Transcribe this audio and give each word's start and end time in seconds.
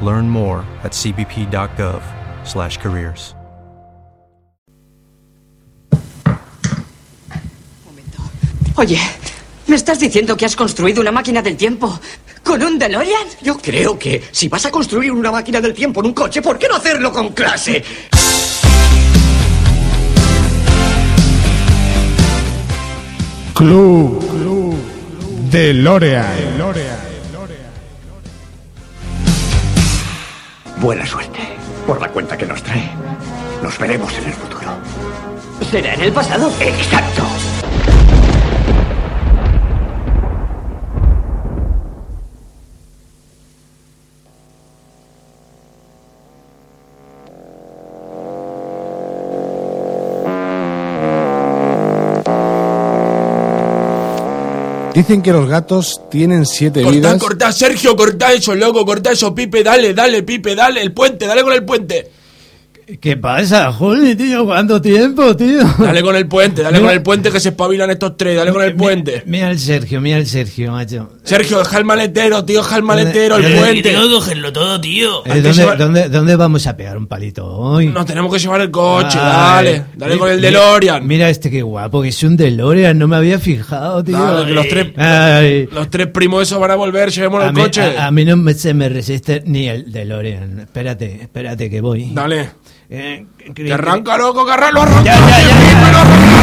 Learn 0.00 0.28
more 0.28 0.64
at 0.82 0.92
cbp.gov/careers. 0.92 3.36
Oye, 8.78 9.00
¿me 9.68 9.76
estás 9.76 9.98
diciendo 9.98 10.36
que 10.36 10.44
has 10.44 10.54
construido 10.54 11.00
una 11.00 11.10
máquina 11.10 11.40
del 11.40 11.56
tiempo 11.56 11.98
con 12.44 12.62
un 12.62 12.78
DeLorean? 12.78 13.26
Yo 13.40 13.56
creo 13.56 13.98
que 13.98 14.22
si 14.30 14.48
vas 14.48 14.66
a 14.66 14.70
construir 14.70 15.12
una 15.12 15.32
máquina 15.32 15.62
del 15.62 15.72
tiempo 15.72 16.00
en 16.00 16.06
un 16.06 16.12
coche, 16.12 16.42
¿por 16.42 16.58
qué 16.58 16.68
no 16.68 16.76
hacerlo 16.76 17.10
con 17.10 17.30
clase? 17.30 17.82
Club, 23.54 24.28
Club 24.28 24.76
DeLorean. 25.50 27.15
Buena 30.86 31.04
suerte 31.04 31.40
por 31.84 32.00
la 32.00 32.06
cuenta 32.06 32.38
que 32.38 32.46
nos 32.46 32.62
trae. 32.62 32.88
Nos 33.60 33.76
veremos 33.76 34.16
en 34.18 34.26
el 34.26 34.32
futuro. 34.32 34.70
¿Será 35.68 35.94
en 35.94 36.00
el 36.00 36.12
pasado? 36.12 36.48
Exacto. 36.60 37.24
Dicen 54.96 55.20
que 55.20 55.30
los 55.30 55.46
gatos 55.46 56.00
tienen 56.10 56.46
siete 56.46 56.80
Cortá, 56.82 56.96
vidas. 56.96 57.18
cortá, 57.22 57.52
Sergio, 57.52 57.94
cortá 57.94 58.32
eso, 58.32 58.54
loco, 58.54 58.82
cortá 58.86 59.12
eso, 59.12 59.34
Pipe, 59.34 59.62
dale, 59.62 59.92
dale, 59.92 60.22
Pipe, 60.22 60.54
dale, 60.54 60.80
el 60.80 60.92
puente, 60.92 61.26
dale 61.26 61.42
con 61.42 61.52
el 61.52 61.66
puente. 61.66 62.10
¿Qué 63.00 63.16
pasa, 63.16 63.72
Juli, 63.72 64.14
tío? 64.14 64.44
¿Cuánto 64.44 64.80
tiempo, 64.80 65.34
tío? 65.36 65.58
Dale 65.76 66.02
con 66.02 66.14
el 66.14 66.28
puente, 66.28 66.62
dale 66.62 66.78
Mira- 66.78 66.88
con 66.90 66.96
el 66.96 67.02
puente 67.02 67.32
que 67.32 67.40
se 67.40 67.48
espabilan 67.48 67.90
estos 67.90 68.16
tres, 68.16 68.36
dale 68.36 68.52
con 68.52 68.62
el 68.62 68.76
puente. 68.76 69.24
Mira 69.26 69.50
el 69.50 69.58
Sergio, 69.58 70.00
mira 70.00 70.18
el 70.18 70.26
Sergio, 70.26 70.70
macho. 70.70 71.08
Sergio, 71.24 71.58
deja 71.58 71.78
el 71.78 71.84
maletero, 71.84 72.44
tío, 72.44 72.62
deja 72.62 72.76
el 72.76 72.84
maletero, 72.84 73.38
el 73.38 73.44
Eh, 73.46 73.56
puente. 73.58 73.92
cogerlo 73.92 74.52
todo, 74.52 74.80
tío. 74.80 75.18
Eh, 75.26 75.30
que 75.32 75.40
¿dónde, 75.42 75.52
llevar- 75.52 75.78
dónde- 75.78 76.08
dónde 76.08 76.36
vamos 76.36 76.64
a 76.68 76.76
pegar 76.76 76.96
un 76.96 77.08
palito 77.08 77.44
hoy? 77.44 77.88
Nos 77.88 78.06
tenemos 78.06 78.32
que 78.32 78.38
llevar 78.38 78.60
el 78.60 78.70
coche, 78.70 79.18
Ay, 79.20 79.64
dale, 79.66 79.84
dale 79.96 80.14
mi- 80.14 80.20
con 80.20 80.30
el 80.30 80.40
DeLorean. 80.40 81.04
Mira 81.04 81.28
este 81.28 81.50
que 81.50 81.62
guapo, 81.62 82.02
que 82.02 82.10
es 82.10 82.22
un 82.22 82.36
DeLorean, 82.36 82.96
no 82.96 83.08
me 83.08 83.16
había 83.16 83.40
fijado, 83.40 84.04
tío. 84.04 84.16
Dale, 84.16 84.46
que 84.46 84.52
los 84.54 84.68
tres, 84.68 84.86
Ay. 84.96 85.68
los 85.72 85.90
tres 85.90 86.06
primos 86.06 86.42
esos 86.42 86.60
van 86.60 86.70
a 86.70 86.76
volver, 86.76 87.10
llevémonos 87.10 87.46
A 87.46 87.48
el 87.48 87.54
mí, 87.56 87.62
coche. 87.62 87.82
a- 87.82 88.06
a 88.06 88.10
mí 88.12 88.24
no 88.24 88.36
me, 88.36 88.54
se 88.54 88.74
me 88.74 88.88
resiste 88.88 89.42
ni 89.44 89.66
el 89.66 89.90
DeLorean. 89.90 90.60
Espérate, 90.60 91.18
espérate 91.22 91.68
que 91.68 91.80
voy. 91.80 92.10
Dale. 92.14 92.50
Eh, 92.88 93.26
Que 93.54 93.72
arranca, 93.72 94.16
loco, 94.16 94.46
que 94.46 94.52
arranca, 94.52 94.72
lo 94.72 94.82
arranca. 94.82 95.02
Ya, 95.04 95.14
ya, 95.16 95.40
ya, 95.40 96.35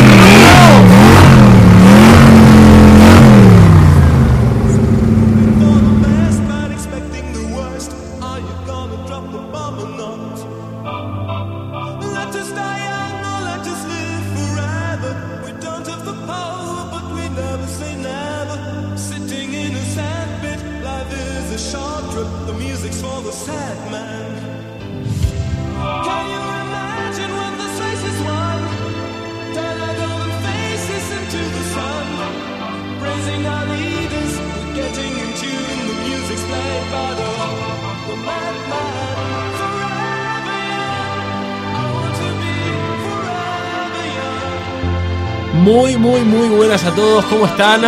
¿cómo 47.29 47.45
están? 47.45 47.81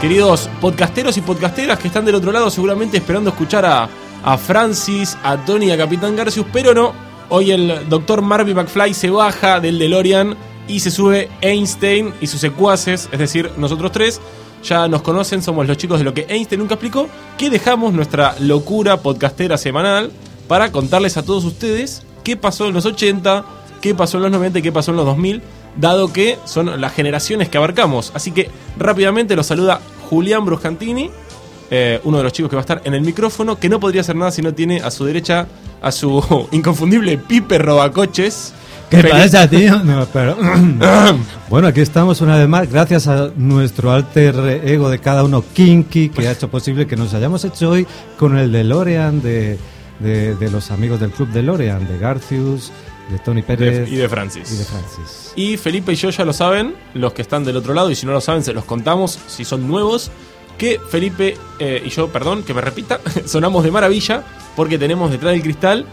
Queridos 0.00 0.48
podcasteros 0.60 1.16
y 1.16 1.20
podcasteras 1.20 1.78
que 1.78 1.88
están 1.88 2.04
del 2.04 2.14
otro 2.14 2.32
lado 2.32 2.50
seguramente 2.50 2.96
esperando 2.96 3.30
escuchar 3.30 3.64
a, 3.64 3.88
a 4.22 4.38
Francis, 4.38 5.16
a 5.22 5.36
Tony 5.44 5.70
a 5.70 5.76
Capitán 5.76 6.16
Garcius, 6.16 6.46
pero 6.52 6.74
no. 6.74 6.92
Hoy 7.28 7.52
el 7.52 7.88
doctor 7.88 8.22
Marvin 8.22 8.56
McFly 8.56 8.94
se 8.94 9.10
baja 9.10 9.60
del 9.60 9.78
DeLorean 9.78 10.36
y 10.68 10.80
se 10.80 10.90
sube 10.90 11.28
Einstein 11.40 12.12
y 12.20 12.26
sus 12.26 12.40
secuaces, 12.40 13.08
es 13.12 13.18
decir, 13.18 13.50
nosotros 13.56 13.92
tres. 13.92 14.20
Ya 14.62 14.88
nos 14.88 15.02
conocen, 15.02 15.42
somos 15.42 15.66
los 15.66 15.76
chicos 15.76 15.98
de 15.98 16.04
lo 16.04 16.14
que 16.14 16.26
Einstein 16.28 16.60
nunca 16.60 16.74
explicó, 16.74 17.08
que 17.36 17.50
dejamos 17.50 17.92
nuestra 17.92 18.34
locura 18.40 18.98
podcastera 18.98 19.58
semanal 19.58 20.10
para 20.48 20.72
contarles 20.72 21.16
a 21.16 21.22
todos 21.22 21.44
ustedes 21.44 22.02
qué 22.22 22.36
pasó 22.36 22.66
en 22.66 22.74
los 22.74 22.86
80, 22.86 23.44
qué 23.80 23.94
pasó 23.94 24.16
en 24.16 24.24
los 24.24 24.32
90 24.32 24.58
y 24.58 24.62
qué 24.62 24.72
pasó 24.72 24.90
en 24.90 24.96
los 24.96 25.06
2000, 25.06 25.42
dado 25.76 26.12
que 26.12 26.38
son 26.44 26.80
las 26.80 26.92
generaciones 26.92 27.48
que 27.48 27.58
abarcamos. 27.58 28.12
Así 28.14 28.30
que 28.30 28.50
rápidamente 28.78 29.36
los 29.36 29.46
saluda 29.46 29.80
Julián 30.08 30.44
Bruscantini, 30.44 31.10
eh, 31.70 32.00
uno 32.04 32.18
de 32.18 32.24
los 32.24 32.32
chicos 32.32 32.50
que 32.50 32.56
va 32.56 32.60
a 32.60 32.66
estar 32.66 32.82
en 32.84 32.94
el 32.94 33.02
micrófono, 33.02 33.58
que 33.58 33.68
no 33.68 33.80
podría 33.80 34.02
hacer 34.02 34.16
nada 34.16 34.30
si 34.30 34.42
no 34.42 34.54
tiene 34.54 34.80
a 34.80 34.90
su 34.90 35.04
derecha 35.04 35.46
a 35.82 35.92
su 35.92 36.48
inconfundible 36.52 37.18
Pipe 37.18 37.58
Robacoches. 37.58 38.52
¿Qué 38.90 39.02
pasa, 39.02 39.48
tío? 39.48 39.82
No, 39.82 40.06
pero... 40.12 40.36
bueno, 41.50 41.68
aquí 41.68 41.80
estamos 41.80 42.20
una 42.20 42.36
vez 42.36 42.48
más, 42.48 42.70
gracias 42.70 43.08
a 43.08 43.30
nuestro 43.36 43.90
alter 43.90 44.62
ego 44.64 44.88
de 44.88 44.98
cada 44.98 45.24
uno, 45.24 45.42
Kinky, 45.54 46.10
que 46.10 46.28
ha 46.28 46.32
hecho 46.32 46.48
posible 46.48 46.86
que 46.86 46.96
nos 46.96 47.14
hayamos 47.14 47.44
hecho 47.44 47.70
hoy 47.70 47.86
con 48.18 48.36
el 48.38 48.52
DeLorean 48.52 49.22
de, 49.22 49.58
de, 50.00 50.34
de 50.34 50.50
los 50.50 50.70
amigos 50.70 51.00
del 51.00 51.10
club 51.10 51.28
DeLorean, 51.30 51.88
de 51.88 51.98
Garcius, 51.98 52.70
de 53.08 53.18
Tony 53.18 53.42
Pérez 53.42 53.88
y 53.90 53.96
de 53.96 54.08
Francis. 54.08 54.52
y 54.52 54.56
de 54.56 54.64
Francis. 54.64 55.32
Y 55.36 55.56
Felipe 55.56 55.92
y 55.92 55.96
yo 55.96 56.10
ya 56.10 56.24
lo 56.24 56.32
saben, 56.32 56.74
los 56.94 57.12
que 57.12 57.22
están 57.22 57.44
del 57.44 57.56
otro 57.56 57.74
lado, 57.74 57.90
y 57.90 57.94
si 57.94 58.06
no 58.06 58.12
lo 58.12 58.20
saben, 58.20 58.42
se 58.42 58.52
los 58.52 58.64
contamos 58.64 59.18
si 59.26 59.44
son 59.44 59.66
nuevos. 59.68 60.10
Que 60.58 60.80
Felipe 60.88 61.36
eh, 61.58 61.82
y 61.84 61.88
yo, 61.90 62.08
perdón, 62.08 62.44
que 62.44 62.54
me 62.54 62.60
repita, 62.60 63.00
sonamos 63.26 63.64
de 63.64 63.72
maravilla 63.72 64.22
porque 64.54 64.78
tenemos 64.78 65.10
detrás 65.10 65.32
del 65.32 65.42
cristal 65.42 65.84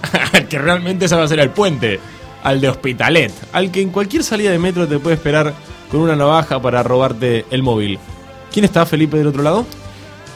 que 0.50 0.58
realmente 0.58 1.06
a 1.06 1.28
ser 1.28 1.40
el 1.40 1.50
puente. 1.50 1.98
al 2.42 2.60
de 2.60 2.68
Hospitalet, 2.68 3.32
al 3.52 3.70
que 3.70 3.80
en 3.80 3.90
cualquier 3.90 4.22
salida 4.22 4.50
de 4.50 4.58
metro 4.58 4.86
te 4.86 4.98
puede 4.98 5.16
esperar 5.16 5.54
con 5.90 6.00
una 6.00 6.16
navaja 6.16 6.60
para 6.60 6.82
robarte 6.82 7.46
el 7.50 7.62
móvil. 7.62 7.98
¿Quién 8.52 8.64
está, 8.64 8.84
Felipe, 8.86 9.16
del 9.16 9.28
otro 9.28 9.42
lado? 9.42 9.66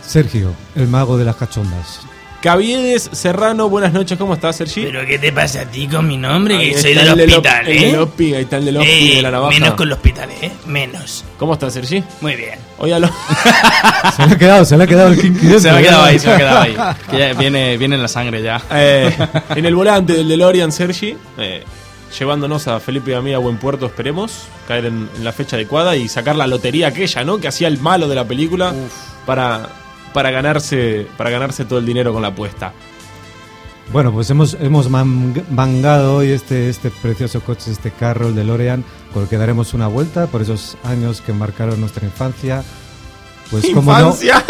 Sergio, 0.02 0.52
el 0.74 0.88
mago 0.88 1.16
de 1.16 1.24
las 1.24 1.36
cachondas. 1.36 2.00
Caviedes 2.44 3.08
Serrano, 3.12 3.70
buenas 3.70 3.94
noches, 3.94 4.18
¿cómo 4.18 4.34
estás, 4.34 4.56
Sergi? 4.56 4.82
¿Pero 4.84 5.06
qué 5.06 5.18
te 5.18 5.32
pasa 5.32 5.62
a 5.62 5.64
ti 5.64 5.88
con 5.88 6.06
mi 6.06 6.18
nombre? 6.18 6.58
Ahí 6.58 6.72
Que 6.72 6.78
soy 6.78 6.90
el 6.92 7.16
del 7.16 7.30
hospital, 7.30 7.66
el 7.66 7.76
¿eh? 7.82 7.86
del 7.86 7.98
OPI, 8.00 8.34
ahí 8.34 8.42
está 8.42 8.56
el 8.58 8.64
del 8.66 8.76
OPI 8.76 8.86
Ey, 8.90 9.16
de 9.16 9.22
la 9.22 9.30
navaja. 9.30 9.50
Menos 9.58 9.74
con 9.76 9.86
el 9.86 9.92
hospital, 9.94 10.28
¿eh? 10.42 10.52
Menos. 10.66 11.24
¿Cómo 11.38 11.54
estás, 11.54 11.72
Sergi? 11.72 12.04
Muy 12.20 12.36
bien. 12.36 12.58
Hoy 12.76 12.92
a 12.92 12.98
lo- 12.98 13.08
Se 14.16 14.26
le 14.26 14.34
ha 14.34 14.36
quedado, 14.38 14.64
se 14.66 14.76
le 14.76 14.84
ha 14.84 14.86
quedado 14.86 15.08
el 15.08 15.18
kinky 15.22 15.38
Se 15.40 15.52
dentro, 15.54 15.70
ha 15.76 15.80
quedado 15.80 16.06
¿eh? 16.06 16.10
ahí, 16.10 16.18
se 16.18 16.26
me 16.26 16.32
ha 16.34 16.36
quedado 16.36 16.60
ahí. 16.60 16.76
Que 17.10 17.18
ya 17.18 17.32
viene, 17.32 17.78
viene 17.78 17.94
en 17.96 18.02
la 18.02 18.08
sangre 18.08 18.42
ya. 18.42 18.60
Eh, 18.72 19.16
en 19.56 19.64
el 19.64 19.74
volante 19.74 20.12
del 20.12 20.28
DeLorean, 20.28 20.70
Sergi, 20.70 21.16
eh, 21.38 21.64
llevándonos 22.18 22.68
a 22.68 22.78
Felipe 22.78 23.12
y 23.12 23.14
a 23.14 23.22
mí 23.22 23.32
a 23.32 23.38
buen 23.38 23.56
puerto, 23.56 23.86
esperemos, 23.86 24.48
caer 24.68 24.84
en, 24.84 25.08
en 25.16 25.24
la 25.24 25.32
fecha 25.32 25.56
adecuada 25.56 25.96
y 25.96 26.10
sacar 26.10 26.36
la 26.36 26.46
lotería 26.46 26.88
aquella, 26.88 27.24
¿no? 27.24 27.38
Que 27.38 27.48
hacía 27.48 27.68
el 27.68 27.78
malo 27.78 28.06
de 28.06 28.16
la 28.16 28.24
película 28.28 28.74
para, 29.24 29.66
para, 30.14 30.30
ganarse, 30.30 31.06
para 31.18 31.28
ganarse 31.28 31.66
todo 31.66 31.78
el 31.78 31.84
dinero 31.84 32.12
con 32.14 32.22
la 32.22 32.28
apuesta. 32.28 32.72
Bueno, 33.92 34.12
pues 34.12 34.30
hemos, 34.30 34.54
hemos 34.60 34.88
man- 34.88 35.44
mangado 35.50 36.16
hoy 36.16 36.30
este, 36.30 36.70
este 36.70 36.90
precioso 36.90 37.40
coche, 37.42 37.70
este 37.70 37.90
carro, 37.90 38.28
el 38.28 38.34
DeLorean, 38.34 38.82
con 39.12 39.24
el 39.24 39.28
que 39.28 39.36
daremos 39.36 39.74
una 39.74 39.88
vuelta 39.88 40.26
por 40.28 40.40
esos 40.40 40.78
años 40.84 41.20
que 41.20 41.34
marcaron 41.34 41.78
nuestra 41.80 42.06
infancia. 42.06 42.64
Pues 43.50 43.66
como 43.74 43.92
no, 43.92 43.98
¡Infancia! 44.06 44.42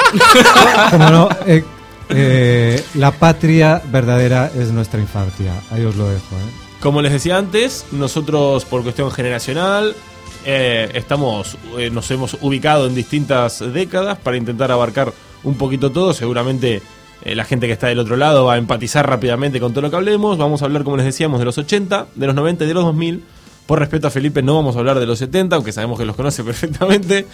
como 0.91 1.11
no, 1.11 1.29
eh, 1.47 1.65
eh, 2.11 2.85
la 2.95 3.11
patria 3.11 3.83
verdadera 3.91 4.53
es 4.55 4.71
nuestra 4.71 5.01
infancia. 5.01 5.53
Ahí 5.73 5.85
os 5.85 5.97
lo 5.97 6.09
dejo, 6.09 6.37
¿eh? 6.37 6.51
Como 6.81 7.03
les 7.03 7.13
decía 7.13 7.37
antes, 7.39 7.87
nosotros 7.91 8.65
por 8.67 8.83
cuestión 8.83 9.11
generacional 9.11 9.97
estamos, 10.45 11.57
nos 11.91 12.11
hemos 12.11 12.37
ubicado 12.43 12.87
en 12.87 12.95
distintas 12.95 13.61
décadas 13.73 14.19
para 14.19 14.37
intentar 14.37 14.71
abarcar 14.71 15.13
un 15.45 15.55
poquito 15.55 15.93
todo. 15.93 16.13
Seguramente 16.13 16.83
eh, 17.23 17.35
la 17.35 17.45
gente 17.45 17.67
que 17.67 17.73
está 17.73 17.87
del 17.87 17.99
otro 17.99 18.17
lado 18.17 18.47
va 18.47 18.55
a 18.55 18.59
empatizar 18.59 19.09
rápidamente 19.09 19.61
con 19.61 19.73
todo 19.73 19.83
lo 19.83 19.91
que 19.91 19.97
hablemos. 19.97 20.39
Vamos 20.39 20.63
a 20.63 20.65
hablar, 20.67 20.85
como 20.85 20.97
les 20.97 21.07
decíamos, 21.07 21.39
de 21.39 21.45
los 21.45 21.57
80, 21.59 22.07
de 22.15 22.27
los 22.27 22.35
90 22.35 22.65
y 22.65 22.69
de 22.69 22.75
los 22.75 22.85
2000. 22.85 23.23
Por 23.67 23.79
respeto 23.79 24.09
a 24.09 24.11
Felipe 24.11 24.43
no 24.43 24.57
vamos 24.57 24.77
a 24.77 24.81
hablar 24.81 24.99
de 25.01 25.07
los 25.07 25.19
70, 25.19 25.57
aunque 25.57 25.73
sabemos 25.73 25.99
que 25.99 26.05
los 26.05 26.17
conoce 26.17 26.45
perfectamente. 26.45 27.27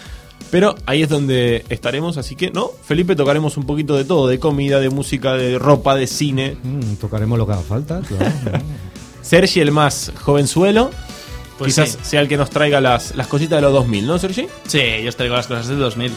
Pero 0.49 0.75
ahí 0.85 1.03
es 1.03 1.09
donde 1.09 1.65
estaremos, 1.69 2.17
así 2.17 2.35
que 2.35 2.51
no, 2.51 2.71
Felipe 2.83 3.15
tocaremos 3.15 3.57
un 3.57 3.65
poquito 3.65 3.95
de 3.95 4.05
todo, 4.05 4.27
de 4.27 4.39
comida, 4.39 4.79
de 4.79 4.89
música, 4.89 5.33
de 5.33 5.59
ropa, 5.59 5.95
de 5.95 6.07
cine. 6.07 6.57
Mm, 6.63 6.95
tocaremos 6.95 7.37
lo 7.37 7.45
que 7.45 7.53
haga 7.53 7.61
falta, 7.61 8.01
claro. 8.01 8.31
Sergi, 9.21 9.59
el 9.59 9.71
más 9.71 10.11
jovenzuelo, 10.23 10.89
Pues 11.57 11.75
quizás 11.75 11.91
sí. 11.91 11.97
sea 12.01 12.21
el 12.21 12.27
que 12.27 12.37
nos 12.37 12.49
traiga 12.49 12.81
las, 12.81 13.15
las 13.15 13.27
cositas 13.27 13.57
de 13.57 13.61
los 13.61 13.73
2000, 13.73 14.07
¿no, 14.07 14.17
Sergi? 14.17 14.47
Sí, 14.67 14.81
yo 15.03 15.09
os 15.09 15.15
traigo 15.15 15.35
las 15.35 15.47
cosas 15.47 15.67
del 15.67 15.79
2000. 15.79 16.11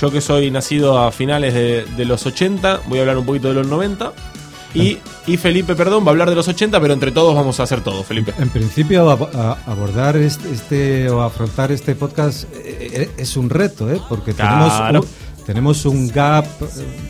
Yo 0.00 0.10
que 0.10 0.20
soy 0.20 0.50
nacido 0.50 0.98
a 0.98 1.12
finales 1.12 1.52
de, 1.54 1.84
de 1.96 2.04
los 2.04 2.24
80, 2.26 2.80
voy 2.88 2.98
a 2.98 3.02
hablar 3.02 3.18
un 3.18 3.26
poquito 3.26 3.48
de 3.48 3.54
los 3.54 3.66
90. 3.66 4.12
Y, 4.72 4.98
y 5.26 5.36
Felipe, 5.36 5.74
perdón, 5.74 6.04
va 6.04 6.08
a 6.08 6.10
hablar 6.10 6.30
de 6.30 6.36
los 6.36 6.46
80, 6.46 6.80
pero 6.80 6.94
entre 6.94 7.10
todos 7.10 7.34
vamos 7.34 7.58
a 7.58 7.64
hacer 7.64 7.80
todo, 7.82 8.04
Felipe. 8.04 8.32
En 8.38 8.48
principio, 8.50 9.10
ab- 9.10 9.58
abordar 9.66 10.16
este, 10.16 10.50
este 10.52 11.10
o 11.10 11.22
afrontar 11.22 11.72
este 11.72 11.96
podcast 11.96 12.44
eh, 12.54 12.90
eh, 12.92 13.10
es 13.18 13.36
un 13.36 13.50
reto, 13.50 13.90
¿eh? 13.92 14.00
porque 14.08 14.32
Claro. 14.32 15.00
tenemos, 15.00 15.08
un, 15.38 15.44
tenemos 15.44 15.84
un 15.86 16.08
gap 16.08 16.44
eh, 16.46 16.66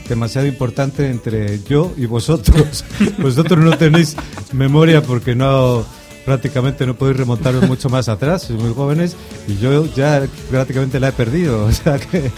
demasiado 0.08 0.46
importante 0.46 1.10
entre 1.10 1.62
yo 1.64 1.92
y 1.98 2.06
vosotros. 2.06 2.82
vosotros 3.18 3.58
no 3.62 3.76
tenéis 3.76 4.16
memoria 4.52 5.02
porque 5.02 5.34
no 5.34 5.84
prácticamente 6.24 6.86
no 6.86 6.94
podéis 6.94 7.18
remontaros 7.18 7.66
mucho 7.66 7.88
más 7.88 8.08
atrás, 8.08 8.42
sois 8.42 8.60
muy 8.60 8.74
jóvenes 8.74 9.16
y 9.48 9.56
yo 9.58 9.86
ya 9.94 10.22
prácticamente 10.50 11.00
la 11.00 11.08
he 11.08 11.12
perdido, 11.12 11.64
o 11.66 11.72
sea 11.72 11.98
que 11.98 12.30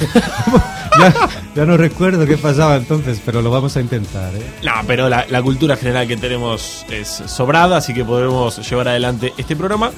ya, 1.55 1.65
no 1.67 1.77
recuerdo 1.77 2.27
qué 2.27 2.37
pasaba 2.37 2.77
entonces, 2.77 3.21
pero 3.25 3.43
lo 3.43 3.51
vamos 3.51 3.77
a 3.77 3.81
intentar. 3.81 4.35
¿eh? 4.35 4.43
No, 4.63 4.73
pero 4.87 5.09
la, 5.09 5.43
cultura 5.43 5.77
general 5.77 6.07
que 6.07 6.17
tenemos 6.17 6.87
es 6.91 7.09
sobrada, 7.27 7.79
así 7.79 7.93
que 7.95 8.05
podremos 8.05 8.69
llevar 8.69 8.89
adelante 8.89 9.33
este 9.37 9.57
programa. 9.57 9.91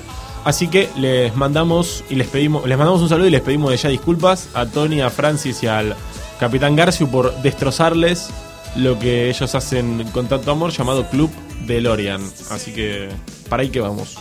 Así 0.45 0.69
que 0.69 0.91
les 0.97 1.35
mandamos 1.37 2.05
y 2.11 2.17
les 2.17 2.29
pedimos, 2.29 2.67
les 2.67 2.77
mandamos 2.77 3.01
un 3.01 3.09
saludo 3.09 3.29
y 3.29 3.31
les 3.31 3.41
pedimos 3.41 3.81
ya 3.81 3.89
disculpas 3.89 4.49
a 4.55 4.67
Tony, 4.67 5.01
a 5.01 5.09
Francis 5.09 5.63
y 5.63 5.67
al 5.67 5.97
Capitán 6.39 6.77
Garciu 6.77 7.09
por 7.09 7.35
destrozarles 7.43 8.29
lo 8.77 8.99
que 8.99 9.31
ellos 9.31 9.55
hacen 9.55 10.05
con 10.13 10.27
tanto 10.27 10.51
amor 10.51 10.71
llamado 10.71 11.09
Club 11.09 11.31
DeLorean. 11.67 12.23
Así 12.51 12.73
que 12.73 13.09
para 13.49 13.63
ahí 13.63 13.69
que 13.71 13.81
vamos, 13.81 14.17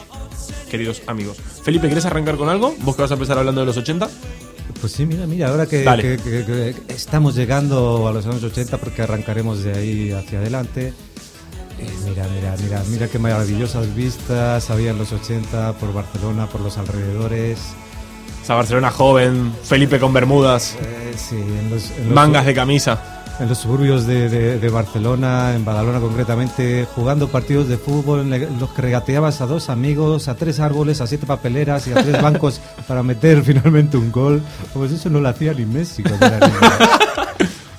queridos 0.69 1.01
amigos. 1.07 1.37
Felipe, 1.63 1.87
¿querés 1.89 2.05
arrancar 2.05 2.35
con 2.37 2.49
algo? 2.49 2.75
Vos 2.81 2.95
que 2.95 3.01
vas 3.01 3.11
a 3.11 3.15
empezar 3.15 3.37
hablando 3.37 3.61
de 3.61 3.67
los 3.67 3.77
80. 3.77 4.09
Pues 4.81 4.91
sí, 4.93 5.05
mira, 5.05 5.25
mira, 5.27 5.47
ahora 5.49 5.65
que, 5.65 5.83
Dale. 5.83 6.01
que- 6.03 6.17
que- 6.17 6.43
que 6.45 6.93
estamos 6.93 7.35
llegando 7.35 8.07
a 8.07 8.11
los 8.11 8.25
años 8.25 8.43
80 8.43 8.77
porque 8.77 9.01
arrancaremos 9.01 9.63
de 9.63 9.73
ahí 9.73 10.11
hacia 10.11 10.39
adelante. 10.39 10.93
eh, 11.79 11.89
mira, 12.07 12.25
mira, 12.33 12.55
mira, 12.61 12.83
mira 12.89 13.07
qué 13.07 13.17
maravillosas 13.19 13.93
vistas 13.95 14.69
había 14.69 14.91
en 14.91 14.97
los 14.97 15.11
80 15.11 15.73
por 15.73 15.93
Barcelona, 15.93 16.47
por 16.47 16.61
los 16.61 16.77
alrededores. 16.77 17.59
Esa 18.43 18.55
Barcelona 18.55 18.91
joven, 18.91 19.53
Felipe 19.63 19.99
con 19.99 20.11
bermudas, 20.13 20.75
Eh, 20.81 21.13
sí, 21.17 21.35
en 21.35 21.69
los, 21.69 21.89
en 21.91 22.05
los- 22.05 22.13
mangas 22.13 22.45
de 22.45 22.53
camisa. 22.53 23.22
En 23.39 23.49
los 23.49 23.57
suburbios 23.57 24.05
de, 24.05 24.29
de- 24.29 24.59
de 24.59 24.69
Barcelona, 24.69 25.55
en 25.55 25.65
Badalona 25.65 25.99
concretamente, 25.99 26.87
jugando 26.95 27.27
partidos 27.29 27.67
de 27.67 27.77
fútbol 27.77 28.31
en 28.33 28.59
los 28.59 28.69
que 28.71 28.81
regateabas 28.81 29.41
a 29.41 29.47
dos 29.47 29.69
amigos, 29.69 30.27
a 30.27 30.35
tres 30.35 30.59
árboles, 30.59 31.01
a 31.01 31.07
siete 31.07 31.25
papeleras 31.25 31.87
y 31.87 31.91
a 31.91 31.95
tres 31.95 32.21
bancos 32.21 32.61
para 32.87 33.01
meter 33.03 33.41
finalmente 33.43 33.97
un 33.97 34.11
gol. 34.11 34.41
Pues 34.73 34.91
eso 34.91 35.09
no 35.09 35.19
lo 35.19 35.29
hacía 35.29 35.53
ni 35.53 35.65
Messi. 35.65 36.03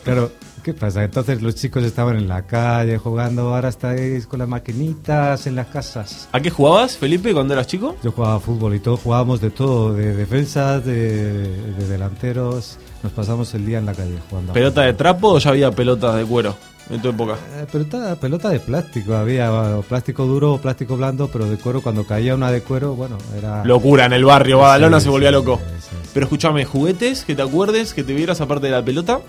Claro, 0.02 0.32
¿qué 0.62 0.74
pasa? 0.74 1.02
Entonces 1.04 1.40
los 1.40 1.54
chicos 1.54 1.82
estaban 1.82 2.16
en 2.16 2.28
la 2.28 2.42
calle 2.42 2.98
jugando, 2.98 3.54
ahora 3.54 3.70
estáis 3.70 4.26
con 4.26 4.40
las 4.40 4.48
maquinitas 4.48 5.46
en 5.46 5.54
las 5.56 5.68
casas. 5.68 6.28
¿A 6.32 6.40
qué 6.40 6.50
jugabas, 6.50 6.96
Felipe, 6.98 7.32
cuando 7.32 7.54
eras 7.54 7.66
chico? 7.66 7.96
Yo 8.02 8.12
jugaba 8.12 8.38
fútbol 8.40 8.74
y 8.74 8.80
todos 8.80 9.00
jugábamos 9.00 9.40
de 9.40 9.50
todo, 9.50 9.94
de 9.94 10.14
defensas, 10.14 10.84
de, 10.84 11.42
de 11.72 11.88
delanteros. 11.88 12.76
Nos 13.04 13.12
pasamos 13.12 13.52
el 13.52 13.66
día 13.66 13.76
en 13.78 13.84
la 13.86 13.92
calle 13.92 14.18
jugando. 14.30 14.54
¿Pelota 14.54 14.80
de 14.80 14.94
trapo 14.94 15.28
o 15.28 15.38
ya 15.38 15.50
había 15.50 15.70
pelotas 15.70 16.16
de 16.16 16.24
cuero 16.24 16.56
en 16.88 17.02
tu 17.02 17.10
época? 17.10 17.34
Eh, 17.54 17.66
pelota, 17.70 18.16
pelota 18.16 18.48
de 18.48 18.60
plástico, 18.60 19.14
había 19.14 19.50
plástico 19.86 20.24
duro 20.24 20.54
o 20.54 20.58
plástico 20.58 20.96
blando, 20.96 21.28
pero 21.28 21.44
de 21.44 21.58
cuero, 21.58 21.82
cuando 21.82 22.06
caía 22.06 22.34
una 22.34 22.50
de 22.50 22.62
cuero, 22.62 22.94
bueno, 22.94 23.18
era... 23.36 23.62
Locura 23.66 24.06
en 24.06 24.14
el 24.14 24.24
barrio, 24.24 24.58
Badalona 24.60 25.00
Sí, 25.00 25.04
se 25.04 25.10
volvía 25.10 25.28
sí, 25.28 25.34
loco. 25.34 25.60
sí. 25.80 25.96
Pero 26.14 26.24
escúchame, 26.24 26.64
juguetes 26.64 27.24
que 27.26 27.34
te 27.34 27.42
acuerdes, 27.42 27.92
que 27.92 28.04
te 28.04 28.14
vieras 28.14 28.40
aparte 28.40 28.66
de 28.68 28.72
la 28.72 28.82
pelota. 28.82 29.20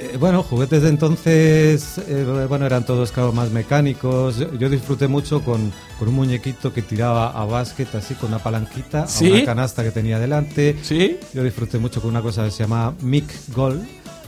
Eh, 0.00 0.16
bueno, 0.16 0.44
juguetes 0.44 0.82
de 0.82 0.90
entonces, 0.90 1.98
eh, 2.06 2.46
bueno, 2.48 2.66
eran 2.66 2.86
todos 2.86 3.10
claro, 3.10 3.32
más 3.32 3.50
mecánicos. 3.50 4.38
Yo, 4.38 4.54
yo 4.54 4.70
disfruté 4.70 5.08
mucho 5.08 5.42
con, 5.42 5.72
con 5.98 6.08
un 6.08 6.14
muñequito 6.14 6.72
que 6.72 6.82
tiraba 6.82 7.30
a 7.30 7.44
básquet 7.44 7.92
así 7.96 8.14
con 8.14 8.28
una 8.28 8.38
palanquita, 8.38 9.04
a 9.04 9.20
una 9.20 9.44
canasta 9.44 9.82
que 9.82 9.90
tenía 9.90 10.20
delante. 10.20 10.76
¿Sí? 10.82 11.18
Yo 11.34 11.42
disfruté 11.42 11.78
mucho 11.78 12.00
con 12.00 12.10
una 12.10 12.22
cosa 12.22 12.44
que 12.44 12.52
se 12.52 12.62
llama 12.62 12.94
Mic 13.00 13.26
Gol, 13.48 13.82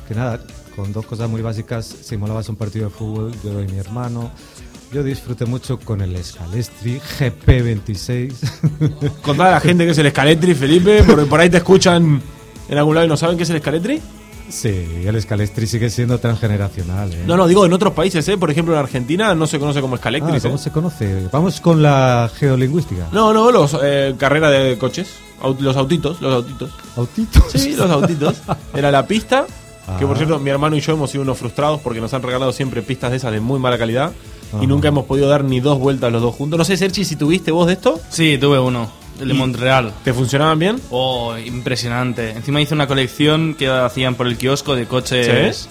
que 0.08 0.14
nada, 0.16 0.40
con 0.74 0.92
dos 0.92 1.06
cosas 1.06 1.30
muy 1.30 1.40
básicas, 1.40 1.86
simulabas 1.86 2.48
un 2.48 2.56
partido 2.56 2.86
de 2.86 2.90
fútbol, 2.90 3.32
yo 3.44 3.62
y 3.62 3.68
mi 3.68 3.78
hermano. 3.78 4.32
Yo 4.92 5.04
disfruté 5.04 5.46
mucho 5.46 5.78
con 5.78 6.00
el 6.00 6.22
Scalestri 6.22 6.98
GP26. 6.98 9.20
Contá 9.22 9.46
a 9.46 9.50
la 9.52 9.60
gente 9.60 9.84
que 9.84 9.92
es 9.92 9.98
el 9.98 10.06
escaletri, 10.06 10.54
Felipe, 10.54 11.04
porque 11.04 11.26
por 11.26 11.38
ahí 11.38 11.48
te 11.48 11.58
escuchan 11.58 12.20
en 12.68 12.78
algún 12.78 12.96
lado 12.96 13.06
y 13.06 13.08
no 13.08 13.16
saben 13.16 13.36
qué 13.36 13.44
es 13.44 13.50
el 13.50 13.56
escaletri. 13.56 14.02
Sí, 14.50 15.02
el 15.04 15.21
Scalestri 15.21 15.66
sigue 15.66 15.90
siendo 15.90 16.19
transgeneracional. 16.19 17.12
¿eh? 17.12 17.25
No, 17.26 17.37
no, 17.37 17.47
digo 17.47 17.64
en 17.64 17.73
otros 17.73 17.92
países, 17.95 18.26
¿eh? 18.28 18.37
Por 18.37 18.50
ejemplo, 18.50 18.75
en 18.75 18.80
Argentina 18.80 19.35
no 19.35 19.47
se 19.47 19.59
conoce 19.59 19.80
como 19.80 19.95
escaletri. 19.97 20.37
Ah, 20.37 20.40
¿Cómo 20.42 20.59
se 20.59 20.71
conoce? 20.71 21.28
Vamos 21.33 21.61
con 21.61 21.83
la 21.83 22.30
geolingüística. 22.37 23.09
No, 23.12 23.33
no, 23.33 23.50
los 23.50 23.76
eh, 23.83 24.14
carrera 24.19 24.50
de 24.50 24.76
coches, 24.78 25.09
Aut- 25.42 25.61
los 25.61 25.76
autitos, 25.76 26.21
los 26.21 26.33
autitos. 26.35 26.71
Autitos. 26.97 27.45
Sí, 27.52 27.75
los 27.75 27.90
autitos. 27.90 28.37
Era 28.75 28.90
la 28.90 29.07
pista. 29.07 29.47
Que 29.99 30.07
por 30.07 30.14
Ah. 30.14 30.19
cierto, 30.19 30.38
mi 30.38 30.50
hermano 30.50 30.76
y 30.76 30.80
yo 30.80 30.92
hemos 30.92 31.11
sido 31.11 31.23
unos 31.23 31.38
frustrados 31.38 31.80
porque 31.80 32.00
nos 32.00 32.12
han 32.14 32.23
regalado 32.23 32.52
siempre 32.52 32.83
pistas 32.83 33.11
de 33.11 33.16
esas 33.16 33.33
de 33.33 33.40
muy 33.40 33.59
mala 33.59 33.76
calidad. 33.78 34.12
Ajá. 34.52 34.62
Y 34.62 34.66
nunca 34.66 34.88
hemos 34.88 35.04
podido 35.07 35.28
dar 35.28 35.42
ni 35.45 35.61
dos 35.61 35.78
vueltas 35.78 36.12
los 36.12 36.21
dos 36.23 36.35
juntos. 36.35 36.59
No 36.59 36.64
sé, 36.64 36.76
Sergi, 36.76 37.04
si 37.04 37.16
tuviste 37.16 37.50
vos 37.50 37.66
de 37.66 37.73
esto. 37.75 37.99
Sí, 38.09 38.37
tuve 38.38 38.59
uno, 38.61 38.90
el 39.20 39.28
de 39.28 39.34
Montreal. 39.34 39.92
¿Te 40.04 40.12
funcionaban 40.12 40.58
bien? 40.58 40.80
Oh, 40.90 41.36
impresionante. 41.38 42.30
Encima 42.30 42.60
hice 42.60 42.74
una 42.74 42.86
colección 42.86 43.54
que 43.54 43.68
hacían 43.68 44.14
por 44.14 44.26
el 44.26 44.36
kiosco 44.36 44.74
de 44.74 44.86
coches 44.86 45.68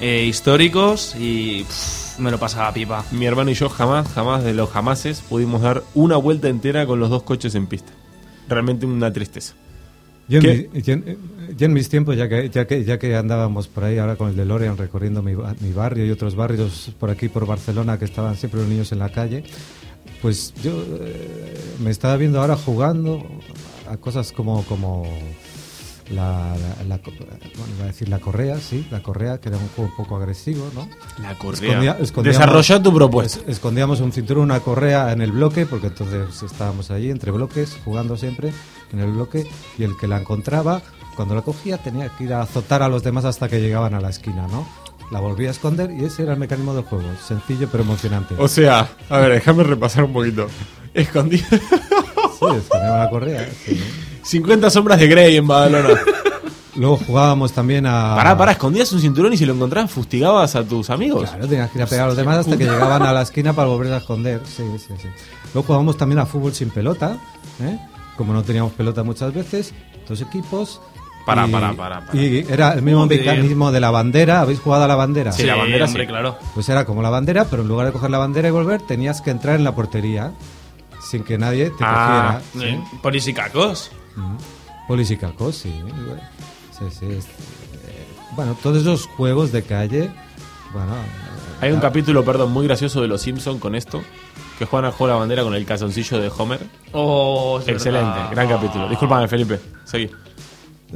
eh, 0.00 0.24
históricos 0.28 1.14
y 1.18 1.64
pff, 1.64 2.18
me 2.18 2.30
lo 2.30 2.38
pasaba 2.38 2.72
pipa. 2.72 3.04
Mi 3.12 3.26
hermano 3.26 3.50
y 3.50 3.54
yo 3.54 3.68
jamás, 3.68 4.08
jamás 4.14 4.42
de 4.44 4.54
los 4.54 4.70
jamases 4.70 5.20
pudimos 5.20 5.62
dar 5.62 5.82
una 5.94 6.16
vuelta 6.16 6.48
entera 6.48 6.86
con 6.86 6.98
los 7.00 7.10
dos 7.10 7.22
coches 7.22 7.54
en 7.54 7.66
pista. 7.66 7.92
Realmente 8.48 8.86
una 8.86 9.12
tristeza. 9.12 9.54
Yo 10.28 10.40
en, 10.40 10.68
mi- 10.72 10.82
yo 10.82 10.92
en- 10.94 11.18
yo 11.56 11.66
en 11.66 11.72
mis 11.72 11.88
tiempos, 11.88 12.16
ya 12.16 12.28
que, 12.28 12.50
ya, 12.50 12.66
que, 12.66 12.84
ya 12.84 12.98
que 12.98 13.14
andábamos 13.14 13.68
por 13.68 13.84
ahí 13.84 13.98
ahora 13.98 14.16
con 14.16 14.28
el 14.28 14.34
DeLorean 14.36 14.76
recorriendo 14.76 15.22
mi, 15.22 15.34
mi 15.60 15.72
barrio 15.72 16.04
y 16.04 16.10
otros 16.10 16.34
barrios 16.34 16.90
por 16.98 17.10
aquí, 17.10 17.28
por 17.28 17.46
Barcelona, 17.46 17.96
que 17.98 18.04
estaban 18.06 18.34
siempre 18.36 18.60
los 18.60 18.68
niños 18.68 18.90
en 18.90 18.98
la 18.98 19.10
calle, 19.10 19.44
Pues 20.26 20.52
yo 20.60 20.72
eh, 21.02 21.76
me 21.78 21.92
estaba 21.92 22.16
viendo 22.16 22.40
ahora 22.40 22.56
jugando 22.56 23.24
a 23.88 23.96
cosas 23.96 24.32
como 24.32 24.64
como 24.64 25.06
la, 26.10 26.56
la- 26.56 26.84
la 26.88 26.98
co- 26.98 27.12
bueno, 27.12 27.72
iba 27.76 27.84
a 27.84 27.86
decir 27.86 28.08
la 28.08 28.18
correa, 28.18 28.58
sí, 28.58 28.84
la 28.90 29.04
correa, 29.04 29.38
que 29.40 29.50
era 29.50 29.58
un 29.58 29.68
juego 29.68 29.88
un 29.92 29.96
poco 29.96 30.16
agresivo, 30.16 30.68
¿no? 30.74 30.88
La 31.22 31.36
Escondía- 31.68 31.96
escondíamos- 32.00 32.24
Desarrolla 32.40 32.82
tu 32.82 32.92
propuesta. 32.92 33.38
es- 33.46 33.48
escondíamos 33.50 34.00
un 34.00 34.10
cinturón, 34.10 34.42
una 34.44 34.58
correa 34.58 35.12
en 35.12 35.20
el 35.22 35.30
bloque, 35.30 35.64
porque 35.64 35.86
entonces 35.86 36.42
estábamos 36.42 36.90
allí 36.90 37.08
entre 37.10 37.30
bloques, 37.30 37.76
jugando 37.84 38.16
siempre 38.16 38.52
en 38.92 38.98
el 38.98 39.12
bloque, 39.12 39.46
y 39.78 39.84
el 39.84 39.96
que 39.96 40.08
la 40.08 40.18
encontraba, 40.18 40.82
cuando 41.14 41.36
la 41.36 41.42
cogía, 41.42 41.78
tenía 41.78 42.08
que 42.08 42.24
ir 42.24 42.32
a 42.34 42.42
azotar 42.42 42.82
a 42.82 42.88
los 42.88 43.04
demás 43.04 43.24
hasta 43.24 43.48
que 43.48 43.60
llegaban 43.60 43.94
a 43.94 44.00
la 44.00 44.10
esquina, 44.10 44.48
¿no? 44.48 44.66
La 45.10 45.20
volvía 45.20 45.48
a 45.48 45.52
esconder 45.52 45.90
y 45.92 46.04
ese 46.04 46.24
era 46.24 46.32
el 46.32 46.38
mecanismo 46.38 46.74
del 46.74 46.84
juego, 46.84 47.04
sencillo 47.26 47.68
pero 47.70 47.84
emocionante. 47.84 48.34
O 48.38 48.48
sea, 48.48 48.88
a 49.08 49.18
ver, 49.18 49.32
déjame 49.32 49.62
repasar 49.62 50.04
un 50.04 50.12
poquito. 50.12 50.48
Escondí 50.94 51.38
Sí, 51.38 51.46
escondíamos 52.40 52.98
la 52.98 53.10
correa. 53.10 53.48
sí. 53.64 53.80
50 54.22 54.70
sombras 54.70 54.98
de 54.98 55.06
Grey 55.06 55.36
en 55.36 55.46
Badalona. 55.46 56.00
Luego 56.74 56.96
jugábamos 56.98 57.52
también 57.52 57.86
a... 57.86 58.14
Pará, 58.16 58.36
pará, 58.36 58.52
escondías 58.52 58.92
un 58.92 59.00
cinturón 59.00 59.32
y 59.32 59.36
si 59.38 59.46
lo 59.46 59.54
encontrabas 59.54 59.90
fustigabas 59.90 60.56
a 60.56 60.64
tus 60.64 60.90
amigos. 60.90 61.30
Claro, 61.30 61.46
tenías 61.48 61.70
que 61.70 61.78
ir 61.78 61.84
a 61.84 61.86
pegar 61.86 62.04
a 62.04 62.08
los 62.08 62.16
demás 62.16 62.38
hasta 62.38 62.56
que 62.58 62.64
llegaban 62.70 63.02
a 63.02 63.12
la 63.12 63.22
esquina 63.22 63.52
para 63.54 63.68
volver 63.68 63.92
a 63.92 63.98
esconder. 63.98 64.40
Sí, 64.44 64.64
sí, 64.78 64.92
sí. 65.00 65.08
Luego 65.54 65.66
jugábamos 65.68 65.96
también 65.96 66.18
a 66.18 66.26
fútbol 66.26 66.52
sin 66.52 66.70
pelota, 66.70 67.16
¿eh? 67.62 67.78
como 68.16 68.32
no 68.32 68.42
teníamos 68.42 68.72
pelota 68.72 69.02
muchas 69.04 69.32
veces, 69.32 69.72
dos 70.08 70.20
equipos. 70.20 70.80
Pará, 71.26 71.46
y- 71.46 71.50
pará, 71.50 71.72
pará, 71.74 72.00
pará. 72.06 72.18
Y 72.18 72.46
era 72.48 72.72
el 72.72 72.82
mismo 72.82 73.02
Joder. 73.02 73.18
mecanismo 73.18 73.72
de 73.72 73.80
la 73.80 73.90
bandera. 73.90 74.40
¿Habéis 74.42 74.60
jugado 74.60 74.84
a 74.84 74.88
la 74.88 74.94
bandera? 74.94 75.32
Sí, 75.32 75.42
la 75.42 75.56
bandera 75.56 75.84
hombre, 75.86 76.04
sí. 76.04 76.08
claro. 76.08 76.38
Pues 76.54 76.68
era 76.68 76.84
como 76.86 77.02
la 77.02 77.10
bandera, 77.10 77.44
pero 77.50 77.62
en 77.62 77.68
lugar 77.68 77.86
de 77.86 77.92
coger 77.92 78.10
la 78.10 78.18
bandera 78.18 78.46
y 78.48 78.52
volver, 78.52 78.80
tenías 78.82 79.20
que 79.20 79.30
entrar 79.30 79.56
en 79.56 79.64
la 79.64 79.74
portería 79.74 80.32
sin 81.02 81.24
que 81.24 81.36
nadie 81.36 81.70
te 81.70 81.84
Ah, 81.84 82.40
cogiera. 82.52 82.70
Eh, 82.72 82.80
Polisicacos. 83.02 83.90
Polis 84.88 85.10
y 85.10 85.16
cacos, 85.16 85.56
sí. 85.56 85.74
Sí, 86.78 86.84
sí, 86.90 87.06
es- 87.06 87.24
eh, 87.26 88.06
bueno, 88.36 88.56
todos 88.62 88.78
esos 88.78 89.06
juegos 89.06 89.50
de 89.52 89.62
calle, 89.62 90.10
bueno... 90.72 90.92
eh, 90.94 91.64
Hay 91.66 91.72
un 91.72 91.80
capítulo, 91.80 92.24
perdón, 92.24 92.52
muy 92.52 92.66
gracioso 92.66 93.00
de 93.02 93.08
Los 93.08 93.22
Simpson 93.22 93.58
con 93.58 93.74
esto. 93.74 94.02
Que 94.58 94.64
juegan 94.64 94.88
a 94.88 94.92
jugar 94.92 95.14
la 95.14 95.18
bandera 95.20 95.42
con 95.42 95.54
el 95.54 95.66
calzoncillo 95.66 96.18
de 96.18 96.30
Homer. 96.38 96.60
Oh, 96.92 97.60
Excelente, 97.66 98.08
verdad. 98.08 98.30
gran 98.30 98.48
capítulo. 98.48 98.88
Discúlpame, 98.88 99.28
Felipe. 99.28 99.60
Seguí. 99.84 100.10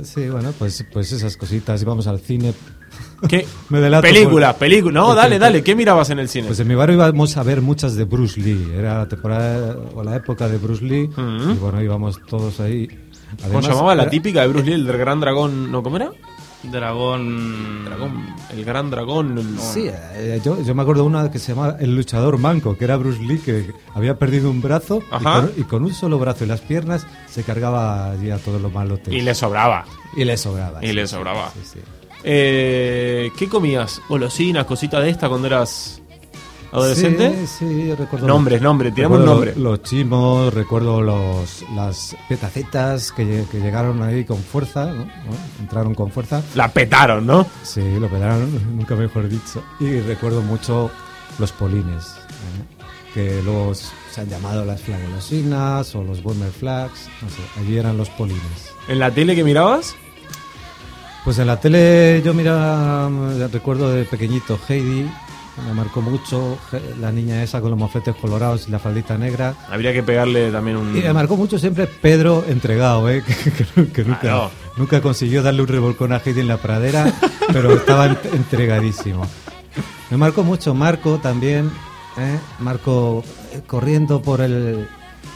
Sí, 0.03 0.29
bueno, 0.29 0.53
pues, 0.59 0.85
pues 0.93 1.13
esas 1.13 1.37
cositas. 1.37 1.83
Íbamos 1.83 2.07
al 2.07 2.21
cine. 2.21 2.53
¿Qué? 3.29 3.47
Me 3.69 3.81
delato 3.81 4.03
película, 4.03 4.53
por- 4.53 4.59
película. 4.61 4.93
No, 5.01 5.15
dale, 5.17 5.39
dale. 5.39 5.63
¿Qué 5.63 5.75
mirabas 5.75 6.11
en 6.11 6.19
el 6.21 6.29
cine? 6.29 6.47
Pues 6.47 6.61
en 6.61 6.69
mi 6.69 6.75
barrio 6.75 6.95
íbamos 6.97 7.37
a 7.37 7.43
ver 7.43 7.61
muchas 7.61 7.95
de 7.97 8.05
Bruce 8.05 8.41
Lee. 8.41 8.73
Era 8.75 8.99
la 8.99 9.09
temporada 9.09 9.77
o 9.95 10.03
la 10.03 10.17
época 10.17 10.49
de 10.49 10.59
Bruce 10.59 10.85
Lee. 10.85 11.11
Y 11.17 11.55
bueno, 11.59 11.83
íbamos 11.83 12.21
todos 12.27 12.61
ahí. 12.61 12.87
¿Cómo 12.89 13.45
Además, 13.45 13.65
se 13.67 13.71
llamaba 13.73 13.95
la 13.95 14.03
era- 14.03 14.11
típica 14.11 14.41
de 14.43 14.49
Bruce 14.49 14.67
Lee, 14.67 14.73
el 14.75 14.87
del 14.87 14.97
gran 14.99 15.21
dragón? 15.21 15.71
¿No? 15.71 15.83
¿Cómo 15.83 15.97
era? 15.97 16.11
Dragón. 16.63 17.85
Dragón, 17.85 18.27
el 18.53 18.65
gran 18.65 18.91
dragón. 18.91 19.39
el- 19.39 19.59
Sí, 19.59 19.87
eh, 19.89 20.41
yo, 20.45 20.63
yo 20.63 20.75
me 20.75 20.83
acuerdo 20.83 21.03
de 21.03 21.09
una 21.09 21.31
que 21.31 21.39
se 21.39 21.53
llamaba 21.55 21.77
El 21.81 21.97
luchador 21.97 22.39
manco, 22.39 22.77
que 22.77 22.85
era 22.85 22.97
Bruce 22.97 23.23
Lee, 23.23 23.39
que 23.39 23.73
había 23.95 24.19
perdido 24.19 24.51
un 24.51 24.61
brazo 24.61 25.03
y 25.11 25.15
Ajá. 25.15 25.41
con, 25.43 25.53
y 25.57 25.63
con 25.65 25.85
un 25.85 25.95
solo 25.95 26.19
brazo 26.19 26.45
y 26.45 26.49
las 26.49 26.61
piernas 26.61 27.07
se 27.29 27.43
cargaba 27.45 28.11
allí 28.13 28.31
a 28.31 28.39
todos 28.39 28.61
los 28.61 28.73
malotes. 28.73 29.13
Y 29.13 29.21
le 29.23 29.35
sobraba. 29.35 29.85
Y 30.17 30.25
le 30.25 30.37
sobraba. 30.37 30.83
Y 30.85 30.89
sí, 30.89 30.93
le 30.93 31.07
sobraba. 31.07 31.51
sí, 31.55 31.61
sí. 31.75 31.79
Eh, 32.23 33.31
¿Qué 33.39 33.49
comías? 33.49 34.03
¿Golosinas, 34.09 34.67
cositas 34.67 35.03
de 35.03 35.11
esta 35.11 35.29
cuando 35.29 35.47
eras 35.47 36.03
adolescente? 36.73 37.47
Sí, 37.47 37.59
sí, 37.59 37.95
recuerdo. 37.95 38.27
Nombres, 38.27 38.61
nombres, 38.63 38.95
tirame 38.95 39.17
un 39.17 39.25
nombre. 39.25 39.55
lo- 39.57 39.71
Los 39.71 39.83
chimos, 39.83 40.53
recuerdo 40.55 41.01
los, 41.03 41.65
las 41.75 42.17
petacetas 42.29 43.13
que, 43.13 43.45
que 43.51 43.61
llegaron 43.61 44.03
ahí 44.03 44.25
con 44.25 44.39
fuerza, 44.39 44.87
¿no? 44.87 45.05
¿No? 45.05 45.11
Entraron 45.61 45.95
con 45.95 46.11
fuerza. 46.11 46.43
La 46.55 46.69
petaron, 46.69 47.27
¿no? 47.27 47.47
Sí, 47.63 47.83
lo 47.99 48.09
petaron, 48.09 48.51
nunca 48.77 48.95
mejor 48.97 49.29
dicho. 49.29 49.63
Y 49.81 50.01
recuerdo 50.01 50.43
mucho 50.43 50.91
los 51.39 51.53
polines, 51.53 52.15
¿eh? 52.19 52.85
que 53.15 53.43
luego 53.43 53.73
se 53.75 54.21
han 54.21 54.29
llamado 54.29 54.65
las 54.65 54.81
flagolosinas 54.83 55.95
o 55.97 56.05
los 56.05 56.23
Bomber 56.23 56.51
Flags, 56.53 57.09
no 57.23 57.29
sé, 57.29 57.37
allí 57.61 57.77
eran 57.77 57.97
los 57.97 58.09
polines. 58.11 58.73
¿En 58.89 58.99
la 59.01 59.11
tele 59.11 59.35
que 59.35 59.43
mirabas? 59.43 59.95
Pues 61.25 61.39
en 61.39 61.49
la 61.49 61.59
tele 61.61 62.23
yo 62.25 62.33
miraba, 62.33 63.09
mm, 63.09 63.51
recuerdo 63.53 63.91
de 63.93 64.05
pequeñito 64.05 64.59
Heidi, 64.69 65.11
me 65.67 65.75
marcó 65.75 66.01
mucho, 66.01 66.59
He- 66.73 67.01
la 67.01 67.11
niña 67.13 67.43
esa 67.43 67.61
con 67.61 67.71
los 67.71 67.79
mofletes 67.79 68.15
colorados 68.17 68.67
y 68.69 68.71
la 68.71 68.79
faldita 68.79 69.17
negra. 69.19 69.55
Habría 69.71 69.93
que 69.93 70.03
pegarle 70.03 70.51
también 70.51 70.77
un. 70.77 70.97
Y 70.97 71.01
me 71.01 71.13
marcó 71.13 71.37
mucho 71.37 71.59
siempre 71.59 71.87
Pedro 71.87 72.45
entregado, 72.49 73.09
¿eh? 73.09 73.23
que, 73.27 73.35
que- 73.75 73.93
que 73.93 74.05
nunca, 74.05 74.49
nunca 74.77 75.01
consiguió 75.01 75.43
darle 75.43 75.63
un 75.63 75.69
revolcón 75.69 76.13
a 76.13 76.19
Heidi 76.25 76.41
en 76.41 76.49
la 76.49 76.57
pradera, 76.59 77.13
pero 77.53 77.73
estaba 77.73 78.09
ent- 78.09 78.33
entregadísimo. 78.33 79.27
Me 80.11 80.17
marcó 80.17 80.43
mucho 80.43 80.75
Marco 80.75 81.19
también, 81.23 81.71
¿eh? 82.19 82.39
Marco 82.59 83.23
eh, 83.53 83.61
corriendo 83.67 84.21
por 84.23 84.41
el 84.41 84.89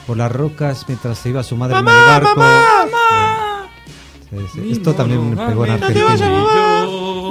por 0.06 0.16
las 0.18 0.30
rocas 0.30 0.84
mientras 0.88 1.16
se 1.18 1.30
iba 1.30 1.42
su 1.42 1.56
madre 1.56 1.74
en 1.78 1.88
el 1.88 1.94
barco. 1.94 2.28
Sí, 2.34 3.53
sí. 4.52 4.72
Esto 4.72 4.94
también 4.94 5.30
me 5.30 5.36
pegó 5.46 5.64
en 5.66 5.72
Argentina. 5.72 6.04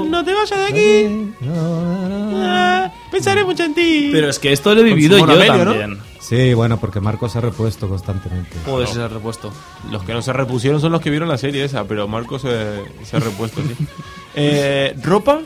No 0.10 0.24
te 0.24 0.34
vayas 0.34 0.50
de 0.50 0.66
aquí. 0.66 1.34
No, 1.42 2.10
no, 2.10 2.32
no. 2.32 2.44
Ah, 2.44 2.92
Pensaré 3.12 3.46
mucho 3.46 3.64
en 3.64 3.76
ti. 3.76 4.10
Pero 4.12 4.30
es 4.30 4.40
que 4.40 4.52
esto 4.52 4.74
lo 4.74 4.82
he 4.82 4.84
vivido 4.84 5.18
yo 5.18 5.24
Amelio, 5.24 5.66
¿no? 5.66 5.72
también. 5.72 6.00
Sí, 6.20 6.54
bueno, 6.54 6.80
porque 6.80 7.00
Marco 7.00 7.30
se 7.30 7.38
ha 7.38 7.42
repuesto 7.42 7.88
constantemente. 7.88 8.58
Joder, 8.66 8.88
se 8.88 9.02
ha 9.02 9.08
repuesto. 9.08 9.52
Los 9.92 10.04
que 10.04 10.14
no 10.14 10.22
se 10.22 10.34
repusieron 10.34 10.82
son 10.82 10.92
los 10.94 11.02
que 11.02 11.10
vieron 11.10 11.30
la 11.30 11.38
serie 11.38 11.64
esa, 11.64 11.84
pero 11.84 12.08
Marco 12.08 12.40
se, 12.40 12.82
se 13.04 13.18
ha 13.18 13.20
repuesto, 13.20 13.62
sí. 13.62 13.76
Eh, 14.36 14.96
¿Ropa? 15.04 15.42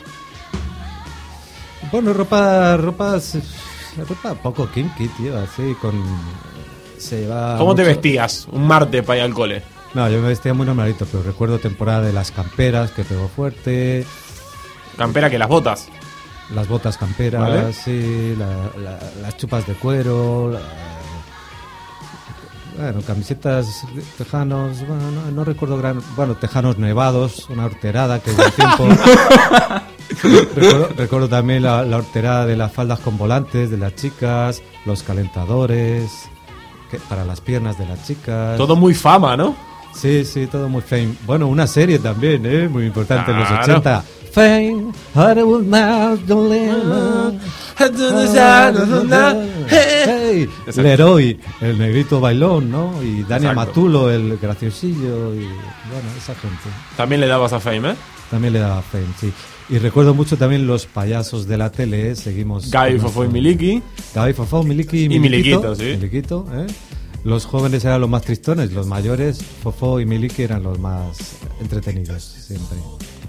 Bueno, 1.91 2.13
ropa, 2.13 2.77
ropa, 2.77 3.19
ropa 3.97 4.33
poco 4.35 4.69
kinky, 4.71 5.09
tío, 5.09 5.37
así 5.37 5.75
con... 5.81 6.01
Se 6.97 7.21
lleva 7.21 7.57
¿Cómo 7.57 7.75
te 7.75 7.83
vestías 7.83 8.47
un 8.51 8.65
martes 8.65 9.03
para 9.03 9.17
ir 9.19 9.23
al 9.25 9.33
cole? 9.33 9.63
No, 9.93 10.09
yo 10.09 10.21
me 10.21 10.27
vestía 10.29 10.53
muy 10.53 10.65
normalito, 10.65 11.05
pero 11.11 11.23
recuerdo 11.23 11.59
temporada 11.59 12.01
de 12.01 12.13
las 12.13 12.31
camperas 12.31 12.91
que 12.91 13.03
pegó 13.03 13.27
fuerte, 13.27 14.05
Campera 14.97 15.29
que 15.29 15.37
las 15.39 15.47
botas. 15.47 15.87
las 16.53 16.67
botas 16.67 16.97
camperas, 16.97 17.41
Vale. 17.41 17.73
sí, 17.73 18.35
la- 18.37 18.69
la- 18.81 18.99
las 19.21 19.37
chupas 19.37 19.65
de 19.67 19.73
cuero, 19.75 20.51
la- 20.51 20.59
bueno, 22.77 23.01
camisetas 23.01 23.83
tejanos, 24.19 24.85
bueno, 24.87 25.09
no, 25.09 25.31
no 25.31 25.43
recuerdo 25.43 25.77
gran, 25.77 25.99
bueno, 26.15 26.35
tejanos 26.35 26.77
nevados, 26.77 27.49
una 27.49 27.65
horterada 27.65 28.19
que 28.19 28.31
hubo 28.31 28.43
tiempo. 28.51 28.87
recuerdo, 30.55 30.89
recuerdo 30.95 31.29
también 31.29 31.63
la, 31.63 31.83
la 31.83 31.97
horterada 31.97 32.45
de 32.45 32.55
las 32.55 32.71
faldas 32.71 32.99
con 32.99 33.17
volantes 33.17 33.71
de 33.71 33.77
las 33.77 33.95
chicas, 33.95 34.61
los 34.85 35.01
calentadores 35.01 36.11
que, 36.91 36.97
para 36.99 37.25
las 37.25 37.41
piernas 37.41 37.79
de 37.79 37.85
las 37.87 38.05
chicas. 38.05 38.57
Todo 38.57 38.75
muy 38.75 38.93
fama, 38.93 39.35
¿no? 39.35 39.55
Sí, 39.99 40.23
sí, 40.25 40.47
todo 40.47 40.69
muy 40.69 40.81
fame. 40.81 41.15
Bueno, 41.25 41.47
una 41.47 41.65
serie 41.67 41.99
también, 41.99 42.45
¿eh? 42.45 42.67
Muy 42.69 42.85
importante 42.85 43.31
en 43.31 43.39
los 43.39 43.47
Claro. 43.47 43.63
80. 43.63 44.03
Fame, 44.31 44.91
live. 48.99 49.49
Hey. 49.69 50.49
Leroy, 50.75 51.39
el 51.61 51.79
negrito 51.79 52.19
bailón, 52.19 52.69
¿no? 52.71 53.01
Y 53.01 53.23
Dani 53.23 53.47
Exacto. 53.47 53.55
Matulo, 53.55 54.11
el 54.11 54.37
graciosillo. 54.37 55.33
Y 55.33 55.39
bueno, 55.39 56.09
esa 56.17 56.35
gente. 56.35 56.69
También 56.95 57.21
le 57.21 57.27
dabas 57.27 57.53
a 57.53 57.59
Fame, 57.59 57.91
¿eh? 57.91 57.95
También 58.29 58.53
le 58.53 58.59
daba 58.59 58.81
fame, 58.81 59.05
sí. 59.19 59.31
Y 59.69 59.79
recuerdo 59.79 60.13
mucho 60.13 60.37
también 60.37 60.67
los 60.67 60.85
payasos 60.85 61.47
de 61.47 61.57
la 61.57 61.71
tele, 61.71 62.11
¿eh? 62.11 62.15
Seguimos. 62.15 62.69
Gaby, 62.71 62.99
Fofo 62.99 63.23
y 63.23 63.29
Miliki. 63.29 63.81
Gaby, 64.13 64.33
Fofo, 64.33 64.63
Miliki 64.63 64.97
y 64.97 65.03
Y 65.05 65.19
Miliquito. 65.19 65.61
Miliquito, 65.61 65.75
sí. 65.75 65.83
Miliquito, 65.97 66.45
¿eh? 66.53 66.67
Los 67.27 67.45
jóvenes 67.45 67.83
eran 67.83 67.99
los 67.99 68.09
más 68.09 68.21
tristones, 68.21 68.71
los 68.71 68.87
mayores, 68.87 69.43
Fofo 69.61 69.99
y 69.99 70.05
Miliki 70.05 70.43
eran 70.43 70.63
los 70.63 70.79
más 70.79 71.17
entretenidos, 71.59 72.23
siempre. 72.23 72.77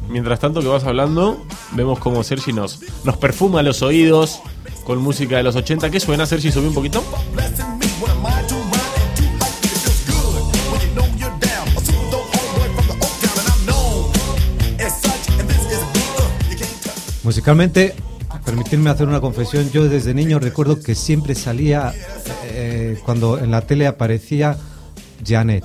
Mientras 0.09 0.39
tanto 0.39 0.61
que 0.61 0.69
vas 0.69 0.85
hablando, 0.85 1.45
vemos 1.73 1.99
como 1.99 2.23
Sergi 2.23 2.53
nos, 2.53 2.79
nos 3.03 3.17
perfuma 3.17 3.61
los 3.65 3.83
oídos 3.83 4.39
con 4.85 5.03
música 5.03 5.39
de 5.39 5.43
los 5.43 5.57
80. 5.57 5.91
¿Qué 5.91 5.99
suena, 5.99 6.27
Sergi? 6.27 6.53
Subí 6.53 6.69
un 6.69 6.75
poquito. 6.75 7.03
Musicalmente, 17.25 17.97
permitirme 18.53 18.89
hacer 18.89 19.07
una 19.07 19.21
confesión, 19.21 19.71
yo 19.71 19.87
desde 19.91 20.15
niño 20.15 20.39
recuerdo 20.39 20.81
que 20.81 20.95
siempre 20.95 21.35
salía, 21.35 21.93
eh, 22.45 22.97
cuando 23.05 23.39
en 23.39 23.51
la 23.51 23.61
tele 23.61 23.87
aparecía 23.87 24.57
Janet 25.23 25.65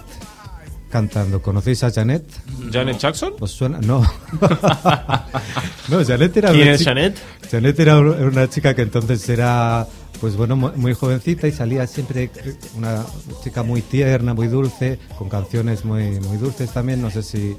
cantando. 0.91 1.41
¿Conocéis 1.41 1.81
a 1.85 1.91
Janet? 1.91 2.25
¿Janet 2.71 2.97
Jackson? 2.99 3.33
¿Os 3.39 3.51
suena? 3.51 3.79
No. 3.79 4.01
no, 5.87 6.05
Janet 6.05 6.35
era 6.37 6.51
¿Quién 6.51 6.63
una 6.63 6.71
es 6.73 6.79
chica- 6.79 6.91
Janet? 6.91 7.17
Janet 7.49 7.79
era 7.79 7.99
un- 7.99 8.13
era 8.15 8.27
una 8.27 8.49
chica 8.49 8.75
que 8.75 8.81
entonces 8.81 9.27
era 9.29 9.87
pues 10.19 10.35
bueno, 10.35 10.55
mu- 10.57 10.71
muy 10.75 10.93
jovencita 10.93 11.47
y 11.47 11.51
salía 11.53 11.87
siempre 11.87 12.29
una 12.75 13.05
chica 13.43 13.63
muy 13.63 13.81
tierna, 13.81 14.33
muy 14.33 14.47
dulce, 14.47 14.99
con 15.17 15.29
canciones 15.29 15.83
muy, 15.85 16.19
muy 16.19 16.37
dulces 16.37 16.69
también. 16.71 17.01
No 17.01 17.09
sé 17.11 17.23
si 17.23 17.55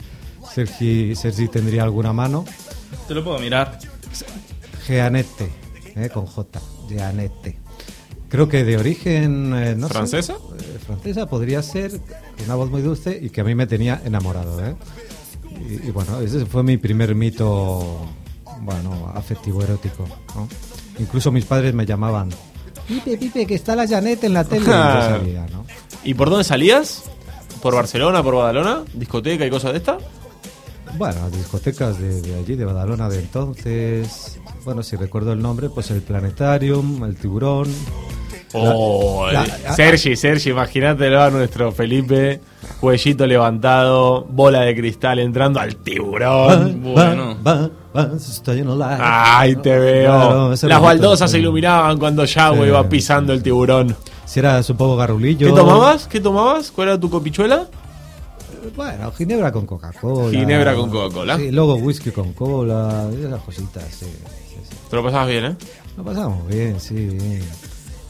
Sergi, 0.55 1.15
Sergi 1.17 1.49
tendría 1.49 1.83
alguna 1.83 2.13
mano. 2.13 2.45
Te 3.09 3.15
lo 3.15 3.25
puedo 3.25 3.39
mirar. 3.39 3.79
Jeanette, 4.87 5.51
eh, 5.97 6.09
con 6.13 6.27
J, 6.27 6.61
Jeanette. 6.89 7.57
Creo 8.29 8.49
que 8.49 8.65
de 8.65 8.77
origen... 8.77 9.55
eh, 9.55 9.75
no 9.77 9.87
sé, 9.89 9.95
¿Francesa? 9.95 10.33
eh, 10.35 10.79
francesa 10.85 11.27
podría 11.27 11.63
ser, 11.63 12.01
una 12.45 12.55
voz 12.57 12.71
muy 12.71 12.83
dulce 12.83 13.19
y 13.21 13.31
que 13.31 13.41
a 13.43 13.45
mí 13.45 13.55
me 13.55 13.67
tenía 13.67 14.03
enamorado. 14.05 14.65
¿eh? 14.67 14.75
Y, 15.69 15.89
y 15.89 15.91
bueno, 15.93 16.21
ese 16.21 16.45
fue 16.47 16.63
mi 16.65 16.77
primer 16.77 17.15
mito, 17.15 18.07
bueno, 18.63 19.13
afectivo 19.15 19.63
erótico. 19.63 20.05
¿no? 20.35 20.49
Incluso 20.99 21.31
mis 21.31 21.45
padres 21.45 21.75
me 21.75 21.87
llamaban, 21.87 22.31
Pipe, 22.89 23.17
Pipe, 23.17 23.47
que 23.47 23.55
está 23.55 23.75
la 23.77 23.87
Janet 23.89 24.25
en 24.25 24.35
la 24.35 24.45
tele. 24.45 24.63
Y 24.63 24.67
salía, 24.69 25.47
¿no? 25.53 25.65
¿Y 26.03 26.15
por 26.15 26.29
dónde 26.29 26.45
salías? 26.45 27.05
¿Por 27.63 27.75
Barcelona, 27.75 28.23
por 28.23 28.35
Badalona? 28.35 28.83
¿Discoteca 28.93 29.47
y 29.47 29.51
cosas 29.51 29.73
de 29.73 29.79
esta? 29.79 29.97
Bueno, 30.99 31.21
las 31.23 31.33
discotecas 31.33 31.99
de, 31.99 32.21
de 32.21 32.35
allí, 32.35 32.57
de 32.57 32.65
Badalona 32.65 33.09
de 33.09 33.21
entonces. 33.21 34.39
Bueno, 34.65 34.83
si 34.83 34.97
recuerdo 34.97 35.33
el 35.33 35.43
nombre, 35.43 35.69
pues 35.69 35.91
el 35.91 36.01
Planetarium, 36.03 37.05
el 37.05 37.17
Tiburón. 37.17 37.69
Oh, 38.57 39.27
La- 39.33 39.45
la- 39.47 39.75
Sergi, 39.75 40.15
Sergi, 40.15 40.51
imagínatelo 40.51 41.21
a 41.21 41.29
nuestro 41.31 41.73
Felipe, 41.73 42.41
cuellito 42.81 43.27
levantado, 43.27 44.25
bola 44.31 44.61
de 44.61 44.77
cristal 44.77 45.19
entrando 45.19 45.59
al 45.59 45.75
tiburón. 45.75 46.81
Bueno. 46.85 47.37
Va, 47.45 47.69
va, 47.97 48.11
estoy 48.17 48.61
en 48.61 48.79
la- 48.79 49.39
Ay, 49.41 49.57
te 49.57 49.77
veo. 49.77 50.05
Claro, 50.13 50.55
Las 50.69 50.81
baldosas 50.81 51.31
se 51.33 51.41
iluminaban 51.41 51.99
cuando 51.99 52.25
Yahweh 52.25 52.61
Sí, 52.63 52.67
iba 52.69 52.89
pisando 52.89 53.33
el 53.33 53.43
tiburón. 53.43 53.97
Si 54.25 54.39
eras 54.39 54.71
un 54.71 54.77
poco 54.77 54.97
garrulillo. 54.97 55.49
¿Qué 55.49 55.53
tomabas? 55.53 56.07
¿Qué 56.07 56.21
tomabas? 56.21 56.71
¿Cuál 56.71 56.89
era 56.89 57.01
tu 57.01 57.11
copichuela? 57.11 57.67
Bueno, 58.77 59.11
ginebra 59.13 59.51
con 59.53 59.67
Coca-Cola. 59.67 60.31
Ginebra 60.31 60.75
con 60.77 60.91
Coca-Cola. 60.91 61.37
Sí, 61.39 61.51
luego 61.51 61.75
whisky 61.75 62.13
con 62.13 62.33
cola, 62.33 63.09
esas 63.13 63.43
cositas, 63.43 63.83
sí. 63.93 64.07
Sí. 64.69 64.77
Te 64.91 64.97
lo 64.97 65.03
pasabas 65.05 65.29
bien, 65.29 65.45
¿eh? 65.45 65.57
Lo 65.97 66.05
pasamos 66.05 66.47
bien, 66.49 66.81
sí. 66.81 66.95
bien. 66.95 67.43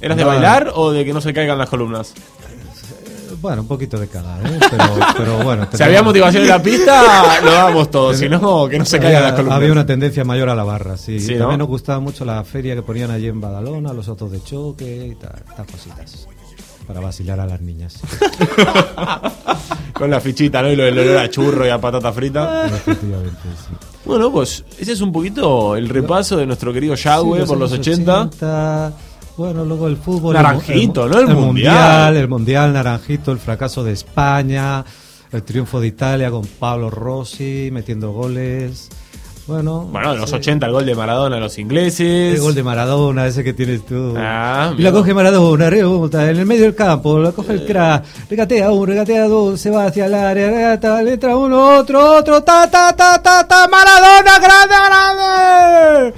¿Eras 0.00 0.16
de 0.16 0.22
No, 0.24 0.28
bailar 0.28 0.70
o 0.74 0.90
de 0.92 1.04
que 1.04 1.12
no 1.12 1.20
se 1.20 1.32
caigan 1.32 1.56
las 1.58 1.68
columnas? 1.68 2.12
eh, 2.12 3.34
Bueno, 3.40 3.62
un 3.62 3.68
poquito 3.68 3.98
de 3.98 4.06
cada, 4.08 4.38
¿eh? 4.40 4.58
Pero, 4.70 4.84
pero 5.16 5.38
bueno. 5.44 5.66
Si 5.72 5.82
había 5.82 6.02
motivación 6.02 6.42
en 6.42 6.48
la 6.50 6.62
pista, 6.62 7.40
lo 7.42 7.52
damos 7.52 7.90
todo. 7.90 8.12
Si 8.14 8.28
no, 8.28 8.68
que 8.68 8.78
no 8.78 8.84
se 8.84 8.98
caigan 9.00 9.22
las 9.22 9.32
columnas. 9.32 9.56
había 9.56 9.72
una 9.72 9.86
tendencia 9.86 10.24
mayor 10.24 10.48
a 10.50 10.54
la 10.54 10.64
barra, 10.64 10.96
sí. 10.96 11.20
Sí, 11.20 11.32
Y 11.32 11.34
¿no? 11.36 11.40
También 11.40 11.58
nos 11.60 11.68
gustaba 11.68 12.00
mucho 12.00 12.24
la 12.24 12.42
feria 12.44 12.74
que 12.74 12.82
ponían 12.82 13.10
allí 13.10 13.28
en 13.28 13.40
Badalona, 13.40 13.92
los 13.92 14.08
autos 14.08 14.30
de 14.30 14.42
choque 14.42 15.06
y 15.12 15.14
tal, 15.14 15.42
tal 15.56 15.66
cositas. 15.66 16.26
Para 16.86 17.00
vacilar 17.00 17.40
a 17.40 17.46
las 17.46 17.62
niñas. 17.62 17.98
Con 19.94 20.10
la 20.10 20.20
fichita, 20.20 20.60
¿no? 20.60 20.70
Y 20.70 20.76
lo 20.76 20.84
del 20.84 20.98
olor 20.98 21.16
a 21.18 21.30
churro 21.30 21.66
y 21.66 21.70
a 21.70 21.80
patata 21.80 22.12
frita. 22.12 22.66
Efectivamente, 22.66 23.38
sí. 23.56 23.74
Bueno, 24.04 24.30
pues 24.30 24.64
ese 24.78 24.92
es 24.92 25.00
un 25.00 25.12
poquito 25.12 25.76
el 25.76 25.88
repaso 25.88 26.36
de 26.36 26.46
nuestro 26.46 26.72
querido 26.72 26.94
Yahweh 26.94 27.40
Sí, 27.42 27.46
por 27.46 27.58
los 27.58 27.72
años 27.72 27.86
80. 27.88 28.20
80, 28.22 28.92
Bueno, 29.36 29.64
luego 29.64 29.88
el 29.88 29.96
fútbol. 29.96 30.34
Naranjito, 30.34 31.04
el, 31.06 31.10
¿no? 31.10 31.18
El 31.20 31.28
El, 31.30 31.34
Mundial. 31.36 31.44
mundial. 31.46 32.16
El 32.16 32.28
mundial, 32.28 32.72
Naranjito, 32.72 33.32
el 33.32 33.38
fracaso 33.38 33.82
de 33.82 33.92
España, 33.92 34.84
el 35.32 35.42
triunfo 35.42 35.80
de 35.80 35.86
Italia 35.88 36.30
con 36.30 36.46
Pablo 36.46 36.90
Rossi 36.90 37.70
metiendo 37.72 38.12
goles. 38.12 38.90
Bueno, 39.46 39.82
Bueno, 39.82 40.14
en 40.14 40.20
los 40.20 40.30
sí. 40.30 40.36
80 40.36 40.64
el 40.66 40.72
gol 40.72 40.86
de 40.86 40.94
Maradona 40.94 41.36
a 41.36 41.40
los 41.40 41.58
ingleses. 41.58 42.34
El 42.34 42.40
gol 42.40 42.54
de 42.54 42.62
Maradona, 42.62 43.26
ese 43.26 43.44
que 43.44 43.52
tienes 43.52 43.84
tú. 43.84 44.14
Ah, 44.16 44.72
y 44.76 44.80
la 44.80 44.90
coge 44.90 45.12
Maradona, 45.12 45.68
rebota 45.68 46.30
en 46.30 46.38
el 46.38 46.46
medio 46.46 46.62
del 46.62 46.74
campo, 46.74 47.18
la 47.18 47.32
coge 47.32 47.52
el 47.52 47.66
crack, 47.66 48.04
regatea 48.30 48.70
uno, 48.70 48.86
regatea 48.86 49.28
dos, 49.28 49.60
se 49.60 49.68
va 49.68 49.86
hacia 49.86 50.06
el 50.06 50.14
área, 50.14 50.48
regata, 50.50 51.02
le 51.02 51.14
entra 51.14 51.36
uno, 51.36 51.76
otro, 51.78 52.16
otro, 52.16 52.42
ta, 52.42 52.70
ta, 52.70 52.96
ta, 52.96 53.20
ta, 53.22 53.46
ta, 53.46 53.68
Maradona, 53.68 54.38
grande, 54.38 54.74
grande. 54.88 56.14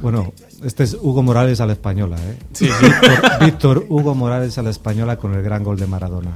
Bueno, 0.00 0.32
este 0.64 0.84
es 0.84 0.94
Hugo 0.94 1.22
Morales 1.22 1.60
a 1.60 1.66
la 1.66 1.74
española, 1.74 2.16
¿eh? 2.16 2.38
Sí, 2.52 2.66
Víctor, 2.80 3.44
Víctor 3.44 3.86
Hugo 3.90 4.14
Morales 4.14 4.56
a 4.56 4.62
la 4.62 4.70
española 4.70 5.16
con 5.16 5.34
el 5.34 5.42
gran 5.42 5.62
gol 5.64 5.78
de 5.78 5.86
Maradona. 5.86 6.30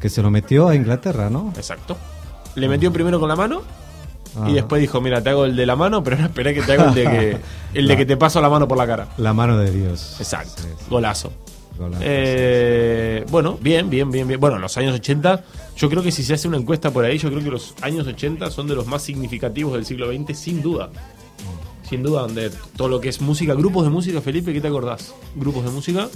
Que 0.00 0.08
se 0.08 0.20
lo 0.20 0.30
metió 0.30 0.68
a 0.68 0.74
Inglaterra, 0.74 1.30
¿no? 1.30 1.52
Exacto. 1.56 1.96
Le 2.56 2.68
metió 2.68 2.92
primero 2.92 3.20
con 3.20 3.28
la 3.28 3.36
mano 3.36 3.62
Ah. 4.36 4.48
y 4.48 4.52
después 4.54 4.80
dijo, 4.80 5.00
mira, 5.00 5.22
te 5.22 5.30
hago 5.30 5.44
el 5.44 5.56
de 5.56 5.66
la 5.66 5.76
mano, 5.76 6.02
pero 6.04 6.16
ahora 6.16 6.26
esperé 6.28 6.54
que 6.54 6.62
te 6.62 6.72
hago 6.72 6.84
el 6.90 6.94
de 6.94 7.02
que, 7.04 7.36
el 7.78 7.88
de 7.88 7.96
que 7.96 8.06
te 8.06 8.16
paso 8.16 8.40
la 8.40 8.48
mano 8.48 8.68
por 8.68 8.78
la 8.78 8.86
cara. 8.86 9.08
La 9.18 9.32
mano 9.32 9.58
de 9.58 9.70
Dios. 9.70 10.16
Exacto. 10.18 10.62
Sí, 10.62 10.68
sí. 10.78 10.84
Golazo. 10.88 11.32
Golazo, 11.78 12.02
Eh, 12.04 13.24
bueno, 13.30 13.58
bien, 13.60 13.88
bien, 13.90 14.10
bien, 14.10 14.28
bien. 14.28 14.38
Bueno, 14.38 14.58
los 14.58 14.76
años 14.76 14.94
80, 14.94 15.42
yo 15.76 15.88
creo 15.88 16.02
que 16.02 16.12
si 16.12 16.22
se 16.22 16.34
hace 16.34 16.46
una 16.46 16.58
encuesta 16.58 16.90
por 16.90 17.04
ahí, 17.04 17.18
yo 17.18 17.28
creo 17.30 17.42
que 17.42 17.50
los 17.50 17.74
años 17.82 18.06
80 18.06 18.50
son 18.50 18.66
de 18.68 18.74
los 18.74 18.86
más 18.86 19.02
significativos 19.02 19.72
del 19.72 19.84
siglo 19.86 20.12
XX, 20.12 20.38
sin 20.38 20.62
duda. 20.62 20.90
Sin 21.88 22.02
duda, 22.04 22.20
donde 22.20 22.50
todo 22.76 22.88
lo 22.88 23.00
que 23.00 23.08
es 23.08 23.20
música, 23.20 23.54
grupos 23.54 23.82
de 23.84 23.90
música, 23.90 24.20
Felipe, 24.20 24.52
¿qué 24.52 24.60
te 24.60 24.68
acordás? 24.68 25.12
Grupos 25.34 25.64
de 25.64 25.70
música. 25.70 26.08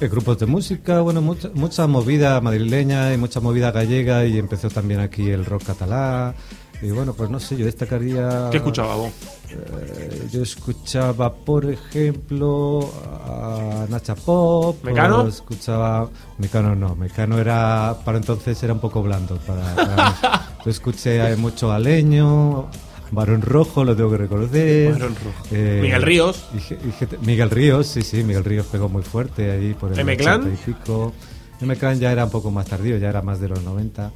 Eh, 0.00 0.08
grupos 0.08 0.38
de 0.38 0.46
música, 0.46 1.02
bueno, 1.02 1.20
mucha, 1.22 1.50
mucha 1.54 1.86
movida 1.86 2.40
madrileña 2.40 3.12
y 3.12 3.16
mucha 3.18 3.38
movida 3.38 3.70
gallega 3.70 4.24
y 4.24 4.38
empezó 4.38 4.70
también 4.70 4.98
aquí 4.98 5.28
el 5.30 5.44
rock 5.44 5.64
catalán. 5.66 6.34
Y 6.82 6.90
bueno, 6.90 7.12
pues 7.12 7.28
no 7.28 7.38
sé, 7.38 7.56
yo 7.56 7.66
destacaría... 7.66 8.48
¿Qué 8.50 8.56
escuchabas 8.56 8.96
vos? 8.96 9.12
Eh, 9.50 10.28
yo 10.32 10.42
escuchaba, 10.42 11.34
por 11.34 11.70
ejemplo, 11.70 12.90
a 13.26 13.86
Nacha 13.88 14.14
Pop. 14.14 14.82
¿Mecano? 14.82 15.26
Escuchaba... 15.26 16.08
Mecano 16.38 16.74
no, 16.74 16.96
Mecano 16.96 17.38
era... 17.38 17.96
Para 18.04 18.18
entonces 18.18 18.62
era 18.62 18.72
un 18.72 18.80
poco 18.80 19.02
blando. 19.02 19.36
Para. 19.38 20.50
Yo 20.64 20.70
escuché 20.70 21.36
mucho 21.36 21.72
a 21.72 21.78
Leño, 21.78 22.68
Barón 23.12 23.42
Rojo, 23.42 23.84
lo 23.84 23.96
tengo 23.96 24.10
que 24.10 24.18
reconocer. 24.18 24.92
Barón 24.92 25.16
Rojo. 25.16 25.46
Eh, 25.50 25.80
Miguel 25.82 26.02
Ríos. 26.02 26.44
y 26.54 26.74
y 26.74 27.26
Miguel 27.26 27.50
Ríos, 27.50 27.86
sí, 27.86 28.02
sí, 28.02 28.22
Miguel 28.22 28.44
Ríos 28.44 28.66
pegó 28.66 28.88
muy 28.88 29.02
fuerte 29.02 29.50
ahí 29.50 29.74
por 29.74 29.92
el 29.92 29.98
¿M-Clan? 29.98 30.42
80 30.42 30.54
y 30.54 30.72
pico. 30.72 31.12
M-Clan 31.60 31.98
ya 31.98 32.12
era 32.12 32.24
un 32.24 32.30
poco 32.30 32.50
más 32.50 32.66
tardío, 32.66 32.98
ya 32.98 33.08
era 33.08 33.22
más 33.22 33.40
de 33.40 33.48
los 33.48 33.62
90. 33.62 34.12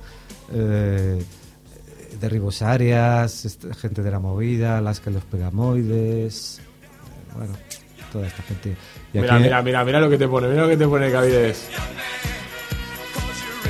Eh, 0.53 1.25
Derribos 2.21 2.63
Arias, 2.63 3.45
este- 3.45 3.75
gente 3.75 4.03
de 4.03 4.11
la 4.11 4.19
movida, 4.19 4.81
las 4.81 5.01
que 5.01 5.11
los 5.11 5.25
pegamoides. 5.25 6.61
bueno, 7.37 7.53
toda 8.13 8.27
esta 8.29 8.43
gente. 8.45 8.77
Y 9.13 9.19
Mira, 9.19 9.35
aquí- 9.35 9.43
mira, 9.45 9.63
mira, 9.63 9.85
mira 9.85 10.01
lo 10.01 10.09
que 10.09 10.17
te 10.19 10.29
pone, 10.29 10.47
mira 10.49 10.63
lo 10.63 10.69
que 10.69 10.77
te 10.77 10.87
pone 10.87 11.11
Cavides. 11.11 11.67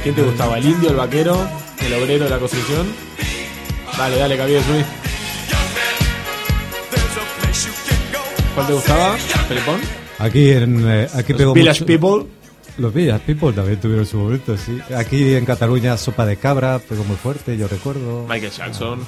¿Quién 0.02 0.14
te 0.14 0.22
gustaba? 0.22 0.58
¿El 0.58 0.66
indio, 0.66 0.90
el 0.90 0.96
vaquero, 0.96 1.48
el 1.80 1.94
obrero 1.94 2.24
de 2.24 2.30
la 2.30 2.38
construcción? 2.38 2.86
Dale, 3.96 4.16
dale, 4.18 4.36
Cavides, 4.36 4.64
subí. 4.66 4.84
¿Cuál 8.54 8.66
te 8.66 8.72
gustaba? 8.72 9.16
¿Felipón? 9.48 9.80
Aquí, 10.18 10.50
en, 10.52 10.88
eh, 10.88 11.08
aquí 11.14 11.34
pegó 11.34 11.52
Village 11.54 11.80
mucho- 11.80 11.86
People. 11.86 12.26
Los 12.78 12.92
Village 12.92 13.24
People 13.24 13.52
también 13.52 13.80
tuvieron 13.80 14.04
su 14.04 14.16
momento, 14.18 14.56
sí. 14.58 14.80
Aquí 14.96 15.34
en 15.34 15.44
Cataluña, 15.44 15.96
Sopa 15.96 16.26
de 16.26 16.36
Cabra 16.36 16.78
pegó 16.80 17.04
muy 17.04 17.16
fuerte, 17.16 17.56
yo 17.56 17.68
recuerdo. 17.68 18.26
Michael 18.28 18.50
Jackson. 18.52 19.00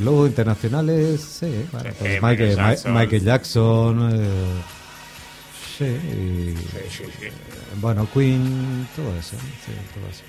Luego 0.00 0.26
internacionales, 0.26 1.20
sí, 1.20 1.66
bueno, 1.72 1.90
Sí, 1.90 1.96
pues 1.98 2.22
Michael 2.22 2.22
Michael, 2.22 2.56
Ma- 2.56 2.68
Jackson. 2.70 2.94
Michael 2.94 3.24
Jackson, 3.24 4.10
eh, 4.14 4.62
sí, 5.78 5.84
y, 5.84 6.54
bueno, 7.80 8.08
Queen, 8.14 8.88
todo 8.96 9.10
eso, 9.18 9.36
sí, 9.66 9.72
todo 9.94 10.08
eso. 10.08 10.22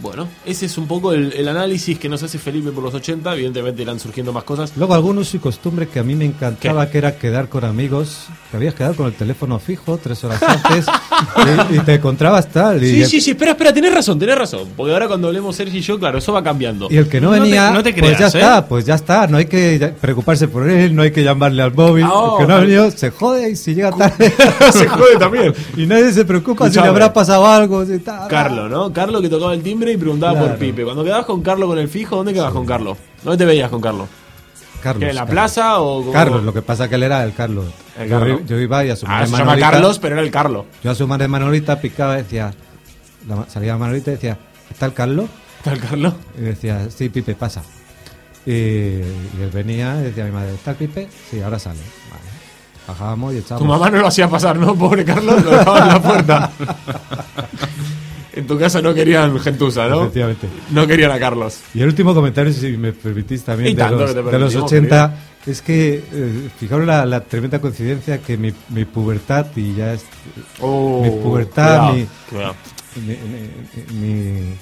Bueno, 0.00 0.26
ese 0.46 0.66
es 0.66 0.78
un 0.78 0.86
poco 0.86 1.12
el, 1.12 1.32
el 1.34 1.46
análisis 1.48 1.98
que 1.98 2.08
nos 2.08 2.22
hace 2.22 2.38
Felipe 2.38 2.70
por 2.72 2.82
los 2.82 2.94
80. 2.94 3.34
Evidentemente 3.34 3.82
irán 3.82 4.00
surgiendo 4.00 4.32
más 4.32 4.44
cosas. 4.44 4.72
Luego 4.76 4.94
algunos 4.94 5.34
y 5.34 5.38
costumbres 5.38 5.88
que 5.88 5.98
a 5.98 6.02
mí 6.02 6.14
me 6.14 6.24
encantaba, 6.24 6.88
que 6.90 6.98
era 6.98 7.16
quedar 7.18 7.48
con 7.48 7.64
amigos, 7.64 8.26
que 8.50 8.56
habías 8.56 8.74
quedado 8.74 8.94
con 8.94 9.06
el 9.06 9.12
teléfono 9.14 9.58
fijo 9.58 9.98
tres 9.98 10.22
horas 10.24 10.42
antes 10.42 10.86
y, 11.70 11.76
y 11.76 11.78
te 11.80 11.94
encontrabas 11.94 12.48
tal. 12.48 12.82
Y, 12.82 12.90
Sí, 12.90 13.04
sí, 13.04 13.20
sí, 13.20 13.30
espera, 13.32 13.52
espera, 13.52 13.72
tenés 13.72 13.92
razón, 13.94 14.18
tenés 14.18 14.36
razón. 14.38 14.68
Porque 14.76 14.92
ahora 14.92 15.06
cuando 15.06 15.28
hablemos 15.28 15.54
Sergi 15.56 15.78
y 15.78 15.80
yo, 15.82 15.98
claro, 15.98 16.18
eso 16.18 16.32
va 16.32 16.42
cambiando. 16.42 16.88
y 16.90 16.96
el 16.96 17.08
que 17.08 17.20
no 17.20 17.28
No 17.28 17.34
te- 17.34 17.40
venía, 17.40 17.70
no 17.70 17.82
te 17.82 17.92
pues 17.92 18.10
ya 18.12 18.16
creas, 18.16 18.34
¿eh? 18.34 18.38
está, 18.38 18.66
pues 18.66 18.84
ya 18.86 18.94
está, 18.94 19.26
no 19.26 19.36
hay 19.36 19.46
que 19.46 19.78
ya- 19.78 19.92
preocuparse 19.92 20.48
por 20.48 20.68
él, 20.68 20.94
no 20.94 21.02
hay 21.02 21.10
que 21.10 21.22
llamarle 21.22 21.62
al 21.62 21.74
móvil, 21.74 22.04
Ah, 22.06 22.30
el 22.32 22.38
que 22.38 22.46
no 22.48 22.54
ha 22.54 22.58
oh, 22.58 22.60
venido 22.62 22.90
se 22.90 23.10
jode 23.10 23.50
y 23.50 23.56
si 23.56 23.74
llega 23.74 23.90
tarde 23.92 24.32
Se 24.72 24.88
jode 24.88 25.16
también. 25.18 25.52
y 25.76 25.86
nadie 25.86 26.12
se 26.12 26.24
preocupa 26.24 26.70
si 26.70 26.80
le 26.80 26.86
habrá 26.86 27.12
pasado 27.12 27.46
algo. 27.46 27.84
si 27.84 27.98
tal. 27.98 28.28
Carlo, 28.28 28.68
¿no? 28.68 28.92
Carlo 28.92 29.20
que 29.20 29.28
tocaba 29.28 29.52
el 29.54 29.62
timbre 29.62 29.89
y 29.92 29.96
preguntaba 29.96 30.32
Claro. 30.32 30.48
por 30.48 30.58
Pipe. 30.58 30.84
Cuando 30.84 31.04
quedabas 31.04 31.26
con 31.26 31.42
Carlo 31.42 31.66
con 31.66 31.78
el 31.78 31.88
fijo, 31.88 32.16
¿dónde 32.16 32.32
quedabas 32.32 32.52
con 32.52 32.66
Carlo? 32.66 32.96
¿Dónde 33.22 33.38
te 33.38 33.44
veías 33.44 33.70
con 33.70 33.80
Carlo? 33.80 34.08
Carlos, 34.82 35.00
¿Que 35.04 35.10
¿En 35.10 35.14
la 35.14 35.20
Carlos. 35.22 35.34
plaza 35.34 35.80
o 35.80 36.10
Carlos, 36.10 36.42
lo 36.42 36.54
que 36.54 36.62
pasa 36.62 36.88
que 36.88 36.94
él 36.94 37.02
era 37.02 37.22
el 37.24 37.34
Carlos. 37.34 37.66
El 37.98 38.08
Yo, 38.08 38.18
Carlos. 38.18 38.40
yo 38.46 38.58
iba 38.58 38.84
y 38.84 38.90
a 38.90 38.96
su 38.96 39.04
Ah, 39.08 39.26
se 39.26 39.36
llama 39.36 39.58
Carlos, 39.58 39.98
pero 39.98 40.14
era 40.14 40.22
el 40.24 40.30
Carlo. 40.30 40.64
Yo 40.82 40.90
a 40.90 40.94
su 40.94 41.06
madre 41.06 41.28
Manolita 41.28 41.78
picaba 41.80 42.14
y 42.18 42.22
decía, 42.22 42.52
la 43.28 43.44
salía 43.48 43.76
Manolita 43.76 44.10
y 44.10 44.14
decía, 44.14 44.38
¿está 44.70 44.86
el 44.86 44.94
Carlos? 44.94 45.26
¿Está 45.58 45.72
el 45.72 45.80
Carlo? 45.80 46.14
Y 46.38 46.40
decía, 46.42 46.88
sí, 46.88 47.10
Pipe, 47.10 47.34
pasa. 47.34 47.62
Y, 48.46 48.52
y 48.52 49.02
él 49.42 49.50
venía 49.52 49.96
y 50.00 50.04
decía 50.04 50.22
a 50.24 50.26
mi 50.28 50.32
madre, 50.32 50.54
¿está 50.54 50.70
el 50.70 50.76
Pipe? 50.78 51.08
Sí, 51.30 51.42
ahora 51.42 51.58
sale. 51.58 51.80
Vale. 52.10 52.22
bajábamos 52.88 53.34
y 53.34 53.38
echábamos. 53.38 53.66
Tu 53.66 53.70
mamá 53.70 53.90
no 53.90 53.98
lo 54.00 54.06
hacía 54.06 54.30
pasar, 54.30 54.56
¿no? 54.56 54.74
Pobre 54.74 55.04
Carlos, 55.04 55.44
lo 55.44 55.50
dejaba 55.50 55.78
en 55.80 55.88
la 55.88 56.00
puerta. 56.02 56.50
en 58.32 58.46
tu 58.46 58.58
casa 58.58 58.80
no 58.82 58.94
querían 58.94 59.38
gentuza, 59.40 59.88
¿no? 59.88 60.02
Efectivamente. 60.02 60.46
No 60.70 60.86
querían 60.86 61.10
a 61.10 61.18
Carlos. 61.18 61.58
Y 61.74 61.80
el 61.80 61.88
último 61.88 62.14
comentario, 62.14 62.52
si 62.52 62.76
me 62.76 62.92
permitís 62.92 63.42
también, 63.44 63.74
de 63.76 63.82
los, 63.90 64.00
que 64.00 64.06
te 64.06 64.14
de 64.14 64.38
los 64.38 64.54
permitimos, 64.54 64.64
80, 64.72 65.18
es 65.46 65.62
que, 65.62 66.04
eh, 66.12 66.48
fijaros 66.58 66.86
la, 66.86 67.06
la 67.06 67.20
tremenda 67.20 67.58
coincidencia 67.60 68.18
que 68.18 68.36
mi, 68.36 68.52
mi 68.68 68.84
pubertad 68.84 69.46
y 69.56 69.74
ya 69.74 69.94
es. 69.94 70.04
Oh, 70.60 71.00
mi 71.02 71.10
pubertad, 71.22 71.90
cuidado, 71.90 71.94
mi, 71.94 72.06
cuidado. 72.28 72.54
mi- 72.96 73.96
mi- 73.96 73.98
mi, 74.00 74.38
eh, 74.40 74.56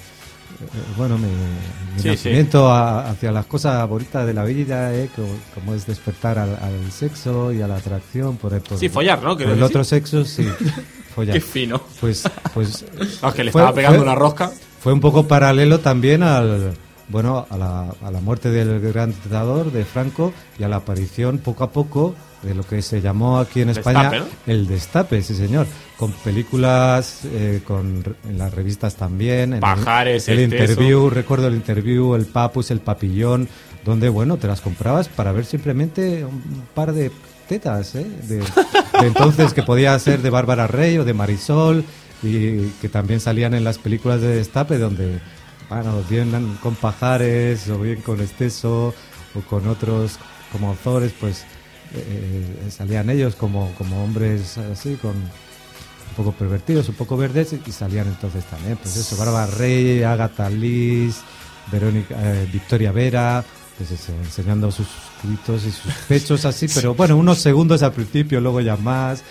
bueno, 0.97 1.17
mi, 1.17 1.27
mi 1.27 2.01
Sí, 2.01 2.07
nacimiento 2.09 2.69
a- 2.71 3.09
hacia 3.09 3.31
las 3.31 3.45
cosas 3.45 3.87
bonitas 3.87 4.25
de 4.25 4.33
la 4.33 4.43
vida, 4.45 4.93
eh, 4.95 5.09
como, 5.15 5.29
como 5.53 5.73
es 5.75 5.85
despertar 5.85 6.37
al, 6.39 6.55
al 6.61 6.91
sexo 6.91 7.51
y 7.53 7.61
a 7.61 7.67
la 7.67 7.75
atracción 7.77 8.37
por 8.37 8.53
el, 8.53 8.61
por- 8.61 8.77
Sí, 8.77 8.89
follar, 8.89 9.21
¿no? 9.21 9.29
por 9.29 9.37
¿Querés 9.37 9.53
el 9.53 9.59
decir? 9.59 9.71
otro 9.75 9.83
sexo, 9.83 10.25
sí, 10.25 10.47
follar. 11.09 11.33
Qué 11.35 11.41
fino. 11.41 11.81
Pues, 11.99 12.23
pues 12.53 12.85
que 13.35 13.43
le 13.43 13.51
fue- 13.51 13.61
estaba 13.61 13.73
pegando 13.73 13.97
fue- 13.99 14.05
una 14.07 14.15
rosca. 14.15 14.51
fue 14.79 14.93
un 14.93 14.99
poco 15.01 15.27
paralelo 15.27 15.79
también 15.79 16.23
al 16.23 16.73
bueno 17.09 17.47
a 17.49 17.57
la, 17.57 17.93
a 18.03 18.11
la 18.11 18.21
muerte 18.21 18.49
del 18.51 18.79
gran 18.79 19.09
dictador 19.09 19.71
de 19.71 19.83
Franco 19.83 20.31
y 20.59 20.63
a 20.63 20.67
la 20.67 20.75
aparición 20.77 21.39
poco 21.39 21.63
a 21.63 21.71
poco 21.71 22.13
de 22.43 22.53
lo 22.55 22.63
que 22.63 22.81
se 22.83 23.01
llamó 23.01 23.39
aquí 23.39 23.61
en 23.61 23.69
España 23.69 24.11
Destape, 24.11 24.19
¿no? 24.19 24.53
el 24.53 24.67
destape, 24.67 25.21
sí 25.23 25.35
señor, 25.35 25.65
con 25.97 26.11
películas, 26.13 27.21
eh, 27.25 27.61
con 27.65 28.03
en 28.29 28.37
las 28.37 28.53
revistas 28.53 28.95
también, 28.95 29.53
en 29.55 29.59
Pajares, 29.59 30.27
el, 30.29 30.39
el 30.39 30.49
Teso. 30.49 30.63
interview, 30.63 31.09
recuerdo 31.09 31.47
el 31.47 31.55
interview, 31.55 32.15
el 32.15 32.25
Papus, 32.27 32.71
el 32.71 32.79
Papillón, 32.79 33.49
donde 33.83 34.07
bueno 34.09 34.37
te 34.37 34.47
las 34.47 34.61
comprabas 34.61 35.09
para 35.09 35.31
ver 35.31 35.45
simplemente 35.45 36.23
un 36.23 36.63
par 36.73 36.93
de 36.93 37.11
tetas, 37.49 37.95
¿eh? 37.95 38.05
de, 38.27 38.37
de 38.37 39.07
entonces 39.07 39.53
que 39.53 39.63
podía 39.63 39.97
ser 39.97 40.21
de 40.21 40.29
Bárbara 40.29 40.67
Rey 40.67 40.99
o 40.99 41.03
de 41.03 41.15
Marisol 41.15 41.83
y 42.21 42.67
que 42.79 42.89
también 42.89 43.19
salían 43.19 43.55
en 43.55 43.63
las 43.63 43.79
películas 43.79 44.21
de 44.21 44.35
Destape 44.35 44.77
donde 44.77 45.19
bueno, 45.67 46.03
bien 46.07 46.57
con 46.61 46.75
Pajares 46.75 47.67
o 47.69 47.79
bien 47.79 48.01
con 48.01 48.21
Esteso 48.21 48.93
o 49.35 49.41
con 49.49 49.67
otros 49.67 50.19
como 50.51 50.69
autores, 50.69 51.11
pues 51.19 51.43
eh, 51.95 52.69
salían 52.69 53.09
ellos 53.09 53.35
como, 53.35 53.71
como 53.77 54.03
hombres 54.03 54.57
así 54.57 54.95
con 54.95 55.15
un 55.15 56.15
poco 56.15 56.31
pervertidos, 56.31 56.87
un 56.89 56.95
poco 56.95 57.17
verdes 57.17 57.55
y 57.65 57.71
salían 57.71 58.07
entonces 58.07 58.43
también, 58.45 58.77
pues 58.77 58.95
eso, 58.95 59.17
Bárbara 59.17 59.47
Rey, 59.47 60.03
Agatha 60.03 60.49
Liz, 60.49 61.21
Verónica, 61.71 62.15
eh, 62.17 62.47
Victoria 62.51 62.91
Vera, 62.91 63.43
pues 63.77 63.91
eso, 63.91 64.11
enseñando 64.23 64.71
sus 64.71 64.87
y 65.23 65.71
sus 65.71 65.93
pechos 66.07 66.45
así, 66.45 66.67
pero 66.73 66.93
bueno, 66.95 67.17
unos 67.17 67.39
segundos 67.39 67.83
al 67.83 67.91
principio, 67.93 68.39
luego 68.41 68.61
ya 68.61 68.75
más. 68.77 69.23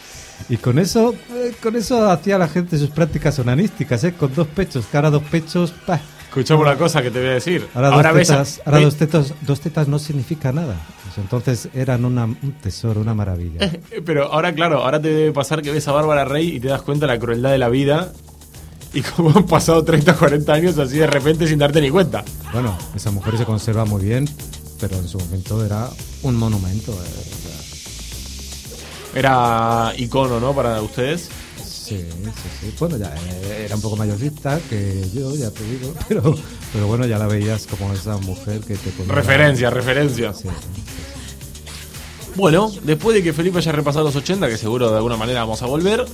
Y 0.49 0.57
con 0.59 0.79
eso, 0.79 1.15
eh, 1.35 1.53
con 1.63 1.75
eso 1.77 2.09
hacía 2.11 2.39
la 2.39 2.47
gente 2.49 2.79
sus 2.79 2.91
prácticas 2.91 3.39
onanísticas, 3.39 4.05
¿eh? 4.05 4.13
Con 4.15 4.33
dos 4.35 4.47
pechos, 4.49 4.85
cara 4.91 5.11
dos 5.11 5.23
pechos, 5.25 5.73
pa. 5.87 6.01
Escuchamos 6.29 6.63
una 6.67 6.77
cosa 6.77 7.03
que 7.03 7.11
te 7.11 7.19
voy 7.19 7.29
a 7.31 7.33
decir. 7.33 7.67
Ahora, 7.75 7.89
Ahora 7.89 8.13
dos, 8.13 8.19
tetas, 8.29 8.61
ahora 8.67 8.81
dos, 8.81 8.97
tetas, 8.97 9.35
dos 9.41 9.61
tetas 9.61 9.89
no 9.89 9.99
significa 9.99 10.53
nada. 10.53 10.77
Pues 11.05 11.19
entonces 11.19 11.69
eran 11.75 12.05
una- 12.05 12.27
un 12.27 12.55
tesoro, 12.63 13.01
una 13.01 13.15
maravilla. 13.15 13.59
Eh, 13.91 14.03
Pero 14.05 14.31
ahora, 14.33 14.53
claro, 14.55 14.85
ahora 14.85 15.01
te 15.01 15.09
debe 15.09 15.33
pasar 15.33 15.63
que 15.63 15.73
ves 15.73 15.89
a 15.89 15.93
Bárbara 15.93 16.25
Rey 16.27 16.55
y 16.57 16.61
te 16.61 16.69
das 16.69 16.83
cuenta 16.83 17.07
de 17.07 17.15
la 17.15 17.19
crueldad 17.19 17.51
de 17.51 17.59
la 17.59 17.69
vida 17.71 18.13
y 18.93 19.01
cómo 19.17 19.33
han 19.35 19.47
pasado 19.47 19.83
30, 19.83 20.15
40 20.15 20.53
años 20.53 20.79
así 20.79 20.99
de 20.99 21.07
repente 21.07 21.49
sin 21.49 21.59
darte 21.59 21.81
ni 21.81 21.91
cuenta. 21.91 22.23
Bueno, 22.53 22.77
esa 22.95 23.11
mujer 23.11 23.37
se 23.39 23.45
conserva 23.45 23.85
muy 23.87 24.05
bien, 24.05 24.29
pero 24.79 24.97
en 24.97 25.09
su 25.09 25.19
momento 25.19 25.65
era 25.65 25.91
un 26.23 26.37
monumento. 26.37 26.93
eh, 26.93 26.97
o 26.97 27.43
sea, 27.43 29.19
Era 29.19 29.93
icono, 29.97 30.39
¿no? 30.41 30.55
Para 30.55 30.81
ustedes. 30.83 31.29
sí, 31.65 31.99
sí, 32.11 32.49
sí. 32.61 32.75
Bueno, 32.79 32.97
ya 32.99 33.15
eh, 33.17 33.65
era 33.65 33.75
un 33.77 33.81
poco 33.81 33.97
mayorcita 33.97 34.61
que 34.69 35.03
yo, 35.15 35.35
ya 35.35 35.51
te 35.51 35.65
digo, 35.65 35.95
pero, 36.09 36.37
pero 36.73 36.87
bueno, 36.87 37.07
ya 37.07 37.19
la 37.19 37.27
veías 37.27 37.67
como 37.67 37.93
esa 37.93 38.17
mujer 38.19 38.61
que 38.61 38.77
te 38.77 38.91
ponía... 38.91 39.15
Referencia, 39.15 39.71
referencia. 39.71 40.35
Sí, 40.35 40.49
Bueno, 42.37 42.71
después 42.85 43.15
de 43.17 43.23
que 43.23 43.33
Felipe 43.33 43.59
haya 43.59 43.73
repasado 43.73 44.05
los 44.05 44.17
80, 44.17 44.49
que 44.49 44.57
seguro 44.59 44.91
de 44.91 44.97
alguna 44.97 45.17
manera 45.17 45.41
vamos 45.41 45.61
a 45.63 45.67
volver, 45.67 46.05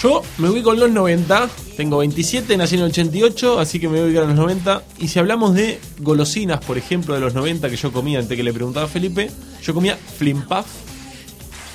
yo 0.00 0.22
me 0.38 0.48
voy 0.48 0.62
con 0.62 0.78
los 0.78 0.90
90. 0.90 1.48
Tengo 1.76 1.98
27, 1.98 2.56
nací 2.56 2.74
en 2.74 2.82
el 2.82 2.90
88, 2.90 3.58
así 3.58 3.80
que 3.80 3.88
me 3.88 4.00
voy 4.00 4.16
a 4.16 4.22
a 4.22 4.24
los 4.26 4.34
90. 4.34 4.82
Y 4.98 5.08
si 5.08 5.18
hablamos 5.18 5.54
de 5.54 5.80
golosinas, 5.98 6.60
por 6.64 6.78
ejemplo, 6.78 7.14
de 7.14 7.20
los 7.20 7.34
90 7.34 7.68
que 7.70 7.76
yo 7.76 7.92
comía 7.92 8.18
antes 8.18 8.36
que 8.36 8.42
le 8.42 8.52
preguntaba 8.52 8.86
a 8.86 8.88
Felipe, 8.88 9.30
yo 9.62 9.74
comía 9.74 9.96
Flimpaf. 9.96 10.66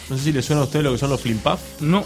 No 0.10 0.18
sé 0.18 0.26
si 0.26 0.32
le 0.32 0.42
suena 0.42 0.62
a 0.62 0.66
usted 0.66 0.82
lo 0.82 0.92
que 0.92 0.98
son 0.98 1.10
los 1.10 1.22
Flimpaf. 1.22 1.82
No. 1.82 2.04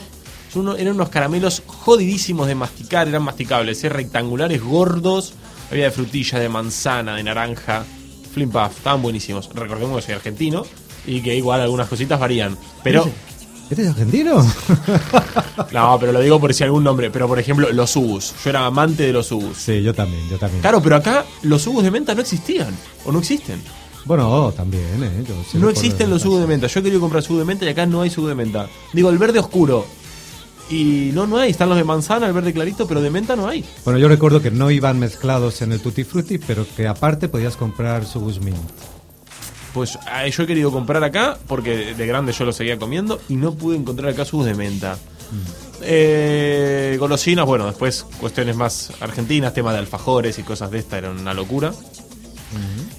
Son 0.52 0.80
eran 0.80 0.96
unos 0.96 1.10
caramelos 1.10 1.64
jodidísimos 1.66 2.48
de 2.48 2.56
masticar, 2.56 3.08
eran 3.08 3.24
masticables, 3.24 3.84
¿eh? 3.84 3.90
rectangulares, 3.90 4.62
gordos. 4.62 5.34
Había 5.70 5.86
de 5.86 5.92
frutilla, 5.92 6.40
de 6.40 6.48
manzana, 6.48 7.16
de 7.16 7.24
naranja. 7.24 7.86
Flimpaf, 8.34 8.78
estaban 8.78 9.02
buenísimos. 9.02 9.50
Recordemos 9.54 9.98
que 9.98 10.06
soy 10.06 10.16
argentino 10.16 10.66
y 11.06 11.22
que 11.22 11.36
igual 11.36 11.62
algunas 11.62 11.88
cositas 11.88 12.20
varían. 12.20 12.58
Pero, 12.84 13.10
¿Eres 13.70 13.88
argentino? 13.90 14.46
no, 15.72 15.98
pero 16.00 16.12
lo 16.12 16.20
digo 16.22 16.40
por 16.40 16.54
si 16.54 16.64
algún 16.64 16.84
nombre. 16.84 17.10
Pero 17.10 17.28
por 17.28 17.40
ejemplo, 17.40 17.72
los 17.72 17.96
ubus. 17.96 18.34
Yo 18.44 18.50
era 18.50 18.66
amante 18.66 19.04
de 19.04 19.14
los 19.14 19.32
ubus. 19.32 19.58
sí, 19.58 19.82
yo 19.82 19.94
también, 19.94 20.28
yo 20.30 20.38
también. 20.38 20.62
Claro, 20.62 20.82
pero 20.82 20.96
acá 20.96 21.26
los 21.42 21.66
ubus 21.68 21.84
de 21.84 21.92
menta 21.92 22.14
no 22.14 22.22
existían. 22.22 22.76
O 23.06 23.12
no 23.12 23.20
existen. 23.20 23.62
Bueno, 24.06 24.32
oh, 24.32 24.52
también, 24.52 25.04
¿eh? 25.04 25.24
Yo 25.28 25.60
No 25.60 25.70
existen 25.70 26.12
los 26.12 26.24
ubus 26.26 26.42
de 26.42 26.48
menta. 26.48 26.68
Yo 26.68 26.80
he 26.80 26.84
querido 26.84 27.02
comprar 27.02 27.24
sugo 27.24 27.40
de 27.40 27.46
menta 27.46 27.66
y 27.66 27.70
acá 27.70 27.88
no 27.88 28.02
hay 28.02 28.12
sugo 28.12 28.28
de 28.28 28.36
menta. 28.36 28.68
Digo, 28.94 29.10
el 29.10 29.18
verde 29.18 29.40
oscuro. 29.40 29.86
Y 30.70 31.12
no, 31.14 31.26
no 31.26 31.38
hay. 31.38 31.50
Están 31.50 31.70
los 31.70 31.78
de 31.78 31.84
manzana, 31.84 32.28
el 32.28 32.34
verde 32.34 32.54
clarito, 32.54 32.88
pero 32.88 33.02
de 33.02 33.10
menta 33.10 33.36
no 33.36 33.48
hay. 33.48 33.66
Bueno, 33.84 34.00
yo 34.00 34.08
recuerdo 34.08 34.42
que 34.42 34.52
no 34.52 34.70
iban 34.70 35.00
mezclados 35.00 35.62
en 35.64 35.72
el 35.72 35.80
Tutti 35.80 36.04
Frutti, 36.04 36.38
pero 36.38 36.68
que 36.76 36.88
aparte 36.88 37.28
podías 37.30 37.58
comprar 37.58 38.06
su 38.06 38.20
Mint. 38.22 38.95
Pues 39.76 40.00
ah, 40.06 40.26
yo 40.26 40.44
he 40.44 40.48
querido 40.48 40.72
comprar 40.72 41.04
acá 41.04 41.38
porque 41.48 41.94
de 41.94 42.08
grande 42.08 42.32
yo 42.32 42.46
lo 42.46 42.54
seguía 42.54 42.80
comiendo 42.80 43.20
y 43.28 43.36
no 43.36 43.54
pude 43.56 43.76
encontrar 43.76 44.14
acá 44.14 44.24
sus 44.24 44.46
de 44.46 44.56
menta. 44.56 44.98
Eh, 45.82 46.96
golosinas, 46.98 47.46
bueno, 47.46 47.66
después 47.66 48.06
cuestiones 48.18 48.56
más 48.56 48.92
argentinas, 49.02 49.54
tema 49.54 49.74
de 49.74 49.80
alfajores 49.80 50.40
y 50.40 50.44
cosas 50.44 50.72
de 50.72 50.80
esta, 50.80 50.98
eran 50.98 51.20
una 51.20 51.34
locura. 51.34 51.74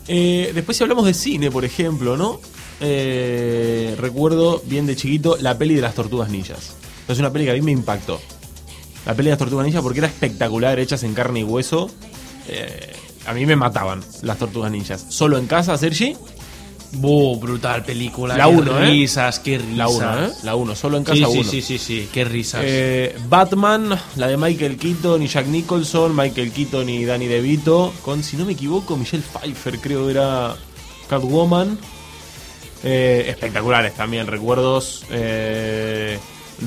Eh, 0.06 0.52
después 0.54 0.76
si 0.76 0.84
hablamos 0.84 1.06
de 1.06 1.14
cine, 1.14 1.50
por 1.50 1.64
ejemplo, 1.64 2.18
¿no? 2.18 2.40
Eh, 2.80 3.96
recuerdo 3.98 4.62
bien 4.66 4.84
de 4.84 4.96
chiquito 4.96 5.38
la 5.40 5.56
peli 5.56 5.76
de 5.76 5.80
las 5.80 5.94
tortugas 5.94 6.28
ninjas. 6.28 6.74
Es 7.08 7.18
una 7.18 7.32
peli 7.32 7.46
que 7.46 7.52
a 7.52 7.54
mí 7.54 7.62
me 7.62 7.72
impactó. 7.72 8.20
La 9.06 9.14
peli 9.14 9.28
de 9.28 9.30
las 9.30 9.38
tortugas 9.38 9.64
ninjas 9.64 9.82
porque 9.82 10.00
era 10.00 10.08
espectacular, 10.08 10.78
hechas 10.78 11.04
en 11.04 11.14
carne 11.14 11.40
y 11.40 11.44
hueso. 11.44 11.90
Eh, 12.48 12.92
a 13.24 13.32
mí 13.32 13.46
me 13.46 13.56
mataban 13.56 14.04
las 14.20 14.36
tortugas 14.36 14.70
ninjas. 14.70 15.06
Solo 15.08 15.38
en 15.38 15.46
casa, 15.46 15.78
Sergi. 15.78 16.14
Buh, 16.92 17.38
brutal 17.38 17.84
película. 17.84 18.36
La 18.36 18.44
qué 18.48 18.50
uno, 18.56 18.78
¿eh? 18.80 18.86
risas, 18.90 19.38
qué 19.40 19.58
risas. 19.58 19.76
La 19.76 19.88
1, 19.88 20.26
¿eh? 20.26 20.30
La 20.44 20.54
1, 20.54 20.74
solo 20.76 20.96
en 20.96 21.04
Sí, 21.06 21.20
casa 21.20 21.32
sí, 21.32 21.38
1. 21.40 21.50
sí, 21.50 21.62
sí, 21.62 21.78
sí, 21.78 22.08
qué 22.12 22.24
risas. 22.24 22.62
Eh, 22.64 23.16
Batman, 23.28 23.98
la 24.16 24.28
de 24.28 24.36
Michael 24.36 24.76
Keaton 24.78 25.22
y 25.22 25.28
Jack 25.28 25.46
Nicholson, 25.46 26.14
Michael 26.16 26.52
Keaton 26.52 26.88
y 26.88 27.04
Danny 27.04 27.26
DeVito, 27.26 27.92
con, 28.02 28.22
si 28.22 28.36
no 28.36 28.44
me 28.44 28.52
equivoco, 28.52 28.96
Michelle 28.96 29.22
Pfeiffer 29.22 29.78
creo 29.80 30.08
era 30.08 30.54
Catwoman. 31.08 31.78
Eh, 32.84 33.26
espectaculares 33.28 33.94
también, 33.94 34.26
recuerdos. 34.26 35.04
eh, 35.10 36.18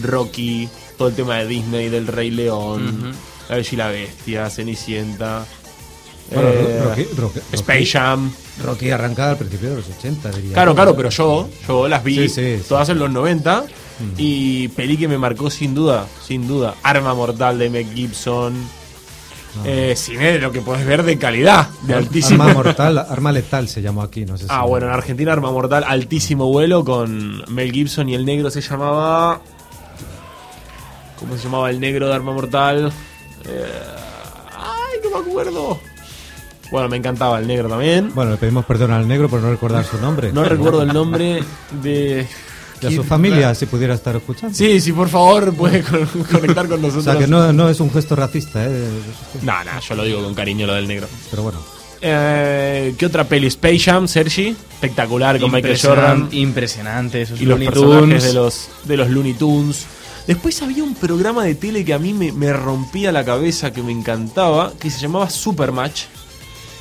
Rocky, 0.04 0.68
todo 0.98 1.08
el 1.08 1.16
tema 1.16 1.38
de 1.38 1.48
Disney, 1.48 1.90
del 1.90 2.06
Rey 2.08 2.30
León, 2.30 3.14
La 3.50 3.56
Bella 3.56 3.70
y 3.72 3.76
la 3.76 3.88
Bestia, 3.88 4.50
Cenicienta. 4.50 5.46
Bueno, 6.34 6.50
eh, 6.50 6.82
Rocky, 6.84 7.04
Rocky- 7.18 7.40
Space 7.54 7.86
Jam. 7.88 8.32
Rocky 8.64 8.92
arrancaba 8.92 9.32
al 9.32 9.38
principio 9.38 9.70
de 9.72 9.76
los 9.78 9.86
80, 9.90 10.30
diría. 10.32 10.54
Claro, 10.54 10.76
claro, 10.76 10.96
pero 10.96 11.10
yo, 11.10 11.50
yo 11.68 11.88
las 11.88 12.04
vi 12.04 12.16
Sí, 12.16 12.30
sí, 12.30 12.58
sí. 12.58 12.64
todas 12.68 12.90
en 12.90 13.00
los 13.00 13.10
90 13.10 13.64
y 14.18 14.68
peli 14.70 14.96
que 14.98 15.08
me 15.08 15.18
marcó 15.18 15.50
sin 15.50 15.74
duda, 15.76 16.06
sin 16.26 16.48
duda. 16.48 16.76
Arma 16.84 17.14
Mortal 17.14 17.58
de 17.60 17.70
Mel 17.70 17.88
Gibson. 17.94 18.54
Eh, 19.66 19.96
cine 19.98 20.34
de 20.34 20.40
lo 20.40 20.52
que 20.52 20.62
puedes 20.62 20.86
ver 20.86 21.02
de 21.04 21.18
calidad, 21.18 21.70
de 21.82 21.96
altísimo. 21.96 22.44
Arma 22.44 22.54
mortal, 22.64 22.98
arma 23.00 23.32
letal 23.32 23.68
se 23.68 23.82
llamó 23.82 24.04
aquí, 24.04 24.24
no 24.26 24.38
sé 24.38 24.44
si. 24.44 24.50
Ah, 24.52 24.64
bueno, 24.64 24.86
en 24.88 24.94
Argentina 24.94 25.34
Arma 25.34 25.52
Mortal, 25.52 25.84
altísimo 25.88 26.46
vuelo 26.50 26.86
con 26.86 27.44
Mel 27.52 27.72
Gibson 27.72 28.08
y 28.10 28.14
el 28.16 28.26
negro 28.26 28.52
se 28.52 28.62
llamaba. 28.62 29.42
¿Cómo 31.20 31.36
se 31.36 31.44
llamaba 31.46 31.70
el 31.70 31.80
negro 31.80 32.08
de 32.08 32.14
Arma 32.16 32.32
Mortal? 32.32 32.94
Eh, 33.46 33.66
ay, 34.56 35.00
no 35.04 35.20
me 35.20 35.30
acuerdo. 35.30 35.80
Bueno, 36.72 36.88
me 36.90 36.98
encantaba 36.98 37.40
el 37.40 37.48
negro 37.48 37.68
también. 37.70 38.12
Bueno, 38.14 38.32
le 38.32 38.38
pedimos 38.38 38.66
perdón 38.66 38.92
al 38.92 39.08
negro 39.08 39.28
por 39.30 39.42
no 39.42 39.50
recordar 39.50 39.84
su 39.86 39.98
nombre. 40.00 40.32
No 40.32 40.44
recuerdo 40.44 40.82
el 40.84 40.94
nombre 40.94 41.44
de. 41.82 42.28
Y 42.82 42.86
a 42.88 42.92
su 42.92 43.04
familia, 43.04 43.54
si 43.56 43.66
pudiera 43.66 43.94
estar 43.94 44.16
escuchando. 44.16 44.56
Sí, 44.56 44.80
sí, 44.80 44.94
por 44.94 45.10
favor, 45.10 45.54
puede 45.54 45.84
con- 45.84 46.06
conectar 46.32 46.68
con 46.68 46.80
O 46.80 46.88
nosotros. 46.88 47.04
sea, 47.04 47.18
que 47.18 47.28
no, 47.28 47.52
no 47.52 47.68
es 47.70 47.80
un 47.82 47.92
gesto 47.92 48.16
racista, 48.16 48.66
¿eh? 48.66 48.88
No, 49.42 49.54
no, 49.66 49.80
yo 49.82 49.96
lo 49.96 50.04
digo 50.04 50.24
con 50.24 50.34
cariño 50.34 50.66
lo 50.66 50.76
del 50.76 50.88
negro. 50.88 51.08
Pero 51.30 51.44
bueno. 51.44 51.60
Eh, 52.02 52.96
¿Qué 52.98 53.06
otra 53.06 53.26
peli? 53.26 53.48
Space 53.48 53.80
Jam, 53.80 54.08
Sergi. 54.08 54.56
Espectacular 54.76 55.38
con 55.40 55.52
Michael 55.52 55.78
Jordan. 55.82 56.30
Impresionante, 56.32 57.24
esos 57.24 57.42
y 57.42 57.46
los 57.46 57.60
Looney 57.60 57.68
personajes 57.68 58.00
Tunes. 58.08 58.24
de 58.24 58.34
los, 58.34 58.70
de 58.86 58.98
los 58.98 59.10
Looney 59.10 59.34
Tunes. 59.34 59.86
Después 60.26 60.62
había 60.62 60.84
un 60.84 60.96
programa 60.96 61.44
de 61.44 61.56
tele 61.56 61.84
que 61.84 61.94
a 61.94 62.00
mí 62.00 62.14
me, 62.14 62.32
me 62.32 62.54
rompía 62.54 63.12
la 63.12 63.26
cabeza, 63.26 63.74
que 63.74 63.82
me 63.82 63.92
encantaba, 63.92 64.72
que 64.80 64.90
se 64.90 65.00
llamaba 65.02 65.30
Supermatch, 65.30 66.04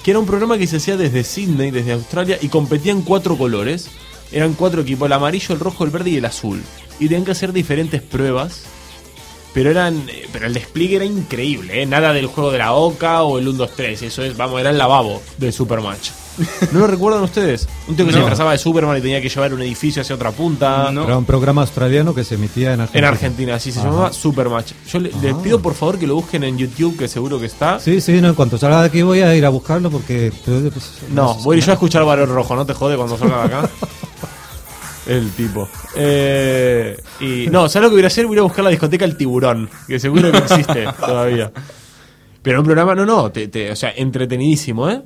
que 0.09 0.13
era 0.13 0.21
un 0.21 0.25
programa 0.27 0.57
que 0.57 0.67
se 0.67 0.79
hacía 0.79 0.97
desde 0.97 1.23
Sydney, 1.23 1.71
desde 1.71 1.93
Australia, 1.93 2.39
y 2.41 2.49
competían 2.49 3.03
cuatro 3.03 3.37
colores. 3.37 3.91
Eran 4.33 4.55
cuatro 4.55 4.81
equipos, 4.81 5.05
el 5.05 5.13
amarillo, 5.13 5.53
el 5.55 5.61
rojo, 5.61 5.85
el 5.85 5.91
verde 5.91 6.09
y 6.09 6.17
el 6.17 6.25
azul. 6.25 6.63
Y 6.99 7.09
tenían 7.09 7.27
que 7.27 7.33
hacer 7.33 7.53
diferentes 7.53 8.01
pruebas. 8.01 8.63
Pero 9.53 9.71
eran. 9.71 10.09
eh, 10.09 10.27
Pero 10.33 10.47
el 10.47 10.55
despliegue 10.55 10.97
era 10.97 11.05
increíble, 11.05 11.83
¿eh? 11.83 11.85
Nada 11.85 12.15
del 12.15 12.25
juego 12.25 12.51
de 12.51 12.57
la 12.57 12.73
Oca 12.73 13.23
o 13.23 13.39
el 13.39 13.49
1, 13.49 13.59
2, 13.59 13.71
3. 13.77 14.01
Eso 14.01 14.23
es, 14.23 14.35
vamos, 14.35 14.59
era 14.61 14.71
el 14.71 14.79
lavabo 14.79 15.23
del 15.37 15.53
Supermatch. 15.53 16.09
¿No 16.73 16.79
lo 16.81 16.87
recuerdan 16.87 17.23
ustedes? 17.23 17.69
Un 17.89 17.97
tío 17.97 18.07
que 18.07 18.13
se 18.13 18.19
disfrazaba 18.19 18.53
de 18.53 18.59
Superman 18.59 18.97
y 18.97 19.01
tenía 19.01 19.21
que 19.21 19.29
llevar 19.29 19.53
un 19.55 19.61
edificio 19.63 20.03
hacia 20.03 20.15
otra 20.15 20.31
punta. 20.31 20.91
No. 20.93 21.05
Era 21.05 21.19
un 21.19 21.25
programa 21.25 21.63
australiano 21.63 22.15
que 22.15 22.23
se 22.25 22.37
emitía 22.37 22.75
en 22.75 22.81
Argentina. 22.81 23.09
En 23.09 23.13
Argentina, 23.15 23.59
sí, 23.59 23.73
se 23.73 23.81
Ajá. 23.81 23.89
llamaba 23.89 24.13
Supermatch. 24.13 24.73
Yo 24.91 24.99
le, 25.01 25.11
le 25.21 25.31
Ah. 25.31 25.37
pido 25.43 25.61
por 25.61 25.75
favor 25.75 25.99
que 25.99 26.07
lo 26.07 26.15
busquen 26.15 26.45
en 26.45 26.57
YouTube, 26.59 26.97
que 26.97 27.09
seguro 27.09 27.39
que 27.41 27.47
está. 27.47 27.81
Sí, 27.81 28.01
sí, 28.01 28.21
no, 28.21 28.29
en 28.29 28.35
cuanto 28.35 28.57
salga 28.59 28.81
de 28.83 28.87
aquí 28.89 29.03
voy 29.03 29.21
a 29.21 29.35
ir 29.35 29.45
a 29.45 29.49
buscarlo 29.49 29.91
porque... 29.91 30.33
pues, 30.45 30.99
No, 31.11 31.35
voy 31.37 31.57
a 31.57 31.59
ir 31.59 31.65
yo 31.65 31.73
a 31.73 31.75
escuchar 31.75 32.05
Barón 32.05 32.29
Rojo, 32.31 32.55
no 32.55 32.65
te 32.65 32.75
jode 32.75 32.97
cuando 32.97 33.19
salga 33.19 33.39
de 33.49 33.55
acá. 33.55 33.71
El 35.07 35.31
tipo. 35.31 35.67
Eh, 35.97 36.97
y 37.21 37.47
no, 37.51 37.69
¿sabes 37.69 37.85
lo 37.85 37.91
que 37.91 37.97
voy 37.97 38.05
a 38.05 38.09
hacer? 38.09 38.27
Voy 38.27 38.35
a 38.35 38.37
ir 38.37 38.41
a 38.41 38.43
buscar 38.43 38.63
la 38.65 38.71
discoteca 38.71 39.05
El 39.07 39.17
Tiburón, 39.17 39.71
que 39.87 39.99
seguro 39.99 40.31
que 40.31 40.37
existe 40.39 40.87
todavía. 41.01 41.51
Pero 42.43 42.59
un 42.61 42.65
programa, 42.67 42.95
no, 42.95 43.07
no, 43.07 43.31
te, 43.33 43.49
te- 43.49 43.71
o 43.71 43.77
sea, 43.77 43.93
entretenidísimo, 43.97 44.89
¿eh? 44.91 45.03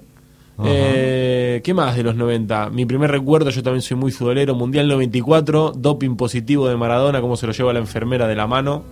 Eh, 0.65 1.61
¿Qué 1.65 1.75
más 1.75 1.97
de 1.97 2.03
los 2.03 2.15
90? 2.17 2.71
Mi 2.71 2.87
primer 2.87 3.11
recuerdo, 3.11 3.51
yo 3.51 3.63
también 3.63 3.83
soy 3.83 3.97
muy 3.97 4.11
futbolero, 4.13 4.55
Mundial 4.55 4.89
94, 4.89 5.73
doping 5.77 6.17
positivo 6.17 6.69
de 6.69 6.77
Maradona, 6.77 7.21
cómo 7.21 7.37
se 7.37 7.47
lo 7.47 7.53
lleva 7.53 7.73
la 7.73 7.79
enfermera 7.81 8.27
de 8.27 8.35
la 8.37 8.47
mano 8.47 8.83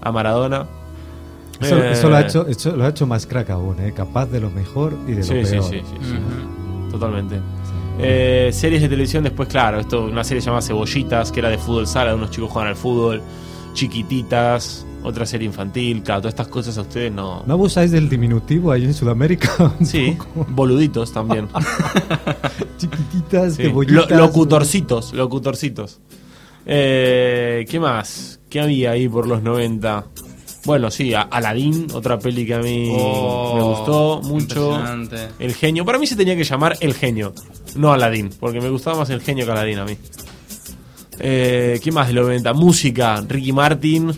a 0.00 0.12
Maradona. 0.12 0.66
Eso, 1.60 1.76
Eh, 1.78 1.92
eso 1.92 2.08
lo, 2.08 2.16
ha 2.16 2.20
hecho, 2.20 2.46
eso 2.46 2.76
lo 2.76 2.84
ha 2.84 2.88
hecho 2.88 3.06
más 3.06 3.26
crack 3.26 3.50
aún, 3.50 3.80
¿eh? 3.80 3.92
capaz 3.94 4.26
de 4.26 4.40
lo 4.40 4.50
mejor 4.50 4.96
y 5.08 5.12
de 5.12 5.22
Sí, 5.22 5.34
lo 5.34 5.44
sí, 5.46 5.52
peor. 5.52 5.64
sí, 5.64 5.78
sí, 5.80 5.96
sí. 6.02 6.90
Totalmente. 6.90 7.40
Eh, 8.00 8.50
series 8.52 8.80
de 8.82 8.88
televisión, 8.88 9.24
después, 9.24 9.48
claro, 9.48 9.80
esto, 9.80 10.04
una 10.04 10.22
serie 10.22 10.40
llamada 10.40 10.62
Cebollitas, 10.62 11.32
que 11.32 11.40
era 11.40 11.48
de 11.48 11.58
fútbol 11.58 11.86
sala, 11.88 12.10
de 12.10 12.16
unos 12.16 12.30
chicos 12.30 12.50
juegan 12.50 12.68
al 12.70 12.76
fútbol, 12.76 13.20
Chiquititas, 13.74 14.86
otra 15.02 15.24
serie 15.26 15.46
infantil, 15.46 16.02
claro, 16.02 16.22
todas 16.22 16.32
estas 16.34 16.48
cosas 16.48 16.76
a 16.78 16.82
ustedes 16.82 17.12
no. 17.12 17.42
¿No 17.46 17.54
abusáis 17.54 17.90
del 17.90 18.08
diminutivo 18.08 18.72
ahí 18.72 18.84
en 18.84 18.94
Sudamérica? 18.94 19.74
Sí, 19.84 20.16
poco. 20.34 20.46
boluditos 20.50 21.12
también. 21.12 21.48
Chiquititas, 22.78 23.54
Sí. 23.54 23.62
cebollitas. 23.64 24.10
Lo- 24.10 24.16
locutorcitos, 24.18 25.12
locutorcitos. 25.12 26.00
Eh, 26.66 27.64
¿Qué 27.68 27.80
más? 27.80 28.40
¿Qué 28.50 28.60
había 28.60 28.90
ahí 28.92 29.08
por 29.08 29.26
los 29.26 29.42
90? 29.42 30.04
Bueno, 30.64 30.90
sí, 30.90 31.14
Aladdin, 31.14 31.86
otra 31.94 32.18
peli 32.18 32.44
que 32.44 32.54
a 32.54 32.58
mí 32.58 32.88
Oh, 32.92 33.54
me 33.56 33.62
gustó 33.62 34.20
mucho. 34.22 34.78
El 35.38 35.54
genio. 35.54 35.84
Para 35.84 35.98
mí 35.98 36.06
se 36.06 36.16
tenía 36.16 36.36
que 36.36 36.44
llamar 36.44 36.76
El 36.80 36.92
genio, 36.94 37.32
no 37.76 37.92
Aladdin, 37.92 38.30
porque 38.38 38.60
me 38.60 38.68
gustaba 38.68 38.98
más 38.98 39.10
El 39.10 39.20
genio 39.22 39.46
que 39.46 39.52
Aladdin 39.52 39.78
a 39.78 39.84
mí. 39.86 39.96
Eh, 41.20 41.80
¿Qué 41.82 41.90
más 41.90 42.08
de 42.08 42.12
los 42.14 42.24
90? 42.26 42.52
Música, 42.52 43.24
Ricky 43.26 43.52
Martin. 43.52 44.12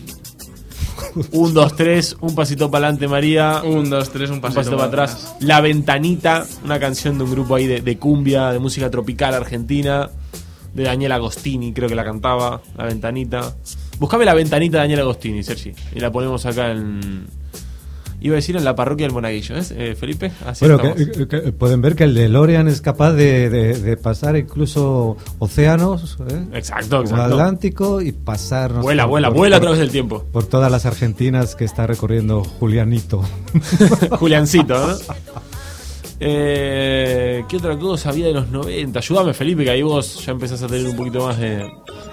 Un, 1.31 1.53
dos, 1.53 1.75
tres, 1.75 2.15
un 2.21 2.35
pasito 2.35 2.69
para 2.71 2.87
adelante, 2.87 3.07
María. 3.07 3.61
Un, 3.63 3.89
dos, 3.89 4.09
tres, 4.11 4.29
un 4.29 4.41
pasito, 4.41 4.61
pasito 4.61 4.77
para 4.77 4.87
atrás. 4.87 5.35
La 5.39 5.61
Ventanita, 5.61 6.45
una 6.63 6.79
canción 6.79 7.17
de 7.17 7.23
un 7.23 7.31
grupo 7.31 7.55
ahí 7.55 7.67
de, 7.67 7.81
de 7.81 7.97
cumbia, 7.97 8.51
de 8.51 8.59
música 8.59 8.89
tropical 8.89 9.33
argentina, 9.33 10.09
de 10.73 10.83
Daniel 10.83 11.11
Agostini, 11.11 11.73
creo 11.73 11.89
que 11.89 11.95
la 11.95 12.03
cantaba, 12.03 12.61
La 12.77 12.85
Ventanita. 12.85 13.55
Buscame 13.99 14.25
La 14.25 14.33
Ventanita 14.33 14.77
de 14.77 14.83
Daniel 14.83 15.01
Agostini, 15.01 15.43
Sergi, 15.43 15.73
y 15.93 15.99
la 15.99 16.11
ponemos 16.11 16.45
acá 16.45 16.71
en... 16.71 17.40
Iba 18.23 18.33
a 18.33 18.37
decir 18.37 18.55
en 18.55 18.63
la 18.63 18.75
parroquia 18.75 19.07
del 19.07 19.13
Monaguillo, 19.13 19.57
¿eh, 19.57 19.63
eh, 19.71 19.95
Felipe? 19.99 20.31
Así 20.45 20.63
Bueno, 20.65 20.93
que, 20.95 21.27
que- 21.27 21.51
pueden 21.51 21.81
ver 21.81 21.95
que 21.95 22.03
el 22.03 22.13
DeLorean 22.13 22.67
es 22.67 22.79
capaz 22.79 23.13
de, 23.13 23.49
de- 23.49 23.79
de 23.79 23.97
pasar 23.97 24.37
incluso 24.37 25.17
océanos, 25.39 26.17
¿eh? 26.29 26.45
Exacto, 26.53 27.01
exacto. 27.01 27.23
Atlántico 27.23 27.99
y 28.01 28.11
pasar. 28.11 28.71
no 28.73 28.81
Vuela, 28.83 29.03
sé, 29.03 29.09
vuela, 29.09 29.27
por- 29.29 29.37
vuela 29.37 29.57
a 29.57 29.59
través 29.59 29.79
del 29.79 29.89
tiempo. 29.89 30.23
Por 30.31 30.45
todas 30.45 30.71
las 30.71 30.85
Argentinas 30.85 31.55
que 31.55 31.65
está 31.65 31.87
recorriendo 31.87 32.43
Julianito. 32.43 33.23
Juliancito, 34.19 34.75
¿no? 34.87 34.95
Eh, 36.19 37.43
¿Qué 37.49 37.57
otra 37.57 37.77
cosa 37.79 38.09
había 38.09 38.27
de 38.27 38.33
los 38.33 38.49
90? 38.49 38.99
Ayúdame, 38.99 39.33
Felipe, 39.33 39.63
que 39.63 39.71
ahí 39.71 39.81
vos 39.81 40.23
ya 40.23 40.31
empezás 40.33 40.61
a 40.61 40.67
tener 40.67 40.85
un 40.87 40.95
poquito 40.95 41.25
más 41.25 41.39
de... 41.39 41.67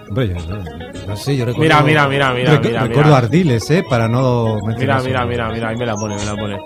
Hombre, 0.08 0.28
yo, 0.28 0.34
yo- 0.36 1.06
no 1.06 1.16
sé, 1.16 1.36
yo 1.36 1.44
recuerdo. 1.44 1.62
Mira, 1.62 1.82
mira, 1.82 2.08
mira, 2.08 2.32
mira, 2.32 2.52
recu- 2.60 2.66
mira, 2.68 2.82
Recuerdo 2.84 3.04
mira. 3.10 3.18
Ardiles, 3.18 3.70
¿eh? 3.70 3.84
Para 3.88 4.08
no. 4.08 4.58
Mira, 4.78 5.00
mira, 5.02 5.24
mira, 5.26 5.48
mira, 5.50 5.68
ahí 5.68 5.76
me 5.76 5.86
la 5.86 5.94
pone, 5.94 6.16
me 6.16 6.24
la 6.24 6.34
pone. 6.36 6.58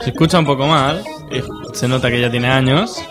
Se 0.00 0.10
escucha 0.10 0.38
un 0.38 0.46
poco 0.46 0.66
mal. 0.66 1.02
Se 1.72 1.86
nota 1.88 2.10
que 2.10 2.20
ya 2.20 2.30
tiene 2.30 2.48
años. 2.48 3.02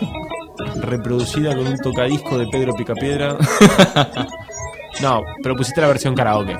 Reproducida 0.76 1.54
con 1.56 1.66
un 1.66 1.78
tocadisco 1.78 2.38
de 2.38 2.46
Pedro 2.48 2.74
Picapiedra. 2.74 3.36
no, 5.02 5.22
pero 5.42 5.56
pusiste 5.56 5.80
la 5.80 5.88
versión 5.88 6.14
karaoke. 6.14 6.56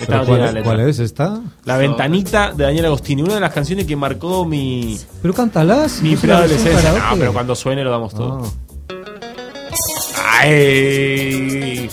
Esta 0.00 0.06
¿Pero 0.06 0.18
no 0.18 0.24
tiene 0.26 0.38
la 0.40 0.44
cuál, 0.46 0.54
letra. 0.54 0.74
cuál 0.76 0.88
es 0.88 0.98
esta? 1.00 1.40
La 1.64 1.76
ventanita 1.76 2.52
de 2.52 2.64
Daniel 2.64 2.84
Agostini, 2.86 3.22
una 3.22 3.34
de 3.34 3.40
las 3.40 3.52
canciones 3.52 3.84
que 3.86 3.96
marcó 3.96 4.44
mi, 4.44 4.96
Pero 5.22 5.34
cántalas. 5.34 6.00
mi 6.02 6.10
¿no 6.10 6.14
es 6.14 6.20
preadolescencia. 6.20 6.92
No, 6.92 7.16
pero 7.18 7.32
cuando 7.32 7.54
suene 7.56 7.82
lo 7.82 7.90
damos 7.90 8.14
todo. 8.14 8.42
Ah. 8.44 8.48
¡Ay! 10.40 11.88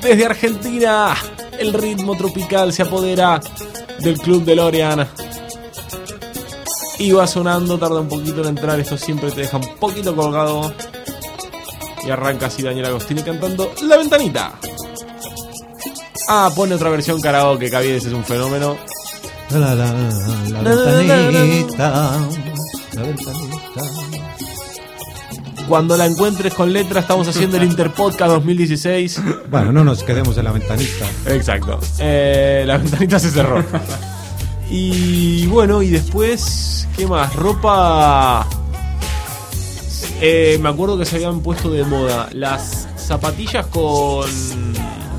Desde 0.00 0.24
Argentina, 0.26 1.16
el 1.58 1.72
ritmo 1.72 2.16
tropical 2.16 2.72
se 2.72 2.82
apodera 2.82 3.40
del 3.98 4.18
Club 4.18 4.44
de 4.44 4.54
Lorian. 4.54 5.08
Y 6.98 7.12
va 7.12 7.26
sonando, 7.26 7.78
tarda 7.78 8.00
un 8.00 8.08
poquito 8.08 8.42
en 8.42 8.48
entrar, 8.48 8.78
esto 8.78 8.96
siempre 8.96 9.30
te 9.32 9.40
deja 9.42 9.56
un 9.56 9.76
poquito 9.76 10.14
colgado. 10.14 10.72
Y 12.06 12.10
arranca 12.10 12.46
así 12.46 12.62
Daniel 12.62 12.86
Agostini 12.86 13.22
cantando 13.22 13.72
La 13.82 13.96
Ventanita. 13.96 14.52
Ah, 16.28 16.50
pone 16.54 16.74
otra 16.76 16.90
versión 16.90 17.20
karaoke, 17.20 17.70
Caviedes 17.70 18.04
es 18.04 18.12
un 18.12 18.24
fenómeno. 18.24 18.76
La, 19.50 19.58
la, 19.58 19.74
la, 19.74 19.92
la, 19.92 20.62
la 20.62 20.92
ventanita. 20.94 22.20
La 22.92 23.02
ventanita. 23.02 23.82
Cuando 25.68 25.96
la 25.96 26.06
encuentres 26.06 26.52
con 26.54 26.72
letra, 26.72 27.00
estamos 27.00 27.28
haciendo 27.28 27.56
el 27.56 27.64
Interpodcast 27.64 28.32
2016. 28.32 29.20
Bueno, 29.50 29.72
no 29.72 29.84
nos 29.84 30.02
quedemos 30.02 30.36
en 30.36 30.44
la 30.44 30.52
ventanita. 30.52 31.06
Exacto. 31.26 31.78
Eh, 31.98 32.64
la 32.66 32.78
ventanita 32.78 33.18
se 33.18 33.30
cerró. 33.30 33.64
Y 34.70 35.46
bueno, 35.46 35.82
y 35.82 35.90
después, 35.90 36.86
¿qué 36.96 37.06
más? 37.06 37.34
Ropa. 37.34 38.46
Eh, 40.20 40.58
me 40.60 40.68
acuerdo 40.68 40.98
que 40.98 41.04
se 41.04 41.16
habían 41.16 41.40
puesto 41.40 41.70
de 41.70 41.84
moda 41.84 42.28
las 42.32 42.88
zapatillas 42.96 43.66
con. 43.66 44.28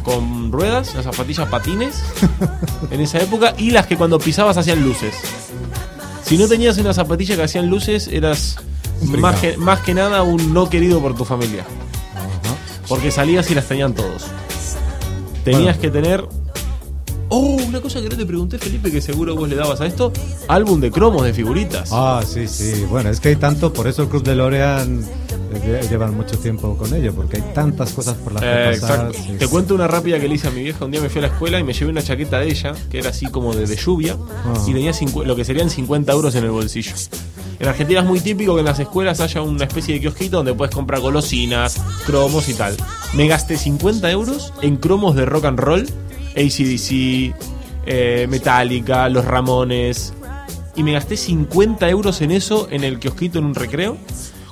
con 0.04 0.52
ruedas, 0.52 0.95
las 0.95 1.06
zapatillas 1.06 1.47
patines 1.50 2.02
en 2.91 3.02
esa 3.02 3.19
época, 3.19 3.54
y 3.58 3.71
las 3.71 3.88
que 3.88 3.97
cuando 3.97 4.19
pisabas 4.19 4.58
hacían 4.58 4.84
luces. 4.84 5.15
Si 6.24 6.38
no 6.38 6.47
tenías 6.47 6.78
una 6.78 6.93
zapatilla 6.93 7.36
que 7.36 7.43
hacían 7.43 7.67
luces, 7.69 8.08
eras 8.08 8.58
más 9.02 9.40
que, 9.40 9.58
más 9.58 9.80
que 9.82 9.94
nada 9.94 10.24
un 10.24 10.54
no 10.54 10.70
querido 10.70 11.00
por 11.02 11.16
tu 11.16 11.26
familia. 11.26 11.66
Porque 12.88 13.12
salías 13.12 13.50
y 13.52 13.56
las 13.56 13.66
tenían 13.68 13.94
todos. 13.94 14.26
Tenías 15.44 15.78
que 15.78 15.90
tener. 15.90 16.26
Oh, 17.34 17.56
una 17.66 17.80
cosa 17.80 18.02
que 18.02 18.10
no 18.10 18.18
te 18.18 18.26
pregunté, 18.26 18.58
Felipe, 18.58 18.92
que 18.92 19.00
seguro 19.00 19.34
vos 19.36 19.48
le 19.48 19.56
dabas 19.56 19.80
a 19.80 19.86
esto: 19.86 20.12
álbum 20.50 20.82
de 20.82 20.92
cromos 20.92 21.24
de 21.24 21.34
figuritas. 21.34 21.90
Ah, 21.94 22.22
sí, 22.28 22.48
sí. 22.48 22.86
Bueno, 22.90 23.10
es 23.10 23.22
que 23.22 23.30
hay 23.30 23.38
tanto, 23.38 23.72
por 23.72 23.88
eso 23.88 24.02
el 24.04 24.10
Club 24.10 24.24
de 24.24 24.36
Lorean 24.36 25.02
eh, 25.54 25.82
llevan 25.90 26.14
mucho 26.18 26.38
tiempo 26.38 26.76
con 26.78 26.94
ello, 26.94 27.14
porque 27.16 27.38
hay 27.38 27.44
tantas 27.54 27.94
cosas 27.94 28.16
por 28.16 28.34
las 28.34 28.44
que 28.44 28.50
Eh, 28.50 28.78
pasar. 28.78 29.00
exacto. 29.12 29.14
sí, 29.26 29.38
Te 29.40 29.46
sí. 29.46 29.50
cuento 29.52 29.74
una 29.74 29.88
rápida 29.88 30.20
que 30.20 30.28
le 30.28 30.36
hice 30.36 30.50
a 30.50 30.52
mi 30.52 30.62
vieja. 30.62 30.84
Un 30.84 30.92
día 30.92 31.00
me 31.00 31.08
fui 31.08 31.20
a 31.20 31.22
la 31.22 31.28
escuela 31.30 31.58
y 31.58 31.64
me 31.64 31.72
llevé 31.72 31.90
una 31.92 32.04
chaqueta 32.04 32.40
de 32.40 32.50
ella, 32.52 32.74
que 32.90 33.00
era 33.00 33.12
así 33.12 33.26
como 33.28 33.56
de, 33.56 33.66
de 33.66 33.78
lluvia, 33.78 34.18
Ah. 34.46 34.54
y 34.68 34.74
tenía 34.74 34.92
lo 35.26 35.36
que 35.38 35.46
serían 35.46 35.70
50 35.70 36.12
euros 36.12 36.36
en 36.36 36.44
el 36.44 36.52
bolsillo. 36.52 36.92
En 37.62 37.67
Argentina 37.67 38.00
es 38.00 38.08
muy 38.08 38.19
típico 38.19 38.56
que 38.56 38.62
en 38.62 38.65
las 38.65 38.80
escuelas 38.80 39.19
haya 39.19 39.43
una 39.43 39.65
especie 39.65 39.93
de 39.93 40.02
kiosquito 40.02 40.38
donde 40.38 40.52
puedes 40.56 40.74
comprar 40.74 41.00
golosinas, 41.00 41.80
cromos 42.08 42.50
y 42.50 42.56
tal. 42.56 42.76
Me 43.13 43.28
gasté 43.28 43.56
50 43.56 44.10
euros 44.10 44.52
en 44.63 44.78
cromos 44.78 45.15
de 45.15 45.28
rock 45.28 45.45
and 45.45 45.60
roll, 45.60 45.88
ACDC, 46.32 47.36
eh, 47.86 48.26
Metallica, 48.28 49.08
Los 49.10 49.26
Ramones. 49.26 50.12
Y 50.76 50.82
me 50.82 50.93
gasté 50.93 51.15
50 51.15 51.88
euros 51.88 52.21
en 52.21 52.32
eso 52.32 52.67
en 52.71 52.84
el 52.84 52.97
kiosquito 52.97 53.38
en 53.38 53.45
un 53.45 53.54
recreo. 53.54 53.95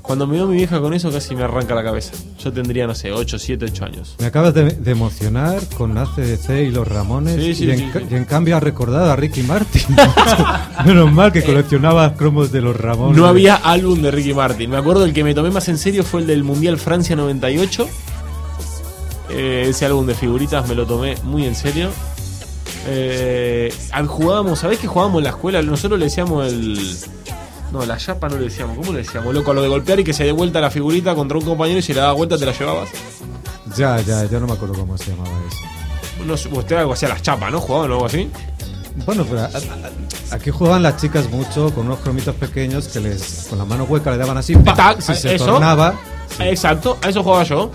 Cuando 0.10 0.26
me 0.26 0.38
veo 0.38 0.48
mi 0.48 0.56
vieja 0.56 0.82
con 0.82 0.96
eso 0.96 1.12
casi 1.12 1.36
me 1.36 1.44
arranca 1.44 1.76
la 1.76 1.84
cabeza. 1.84 2.14
Yo 2.44 2.52
tendría, 2.52 2.88
no 2.88 2.96
sé, 2.96 3.12
8, 3.12 3.38
7, 3.38 3.66
8 3.66 3.86
años. 3.86 4.16
Me 4.18 4.26
acabas 4.26 4.56
de, 4.56 4.72
de 4.72 4.92
emocionar 4.92 5.60
con 5.78 5.96
ACDC 5.96 6.50
y 6.68 6.72
los 6.72 6.88
Ramones 6.88 7.36
Sí, 7.36 7.54
sí, 7.54 7.66
y, 7.66 7.70
en, 7.70 7.78
sí, 7.78 7.86
sí. 7.94 8.06
y 8.10 8.16
en 8.16 8.26
cambio 8.26 8.58
has 8.58 8.64
recordado 8.64 9.12
a 9.12 9.16
Ricky 9.16 9.44
Martin. 9.44 9.84
Menos 10.88 11.14
mal 11.14 11.32
que 11.32 11.44
coleccionabas 11.44 12.14
cromos 12.14 12.52
de 12.52 12.60
los 12.60 12.76
Ramones. 12.76 13.18
No 13.18 13.28
había 13.28 13.54
álbum 13.58 14.02
de 14.02 14.10
Ricky 14.10 14.34
Martin. 14.34 14.72
Me 14.72 14.78
acuerdo 14.78 15.06
el 15.06 15.14
que 15.14 15.24
me 15.24 15.36
tomé 15.36 15.52
más 15.52 15.70
en 15.70 15.78
serio 15.78 16.04
fue 16.04 16.22
el 16.22 16.26
del 16.26 16.44
Mundial 16.44 16.80
Francia 16.80 17.16
98. 17.16 17.88
Eh, 19.30 19.68
ese 19.70 19.86
álbum 19.86 20.08
de 20.08 20.16
figuritas 20.16 20.68
me 20.68 20.74
lo 20.74 20.88
tomé 20.88 21.18
muy 21.24 21.46
en 21.46 21.54
serio. 21.54 21.92
Eh, 22.88 23.72
jugábamos, 24.08 24.58
¿sabés 24.58 24.80
qué 24.80 24.88
jugábamos 24.88 25.20
en 25.20 25.26
la 25.26 25.30
escuela? 25.30 25.62
Nosotros 25.62 26.00
le 26.00 26.06
decíamos 26.06 26.52
el. 26.52 26.98
No, 27.72 27.86
la 27.86 27.98
chapa 27.98 28.28
no 28.30 28.38
le 28.38 28.46
decíamos. 28.46 28.78
¿Cómo 28.78 28.92
le 28.92 29.00
decíamos? 29.00 29.34
Loco, 29.34 29.54
lo 29.54 29.62
de 29.62 29.68
golpear 29.68 30.00
y 30.00 30.04
que 30.04 30.14
se 30.14 30.24
dé 30.24 30.32
vuelta 30.32 30.60
la 30.60 30.72
figurita 30.72 31.14
contra 31.16 31.38
un 31.38 31.46
compañero 31.46 31.80
y 31.80 31.82
si 31.82 31.94
le 31.94 32.00
daba 32.02 32.14
vuelta 32.14 32.38
te 32.38 32.46
la 32.46 32.52
llevabas. 32.52 32.90
Ya, 33.78 34.00
ya, 34.02 34.26
yo 34.26 34.40
no 34.40 34.48
me 34.48 34.54
acuerdo 34.54 34.74
cómo 34.76 34.98
se 34.98 35.12
llamaba 35.12 35.30
eso. 35.48 36.24
No 36.26 36.34
usted 36.60 36.76
algo 36.78 36.94
hacía 36.94 37.10
las 37.10 37.22
chapas, 37.22 37.52
¿no? 37.52 37.60
¿Jugaban 37.62 37.92
o 37.92 37.94
algo 37.94 38.06
así? 38.08 38.30
Bueno, 39.06 39.24
pero 39.30 39.42
a- 39.42 39.46
a- 39.46 40.36
aquí 40.36 40.50
jugaban 40.50 40.82
las 40.84 40.98
chicas 40.98 41.30
mucho 41.30 41.74
con 41.74 41.86
unos 41.86 42.00
cromitos 42.00 42.36
pequeños 42.36 42.88
que 42.88 43.00
les 43.00 43.46
con 43.50 43.58
la 43.60 43.66
mano 43.66 43.84
hueca 43.86 44.12
le 44.12 44.18
daban 44.18 44.38
así. 44.38 44.56
Tac, 44.56 45.00
si 45.00 45.14
se 45.16 45.36
eso. 45.36 45.46
tornaba. 45.46 45.94
Exacto, 46.40 46.98
a 47.02 47.10
eso 47.10 47.24
jugaba 47.24 47.44
yo. 47.44 47.72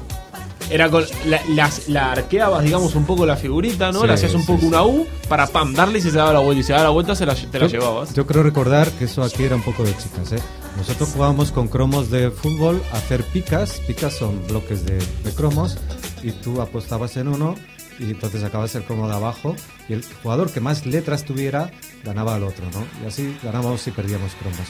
Era 0.71 0.91
con 0.91 1.05
la, 1.27 1.41
las- 1.51 1.89
la 1.89 2.13
arqueabas, 2.13 2.65
digamos, 2.65 2.95
un 2.95 3.05
poco 3.05 3.27
la 3.27 3.37
figurita, 3.37 3.93
¿no? 3.93 4.01
Sí, 4.01 4.07
le 4.07 4.13
hacías 4.15 4.35
un 4.35 4.47
poco 4.47 4.61
sí. 4.61 4.67
una 4.67 4.83
U 4.83 5.07
para 5.29 5.47
pam, 5.47 5.75
darle 5.75 5.99
y 5.99 6.03
se 6.03 6.11
daba 6.11 6.33
la 6.33 6.39
vuelta. 6.41 6.61
Y 6.61 6.65
se 6.65 6.73
daba 6.73 6.85
la 6.85 6.91
vuelta, 6.91 7.15
se 7.15 7.27
la, 7.27 7.35
te 7.35 7.59
la 7.59 7.67
Yo- 7.67 7.73
llevabas. 7.81 8.15
Yo 8.15 8.27
creo 8.27 8.43
recordar 8.43 8.91
que 8.93 9.05
eso 9.05 9.23
aquí 9.23 9.45
era 9.45 9.57
un 9.57 9.63
poco 9.63 9.85
de 9.85 9.97
chicas, 9.97 10.33
¿eh? 10.33 10.43
Nosotros 10.77 11.11
jugábamos 11.13 11.53
con 11.53 11.69
cromos 11.69 12.11
de 12.11 12.31
fútbol 12.31 12.83
a 12.93 12.97
hacer 12.97 13.23
picas. 13.25 13.81
Picas 13.87 14.15
son 14.17 14.45
bloques 14.49 14.85
de, 14.87 14.99
de 14.99 15.31
cromos 15.37 15.77
y 16.23 16.33
tú 16.33 16.61
apostabas 16.61 17.17
en 17.17 17.29
uno 17.29 17.55
y 17.99 18.05
entonces 18.11 18.41
sacabas 18.41 18.75
el 18.75 18.83
cromo 18.83 19.07
de 19.07 19.15
abajo 19.15 19.55
y 19.89 19.93
el 19.93 20.05
jugador 20.23 20.51
que 20.51 20.61
más 20.61 20.85
letras 20.87 21.25
tuviera 21.25 21.71
ganaba 22.03 22.35
al 22.35 22.43
otro, 22.43 22.65
¿no? 22.73 22.85
Y 23.05 23.07
así 23.07 23.37
ganábamos 23.45 23.87
y 23.87 23.93
perdíamos 23.93 24.33
cromos. 24.41 24.67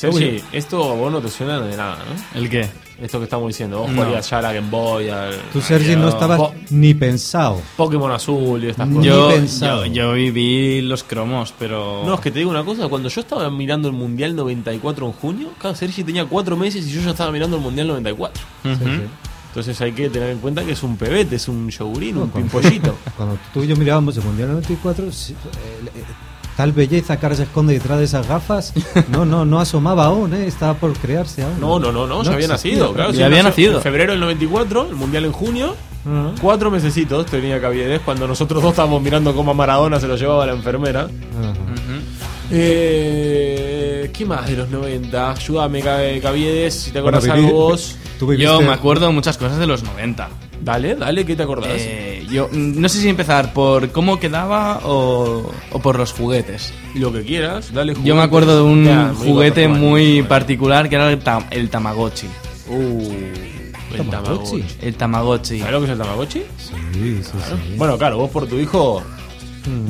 Sergi, 0.00 0.42
esto 0.52 0.90
a 0.92 0.94
vos 0.94 1.12
no 1.12 1.20
te 1.20 1.28
suena 1.28 1.60
de 1.60 1.76
nada, 1.76 1.98
¿no? 1.98 2.40
¿El 2.40 2.48
qué? 2.48 2.68
Esto 3.00 3.18
que 3.18 3.24
estamos 3.24 3.48
diciendo. 3.48 3.78
Vos 3.80 3.88
No. 3.90 3.94
jugarías 3.96 4.28
ya 4.28 4.38
a 4.38 4.42
la 4.42 4.52
Game 4.52 4.68
Boy, 4.70 5.08
al. 5.08 5.34
Tú, 5.52 5.60
Sergi, 5.60 5.96
no 5.96 6.08
estabas 6.08 6.38
Po- 6.38 6.54
ni 6.70 6.92
pensado. 6.94 7.60
Pokémon 7.76 8.10
Azul 8.12 8.62
y 8.64 8.68
estas 8.68 8.88
Ni 8.88 8.96
cosas. 8.96 9.06
Yo, 9.10 9.28
pensado. 9.28 9.86
yo, 9.86 9.92
yo 9.92 10.12
viví 10.12 10.82
los 10.82 11.02
cromos, 11.02 11.54
pero. 11.58 12.02
No, 12.04 12.14
es 12.14 12.20
que 12.20 12.30
te 12.30 12.38
digo 12.40 12.50
una 12.50 12.64
cosa, 12.64 12.88
cuando 12.88 13.08
yo 13.08 13.20
estaba 13.22 13.48
mirando 13.50 13.88
el 13.88 13.94
Mundial 13.94 14.36
94 14.36 15.06
en 15.06 15.12
junio, 15.12 15.48
claro, 15.58 15.74
Sergi 15.76 16.04
tenía 16.04 16.26
4 16.26 16.56
meses 16.56 16.86
y 16.86 16.90
yo 16.90 17.00
ya 17.00 17.10
estaba 17.10 17.30
mirando 17.32 17.56
el 17.56 17.62
Mundial 17.62 17.88
94. 17.88 18.42
Ujú. 18.64 18.74
Sí, 18.74 18.80
sí. 18.84 19.02
Entonces 19.48 19.80
hay 19.80 19.92
que 19.92 20.08
tener 20.10 20.30
en 20.30 20.38
cuenta 20.38 20.62
que 20.64 20.72
es 20.72 20.82
un 20.82 20.96
pebete, 20.96 21.36
es 21.36 21.48
un 21.48 21.68
yogurín, 21.70 22.18
un 22.18 22.28
cuando- 22.28 22.50
pimpollito. 22.50 22.96
Cuando 23.16 23.38
tú 23.52 23.64
y 23.64 23.66
yo 23.66 23.76
mirábamos 23.76 24.16
el 24.16 24.24
Mundial 24.24 24.50
94, 24.52 25.10
sí, 25.10 25.32
eh, 25.32 25.88
eh, 25.96 26.04
tal 26.60 26.72
belleza 26.72 27.18
que 27.18 27.24
ahora 27.24 27.36
se 27.36 27.44
esconde 27.44 27.72
detrás 27.72 27.98
de 27.98 28.04
esas 28.04 28.28
gafas, 28.28 28.74
no, 29.10 29.24
no, 29.24 29.46
no 29.46 29.60
asomaba 29.60 30.04
aún, 30.04 30.34
¿eh? 30.34 30.46
estaba 30.46 30.74
por 30.74 30.92
crearse 30.92 31.42
aún. 31.42 31.58
No, 31.58 31.78
no, 31.78 31.90
no, 31.90 32.06
no, 32.06 32.22
ya 32.22 32.32
había 32.32 32.44
existía, 32.46 32.72
nacido, 32.72 32.86
¿no? 32.88 32.92
claro. 32.92 33.10
Ya 33.12 33.16
sí, 33.16 33.22
había 33.22 33.42
nacido. 33.42 33.76
En 33.76 33.82
febrero 33.82 34.12
del 34.12 34.20
94, 34.20 34.88
el 34.90 34.94
Mundial 34.94 35.24
en 35.24 35.32
junio. 35.32 35.74
Cuatro 36.40 36.70
mesecitos 36.70 37.24
tenía 37.26 37.60
Caviedes 37.62 38.00
cuando 38.04 38.26
nosotros 38.28 38.62
dos 38.62 38.72
estábamos 38.72 39.00
mirando 39.02 39.34
cómo 39.34 39.50
a 39.52 39.54
Maradona 39.54 39.98
se 40.00 40.06
lo 40.08 40.16
llevaba 40.16 40.44
la 40.46 40.52
enfermera. 40.52 41.08
Eh, 42.82 44.10
¿Qué 44.12 44.24
más 44.26 44.46
de 44.46 44.56
los 44.56 44.68
90? 44.70 45.30
Ayúdame, 45.32 45.80
Ca- 45.82 45.98
Caviedes, 46.22 46.74
si 46.74 46.90
te 46.90 47.00
Bueno, 47.00 47.18
acordás 47.18 47.36
viví- 47.36 47.46
algo 47.46 47.58
vos. 47.70 47.96
Yo 48.38 48.60
me 48.60 48.72
acuerdo 48.72 49.06
de 49.06 49.12
muchas 49.12 49.38
cosas 49.38 49.58
de 49.58 49.66
los 49.66 49.82
90. 49.82 50.28
Dale, 50.62 50.94
dale, 50.94 51.24
¿qué 51.24 51.34
te 51.36 51.42
acordás? 51.42 51.70
Eh, 51.76 52.26
yo 52.30 52.48
no 52.52 52.88
sé 52.88 53.00
si 53.00 53.08
empezar 53.08 53.52
por 53.54 53.90
cómo 53.92 54.20
quedaba 54.20 54.80
o, 54.84 55.50
o 55.72 55.78
por 55.80 55.98
los 55.98 56.12
juguetes. 56.12 56.72
Lo 56.94 57.12
que 57.12 57.22
quieras, 57.22 57.72
dale 57.72 57.94
Yo 58.04 58.14
me 58.14 58.22
acuerdo 58.22 58.56
de 58.56 58.62
un 58.70 58.84
Ya, 58.84 59.12
muy 59.16 59.26
juguete 59.28 59.66
guapo, 59.66 59.80
muy 59.80 60.12
bueno. 60.14 60.28
particular 60.28 60.88
que 60.88 60.94
era 60.96 61.10
el, 61.10 61.22
tam- 61.24 61.46
el 61.50 61.70
Tamagotchi. 61.70 62.26
Uh, 62.68 63.00
el 63.92 63.96
Tamagotchi. 63.96 64.10
Tamagotchi. 64.10 64.64
El 64.86 64.94
Tamagotchi. 64.96 65.58
¿Sabes 65.60 65.72
lo 65.72 65.78
que 65.80 65.84
es 65.86 65.90
el 65.92 65.98
Tamagotchi? 65.98 66.38
Sí, 66.58 66.74
sí, 67.22 67.22
sí. 67.24 67.74
Bueno, 67.76 67.96
claro, 67.98 68.18
vos 68.18 68.30
por 68.30 68.46
tu 68.46 68.56
hijo 68.56 69.02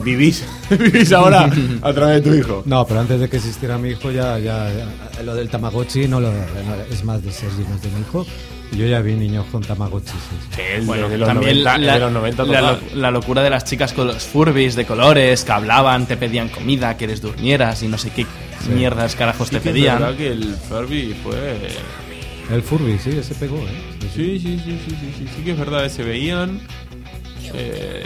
vivís, 0.04 0.44
vivís 0.70 1.12
ahora 1.12 1.50
a 1.82 1.92
través 1.92 2.22
de 2.24 2.30
tu 2.30 2.36
hijo. 2.36 2.62
No, 2.64 2.86
pero 2.86 3.00
antes 3.00 3.18
de 3.20 3.28
que 3.28 3.36
existiera 3.38 3.76
mi 3.76 3.90
hijo, 3.90 4.10
ya, 4.12 4.38
ya, 4.38 4.68
ya- 4.72 5.22
lo 5.24 5.34
del 5.34 5.48
Tamagotchi 5.50 6.06
no 6.06 6.20
lo, 6.20 6.30
no, 6.30 6.38
es 6.90 7.04
más 7.04 7.22
de 7.24 7.32
Sergi, 7.32 7.62
es 7.62 7.82
de 7.82 7.90
mi 7.90 8.00
hijo. 8.02 8.24
Yo 8.72 8.86
ya 8.86 9.00
vi 9.00 9.14
niños 9.14 9.46
con 9.50 9.62
Tamagotchi, 9.62 10.12
sí. 10.12 10.36
Sí, 10.54 10.62
el 10.76 10.84
Bueno, 10.86 11.08
de, 11.08 11.18
los 11.18 11.26
también 11.28 11.62
90, 11.64 11.74
el 11.74 11.86
la, 11.86 11.94
de 11.94 12.00
los 12.00 12.12
90 12.12 12.44
la 12.44 12.48
total. 12.60 12.80
lo- 12.94 13.00
la 13.00 13.10
locura 13.10 13.42
de 13.42 13.50
las 13.50 13.64
chicas 13.64 13.92
con 13.92 14.06
los 14.06 14.22
Furbies 14.22 14.76
de 14.76 14.84
colores 14.86 15.44
que 15.44 15.50
hablaban, 15.52 16.06
te 16.06 16.16
pedían 16.16 16.48
comida, 16.48 16.96
que 16.96 17.06
les 17.08 17.20
durmieras 17.20 17.82
y 17.82 17.88
no 17.88 17.98
sé 17.98 18.10
qué 18.10 18.26
mierdas 18.68 19.16
carajos 19.16 19.48
Sí 19.48 19.52
te 19.52 19.58
es 19.58 19.64
pedían. 19.64 19.98
verdad 20.00 20.16
que 20.16 20.28
el 20.28 20.54
Furby 20.68 21.16
fue... 21.22 21.68
El 22.54 22.62
Furby, 22.62 22.98
sí, 22.98 23.10
ese 23.10 23.34
pegó, 23.34 23.56
¿eh? 23.58 23.70
Sí, 24.14 24.38
sí. 24.38 24.38
Sí, 24.38 24.38
sí, 24.38 24.60
sí, 24.64 24.80
sí, 24.86 24.96
sí, 25.00 25.14
sí, 25.18 25.28
sí 25.36 25.42
que 25.44 25.50
es 25.52 25.58
verdad, 25.58 25.88
se 25.88 26.02
veían... 26.04 26.60
Eh, 27.52 28.04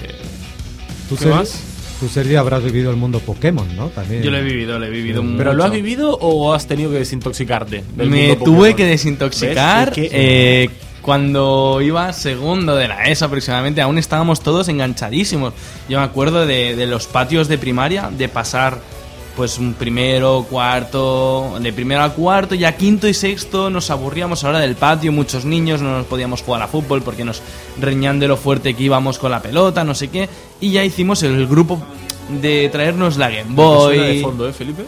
¿Tú, 1.11 1.17
¿Qué 1.17 1.27
más? 1.27 1.63
Tú, 2.01 2.09
Sergi, 2.09 2.35
habrás 2.37 2.63
vivido 2.63 2.91
el 2.91 2.97
mundo 2.97 3.21
Pokémon, 3.21 3.75
¿no? 3.77 3.89
También. 3.89 4.23
Yo 4.23 4.31
lo 4.31 4.39
he 4.39 4.43
vivido, 4.43 4.79
lo 4.79 4.87
he 4.87 4.91
vivido 4.91 5.23
mucho. 5.23 5.39
¿Pero 5.39 5.53
lo 5.55 5.65
has 5.65 5.71
vivido 5.73 6.17
o 6.21 6.53
has 6.55 6.67
tenido 6.67 6.91
que 6.91 6.99
desintoxicarte? 6.99 7.85
del 7.97 8.11
Me 8.11 8.29
mundo 8.29 8.45
tuve 8.45 8.75
que 8.75 8.85
desintoxicar 8.85 9.93
que- 9.93 10.11
eh, 10.13 10.71
cuando 11.03 11.81
iba 11.83 12.13
segundo 12.15 12.75
de 12.77 12.89
la 12.89 13.05
ESO 13.05 13.27
aproximadamente. 13.27 13.83
Aún 13.83 13.99
estábamos 13.99 14.41
todos 14.41 14.69
enganchadísimos. 14.69 15.53
Yo 15.89 15.99
me 15.99 16.05
acuerdo 16.05 16.47
de, 16.47 16.75
de 16.77 16.87
los 16.87 17.07
patios 17.07 17.47
de 17.49 17.59
primaria, 17.59 18.11
de 18.17 18.29
pasar 18.29 18.79
pues 19.37 19.59
un 19.59 19.75
primero, 19.75 20.47
cuarto, 20.49 21.59
de 21.61 21.73
primero 21.73 22.03
a 22.03 22.11
cuarto, 22.11 22.55
ya 22.55 22.77
quinto 22.77 23.09
y 23.09 23.15
sexto 23.15 23.71
nos 23.71 23.91
aburríamos 23.91 24.45
ahora 24.45 24.61
del 24.61 24.77
patio, 24.77 25.13
muchos 25.13 25.45
niños, 25.45 25.83
no 25.83 25.99
nos 25.99 26.07
podíamos 26.07 26.43
jugar 26.43 26.63
a 26.63 26.69
fútbol 26.69 27.03
porque 27.03 27.25
nos 27.25 27.43
reñían 27.81 28.21
de 28.21 28.29
lo 28.29 28.37
fuerte 28.37 28.75
que 28.75 28.85
íbamos 28.85 29.19
con 29.19 29.31
la 29.31 29.43
pelota, 29.43 29.85
no 29.85 29.95
sé 29.95 30.09
qué, 30.09 30.29
y 30.61 30.71
ya 30.71 30.85
hicimos 30.85 31.23
el 31.23 31.47
grupo 31.47 31.83
de 32.29 32.69
traernos 32.71 33.17
la 33.17 33.29
Game 33.29 33.55
¿Te 33.55 33.55
suena 33.55 34.03
de 34.05 34.13
Boy. 34.13 34.23
fondo, 34.23 34.49
eh, 34.49 34.53
Felipe? 34.53 34.85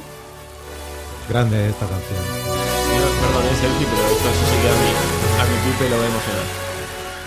Grande 1.29 1.69
esta 1.69 1.87
canción. 1.87 2.19
Yo, 2.19 3.27
Perdón, 3.27 3.45
es 3.53 3.59
pero 3.59 4.07
esto 4.07 4.29
sí 4.49 4.57
que 4.63 4.69
a 4.69 4.73
mí, 4.73 4.91
a 5.41 5.45
mi 5.45 5.73
Pipe 5.73 5.91
lo 5.91 5.97
va 5.99 6.05
a 6.05 6.09
emocionar. 6.09 6.67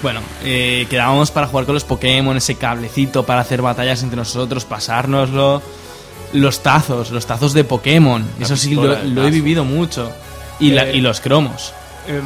Bueno, 0.02 0.22
eh, 0.44 0.88
quedábamos 0.90 1.30
para 1.32 1.48
jugar 1.48 1.66
con 1.66 1.74
los 1.74 1.84
Pokémon, 1.84 2.38
ese 2.38 2.56
cablecito 2.56 3.26
para 3.26 3.42
hacer 3.42 3.62
batallas 3.62 4.02
entre 4.02 4.16
nosotros, 4.16 4.64
pasárnoslo. 4.64 5.62
Los 6.34 6.62
tazos, 6.62 7.12
los 7.12 7.26
tazos 7.26 7.54
de 7.54 7.64
Pokémon. 7.64 8.24
La 8.40 8.46
Eso 8.46 8.56
sí, 8.56 8.76
lo, 8.76 8.94
he 9.26 9.32
vivido 9.32 9.66
mucho. 9.66 10.12
Y, 10.60 10.72
la- 10.72 10.88
Eh, 10.90 10.98
y 10.98 11.02
los 11.02 11.22
cromos. 11.22 11.74
Em. 12.08 12.22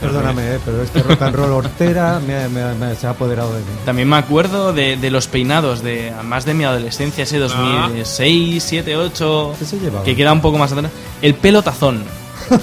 Perdóname, 0.00 0.56
eh, 0.56 0.58
pero 0.64 0.82
este 0.82 1.00
rock 1.02 1.22
and 1.22 1.36
roll 1.36 1.52
hortera 1.52 2.20
me, 2.26 2.48
me- 2.48 2.74
me- 2.74 2.94
se 2.96 3.06
ha 3.06 3.10
apoderado 3.10 3.52
de 3.54 3.60
mí. 3.60 3.66
También 3.84 4.08
me 4.08 4.16
acuerdo 4.16 4.72
de, 4.72 4.96
de 4.96 5.10
los 5.12 5.28
peinados 5.28 5.82
de 5.82 6.12
más 6.24 6.44
de 6.44 6.54
mi 6.54 6.64
adolescencia, 6.64 7.22
ese 7.22 7.38
2006, 7.38 8.62
7, 8.64 8.96
8, 8.96 9.54
¿Qué 9.58 9.64
se 9.64 9.78
que 10.04 10.16
queda 10.16 10.32
un 10.32 10.40
poco 10.40 10.58
más 10.58 10.72
atrás. 10.72 10.90
El 11.20 11.34
pelo 11.34 11.62
tazón. 11.62 12.02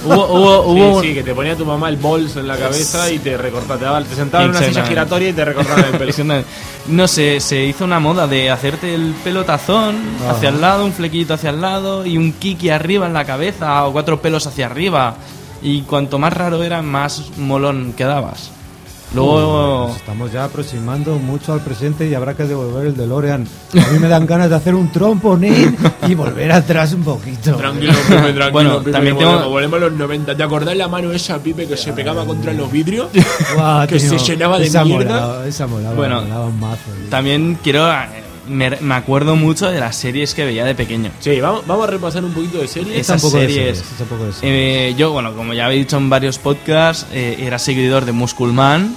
Hubo, 0.04 0.26
hubo, 0.26 0.60
hubo 0.62 1.00
sí, 1.00 1.08
sí, 1.08 1.14
que 1.14 1.22
te 1.22 1.34
ponía 1.34 1.56
tu 1.56 1.64
mamá 1.64 1.88
el 1.88 1.96
bolso 1.96 2.40
en 2.40 2.48
la 2.48 2.56
cabeza 2.56 3.10
y 3.10 3.18
te 3.18 3.36
recortaba, 3.36 4.02
te, 4.02 4.14
sentaba 4.14 4.44
en 4.44 4.50
una 4.50 4.60
silla 4.60 4.84
giratoria 4.84 5.28
y 5.28 5.32
te 5.32 5.44
recortaba 5.44 5.80
el 5.80 5.98
pelo. 5.98 6.44
No 6.88 7.08
sé, 7.08 7.40
se 7.40 7.64
hizo 7.64 7.84
una 7.84 8.00
moda 8.00 8.26
de 8.26 8.50
hacerte 8.50 8.94
el 8.94 9.14
pelo 9.22 9.44
tazón 9.44 9.96
Ajá. 10.22 10.32
hacia 10.32 10.48
el 10.48 10.60
lado, 10.60 10.84
un 10.84 10.92
flequito 10.92 11.34
hacia 11.34 11.50
el 11.50 11.60
lado 11.60 12.06
y 12.06 12.18
un 12.18 12.32
kiki 12.32 12.70
arriba 12.70 13.06
en 13.06 13.12
la 13.12 13.24
cabeza 13.24 13.86
o 13.86 13.92
cuatro 13.92 14.20
pelos 14.20 14.46
hacia 14.46 14.66
arriba. 14.66 15.16
Y 15.62 15.82
cuanto 15.82 16.18
más 16.18 16.32
raro 16.32 16.62
era, 16.62 16.80
más 16.82 17.36
molón 17.36 17.92
quedabas. 17.92 18.50
Luego. 19.14 19.86
Nos 19.88 19.96
estamos 19.96 20.32
ya 20.32 20.44
aproximando 20.44 21.18
mucho 21.18 21.52
al 21.52 21.60
presente 21.60 22.08
y 22.08 22.14
habrá 22.14 22.34
que 22.34 22.44
devolver 22.44 22.86
el 22.86 22.96
DeLorean. 22.96 23.44
A 23.74 23.92
mí 23.92 23.98
me 23.98 24.08
dan 24.08 24.24
ganas 24.26 24.48
de 24.50 24.56
hacer 24.56 24.74
un 24.74 24.90
tromponín 24.92 25.76
y 26.06 26.14
volver 26.14 26.52
atrás 26.52 26.92
un 26.92 27.02
poquito. 27.02 27.56
Tranquilo, 27.56 27.92
Pipe, 27.92 28.14
tranquilo. 28.32 28.52
Bueno, 28.52 28.78
Pipe, 28.78 28.92
también 28.92 29.14
volvemos, 29.16 29.38
tengo- 29.40 29.50
volvemos 29.50 29.76
a 29.76 29.80
los 29.80 29.92
90. 29.94 30.36
¿Te 30.36 30.42
acordás 30.42 30.76
la 30.76 30.88
mano 30.88 31.10
esa, 31.12 31.38
Pipe, 31.38 31.66
que 31.66 31.76
se 31.76 31.92
pegaba 31.92 32.24
contra 32.24 32.52
los 32.52 32.70
vidrios? 32.70 33.08
Que 33.88 33.98
tío, 33.98 34.10
se 34.10 34.18
llenaba 34.18 34.58
de 34.58 34.66
esa 34.66 34.84
mierda. 34.84 35.20
molaba, 35.20 35.46
esa 35.46 35.66
molaba, 35.66 35.94
Bueno, 35.96 36.20
molaba 36.22 36.46
un 36.46 36.60
mazo. 36.60 36.78
tío. 37.00 37.08
También 37.10 37.58
quiero. 37.62 37.88
Eh, 38.50 38.54
Me, 38.54 38.70
me 38.70 38.94
acuerdo 38.94 39.36
mucho 39.36 39.70
de 39.70 39.80
las 39.80 39.96
series 39.96 40.34
que 40.34 40.44
veía 40.44 40.64
de 40.64 40.74
pequeño. 40.74 41.10
Sí, 41.20 41.40
vamos, 41.40 41.66
vamos 41.66 41.86
a 41.86 41.90
repasar 41.90 42.24
un 42.24 42.32
poquito 42.32 42.58
de 42.58 42.68
series. 42.68 42.98
Esas 42.98 43.22
poco 43.22 43.38
de 43.38 43.48
series. 43.48 43.78
de 43.78 44.06
series. 44.32 44.38
Eh, 44.42 44.94
yo, 44.98 45.12
bueno, 45.12 45.34
como 45.34 45.54
ya 45.54 45.70
he 45.70 45.76
dicho 45.76 45.96
en 45.96 46.10
varios 46.10 46.38
podcasts, 46.38 47.06
eh, 47.12 47.36
era 47.40 47.58
seguidor 47.58 48.04
de 48.04 48.12
Musculman. 48.12 48.96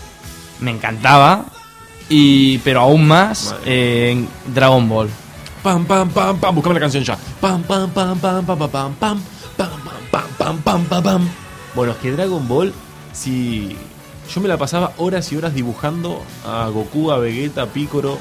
Me 0.59 0.71
encantaba. 0.71 1.45
Y, 2.09 2.57
pero 2.59 2.81
aún 2.81 3.07
más 3.07 3.55
eh, 3.65 4.09
en 4.11 4.27
Dragon 4.53 4.87
Ball. 4.89 5.09
Pam, 5.61 5.85
pam, 5.85 6.09
pam, 6.09 6.37
pam. 6.37 6.55
Buscame 6.55 6.75
la 6.75 6.81
canción 6.81 7.03
ya. 7.03 7.17
Pam, 7.39 7.63
pam, 7.63 7.89
pam, 7.91 8.19
pam, 8.19 8.45
pam, 8.45 8.57
pam, 8.57 8.69
pam, 8.69 8.93
pam, 8.95 9.19
pam, 9.57 9.69
pam, 10.11 10.27
pam, 10.37 10.57
pam, 10.61 10.83
pam, 10.85 11.03
pam. 11.03 11.29
Bueno, 11.75 11.93
es 11.93 11.97
que 11.99 12.11
Dragon 12.11 12.47
Ball, 12.47 12.73
si. 13.13 13.75
Yo 14.33 14.41
me 14.41 14.47
la 14.47 14.57
pasaba 14.57 14.93
horas 14.97 15.31
y 15.31 15.37
horas 15.37 15.53
dibujando 15.53 16.21
a 16.45 16.67
Goku, 16.67 17.11
a 17.11 17.17
Vegeta, 17.19 17.63
a 17.63 17.65
Piccolo. 17.67 18.17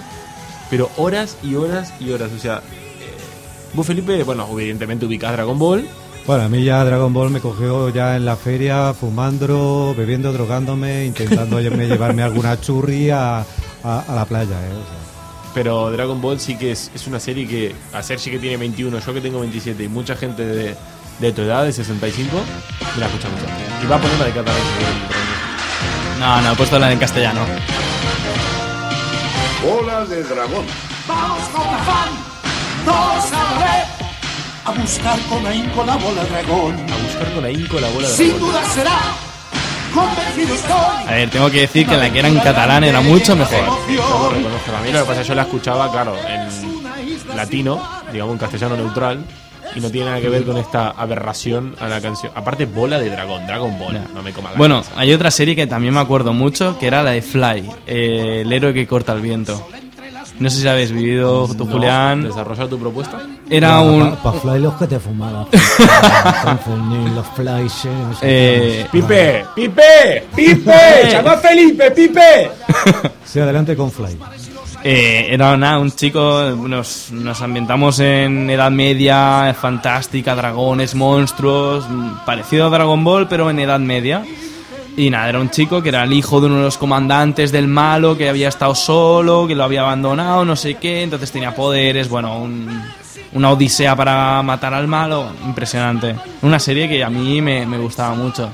Pero 0.72 0.90
horas 0.96 1.36
y 1.42 1.54
horas 1.54 1.92
y 2.00 2.10
horas. 2.12 2.30
O 2.34 2.38
sea, 2.40 2.56
eh, 2.58 3.14
vos, 3.74 3.86
Felipe, 3.86 4.22
bueno, 4.24 4.48
evidentemente 4.52 5.04
ubicás 5.06 5.32
Dragon 5.32 5.58
Ball. 5.58 5.86
Bueno, 6.26 6.44
a 6.44 6.48
mí 6.48 6.64
ya 6.64 6.82
Dragon 6.84 7.12
Ball 7.12 7.30
me 7.30 7.40
cogió 7.40 7.88
ya 7.90 8.16
en 8.16 8.24
la 8.24 8.36
feria, 8.36 8.94
fumando, 8.94 9.94
bebiendo, 9.98 10.32
drogándome, 10.32 11.04
intentando 11.04 11.56
me 11.76 11.86
llevarme 11.86 12.22
alguna 12.22 12.58
churri 12.60 13.10
a, 13.10 13.40
a- 13.40 13.44
a 14.08 14.14
la 14.14 14.24
playa. 14.24 14.54
¿eh? 14.64 14.70
O 14.72 14.82
sea, 14.86 15.50
Pero 15.52 15.90
Dragon 15.90 16.20
Ball 16.22 16.40
sí 16.40 16.56
que 16.56 16.72
es, 16.72 16.90
es 16.94 17.06
una 17.06 17.20
serie 17.20 17.46
que, 17.46 17.74
a 17.92 18.02
Sergi 18.02 18.30
que 18.30 18.38
tiene 18.38 18.56
21, 18.56 18.98
yo 18.98 19.14
que 19.14 19.20
tengo 19.20 19.40
27 19.40 19.82
y 19.84 19.88
mucha 19.88 20.16
gente 20.16 20.46
de, 20.46 20.74
de 21.18 21.32
tu 21.32 21.42
edad, 21.42 21.64
de 21.64 21.72
65, 21.72 22.30
me 22.94 23.00
la 23.00 23.06
escucha 23.08 23.28
mucho. 23.28 23.44
Y 23.84 23.86
va 23.86 23.96
a 23.96 24.00
poner 24.00 24.18
la 24.18 24.24
de 24.24 24.32
catalán. 24.32 24.62
No, 26.18 26.40
no, 26.40 26.52
he 26.52 26.56
puesto 26.56 26.78
la 26.78 26.90
en 26.92 26.98
castellano. 26.98 27.40
Bola 29.62 30.04
de 30.06 30.22
dragón. 30.24 30.66
Vamos 31.06 31.48
con 31.48 31.62
afán, 31.62 32.08
todos 32.84 33.32
a 33.32 33.44
la 33.44 33.58
vez, 33.64 33.86
a 34.64 34.70
buscar 34.72 35.18
con 35.28 35.46
ahínco 35.46 35.84
la 35.84 35.96
bola 35.96 36.24
dragón. 36.24 36.74
A 36.74 36.96
buscar 36.96 37.32
con 37.34 37.44
ahínco 37.44 37.80
la 37.80 37.88
bola 37.90 38.08
de 38.08 38.14
Sin 38.14 38.28
dragón. 38.30 38.48
duda 38.48 38.64
será, 38.70 38.98
convencido 39.94 40.54
estoy. 40.54 41.06
A 41.08 41.10
ver, 41.12 41.30
tengo 41.30 41.50
que 41.50 41.60
decir 41.60 41.86
que 41.86 41.96
la 41.96 42.10
que 42.12 42.18
era 42.18 42.28
en 42.28 42.38
catalán 42.40 42.84
era 42.84 43.00
mucho 43.00 43.36
mejor. 43.36 43.64
Yo 43.88 44.08
lo 44.08 44.30
reconozco. 44.30 44.76
A 44.76 44.80
mí 44.80 44.92
lo 44.92 45.00
que 45.00 45.04
pasa 45.06 45.20
es 45.20 45.26
que 45.26 45.28
yo 45.28 45.34
la 45.34 45.42
escuchaba, 45.42 45.90
claro, 45.92 46.16
en 46.16 47.36
latino, 47.36 47.80
digamos 48.12 48.32
en 48.32 48.38
castellano 48.38 48.76
neutral, 48.76 49.24
y 49.74 49.80
no 49.80 49.90
tiene 49.90 50.06
nada 50.06 50.20
que 50.20 50.28
ver 50.28 50.44
con 50.44 50.56
esta 50.56 50.90
aberración 50.90 51.74
a 51.80 51.88
la 51.88 52.00
canción. 52.00 52.32
Aparte, 52.34 52.66
bola 52.66 52.98
de 52.98 53.10
dragón, 53.10 53.46
Dragon 53.46 53.78
Ball, 53.78 54.00
no 54.14 54.22
me 54.22 54.32
coma 54.32 54.52
la 54.52 54.58
Bueno, 54.58 54.82
hay 54.96 55.12
otra 55.12 55.30
serie 55.30 55.56
que 55.56 55.66
también 55.66 55.94
me 55.94 56.00
acuerdo 56.00 56.32
mucho, 56.32 56.78
que 56.78 56.86
era 56.86 57.02
la 57.02 57.12
de 57.12 57.22
Fly, 57.22 57.70
eh, 57.86 58.42
el 58.42 58.52
héroe 58.52 58.74
que 58.74 58.86
corta 58.86 59.12
el 59.12 59.20
viento. 59.20 59.66
No 60.38 60.50
sé 60.50 60.58
si 60.58 60.64
la 60.64 60.72
habéis 60.72 60.92
vivido 60.92 61.46
tú, 61.48 61.64
No, 61.64 61.72
Julián. 61.72 62.24
¿Desarrollar 62.24 62.68
tu 62.68 62.78
propuesta? 62.78 63.18
Era 63.48 63.80
un... 63.80 64.16
Para 64.16 64.38
fly 64.38 64.60
los 64.60 64.74
que 64.74 64.86
te 64.86 64.98
ni 66.88 67.14
los 67.14 67.26
sé 67.28 67.90
Eh. 68.22 68.86
¡Pipe! 68.90 69.44
¡Pipe! 69.54 70.24
¡Pipe! 70.34 70.72
¡Llama 71.10 71.36
Felipe! 71.36 71.90
¡Pipe! 71.90 72.50
Sí, 73.24 73.40
adelante 73.40 73.76
con 73.76 73.90
fly. 73.90 74.18
Eh, 74.84 75.28
era 75.30 75.56
nada, 75.56 75.78
un 75.78 75.92
chico, 75.92 76.42
nos, 76.56 77.12
nos 77.12 77.40
ambientamos 77.40 78.00
en 78.00 78.50
Edad 78.50 78.70
Media, 78.72 79.54
fantástica, 79.60 80.34
dragones, 80.34 80.96
monstruos, 80.96 81.88
mm, 81.88 82.24
parecido 82.26 82.66
a 82.66 82.70
Dragon 82.70 83.04
Ball, 83.04 83.28
pero 83.28 83.48
en 83.48 83.60
Edad 83.60 83.78
Media. 83.78 84.24
Y 84.96 85.08
nada, 85.08 85.28
era 85.30 85.40
un 85.40 85.48
chico 85.50 85.82
que 85.82 85.88
era 85.88 86.04
el 86.04 86.12
hijo 86.12 86.40
de 86.40 86.46
uno 86.48 86.56
de 86.56 86.62
los 86.64 86.76
comandantes 86.76 87.50
del 87.50 87.66
malo, 87.66 88.16
que 88.16 88.28
había 88.28 88.48
estado 88.48 88.74
solo, 88.74 89.46
que 89.46 89.54
lo 89.54 89.64
había 89.64 89.80
abandonado, 89.80 90.44
no 90.44 90.54
sé 90.54 90.74
qué, 90.74 91.02
entonces 91.02 91.30
tenía 91.32 91.54
poderes, 91.54 92.08
bueno, 92.10 92.38
un- 92.38 92.82
una 93.32 93.50
odisea 93.50 93.96
para 93.96 94.42
matar 94.42 94.74
al 94.74 94.86
malo, 94.88 95.30
impresionante. 95.46 96.14
Una 96.42 96.58
serie 96.58 96.88
que 96.88 97.02
a 97.02 97.08
mí 97.08 97.40
me, 97.40 97.64
me 97.64 97.78
gustaba 97.78 98.14
mucho. 98.14 98.50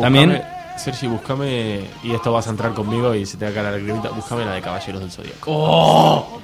También- 0.00 0.42
Sergi, 0.78 1.06
búscame, 1.06 1.82
y 2.02 2.12
esto 2.12 2.32
vas 2.32 2.46
a 2.48 2.50
entrar 2.50 2.72
conmigo 2.74 3.14
y 3.14 3.26
se 3.26 3.36
te 3.36 3.44
va 3.44 3.50
a 3.52 3.54
caer 3.54 3.66
la 3.66 3.70
lagrimita, 3.72 4.08
búscame 4.08 4.44
la 4.44 4.52
de 4.54 4.60
Caballeros 4.62 5.00
del 5.02 5.10
Zodíaco. 5.10 5.50
¡Oh! 5.52 6.40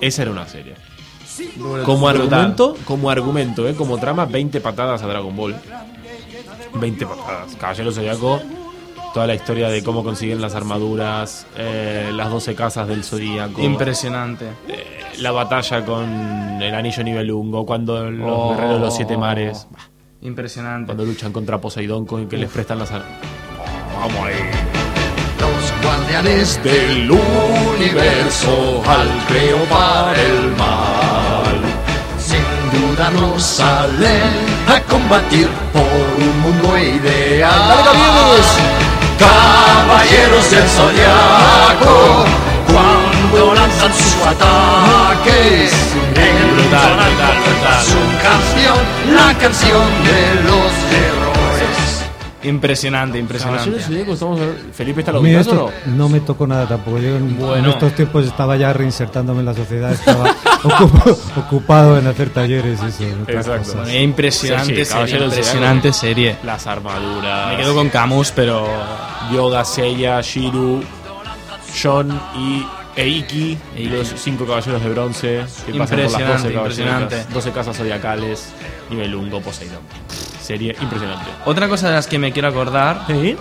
Esa 0.00 0.22
era 0.22 0.30
una 0.30 0.46
serie. 0.46 0.74
Como 1.84 2.06
argumento, 2.08 2.76
como 2.84 3.10
argumento, 3.10 3.66
¿eh? 3.68 3.74
como 3.74 3.98
trama, 3.98 4.26
20 4.26 4.60
patadas 4.60 5.02
a 5.02 5.06
Dragon 5.08 5.34
Ball. 5.34 5.56
20 6.74 7.06
patadas. 7.06 7.56
Caballeros 7.56 7.94
del 7.96 8.04
Zodíaco, 8.06 8.40
toda 9.12 9.26
la 9.26 9.34
historia 9.34 9.68
de 9.68 9.82
cómo 9.84 10.02
consiguen 10.04 10.40
las 10.40 10.54
armaduras, 10.54 11.46
eh, 11.56 12.10
las 12.14 12.30
12 12.30 12.54
casas 12.54 12.88
del 12.88 13.04
Zodíaco. 13.04 13.62
Impresionante. 13.62 14.46
Eh, 14.68 14.84
la 15.18 15.30
batalla 15.32 15.84
con 15.84 16.04
el 16.60 16.74
anillo 16.74 17.02
nivelungo, 17.04 17.64
cuando 17.64 18.10
los 18.10 18.30
Oh. 18.32 18.50
guerreros 18.50 18.74
de 18.74 18.80
los 18.80 18.96
siete 18.96 19.16
mares, 19.16 19.66
Impresionante. 20.22 20.86
cuando 20.86 21.04
luchan 21.04 21.32
contra 21.32 21.60
Poseidón, 21.60 22.06
con 22.06 22.28
que 22.28 22.36
les 22.36 22.50
prestan 22.50 22.78
las 22.80 22.90
armas. 22.90 23.08
Vamos 24.00 24.26
ahí. 24.26 24.34
Los 25.40 25.82
guardianes 25.82 26.62
del 26.64 27.10
universo 27.10 28.82
al 28.88 29.08
creo 29.28 29.58
para 29.64 30.14
el 30.20 30.50
mal. 30.56 31.60
Sin 32.18 32.40
duda 32.72 33.10
nos 33.10 33.42
salen 33.42 34.53
a 34.68 34.80
combatir 34.90 35.48
por 35.72 35.82
un 35.82 36.40
mundo 36.40 36.78
ideal. 36.78 37.52
Caballeros 39.18 40.50
del 40.50 40.64
Zodiaco, 40.68 42.24
cuando 42.66 43.54
lanzan 43.54 43.92
sus 43.94 44.16
ataques, 44.26 45.72
en 46.16 46.54
Brutal, 46.56 46.80
sonar 46.82 47.10
brutal, 47.10 47.36
brutal. 47.44 47.84
su 47.84 48.00
canción, 48.22 49.14
la 49.14 49.38
canción 49.38 49.82
de 50.04 50.42
los 50.42 50.72
héroes. 50.90 52.04
Impresionante, 52.42 53.18
Caballeros 53.18 53.20
impresionante. 53.20 53.70
del 53.70 53.80
Zodíaco, 53.82 54.12
estamos 54.14 54.40
hablando- 54.40 54.62
Felipe 54.74 55.00
está 55.00 55.12
lo 55.12 55.20
o 55.20 55.26
esto 55.26 55.54
no? 55.86 55.96
no 55.96 56.08
me 56.08 56.20
tocó 56.20 56.46
nada 56.46 56.66
tampoco. 56.66 56.98
Yo 56.98 57.16
en, 57.16 57.38
Bueno. 57.38 57.54
en 57.56 57.66
estos 57.66 57.92
tiempos 57.94 58.26
estaba 58.26 58.56
ya 58.56 58.72
reinsertándome 58.72 59.40
en 59.40 59.46
la 59.46 59.54
sociedad, 59.54 59.92
estaba 59.92 60.24
ocup- 60.64 61.18
ocupado 61.36 61.98
en 61.98 62.06
hacer 62.06 62.30
talleres 62.30 62.80
y 62.82 63.04
eso. 63.04 63.16
Exacto. 63.28 63.72
cosas. 63.74 63.94
Impresionante 63.94 64.84
Sí, 64.84 64.84
sí, 64.84 64.90
serie, 65.06 65.24
impresionante 65.24 65.92
serie. 65.92 66.36
Las 66.42 66.66
armaduras. 66.66 67.50
Me 67.52 67.56
quedo 67.58 67.74
con 67.74 67.88
Camus, 67.90 68.32
pero 68.32 68.66
Yoga, 69.32 69.64
Seiya, 69.64 70.20
Shiru, 70.20 70.82
John 71.82 72.20
y 72.36 72.64
Eiki, 72.96 73.58
y 73.76 73.84
los 73.86 74.12
cinco 74.16 74.46
caballeros 74.46 74.82
de 74.82 74.88
bronce 74.90 75.44
que 75.66 75.74
pasan 75.74 75.98
por 75.98 76.10
las 76.10 76.12
12 76.12 76.22
Impresionante, 76.22 76.52
caballeros, 76.52 76.54
impresionante. 76.54 77.24
12 77.34 77.50
casas 77.52 77.76
zodiacales, 77.76 78.48
nivel 78.90 79.14
1, 79.16 79.40
Poseidón. 79.40 79.80
Serie 80.40 80.76
impresionante. 80.80 81.30
otra 81.46 81.68
cosa 81.68 81.88
de 81.88 81.94
las 81.94 82.06
que 82.06 82.18
me 82.18 82.30
quiero 82.30 82.48
acordar 82.48 83.04
¿Sí? 83.06 83.34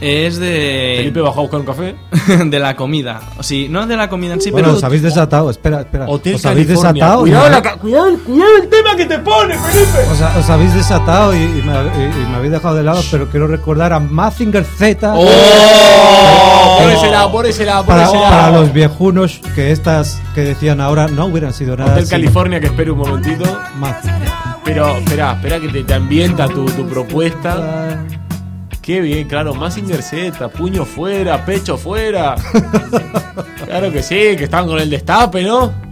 Es 0.00 0.38
Felipe 0.38 1.10
de 1.18 1.20
bajó 1.20 1.40
a 1.40 1.42
buscar 1.42 1.60
un 1.60 1.66
café. 1.66 1.94
de 2.46 2.58
la 2.58 2.74
comida. 2.76 3.20
O 3.38 3.42
sí, 3.42 3.68
no 3.68 3.86
de 3.86 3.96
la 3.96 4.08
comida 4.08 4.34
en 4.34 4.40
sí, 4.40 4.50
bueno, 4.50 4.68
pero 4.68 4.78
os 4.78 4.84
habéis 4.84 5.02
desatado. 5.02 5.50
Espera, 5.50 5.80
espera. 5.80 6.06
Hotel 6.08 6.34
os 6.36 6.44
habéis 6.46 6.66
California. 6.68 6.92
desatado. 7.04 7.20
Cuidado, 7.22 7.48
la 7.50 7.62
ca- 7.62 7.76
cuidado, 7.76 8.18
cuidado 8.24 8.50
el 8.62 8.68
tema 8.68 8.96
que 8.96 9.06
te 9.06 9.18
pone, 9.18 9.58
Felipe. 9.58 9.98
os, 10.12 10.20
ha- 10.22 10.38
os 10.38 10.50
habéis 10.50 10.74
desatado 10.74 11.34
y, 11.34 11.38
y 11.38 11.62
me, 11.62 11.72
y- 11.72 12.22
y 12.22 12.26
me 12.28 12.36
habéis 12.36 12.52
dejado 12.52 12.74
de 12.76 12.82
lado, 12.82 13.00
pero 13.10 13.28
quiero 13.30 13.46
recordar 13.46 13.92
a 13.92 14.00
Mazinger 14.00 14.64
Z. 14.64 15.12
¡Oh! 15.14 16.78
Por 16.80 16.90
ese 16.90 17.10
lado, 17.10 17.32
por 17.32 17.46
ese 17.46 17.64
lado, 17.66 17.84
por 17.84 17.94
Para, 17.94 18.06
ese 18.08 18.14
lado. 18.16 18.30
para 18.30 18.50
los 18.60 18.72
viejunos 18.72 19.40
que 19.54 19.70
estas 19.72 20.20
que 20.34 20.42
decían 20.42 20.80
ahora 20.80 21.08
no 21.08 21.26
hubieran 21.26 21.52
sido 21.52 21.76
nada. 21.76 21.92
Hotel 21.92 22.04
sin 22.06 22.10
California, 22.10 22.60
que 22.60 22.66
espere 22.66 22.90
un 22.90 22.98
momentito. 22.98 23.60
Mazinger. 23.76 24.28
Pero, 24.64 24.96
espera, 24.98 25.32
espera 25.32 25.58
que 25.60 25.68
te, 25.68 25.84
te 25.84 25.94
ambienta 25.94 26.46
tu, 26.48 26.64
tu 26.66 26.86
propuesta. 26.86 27.98
Qué 28.82 29.00
bien, 29.00 29.28
claro, 29.28 29.54
Mazinger 29.54 30.02
Z, 30.02 30.48
puño 30.48 30.84
fuera, 30.84 31.44
pecho 31.44 31.76
fuera. 31.76 32.34
claro 33.66 33.92
que 33.92 34.02
sí, 34.02 34.36
que 34.36 34.44
estaban 34.44 34.66
con 34.66 34.78
el 34.78 34.88
destape, 34.88 35.42
¿no? 35.42 35.90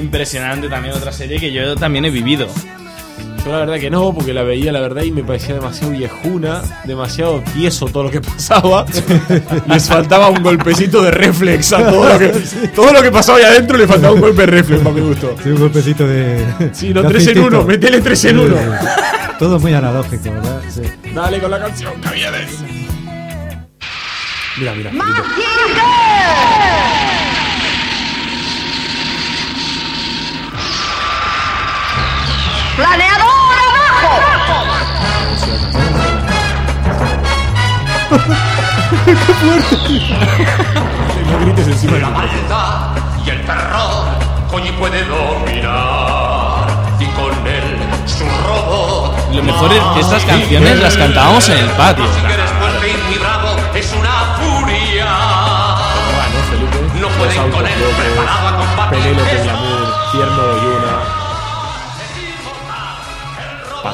impresionante 0.00 0.68
también 0.68 0.94
otra 0.94 1.12
serie 1.12 1.38
que 1.38 1.52
yo 1.52 1.76
también 1.76 2.04
he 2.04 2.10
vivido. 2.10 2.46
Yo 3.44 3.52
la 3.52 3.58
verdad 3.60 3.78
que 3.78 3.90
no, 3.90 4.12
porque 4.12 4.34
la 4.34 4.42
veía 4.42 4.70
la 4.70 4.80
verdad 4.80 5.02
y 5.02 5.12
me 5.12 5.24
parecía 5.24 5.54
demasiado 5.54 5.92
viejuna, 5.92 6.60
demasiado 6.84 7.42
tieso 7.54 7.86
todo 7.86 8.04
lo 8.04 8.10
que 8.10 8.20
pasaba. 8.20 8.84
Les 9.66 9.88
faltaba 9.88 10.28
un 10.28 10.42
golpecito 10.42 11.02
de 11.02 11.10
reflex 11.10 11.72
a 11.72 11.90
todo 11.90 12.08
lo 12.08 12.18
que, 12.18 12.28
todo 12.74 12.92
lo 12.92 13.02
que 13.02 13.10
pasaba 13.10 13.38
ahí 13.38 13.44
adentro 13.44 13.78
le 13.78 13.86
faltaba 13.86 14.12
un 14.12 14.20
golpe 14.20 14.42
de 14.42 14.46
reflex 14.46 14.82
para 14.82 14.94
mi 14.94 15.00
gusto. 15.00 15.36
Sí, 15.42 15.50
un 15.50 15.60
golpecito 15.60 16.06
de. 16.06 16.46
Sí, 16.72 16.92
no, 16.92 17.02
de 17.02 17.08
3 17.08 17.26
en. 17.28 17.38
1, 17.38 17.64
metele 17.64 18.00
3 18.00 18.24
en 18.26 18.38
1. 18.40 18.56
Todo 19.40 19.58
muy 19.58 19.72
analógico, 19.72 20.30
¿verdad? 20.30 20.60
Sí. 20.68 20.82
Dale 21.14 21.40
con 21.40 21.50
la 21.50 21.58
canción, 21.58 21.98
Caviedes. 22.02 22.62
Mira, 24.58 24.74
mira. 24.74 24.90
¡Planeador 32.76 33.56
abajo! 33.66 34.20
No 41.30 41.38
grites 41.40 41.66
encima 41.66 41.94
de 41.94 42.00
La 42.00 42.10
maldad 42.10 42.94
y 43.24 43.30
el 43.30 43.46
terror 43.46 44.04
Koji 44.50 44.72
puede 44.72 45.02
dominar 45.04 46.66
y 47.00 47.06
con 47.06 47.46
él. 47.46 47.69
Lo 49.32 49.42
mejor 49.42 49.72
es 49.72 49.82
que 49.94 50.00
estas 50.00 50.24
canciones 50.24 50.80
las 50.80 50.96
cantábamos 50.96 51.48
en 51.48 51.58
el 51.58 51.70
patio. 51.70 52.04
es 53.74 53.92
una 53.94 54.36
furia. 54.36 55.06
No 57.00 57.08
pueden 57.08 57.50
con 57.50 57.66
él 57.66 57.72
preparada 57.96 58.56
combate. 58.58 58.96
Penélope 58.96 59.42
Glamour, 59.42 59.94
Tierno 60.12 60.62
Yuna. 60.62 61.20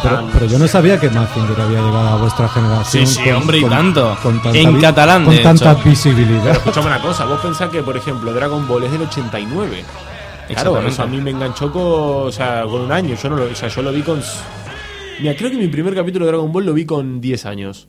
Pero, 0.03 0.29
pero 0.33 0.47
yo 0.47 0.59
no 0.59 0.67
sabía 0.67 0.99
que 0.99 1.09
Mazinger 1.09 1.61
había 1.61 1.81
llegado 1.81 2.09
a 2.09 2.17
vuestra 2.17 2.49
generación. 2.49 3.07
Sí, 3.07 3.15
sí, 3.15 3.25
con, 3.25 3.35
hombre, 3.43 3.59
y 3.59 3.61
con, 3.63 3.71
tanto. 3.71 4.17
Con 4.23 4.43
tanta, 4.43 4.59
en 4.59 4.81
catalán, 4.81 5.25
Con 5.25 5.37
de 5.37 5.43
tanta 5.43 5.73
hecho. 5.73 5.83
visibilidad. 5.85 6.43
Pero 6.43 6.55
escuchame 6.55 6.87
una 6.89 7.01
cosa, 7.01 7.25
vos 7.25 7.41
pensás 7.41 7.71
que, 7.71 7.83
por 7.83 7.97
ejemplo, 7.97 8.33
Dragon 8.33 8.67
Ball 8.67 8.85
es 8.85 8.93
del 8.93 9.03
89. 9.03 9.85
Claro, 10.49 10.81
eso 10.87 11.03
a 11.03 11.07
mí 11.07 11.21
me 11.21 11.31
enganchó 11.31 11.73
con, 11.73 11.83
o 11.83 12.33
sea, 12.33 12.65
con 12.65 12.83
un 12.83 12.93
año. 12.93 13.15
Yo, 13.15 13.29
no 13.29 13.37
lo, 13.37 13.45
o 13.45 13.55
sea, 13.55 13.69
yo 13.69 13.83
lo 13.83 13.93
vi 13.93 14.03
con... 14.03 14.21
Mira, 15.21 15.35
creo 15.37 15.51
que 15.51 15.57
mi 15.57 15.69
primer 15.69 15.95
capítulo 15.95 16.27
de 16.27 16.33
Dragon 16.33 16.53
Ball 16.53 16.67
lo 16.67 16.75
vi 16.75 16.85
con 16.85 17.21
10 17.21 17.47
años. 17.47 17.89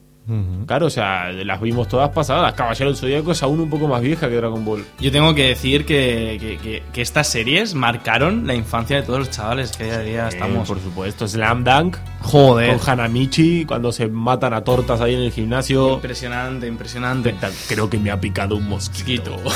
Claro, 0.65 0.87
o 0.87 0.89
sea, 0.89 1.31
las 1.31 1.61
vimos 1.61 1.87
todas 1.87 2.09
pasadas. 2.09 2.53
Caballero 2.53 2.89
del 2.89 2.97
Zodíaco 2.97 3.31
es 3.31 3.41
aún 3.43 3.59
un 3.61 3.69
poco 3.69 3.87
más 3.87 4.01
vieja 4.01 4.27
que 4.29 4.35
Dragon 4.35 4.63
Ball. 4.65 4.83
Yo 4.99 5.11
tengo 5.11 5.33
que 5.33 5.47
decir 5.49 5.85
que, 5.85 6.37
que- 6.39 6.57
que- 6.57 6.83
que 6.91 7.01
estas 7.01 7.27
series 7.27 7.73
marcaron 7.75 8.45
la 8.45 8.53
infancia 8.53 8.97
de 8.97 9.03
todos 9.03 9.19
los 9.19 9.29
chavales 9.31 9.71
que 9.77 9.85
día 9.85 9.93
a 9.95 9.99
día 9.99 10.27
estamos. 10.27 10.67
Por 10.67 10.79
supuesto, 10.81 11.27
Slam 11.27 11.63
Dunk. 11.63 11.97
Joder. 12.21 12.77
Con 12.77 12.89
Hanamichi, 12.89 13.63
cuando 13.65 13.91
se 13.91 14.07
matan 14.07 14.53
a 14.53 14.61
tortas 14.63 14.99
ahí 14.99 15.13
en 15.15 15.21
el 15.21 15.31
gimnasio. 15.31 15.93
Impresionante, 15.93 16.67
impresionante. 16.67 17.33
Creo 17.69 17.89
que 17.89 17.97
me 17.97 18.11
ha 18.11 18.19
picado 18.19 18.57
un 18.57 18.67
mosquito. 18.67 19.35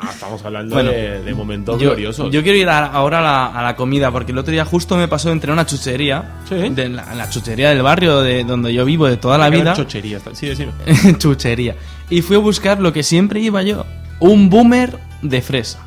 Ah, 0.00 0.10
estamos 0.12 0.44
hablando 0.44 0.76
Bueno, 0.76 0.92
de, 0.92 1.22
de 1.22 1.34
momentos 1.34 1.80
yo, 1.80 1.88
gloriosos. 1.88 2.30
yo 2.30 2.40
quiero 2.44 2.56
ir 2.56 2.68
a- 2.68 2.86
ahora 2.86 3.18
a 3.18 3.22
la, 3.22 3.46
a 3.46 3.62
la 3.64 3.74
comida, 3.74 4.12
porque 4.12 4.30
el 4.30 4.38
otro 4.38 4.52
día 4.52 4.64
justo 4.64 4.96
me 4.96 5.08
pasó 5.08 5.26
de 5.28 5.32
entrar 5.34 5.50
a 5.50 5.54
una 5.54 5.66
chuchería, 5.66 6.36
de 6.48 6.88
la, 6.88 7.14
la 7.16 7.28
chuchería 7.28 7.70
del 7.70 7.82
barrio 7.82 8.20
de 8.20 8.44
donde 8.44 8.72
yo 8.72 8.84
vivo 8.84 9.08
de 9.08 9.16
toda 9.16 9.36
la 9.38 9.50
vida. 9.50 9.67
Haber 9.72 9.84
chocherías, 9.84 10.22
sí, 10.32 10.46
decime. 10.46 10.72
chuchería. 11.18 11.76
Y 12.10 12.22
fui 12.22 12.36
a 12.36 12.40
buscar 12.40 12.80
lo 12.80 12.92
que 12.92 13.02
siempre 13.02 13.40
iba 13.40 13.62
yo, 13.62 13.84
un 14.20 14.50
boomer 14.50 14.98
de 15.22 15.42
fresa. 15.42 15.80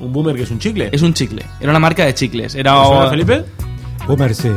¿Un 0.00 0.12
boomer 0.12 0.34
que 0.34 0.42
es 0.42 0.50
un 0.50 0.58
chicle? 0.58 0.88
Es 0.92 1.02
un 1.02 1.14
chicle. 1.14 1.44
Era 1.60 1.70
una 1.70 1.78
marca 1.78 2.04
de 2.04 2.14
chicles. 2.14 2.54
Era, 2.54 2.80
¿Te 2.80 2.86
suena, 2.88 3.10
Felipe? 3.10 3.44
Boomer, 4.06 4.34
sí. 4.34 4.48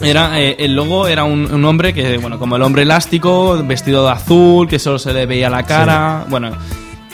Era, 0.00 0.40
eh, 0.40 0.56
el 0.58 0.74
logo 0.74 1.06
era 1.06 1.24
un, 1.24 1.52
un 1.52 1.64
hombre 1.66 1.92
que, 1.92 2.16
bueno, 2.18 2.38
como 2.38 2.56
el 2.56 2.62
hombre 2.62 2.82
elástico, 2.82 3.62
vestido 3.64 4.04
de 4.06 4.12
azul, 4.12 4.66
que 4.66 4.78
solo 4.78 4.98
se 4.98 5.12
le 5.12 5.26
veía 5.26 5.50
la 5.50 5.62
cara. 5.64 6.24
Bueno, 6.28 6.52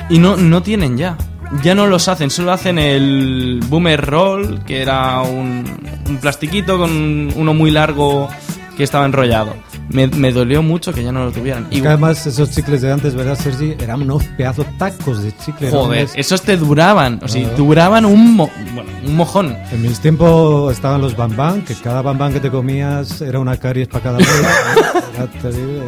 y 0.09 0.19
no, 0.19 0.37
no 0.37 0.63
tienen 0.63 0.97
ya. 0.97 1.17
Ya 1.65 1.75
no 1.75 1.89
los 1.89 2.07
hacen, 2.07 2.31
solo 2.31 2.53
hacen 2.53 2.79
el 2.79 3.61
Boomer 3.69 4.05
Roll, 4.07 4.63
que 4.65 4.83
era 4.83 5.21
un, 5.23 5.65
un 6.09 6.17
plastiquito 6.19 6.79
con 6.79 7.33
uno 7.35 7.55
muy 7.55 7.73
largo 7.73 8.29
que 8.77 8.85
estaba 8.85 9.05
enrollado. 9.05 9.57
Me, 9.93 10.07
me 10.07 10.31
dolió 10.31 10.63
mucho 10.63 10.93
que 10.93 11.03
ya 11.03 11.11
no 11.11 11.25
lo 11.25 11.33
tuvieran. 11.33 11.67
Y 11.71 11.85
además 11.85 12.25
esos 12.27 12.51
chicles 12.53 12.81
de 12.83 12.93
antes, 12.93 13.15
¿verdad, 13.15 13.37
Sergi? 13.37 13.75
Eran 13.81 14.03
unos 14.03 14.23
pedazos 14.37 14.65
tacos 14.79 15.23
de 15.23 15.37
chicle. 15.37 15.71
joder, 15.71 16.09
esos 16.15 16.43
te 16.43 16.57
duraban, 16.57 17.19
o 17.23 17.27
sea, 17.29 17.43
Claro. 17.43 17.57
duraban 17.57 18.05
un, 18.05 18.37
mo- 18.37 18.51
bueno, 18.75 18.91
un 19.05 19.17
mojón. 19.17 19.57
En 19.73 19.83
mis 19.83 19.99
tiempos 20.01 20.73
estaban 20.73 21.01
los 21.01 21.17
bambán, 21.17 21.63
que 21.65 21.75
cada 21.75 22.03
bambán 22.03 22.33
que 22.33 22.39
te 22.41 22.51
comías 22.51 23.21
era 23.21 23.41
una 23.41 23.57
caries 23.57 23.89
para 23.89 24.03
cada 24.05 24.19
bola. 24.19 25.05
Era 25.17 25.27
terrible, 25.43 25.81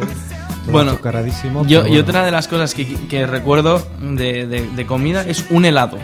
todo 0.65 0.71
Bueno, 0.71 0.91
Yo, 1.67 1.79
pero 1.81 1.87
y 1.87 1.89
bueno. 1.91 2.01
otra 2.01 2.25
de 2.25 2.31
las 2.31 2.47
cosas 2.49 2.73
que, 2.73 2.85
que 3.07 3.25
recuerdo 3.25 3.81
de, 4.01 4.47
de- 4.47 4.67
de 4.67 4.85
comida 4.85 5.21
es 5.25 5.45
un 5.49 5.63
helado. 5.63 5.97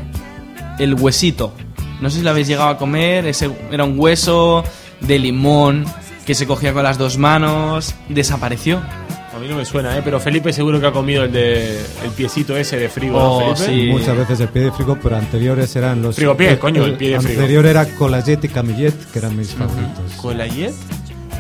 El 0.80 0.94
huesito. 0.94 1.54
No 2.00 2.10
sé 2.10 2.20
si 2.20 2.24
lo 2.24 2.30
habéis 2.30 2.48
llegado 2.48 2.70
a 2.70 2.78
comer. 2.78 3.26
Ese 3.28 3.50
era 3.72 3.84
un 3.84 4.00
hueso 4.00 4.64
de 5.02 5.20
limón 5.20 5.84
que 6.30 6.36
se 6.36 6.46
cogía 6.46 6.74
con 6.74 6.84
las 6.84 7.00
dos 7.00 7.18
manos. 7.18 7.96
Desapareció. 8.08 8.78
A 9.36 9.40
mí 9.40 9.48
no 9.48 9.56
me 9.58 9.66
suena, 9.66 9.98
¿eh? 9.98 10.02
Pero 10.06 10.20
Felipe 10.20 10.54
seguro 10.54 10.80
que 10.80 10.86
ha 10.86 10.92
comido 10.92 11.24
el 11.24 11.32
de 11.32 11.80
el 11.80 12.12
piecito 12.16 12.56
ese 12.56 12.78
de 12.78 12.88
frigo, 12.88 13.18
¿no, 13.20 13.38
Oh, 13.50 13.56
Felipe? 13.56 13.82
sí. 13.86 13.88
Muchas 13.90 14.16
veces 14.16 14.40
el 14.42 14.50
pie 14.50 14.62
de 14.62 14.72
frigo, 14.72 14.96
pero 15.02 15.18
anteriores 15.18 15.76
eran 15.76 16.04
los. 16.04 16.16
Frigopié, 16.18 16.60
coño, 16.60 16.86
el 16.86 16.94
pie 16.94 17.14
de 17.14 17.20
frigo. 17.20 17.40
Anterior 17.42 17.66
era 17.66 17.84
Colayet 17.96 18.44
y 18.44 18.48
Camillet, 18.48 18.94
que 19.12 19.18
eran 19.18 19.36
mis 19.36 19.56
favoritos. 19.56 20.12
¿Colayet? 20.22 20.72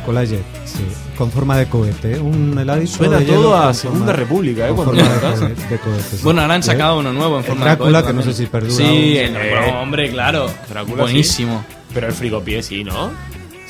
Colayet, 0.07 0.41
sí. 0.65 0.83
Con 1.15 1.29
forma 1.29 1.55
de 1.55 1.67
cohete. 1.67 2.13
¿eh? 2.15 2.19
Un 2.19 2.57
heladito. 2.57 2.91
Suena 2.93 3.19
de 3.19 3.25
todo 3.25 3.55
a 3.55 3.71
Segunda 3.75 4.05
forma- 4.07 4.13
República, 4.19 4.65
¿eh? 4.65 4.67
con 4.69 4.85
Cuando 4.85 5.05
forma 5.05 5.13
de 5.13 5.19
cohete, 5.37 5.67
de 5.69 5.77
cohete, 5.79 6.03
sí. 6.17 6.19
Bueno, 6.23 6.41
ahora 6.41 6.53
han 6.55 6.61
¿Eh? 6.61 6.63
sacado 6.63 6.97
uno 6.97 7.13
nuevo 7.13 7.35
en 7.35 7.41
El 7.41 7.45
forma 7.45 7.65
de 7.65 7.69
Drácula, 7.75 8.01
cohete 8.01 8.07
que 8.07 8.13
no 8.25 8.33
sé 8.33 8.33
si 8.41 8.47
perdura. 8.49 8.73
Sí, 8.75 9.19
aún. 9.19 9.35
el 9.35 9.35
Eh, 9.35 9.71
hombre, 9.79 10.09
claro. 10.09 10.49
Drácula, 10.67 10.95
sí. 10.95 11.01
Buenísimo. 11.01 11.63
Pero 11.93 12.07
el 12.07 12.13
frigopié 12.13 12.63
sí, 12.63 12.83
¿no? 12.83 13.11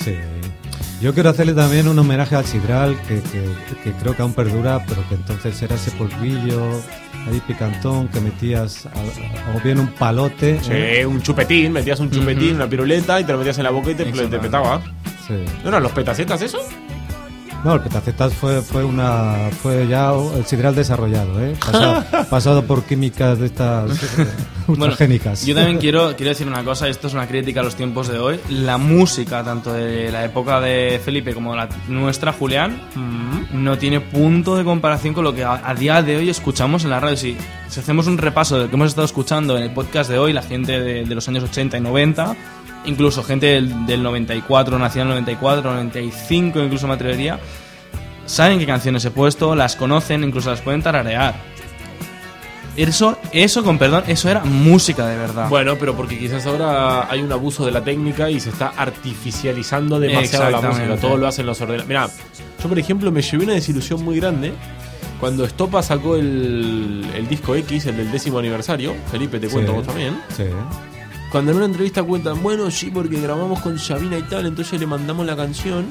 Sí. 0.02 0.16
Yo 1.02 1.14
quiero 1.14 1.30
hacerle 1.30 1.54
también 1.54 1.88
un 1.88 1.98
homenaje 1.98 2.36
al 2.36 2.46
sidral, 2.46 2.98
que, 3.08 3.22
que- 3.22 3.76
que 3.84 3.92
creo 3.94 4.16
que 4.16 4.22
aún 4.22 4.34
perdura, 4.34 4.84
pero 4.86 5.08
que 5.08 5.16
entonces 5.16 5.62
era 5.62 5.76
ese 5.76 5.92
polvillo 5.92 6.62
ahí 7.30 7.42
picantón 7.48 8.10
que 8.10 8.20
metías, 8.20 8.86
a- 8.86 9.56
o 9.58 9.62
bien 9.64 9.80
un 9.80 9.88
palote. 9.88 10.60
Sí, 10.62 10.72
¿eh? 10.74 11.06
un 11.06 11.22
chupetín, 11.22 11.72
metías 11.72 12.00
un 12.02 12.12
chupetín, 12.12 12.48
Ujú. 12.48 12.56
una 12.56 12.68
piruleta 12.70 13.20
y 13.20 13.24
te 13.24 13.32
lo 13.32 13.38
metías 13.38 13.58
en 13.60 13.64
la 13.64 13.70
boca 13.70 13.92
y 13.92 13.96
te, 13.96 14.06
te 14.06 14.40
petaba. 14.40 14.82
Sí. 15.26 15.36
¿No 15.64 15.70
eran 15.70 15.84
los 15.84 15.92
petacetas 15.94 16.42
eso? 16.42 16.60
No, 17.64 17.74
el 17.76 17.82
petacetas 17.82 18.34
fue, 18.34 18.62
fue, 18.62 18.86
una, 18.86 19.50
fue 19.62 19.86
ya 19.86 20.14
el 20.14 20.46
sidral 20.46 20.76
desarrollado, 20.76 21.44
¿eh? 21.44 21.56
Pasado, 21.60 22.06
pasado 22.30 22.64
por 22.64 22.84
químicas 22.84 23.38
de 23.38 23.48
estas 23.48 23.92
eh, 24.18 24.28
Bueno, 24.68 24.86
ultragénicas. 24.86 25.46
yo 25.46 25.54
también 25.56 25.78
quiero, 25.78 26.16
quiero 26.16 26.30
decir 26.30 26.48
una 26.48 26.64
cosa, 26.64 26.88
esto 26.88 27.08
es 27.08 27.14
una 27.14 27.28
crítica 27.28 27.60
a 27.60 27.64
los 27.64 27.76
tiempos 27.76 28.08
de 28.08 28.18
hoy. 28.18 28.40
La 28.50 28.78
música, 28.78 29.44
tanto 29.44 29.74
de 29.74 30.10
la 30.10 30.24
época 30.24 30.62
de 30.62 31.02
Felipe 31.04 31.34
como 31.34 31.54
la 31.54 31.68
nuestra, 31.90 32.32
Julián, 32.32 32.80
no 33.52 33.78
tiene 33.78 34.00
punto 34.00 34.56
de 34.56 34.64
comparación 34.64 35.14
con 35.14 35.26
lo 35.26 35.34
que 35.36 35.44
a, 35.44 35.62
a 35.68 35.76
día 35.76 36.02
de 36.02 36.16
hoy 36.16 36.30
escuchamos 36.30 36.86
en 36.86 36.92
la 36.92 37.00
radio. 37.02 37.18
Si, 37.18 37.36
si 37.68 37.80
hacemos 37.82 38.08
un 38.08 38.18
repaso 38.18 38.56
de 38.56 38.64
lo 38.64 38.70
que 38.70 38.76
hemos 38.76 38.88
estado 38.90 39.06
escuchando 39.06 39.58
en 39.58 39.64
el 39.64 39.72
podcast 39.72 40.10
de 40.10 40.18
hoy, 40.18 40.32
la 40.32 40.44
gente 40.44 40.80
de, 40.80 41.04
de 41.04 41.16
los 41.16 41.28
años 41.28 41.44
80 41.44 41.78
y 41.78 41.82
90, 41.82 42.36
incluso 42.86 43.24
gente 43.24 43.46
del, 43.48 43.86
del 43.86 44.02
94, 44.04 44.78
nacida 44.80 45.02
en 45.04 45.08
el 45.10 45.14
94, 45.16 45.72
95, 45.74 46.60
incluso 46.60 46.88
me 46.88 46.94
atrevería, 46.94 47.40
saben 48.26 48.60
qué 48.60 48.66
canciones 48.66 49.04
he 49.06 49.12
puesto, 49.12 49.56
las 49.56 49.76
conocen, 49.76 50.24
incluso 50.24 50.50
las 50.50 50.62
pueden 50.62 50.82
tararear. 50.82 51.36
Eso, 52.78 53.18
eso, 53.34 53.62
con 53.64 53.78
perdón, 53.78 54.04
eso 54.08 54.30
era 54.30 54.42
música 54.46 55.06
de 55.06 55.18
verdad. 55.18 55.50
Bueno, 55.50 55.76
pero 55.78 55.96
porque 55.98 56.18
quizás 56.18 56.46
ahora 56.46 57.12
hay 57.12 57.22
un 57.22 57.32
abuso 57.32 57.66
de 57.66 57.72
la 57.72 57.84
técnica 57.84 58.30
y 58.30 58.40
se 58.40 58.50
está 58.52 58.72
artificializando 58.78 60.00
demasiado 60.00 60.50
la 60.50 60.62
música. 60.62 60.96
Todo 60.96 61.18
lo 61.18 61.28
hacen 61.28 61.46
los 61.46 61.60
ordenadores. 61.60 61.88
Mira, 61.88 62.08
yo 62.62 62.70
por 62.70 62.80
ejemplo 62.80 63.12
me 63.12 63.22
llevé 63.22 63.44
una 63.44 63.54
desilusión 63.54 64.02
muy 64.02 64.18
grande 64.18 64.54
cuando 65.20 65.44
Estopa 65.44 65.84
sacó 65.84 66.16
el, 66.16 67.06
el 67.16 67.28
disco 67.28 67.54
X, 67.56 67.88
el 67.88 67.98
del 67.98 68.12
décimo 68.14 68.40
aniversario. 68.40 68.96
Felipe, 69.12 69.40
te 69.40 69.48
Sí. 69.48 69.54
cuento 69.54 69.74
vos 69.74 69.86
también. 69.86 70.18
Sí. 70.38 70.44
Cuando 71.32 71.52
en 71.52 71.58
una 71.58 71.66
entrevista 71.68 72.02
cuentan, 72.02 72.42
bueno, 72.42 72.72
sí, 72.72 72.90
porque 72.92 73.20
grabamos 73.22 73.60
con 73.60 73.78
Sabina 73.78 74.18
y 74.18 74.24
tal, 74.24 74.48
entonces 74.48 74.80
le 74.80 74.88
mandamos 74.88 75.26
la 75.28 75.36
canción 75.36 75.86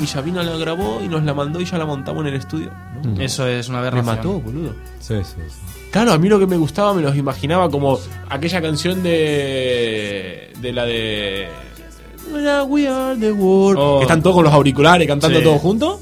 y 0.00 0.06
Sabina 0.06 0.42
la 0.42 0.56
grabó 0.56 1.00
y 1.00 1.06
nos 1.08 1.22
la 1.22 1.32
mandó 1.32 1.60
y 1.60 1.64
ya 1.64 1.78
la 1.78 1.86
montamos 1.86 2.22
en 2.22 2.28
el 2.28 2.34
estudio. 2.34 2.72
¿no? 3.04 3.20
Eso 3.22 3.46
es 3.46 3.68
una 3.68 3.78
Me 3.80 3.86
aberración. 3.88 4.16
mató, 4.16 4.40
boludo. 4.40 4.74
Sí, 4.98 5.14
sí, 5.22 5.34
sí. 5.48 5.56
Claro, 5.92 6.12
a 6.12 6.18
mí 6.18 6.28
lo 6.28 6.38
que 6.40 6.46
me 6.46 6.56
gustaba 6.56 6.92
me 6.94 7.02
los 7.02 7.16
imaginaba 7.16 7.70
como 7.70 7.98
aquella 8.28 8.60
canción 8.60 9.02
de. 9.02 10.52
de 10.60 10.72
la 10.72 10.84
de. 10.84 11.48
We 12.68 12.86
are 12.88 13.16
the 13.18 13.32
world. 13.32 13.78
Oh. 13.80 13.98
Que 13.98 14.04
están 14.04 14.22
todos 14.22 14.36
con 14.36 14.44
los 14.44 14.52
auriculares 14.52 15.06
cantando 15.06 15.38
Sí. 15.38 15.44
todos 15.44 15.60
juntos. 15.60 16.00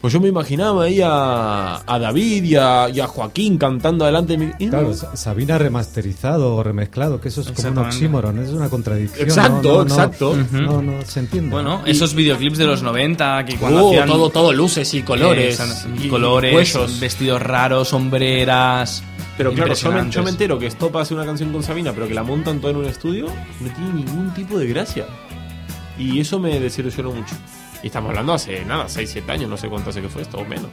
Pues 0.00 0.14
yo 0.14 0.20
me 0.20 0.28
imaginaba 0.28 0.84
ahí 0.84 1.00
a, 1.04 1.82
a 1.86 1.98
David 1.98 2.42
y 2.44 2.56
a, 2.56 2.88
y 2.88 3.00
a 3.00 3.06
Joaquín 3.06 3.58
cantando 3.58 4.06
delante 4.06 4.38
de 4.38 4.46
mi. 4.58 4.68
Claro, 4.70 4.94
Sa- 4.94 5.14
Sabina 5.14 5.58
remasterizado 5.58 6.56
o 6.56 6.62
remezclado, 6.62 7.20
que 7.20 7.28
eso 7.28 7.42
es 7.42 7.52
como 7.52 7.68
un 7.68 7.78
oxímoron, 7.78 8.38
es 8.38 8.48
una 8.48 8.70
contradicción. 8.70 9.28
Exacto, 9.28 9.60
no, 9.62 9.72
no, 9.72 9.84
no, 9.84 9.94
exacto. 9.94 10.36
No, 10.52 10.80
no, 10.80 11.02
se 11.04 11.20
entiende. 11.20 11.50
Bueno, 11.50 11.82
esos 11.84 12.14
videoclips 12.14 12.56
de 12.56 12.64
los 12.66 12.82
90 12.82 13.44
que 13.44 13.56
cuando 13.56 13.84
Uh, 13.84 13.88
hacían 13.90 14.08
todo, 14.08 14.30
todo 14.30 14.52
luces 14.54 14.94
y 14.94 15.02
colores. 15.02 15.60
Y 16.02 16.08
colores, 16.08 16.98
vestidos 16.98 17.42
raros, 17.42 17.88
sombreras. 17.88 19.02
Pero 19.36 19.52
claro, 19.52 19.52
yo 19.52 19.56
me, 19.56 19.62
impresionantes. 20.00 20.14
yo 20.14 20.22
me 20.22 20.30
entero 20.30 20.58
que 20.58 20.66
Estopa 20.66 21.02
hace 21.02 21.12
una 21.14 21.24
canción 21.26 21.52
con 21.52 21.62
Sabina, 21.62 21.92
pero 21.92 22.08
que 22.08 22.14
la 22.14 22.22
montan 22.22 22.58
todo 22.60 22.70
en 22.70 22.76
un 22.78 22.84
estudio, 22.86 23.26
no 23.26 23.68
tiene 23.74 23.92
ningún 24.04 24.32
tipo 24.34 24.58
de 24.58 24.66
gracia. 24.66 25.06
Y 25.98 26.20
eso 26.20 26.38
me 26.38 26.58
desilusionó 26.58 27.12
mucho. 27.12 27.34
Y 27.82 27.86
estamos 27.86 28.10
hablando 28.10 28.34
hace 28.34 28.64
nada, 28.64 28.88
6, 28.88 29.10
7 29.10 29.32
años, 29.32 29.50
no 29.50 29.56
sé 29.56 29.68
cuánto 29.68 29.90
hace 29.90 30.02
que 30.02 30.08
fue 30.08 30.22
esto, 30.22 30.38
o 30.38 30.44
menos. 30.44 30.66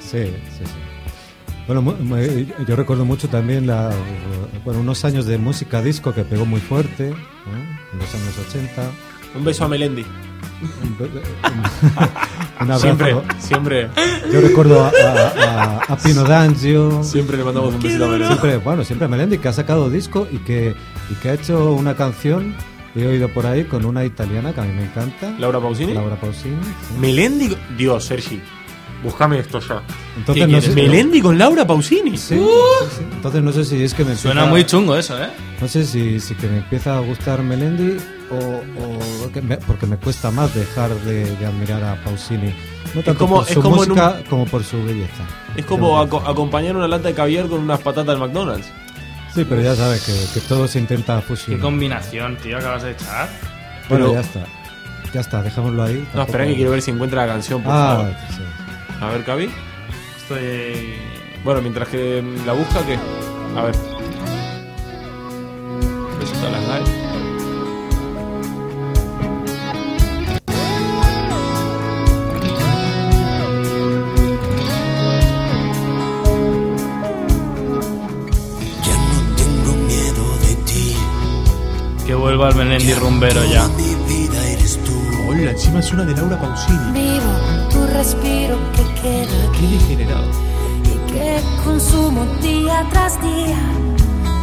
Sí, 0.00 0.24
sí, 0.58 0.64
sí. 0.64 0.72
Bueno, 1.66 1.96
yo 2.66 2.76
recuerdo 2.76 3.04
mucho 3.04 3.28
también 3.28 3.66
la, 3.66 3.90
bueno, 4.64 4.80
unos 4.80 5.04
años 5.04 5.26
de 5.26 5.36
música 5.38 5.82
disco 5.82 6.14
que 6.14 6.22
pegó 6.22 6.46
muy 6.46 6.60
fuerte, 6.60 7.08
¿eh? 7.10 7.14
en 7.92 7.98
los 7.98 8.14
años 8.14 8.34
80. 8.48 8.82
Un 9.36 9.44
beso 9.44 9.64
a 9.64 9.68
Melendi. 9.68 10.04
Un, 10.82 10.96
be- 10.96 11.04
un 12.60 12.70
abrazo. 12.70 12.80
Siempre, 12.80 13.16
siempre. 13.38 13.88
Yo 14.32 14.40
recuerdo 14.40 14.84
a, 14.84 14.88
a, 14.90 15.42
a- 15.42 15.78
a 15.92 15.96
Pino 15.96 16.22
D'Angio. 16.24 17.02
Siempre 17.02 17.36
le 17.36 17.44
mandamos 17.44 17.74
un 17.74 17.82
besito 17.82 18.04
a 18.04 18.08
Melendi. 18.08 18.26
Siempre, 18.34 18.56
bueno, 18.58 18.84
siempre 18.84 19.06
a 19.06 19.08
Melendi, 19.08 19.38
que 19.38 19.48
ha 19.48 19.52
sacado 19.52 19.90
disco 19.90 20.26
y 20.30 20.38
que, 20.38 20.74
y 21.10 21.14
que 21.16 21.30
ha 21.30 21.34
hecho 21.34 21.72
una 21.72 21.96
canción, 21.96 22.54
he 23.02 23.06
oído 23.06 23.28
por 23.28 23.46
ahí, 23.46 23.64
con 23.64 23.84
una 23.84 24.04
italiana 24.04 24.52
que 24.52 24.60
a 24.60 24.64
mí 24.64 24.72
me 24.74 24.84
encanta. 24.84 25.34
Laura 25.38 25.60
Pausini. 25.60 25.92
Laura 25.94 26.16
Pausini. 26.16 26.56
sí. 26.62 26.94
Melendi, 26.98 27.56
Dios, 27.76 28.04
Sergi. 28.04 28.40
Buscame 29.02 29.38
esto 29.38 29.60
ya. 29.60 29.82
Entonces 30.16 30.46
¿Qué 30.46 30.52
no 30.52 30.60
sé- 30.60 30.70
¿Melendi 30.74 31.20
con 31.20 31.36
Laura 31.38 31.66
Pausini? 31.66 32.16
Sí, 32.16 32.36
sí, 32.38 32.40
sí. 32.96 33.02
Entonces 33.12 33.42
no 33.42 33.52
sé 33.52 33.64
si 33.64 33.82
es 33.82 33.92
que 33.92 34.04
me 34.04 34.16
Suena 34.16 34.44
empieza- 34.44 34.50
muy 34.50 34.64
chungo 34.64 34.96
eso, 34.96 35.22
¿eh? 35.22 35.28
No 35.60 35.68
sé 35.68 35.84
si, 35.84 36.18
si 36.18 36.34
que 36.34 36.48
me 36.48 36.58
empieza 36.58 36.96
a 36.96 37.00
gustar 37.00 37.42
Melendi 37.42 37.98
o, 38.30 38.36
o 39.26 39.32
que 39.32 39.42
me- 39.42 39.58
porque 39.58 39.86
me 39.86 39.98
cuesta 39.98 40.30
más 40.30 40.54
dejar 40.54 40.90
de, 41.02 41.36
de 41.36 41.46
admirar 41.46 41.84
a 41.84 42.02
Pausini. 42.02 42.54
No 42.94 43.02
tanto 43.02 43.18
como- 43.18 43.36
por 43.40 43.48
es 43.48 43.54
su 43.54 43.60
como 43.60 43.84
en 43.84 43.90
un- 43.92 43.96
música 43.98 44.22
como 44.30 44.46
por 44.46 44.64
su 44.64 44.82
belleza. 44.82 45.24
Es 45.54 45.66
como 45.66 45.98
aco- 46.00 46.22
acompañar 46.26 46.74
una 46.76 46.88
lata 46.88 47.08
de 47.08 47.14
caviar 47.14 47.46
con 47.48 47.60
unas 47.60 47.80
patatas 47.80 48.06
del 48.06 48.18
McDonald's. 48.18 48.66
Sí, 49.36 49.44
pero 49.48 49.60
ya 49.60 49.76
sabes 49.76 50.02
que, 50.02 50.40
que 50.40 50.40
todo 50.48 50.66
se 50.66 50.78
intenta 50.80 51.16
Qué 51.20 51.22
fusionar. 51.22 51.60
combinación, 51.60 52.36
tío, 52.38 52.56
acabas 52.58 52.82
de 52.82 52.90
echar. 52.92 53.28
Bueno, 53.88 54.06
Pero- 54.06 54.12
ya 54.14 54.20
está. 54.20 54.40
Ya 55.14 55.20
está, 55.20 55.42
dejémoslo 55.42 55.82
ahí. 55.84 56.06
No, 56.14 56.22
espera 56.22 56.44
que 56.46 56.54
quiero 56.56 56.72
ver 56.72 56.82
si 56.82 56.90
encuentra 56.90 57.24
la 57.26 57.32
canción, 57.34 57.62
por 57.62 57.72
Ah, 57.72 57.96
favor. 57.96 58.12
sí. 58.30 58.42
A 59.00 59.06
ver, 59.10 59.24
Cavi. 59.24 59.50
Estoy. 60.16 60.94
Bueno, 61.44 61.62
mientras 61.62 61.88
que 61.88 62.24
la 62.44 62.52
busca, 62.54 62.84
¿qué? 62.84 62.98
A 63.56 63.62
ver. 63.62 63.74
Presenta 66.18 66.50
las 66.50 66.62
live. 66.62 66.95
Vuelva 82.36 82.62
el 82.62 82.68
Melendi 82.68 82.94
rumbero 82.94 83.44
ya. 83.44 83.66
Mi 83.68 83.94
vida 84.14 84.46
eres 84.48 84.78
tú. 84.84 84.92
Hola, 85.28 85.50
encima 85.50 85.80
es 85.80 85.92
una 85.92 86.04
de 86.04 86.14
Laura 86.14 86.40
Pausini. 86.40 86.92
Vivo 86.92 87.32
tu 87.70 87.84
respiro 87.86 88.58
que 88.72 88.82
queda 89.00 89.52
Qué 89.58 89.66
degenerado. 89.66 90.30
y 90.84 90.90
que 91.12 91.40
consumo 91.64 92.24
día 92.42 92.86
tras 92.90 93.20
día. 93.22 93.58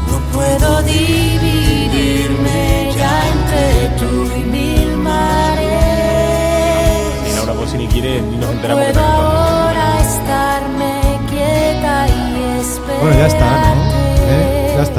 No 0.09 0.19
puedo 0.33 0.81
dividirme 0.83 2.59
ya 2.97 3.27
entre 3.29 3.89
tú 3.99 4.11
y 4.37 4.39
mil 4.43 4.97
mares. 4.97 5.71
Si 7.27 7.33
Laura 7.35 7.53
Pausini 7.53 7.87
quiere, 7.87 8.21
ni 8.21 8.37
nos 8.37 8.49
enteramos 8.51 8.85
que 8.85 8.91
Puedo 8.93 9.01
está 9.01 9.01
cantando. 9.01 9.39
ahora 9.39 10.01
estarme 10.01 10.93
quieta 11.29 12.07
y 12.07 12.09
esperar. 12.61 13.01
Bueno, 13.01 13.15
ya 13.17 13.27
está, 13.27 13.75
¿no? 13.75 13.92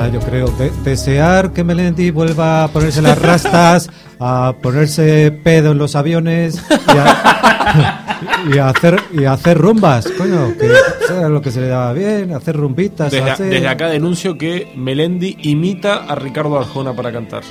Está, 0.04 0.08
yo 0.08 0.20
creo. 0.20 0.46
De- 0.48 0.70
desear 0.84 1.52
que 1.52 1.64
Melendi 1.64 2.10
vuelva 2.10 2.64
a 2.64 2.68
ponerse 2.68 3.00
las 3.02 3.20
rastas, 3.20 3.90
a 4.20 4.54
ponerse 4.60 5.30
pedo 5.42 5.72
en 5.72 5.78
los 5.78 5.96
aviones 5.96 6.62
y 6.70 6.98
a, 6.98 8.04
y 8.54 8.58
a 8.58 8.68
hacer, 8.68 9.00
y 9.12 9.24
a 9.24 9.32
hacer 9.32 9.58
rumbas, 9.58 10.06
coño, 10.18 10.52
que 10.58 10.70
sea 11.06 11.28
lo 11.28 11.40
que 11.40 11.50
se 11.50 11.60
le 11.60 11.68
daba 11.68 11.92
bien, 11.92 12.32
hacer 12.34 12.56
rumbitas. 12.56 13.12
Desde, 13.12 13.30
hacer- 13.30 13.46
desde 13.50 13.68
acá 13.68 13.88
denuncio 13.88 14.36
que 14.36 14.72
Melendi 14.76 15.36
imita 15.42 16.04
a 16.04 16.14
Ricardo 16.14 16.58
Arjona 16.58 16.92
para 16.94 17.12
cantar. 17.12 17.42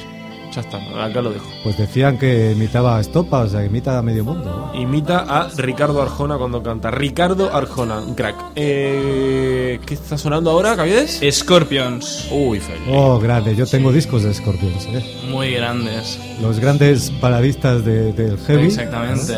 Ya 0.54 0.62
está, 0.62 0.78
acá 1.04 1.22
lo 1.22 1.32
dejo. 1.32 1.48
Pues 1.64 1.78
decían 1.78 2.20
que 2.20 2.52
imitaba 2.52 2.98
a 2.98 3.02
Estopa, 3.02 3.40
o 3.40 3.48
sea, 3.48 3.66
imita 3.66 3.98
a 3.98 4.02
medio 4.04 4.24
mundo. 4.24 4.72
¿no? 4.74 4.80
Imita 4.80 5.20
a 5.28 5.48
Ricardo 5.58 6.00
Arjona 6.02 6.38
cuando 6.38 6.62
canta. 6.62 6.92
Ricardo 6.92 7.50
Arjona, 7.52 8.00
un 8.00 8.14
crack. 8.14 8.36
Eh, 8.56 9.80
¿Qué 9.86 9.94
está 9.96 10.16
sonando 10.18 10.52
ahora, 10.52 10.76
Caviedes? 10.76 11.22
Scorpions. 11.32 12.28
Uy, 12.32 12.60
feliz. 12.60 12.82
Oh, 12.92 13.20
grande, 13.20 13.56
yo 13.56 13.66
tengo 13.66 13.92
discos 13.92 14.22
de 14.24 14.34
Scorpions, 14.34 14.86
¿eh? 14.88 15.22
Muy 15.30 15.54
grandes. 15.54 16.20
Los 16.40 16.60
grandes 16.60 17.12
baladistas 17.20 17.84
de- 17.84 18.14
del 18.14 18.38
heavy. 18.38 18.66
Exactamente. 18.68 19.38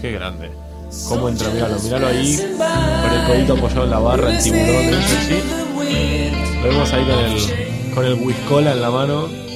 Qué 0.00 0.12
grande. 0.12 0.50
¿Cómo 1.08 1.28
entra? 1.28 1.48
Míralo, 1.50 1.78
míralo 1.80 2.06
ahí. 2.06 2.36
Con 2.38 3.12
el 3.12 3.26
codito 3.26 3.52
apoyado 3.54 3.84
en 3.84 3.90
la 3.90 3.98
barra, 3.98 4.30
el 4.36 4.42
tiburón, 4.42 5.02
sí. 5.26 5.42
Lo 6.62 6.68
vemos 6.68 6.92
ahí 6.92 7.04
con 7.04 7.18
el, 7.18 7.94
con 7.94 8.04
el 8.04 8.14
whiskola 8.14 8.72
en 8.72 8.80
la 8.80 8.90
mano. 8.90 9.47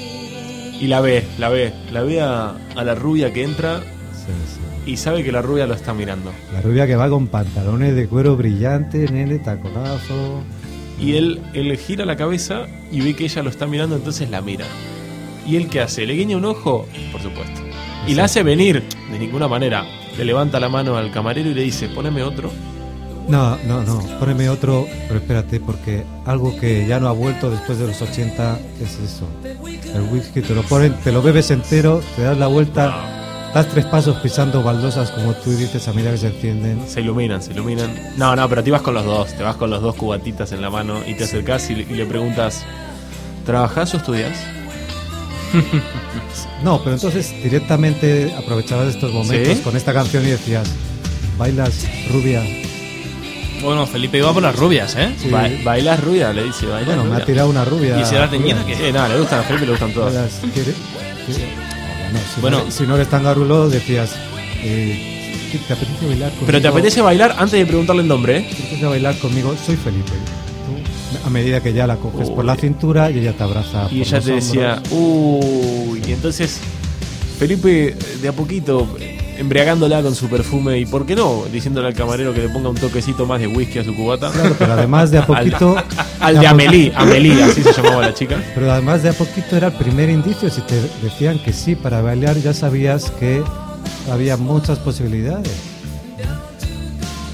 Y 0.83 0.89
la 0.89 1.01
ve, 1.01 1.25
la 1.39 1.49
ve. 1.49 1.73
La 1.93 2.03
ve 2.03 2.21
a, 2.21 2.55
a 2.77 2.85
la 2.85 2.95
rubia 2.95 3.33
que 3.33 3.43
entra 3.45 3.81
Sí, 4.13 4.33
sí. 4.85 4.91
y 4.93 4.97
sabe 4.97 5.23
que 5.25 5.33
la 5.33 5.41
rubia 5.41 5.67
lo 5.67 5.75
está 5.75 5.95
mirando. 5.95 6.33
La 6.53 6.61
rubia 6.61 6.87
que 6.87 6.97
va 6.97 7.09
con 7.09 7.29
pantalones 7.29 7.95
de 7.95 8.07
cuero 8.09 8.37
brillante, 8.37 9.09
nene, 9.11 9.39
taconazo. 9.39 10.43
Y 11.01 11.15
él, 11.17 11.41
él 11.55 11.77
gira 11.79 12.05
la 12.05 12.17
cabeza 12.17 12.67
y 12.91 13.01
ve 13.01 13.15
que 13.17 13.25
ella 13.25 13.43
lo 13.43 13.51
está 13.51 13.67
mirando, 13.67 13.97
entonces 13.97 14.29
la 14.31 14.41
mira. 14.43 14.67
¿Y 15.47 15.57
él 15.57 15.69
qué 15.69 15.81
hace? 15.81 16.05
¿Le 16.07 16.15
guiña 16.15 16.37
un 16.37 16.45
ojo? 16.45 16.87
Por 17.11 17.21
supuesto. 17.23 17.61
Y 18.07 18.15
la 18.15 18.25
hace 18.25 18.43
venir, 18.43 18.83
de 19.11 19.19
ninguna 19.19 19.49
manera. 19.49 19.85
Le 20.19 20.25
levanta 20.25 20.61
la 20.61 20.69
mano 20.69 20.97
al 20.97 21.11
camarero 21.13 21.49
y 21.51 21.55
le 21.55 21.63
dice, 21.63 21.89
poneme 21.89 22.23
otro. 22.23 22.51
No, 23.29 23.57
no, 23.67 23.83
no, 23.83 24.01
poneme 24.19 24.49
otro, 24.49 24.87
pero 25.07 25.21
espérate, 25.21 25.61
porque 25.61 26.05
algo 26.27 26.57
que 26.59 26.87
ya 26.87 27.01
no 27.01 27.09
ha 27.09 27.13
vuelto 27.13 27.51
después 27.51 27.79
de 27.79 27.87
los 27.87 28.03
80 28.03 28.59
es 28.81 28.99
eso. 28.99 29.27
El 29.95 30.03
whisky 30.13 30.43
te 30.43 30.55
lo 30.55 30.63
ponen, 30.63 30.95
te 31.05 31.13
lo 31.13 31.23
bebes 31.23 31.51
entero, 31.51 32.01
te 32.17 32.23
das 32.23 32.37
la 32.37 32.49
vuelta, 32.49 33.51
das 33.55 33.69
tres 33.69 33.87
pasos 33.87 34.17
pisando 34.17 34.63
baldosas 34.63 35.11
como 35.11 35.33
tú 35.35 35.51
dices 35.51 35.87
a 35.89 35.93
medida 35.93 36.11
que 36.11 36.19
se 36.19 36.27
encienden. 36.29 36.83
Se 36.89 37.01
iluminan, 37.01 37.43
se 37.43 37.53
iluminan. 37.53 37.95
No, 38.17 38.35
no, 38.35 38.49
pero 38.49 38.63
te 38.63 38.71
vas 38.71 38.83
con 38.83 38.95
los 38.95 39.05
dos. 39.05 39.33
Te 39.35 39.43
vas 39.43 39.57
con 39.57 39.71
los 39.71 39.81
dos 39.81 39.95
cubatitas 39.95 40.53
en 40.53 40.61
la 40.61 40.71
mano 40.71 40.99
y 41.07 41.15
te 41.15 41.25
acercás 41.25 41.71
y 41.71 41.77
le, 41.77 41.83
y 41.83 41.95
le 41.95 42.07
preguntas, 42.07 42.65
¿trabajás 43.47 43.95
o 43.95 43.97
estudias? 43.99 44.37
No, 46.63 46.79
pero 46.79 46.95
entonces 46.95 47.35
directamente 47.43 48.33
aprovechabas 48.39 48.95
estos 48.95 49.13
momentos 49.13 49.57
¿Sí? 49.59 49.63
con 49.65 49.77
esta 49.77 49.93
canción 49.93 50.25
y 50.25 50.31
decías, 50.31 50.71
bailas 51.37 51.87
rubia. 52.09 52.41
Bueno, 53.63 53.87
Felipe 53.87 54.19
iba 54.19 54.33
por 54.33 54.43
las 54.43 54.57
rubias, 54.57 54.95
¿eh? 54.97 55.11
Sí. 55.21 55.29
Ba- 55.29 55.49
¿Bailas 55.65 56.03
rubia? 56.03 56.33
Le 56.33 56.45
dice, 56.45 56.67
¿bailas 56.67 56.97
Bueno, 56.97 57.05
me 57.15 57.23
ha 57.23 57.25
tirado 57.25 57.49
una 57.49 57.65
rubia. 57.65 58.01
¿Y 58.01 58.05
si 58.05 58.15
era 58.17 58.29
teñida 58.29 58.65
qué? 58.67 58.75
Sí, 58.77 58.93
nada, 58.93 59.09
le 59.11 59.19
gustan 59.21 59.41
a 59.41 59.43
Felipe, 59.45 59.67
le 59.67 59.71
gustan 59.73 59.93
todas. 59.93 60.13
Bailas, 60.13 60.33
¿quiere- 60.53 60.73
quiere- 61.27 61.43
Oh, 61.55 62.13
bueno, 62.13 62.19
si, 62.35 62.41
Bueno. 62.41 62.65
no, 62.65 62.71
si 62.71 62.83
no 62.87 62.95
eres 62.97 63.09
tan 63.09 63.23
garulo, 63.23 63.69
decías, 63.69 64.11
eh, 64.63 65.49
¿qué 65.53 65.59
¿te 65.59 65.73
apetece 65.73 66.07
bailar 66.07 66.29
conmigo? 66.31 66.47
Pero 66.47 66.61
te 66.61 66.69
apetece 66.69 67.01
bailar 67.01 67.37
antes 67.39 67.53
de 67.61 67.67
preguntarle 67.67 68.03
el 68.03 68.09
nombre, 68.09 68.39
¿eh? 68.39 68.47
¿Te 68.51 68.63
apetece 68.63 68.87
bailar 68.87 69.19
conmigo? 69.19 69.55
Soy 69.65 69.77
Felipe. 69.77 70.11
Tú, 70.11 71.27
a 71.27 71.31
medida 71.31 71.61
que 71.63 71.73
ya 71.73 71.87
la 71.87 71.97
coges 71.97 72.29
por 72.31 72.45
la 72.45 72.57
cintura 72.57 73.11
y 73.11 73.19
ella 73.21 73.33
te 73.33 73.43
abraza. 73.45 73.87
Y 73.91 73.99
por 74.01 74.07
ella 74.09 74.21
te 74.21 74.33
decía, 74.33 74.83
uy, 74.91 76.03
y 76.07 76.13
entonces 76.13 76.59
Felipe 77.39 77.97
de 78.21 78.29
a 78.29 78.33
poquito 78.33 78.89
embriagándola 79.43 80.01
con 80.03 80.15
su 80.15 80.29
perfume 80.29 80.79
y 80.79 80.87
por 80.87 81.05
qué 81.05 81.15
no, 81.15 81.45
diciéndole 81.53 81.89
al 81.89 81.95
camarero 81.95 82.33
que 82.33 82.41
le 82.41 82.49
ponga 82.49 82.71
un 82.71 82.77
toquecito 82.77 83.27
más 83.27 83.41
de 83.41 83.47
whisky 83.49 83.81
a 83.81 83.85
su 83.85 83.95
cubata. 83.95 84.31
Claro, 84.31 84.57
pero 84.59 84.73
además 84.73 85.11
de 85.11 85.19
a 85.19 85.27
poquito. 85.27 85.77
Al 86.21 86.39
de 86.41 86.47
Amelie, 86.47 86.93
Amelie, 86.97 87.43
así 87.43 87.63
se 87.63 87.73
llamaba 87.73 88.03
la 88.03 88.15
chica. 88.15 88.43
Pero 88.55 88.71
además 88.73 89.03
de 89.03 89.11
a 89.11 89.13
poquito 89.13 89.57
era 89.57 89.67
el 89.69 89.73
primer 89.75 90.09
indicio. 90.11 90.49
Si 90.49 90.61
te 90.63 90.81
decían 91.03 91.39
que 91.39 91.53
sí 91.53 91.75
para 91.75 92.01
bailar, 92.01 92.37
ya 92.39 92.55
sabías 92.55 93.11
que 93.11 93.43
había 94.11 94.37
muchas 94.37 94.79
posibilidades. 94.79 95.51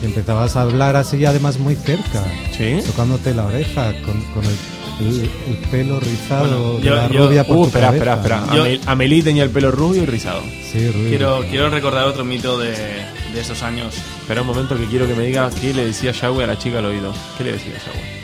Y 0.02 0.06
empezabas 0.06 0.54
a 0.56 0.62
hablar 0.62 0.94
así, 0.96 1.24
además 1.24 1.58
muy 1.58 1.74
cerca, 1.74 2.22
Sí. 2.56 2.78
tocándote 2.86 3.34
la 3.34 3.46
oreja 3.46 3.92
con, 4.04 4.20
con 4.32 4.44
el, 4.44 4.56
el- 5.00 5.30
el 5.48 5.56
pelo 5.70 6.00
rizado 6.00 6.72
Bueno, 6.74 6.80
yo- 6.84 6.94
la 6.94 7.08
yo- 7.10 7.26
rubia 7.26 7.44
por 7.46 7.56
Uh, 7.56 7.60
tu 7.62 7.66
espera, 7.68 7.86
cabeza. 7.88 8.14
espera, 8.14 8.36
espera. 8.42 8.62
Amel- 8.64 8.80
Amelie 8.86 9.22
tenía 9.22 9.44
el 9.44 9.50
pelo 9.50 9.70
rubio 9.70 10.02
y 10.02 10.06
rizado. 10.06 10.42
Sí, 10.72 10.90
rubio. 10.90 11.08
Quiero, 11.08 11.44
quiero 11.50 11.70
recordar 11.70 12.04
otro 12.06 12.24
mito 12.24 12.58
de, 12.58 12.70
de 12.72 13.40
esos 13.40 13.62
años. 13.62 13.94
Espera 14.20 14.40
un 14.42 14.46
momento 14.48 14.76
que 14.76 14.86
quiero 14.86 15.06
que 15.06 15.14
me 15.14 15.24
diga 15.24 15.50
qué 15.60 15.72
le 15.72 15.86
decía 15.86 16.12
Yahweh 16.12 16.44
a 16.44 16.46
la 16.48 16.58
chica 16.58 16.78
al 16.78 16.86
oído. 16.86 17.12
¿Qué 17.36 17.44
le 17.44 17.52
decía 17.52 17.72
Yahweh? 17.72 18.18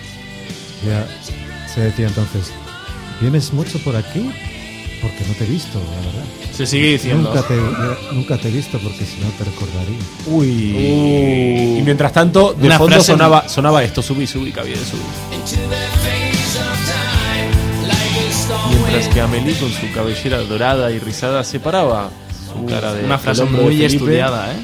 Ya 0.86 1.06
se 1.72 1.80
decía 1.80 2.06
entonces, 2.08 2.52
¿vienes 3.20 3.52
mucho 3.52 3.78
por 3.78 3.96
aquí? 3.96 4.30
Porque 5.00 5.24
no 5.26 5.34
te 5.34 5.44
he 5.44 5.46
visto, 5.46 5.78
la 5.78 5.96
verdad. 6.06 6.24
Se 6.54 6.66
sigue 6.66 6.92
diciendo. 6.92 7.28
Nunca 7.34 7.46
te, 7.46 7.54
nunca 8.14 8.38
te 8.38 8.48
he 8.48 8.50
visto 8.50 8.78
porque 8.78 9.04
si 9.04 9.20
no 9.20 9.28
te 9.36 9.44
recordaría. 9.44 9.98
Uy. 10.26 11.78
Y 11.78 11.82
mientras 11.82 12.12
tanto, 12.12 12.54
de 12.54 12.66
Una 12.68 12.78
fondo 12.78 12.96
frase- 12.96 13.12
sonaba, 13.12 13.48
sonaba 13.48 13.82
esto, 13.84 14.02
subí, 14.02 14.26
subí, 14.26 14.50
cabía, 14.52 14.76
subí. 14.76 15.02
Mientras 18.70 19.08
que 19.08 19.20
Amelie 19.20 19.54
con 19.58 19.70
su 19.70 19.92
cabellera 19.92 20.38
dorada 20.38 20.90
y 20.90 20.98
rizada 20.98 21.42
separaba 21.44 22.10
su 22.52 22.66
cara 22.66 22.92
de 22.92 23.04
Una 23.04 23.18
frase 23.18 23.44
muy 23.44 23.76
Felipe, 23.76 23.86
estudiada, 23.86 24.52
¿eh? 24.52 24.56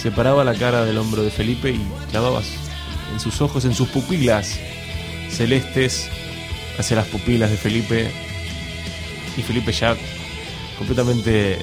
Separaba 0.00 0.44
la 0.44 0.54
cara 0.54 0.84
del 0.84 0.98
hombro 0.98 1.22
de 1.22 1.30
Felipe 1.30 1.70
y 1.70 1.80
clavaba 2.10 2.42
en 3.12 3.20
sus 3.20 3.40
ojos, 3.40 3.64
en 3.64 3.74
sus 3.74 3.88
pupilas 3.88 4.58
celestes 5.30 6.08
hacia 6.78 6.96
las 6.96 7.06
pupilas 7.06 7.50
de 7.50 7.56
Felipe. 7.56 8.10
Y 9.36 9.42
Felipe 9.42 9.72
ya 9.72 9.96
completamente 10.78 11.58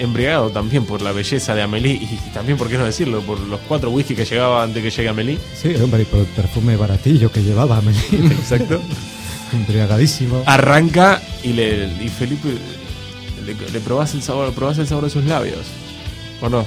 embriagado 0.00 0.50
también 0.50 0.84
por 0.84 1.02
la 1.02 1.12
belleza 1.12 1.54
de 1.54 1.62
Amelie 1.62 1.92
y 1.92 2.18
también, 2.32 2.58
por 2.58 2.68
qué 2.68 2.78
no 2.78 2.84
decirlo, 2.84 3.20
por 3.22 3.38
los 3.38 3.60
cuatro 3.60 3.90
whisky 3.90 4.14
que 4.14 4.24
llegaba 4.24 4.62
antes 4.62 4.82
que 4.82 4.90
llegue 4.90 5.08
Amelie. 5.08 5.38
Sí, 5.54 5.74
hombre, 5.76 6.02
y 6.02 6.04
por 6.06 6.20
el 6.20 6.26
perfume 6.26 6.76
baratillo 6.76 7.30
que 7.30 7.42
llevaba, 7.42 7.78
Amelie. 7.78 8.02
Exacto. 8.32 8.80
Embriagadísimo. 9.52 10.42
Arranca 10.46 11.20
y, 11.42 11.52
le, 11.52 11.86
y 12.02 12.08
Felipe 12.08 12.48
le, 13.44 13.54
le 13.72 13.80
probás 13.80 14.14
el 14.14 14.22
sabor, 14.22 14.52
probás 14.52 14.78
el 14.78 14.86
sabor 14.86 15.04
de 15.04 15.10
sus 15.10 15.24
labios. 15.24 15.66
¿O 16.40 16.48
no? 16.48 16.64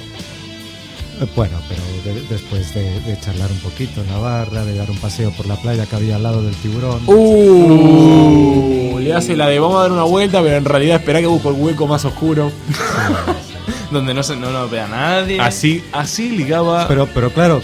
Eh, 1.20 1.26
Bueno, 1.36 1.56
pero 1.68 1.80
de- 2.14 2.22
después 2.28 2.74
de, 2.74 3.00
de 3.00 3.20
charlar 3.20 3.50
un 3.50 3.58
poquito 3.58 4.00
en 4.00 4.08
la 4.08 4.18
barra, 4.18 4.64
de 4.64 4.74
dar 4.74 4.90
un 4.90 4.98
paseo 4.98 5.30
por 5.32 5.46
la 5.46 5.56
playa 5.56 5.86
que 5.86 5.96
había 5.96 6.16
al 6.16 6.22
lado 6.22 6.42
del 6.42 6.54
tiburón. 6.56 7.02
Uh, 7.08 8.98
le 8.98 9.12
hace 9.14 9.36
la 9.36 9.48
de 9.48 9.58
vamos 9.58 9.78
a 9.78 9.82
dar 9.82 9.92
una 9.92 10.02
vuelta, 10.04 10.42
pero 10.42 10.56
en 10.56 10.64
realidad 10.64 10.96
espera 10.96 11.20
que 11.20 11.26
busco 11.26 11.50
el 11.50 11.56
hueco 11.60 11.86
más 11.86 12.04
oscuro. 12.04 12.50
Donde 13.90 14.12
no, 14.14 14.22
se, 14.22 14.34
no 14.36 14.50
nos 14.50 14.70
vea 14.70 14.88
nadie. 14.88 15.40
Así, 15.40 15.84
así 15.92 16.30
ligaba. 16.30 16.88
Pero, 16.88 17.06
pero 17.14 17.30
claro, 17.30 17.60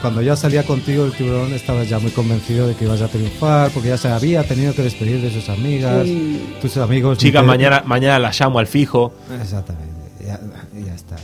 cuando 0.00 0.20
ya 0.22 0.34
salía 0.34 0.64
contigo 0.64 1.04
el 1.04 1.12
tiburón 1.12 1.52
estabas 1.52 1.88
ya 1.88 1.98
muy 2.00 2.10
convencido 2.10 2.66
de 2.66 2.74
que 2.74 2.86
ibas 2.86 3.02
a 3.02 3.08
triunfar, 3.08 3.70
porque 3.70 3.90
ya 3.90 3.98
se 3.98 4.08
había 4.08 4.42
tenido 4.42 4.74
que 4.74 4.82
despedir 4.82 5.20
de 5.20 5.30
sus 5.30 5.48
amigas, 5.48 6.06
Uh. 6.08 6.60
tus 6.60 6.76
amigos. 6.78 7.18
Chica, 7.18 7.40
ni 7.40 7.44
te- 7.44 7.48
mañana, 7.48 7.82
mañana 7.86 8.18
la 8.18 8.32
llamo 8.32 8.58
al 8.58 8.66
fijo. 8.66 9.12
Exactamente, 9.40 9.92
ya 10.24 10.94
está. 10.94 11.16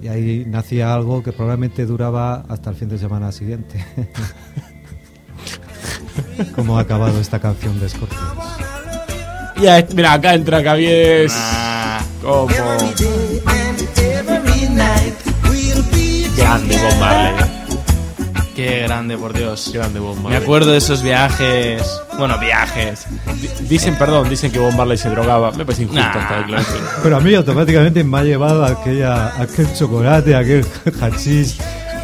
Y 0.00 0.08
ahí 0.08 0.44
nacía 0.46 0.92
algo 0.92 1.22
que 1.22 1.32
probablemente 1.32 1.86
duraba 1.86 2.44
hasta 2.48 2.70
el 2.70 2.76
fin 2.76 2.88
de 2.88 2.98
semana 2.98 3.32
siguiente. 3.32 3.84
¿Cómo 6.54 6.78
ha 6.78 6.82
acabado 6.82 7.20
esta 7.20 7.40
canción 7.40 7.80
de 7.80 7.88
Scorpions? 7.88 8.22
Ya, 9.60 9.84
mira, 9.94 10.12
acá 10.12 10.34
entra 10.34 10.62
Caviedes. 10.62 11.34
Como. 12.22 12.48
Grande 16.36 16.76
Bob 16.76 17.00
Marley. 17.00 17.35
Qué 18.56 18.80
grande, 18.84 19.18
por 19.18 19.34
Dios. 19.34 19.70
Grande 19.74 20.00
Bob 20.00 20.16
Me 20.16 20.22
Marley. 20.22 20.42
acuerdo 20.42 20.72
de 20.72 20.78
esos 20.78 21.02
viajes. 21.02 21.82
Bueno, 22.18 22.38
viajes. 22.38 23.04
Di- 23.40 23.66
Dicen, 23.68 23.96
perdón, 23.98 24.30
dicen 24.30 24.50
que 24.50 24.58
Bob 24.58 24.72
Marley 24.74 24.96
se 24.96 25.10
drogaba. 25.10 25.50
Me 25.52 25.64
parece 25.66 25.82
injusto 25.82 26.02
Nah. 26.02 26.18
esta 26.22 26.38
declaración. 26.38 26.80
Pero 27.02 27.16
a 27.18 27.20
mí 27.20 27.34
automáticamente 27.34 28.02
me 28.02 28.18
ha 28.18 28.24
llevado 28.24 28.64
aquella, 28.64 29.26
aquel 29.40 29.72
chocolate, 29.74 30.34
aquel 30.34 30.64
hachís 31.02 31.58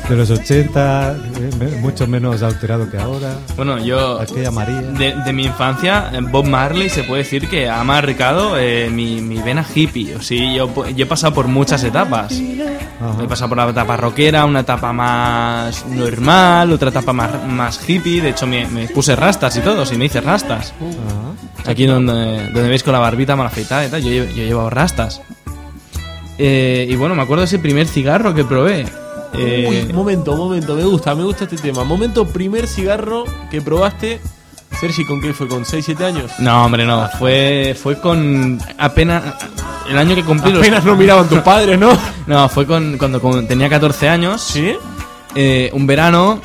de 0.08 0.16
los 0.16 0.30
80, 0.30 1.16
eh, 1.60 1.78
mucho 1.80 2.06
menos 2.06 2.42
alterado 2.42 2.90
que 2.90 2.98
ahora. 2.98 3.34
Bueno, 3.56 3.78
yo. 3.78 4.20
Aquella 4.20 4.50
María. 4.50 4.80
De, 4.82 5.14
de 5.24 5.32
mi 5.32 5.44
infancia, 5.44 6.10
eh, 6.12 6.18
Bob 6.20 6.46
Marley 6.46 6.90
se 6.90 7.04
puede 7.04 7.22
decir 7.22 7.48
que 7.48 7.68
ha 7.68 7.82
marcado 7.84 8.58
eh, 8.58 8.90
mi, 8.90 9.20
mi 9.20 9.38
vena 9.40 9.64
hippie. 9.74 10.14
O 10.16 10.22
sea, 10.22 10.52
yo, 10.54 10.86
yo 10.88 11.04
he 11.04 11.06
pasado 11.06 11.32
por 11.32 11.46
muchas 11.48 11.82
etapas. 11.84 12.32
He 12.32 13.26
pasado 13.28 13.48
por 13.48 13.58
la 13.58 13.68
etapa 13.68 13.96
rockera, 13.96 14.44
una 14.44 14.60
etapa 14.60 14.92
más 14.92 15.86
normal, 15.86 16.72
otra 16.72 16.90
etapa 16.90 17.12
más, 17.12 17.30
más 17.46 17.88
hippie. 17.88 18.20
De 18.20 18.30
hecho, 18.30 18.46
me, 18.46 18.66
me 18.66 18.88
puse 18.88 19.16
rastas 19.16 19.56
y 19.56 19.60
todo, 19.60 19.86
si 19.86 19.96
me 19.96 20.06
hice 20.06 20.20
rastas. 20.20 20.74
Aquí 21.66 21.86
donde, 21.86 22.12
donde 22.50 22.68
veis 22.68 22.82
con 22.82 22.92
la 22.92 22.98
barbita 22.98 23.36
mal 23.36 23.46
afeitada 23.46 23.86
y 23.86 23.88
tal, 23.88 24.02
yo, 24.02 24.10
yo 24.10 24.22
he 24.24 24.46
llevado 24.46 24.68
rastas. 24.70 25.22
Eh, 26.38 26.86
y 26.88 26.96
bueno, 26.96 27.14
me 27.14 27.22
acuerdo 27.22 27.42
de 27.42 27.46
ese 27.46 27.58
primer 27.58 27.86
cigarro 27.86 28.34
que 28.34 28.44
probé. 28.44 28.84
Eh, 29.34 29.84
Uy, 29.86 29.92
momento, 29.92 30.36
momento, 30.36 30.74
me 30.74 30.84
gusta, 30.84 31.14
me 31.14 31.24
gusta 31.24 31.44
este 31.44 31.56
tema. 31.56 31.84
Momento, 31.84 32.26
primer 32.26 32.66
cigarro 32.66 33.24
que 33.50 33.60
probaste. 33.62 34.20
Sergi, 34.80 35.04
¿con 35.04 35.20
qué 35.20 35.32
fue? 35.32 35.46
¿Con 35.48 35.64
6, 35.64 35.84
7 35.84 36.04
años? 36.04 36.32
No, 36.38 36.64
hombre, 36.64 36.84
no. 36.84 37.08
Fue, 37.18 37.76
fue 37.80 38.00
con 38.00 38.58
apenas. 38.78 39.22
El 39.88 39.98
año 39.98 40.14
que 40.14 40.24
cumplí. 40.24 40.50
los- 40.52 40.60
Apenas 40.62 40.84
no 40.84 40.96
miraban 40.96 41.28
tus 41.28 41.40
padres, 41.40 41.78
¿no? 41.78 41.90
No, 42.26 42.48
fue 42.48 42.66
con, 42.66 42.96
cuando 42.98 43.20
tenía 43.46 43.68
14 43.68 44.08
años. 44.08 44.40
¿Sí? 44.42 44.74
un 45.72 45.86
verano. 45.86 46.40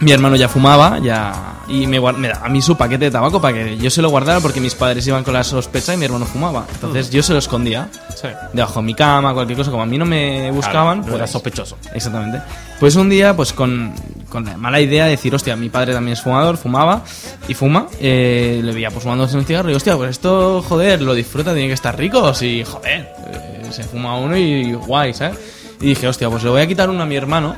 Mi 0.00 0.12
hermano 0.12 0.36
ya 0.36 0.48
fumaba, 0.48 0.98
ya. 0.98 1.52
Y 1.68 1.86
me, 1.86 1.98
me 1.98 2.28
daba 2.28 2.46
a 2.46 2.48
mí 2.50 2.60
su 2.60 2.76
paquete 2.76 3.06
de 3.06 3.10
tabaco 3.10 3.40
para 3.40 3.54
que 3.54 3.78
yo 3.78 3.88
se 3.88 4.02
lo 4.02 4.10
guardara 4.10 4.40
porque 4.40 4.60
mis 4.60 4.74
padres 4.74 5.06
iban 5.06 5.24
con 5.24 5.32
la 5.32 5.42
sospecha 5.44 5.94
y 5.94 5.96
mi 5.96 6.04
hermano 6.04 6.26
fumaba. 6.26 6.66
Entonces 6.74 7.08
yo 7.10 7.22
se 7.22 7.32
lo 7.32 7.38
escondía. 7.38 7.88
Sí. 8.14 8.28
Debajo 8.52 8.80
de 8.80 8.86
mi 8.86 8.94
cama, 8.94 9.32
cualquier 9.32 9.56
cosa. 9.56 9.70
Como 9.70 9.82
a 9.82 9.86
mí 9.86 9.96
no 9.96 10.04
me 10.04 10.50
buscaban, 10.50 10.98
no 10.98 11.04
pues. 11.04 11.14
era 11.16 11.26
sospechoso. 11.26 11.78
Exactamente. 11.94 12.42
Pues 12.80 12.96
un 12.96 13.08
día, 13.08 13.34
pues 13.34 13.52
con, 13.52 13.94
con 14.28 14.44
la 14.44 14.56
mala 14.58 14.80
idea 14.80 15.04
de 15.04 15.12
decir, 15.12 15.34
hostia, 15.34 15.56
mi 15.56 15.70
padre 15.70 15.94
también 15.94 16.14
es 16.14 16.20
fumador, 16.22 16.56
fumaba 16.58 17.02
y 17.48 17.54
fuma. 17.54 17.86
eh, 18.00 18.60
le 18.62 18.72
veía 18.72 18.90
pues 18.90 19.04
fumándose 19.04 19.36
un 19.38 19.44
cigarro 19.44 19.70
y, 19.70 19.74
hostia, 19.74 19.96
pues 19.96 20.10
esto, 20.10 20.60
joder, 20.68 21.00
lo 21.00 21.14
disfruta, 21.14 21.52
tiene 21.54 21.68
que 21.68 21.74
estar 21.74 21.96
rico. 21.96 22.34
Sí, 22.34 22.62
joder, 22.64 23.12
eh, 23.28 23.62
se 23.70 23.84
fuma 23.84 24.18
uno 24.18 24.36
y 24.36 24.74
guay, 24.74 25.14
¿sabes? 25.14 25.38
Y 25.80 25.86
dije, 25.86 26.08
hostia, 26.08 26.28
pues 26.28 26.42
le 26.42 26.50
voy 26.50 26.60
a 26.62 26.66
quitar 26.66 26.90
uno 26.90 27.02
a 27.02 27.06
mi 27.06 27.16
hermano. 27.16 27.56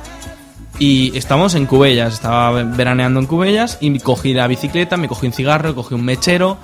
Y 0.79 1.17
estamos 1.17 1.55
en 1.55 1.65
Cubellas, 1.65 2.13
estaba 2.13 2.51
veraneando 2.63 3.19
en 3.19 3.25
Cubellas 3.25 3.77
y 3.81 3.99
cogí 3.99 4.33
la 4.33 4.47
bicicleta, 4.47 4.95
me 4.95 5.07
cogí 5.07 5.25
un 5.25 5.33
cigarro, 5.33 5.73
cogí 5.73 5.95
un 5.95 6.05
mechero, 6.05 6.57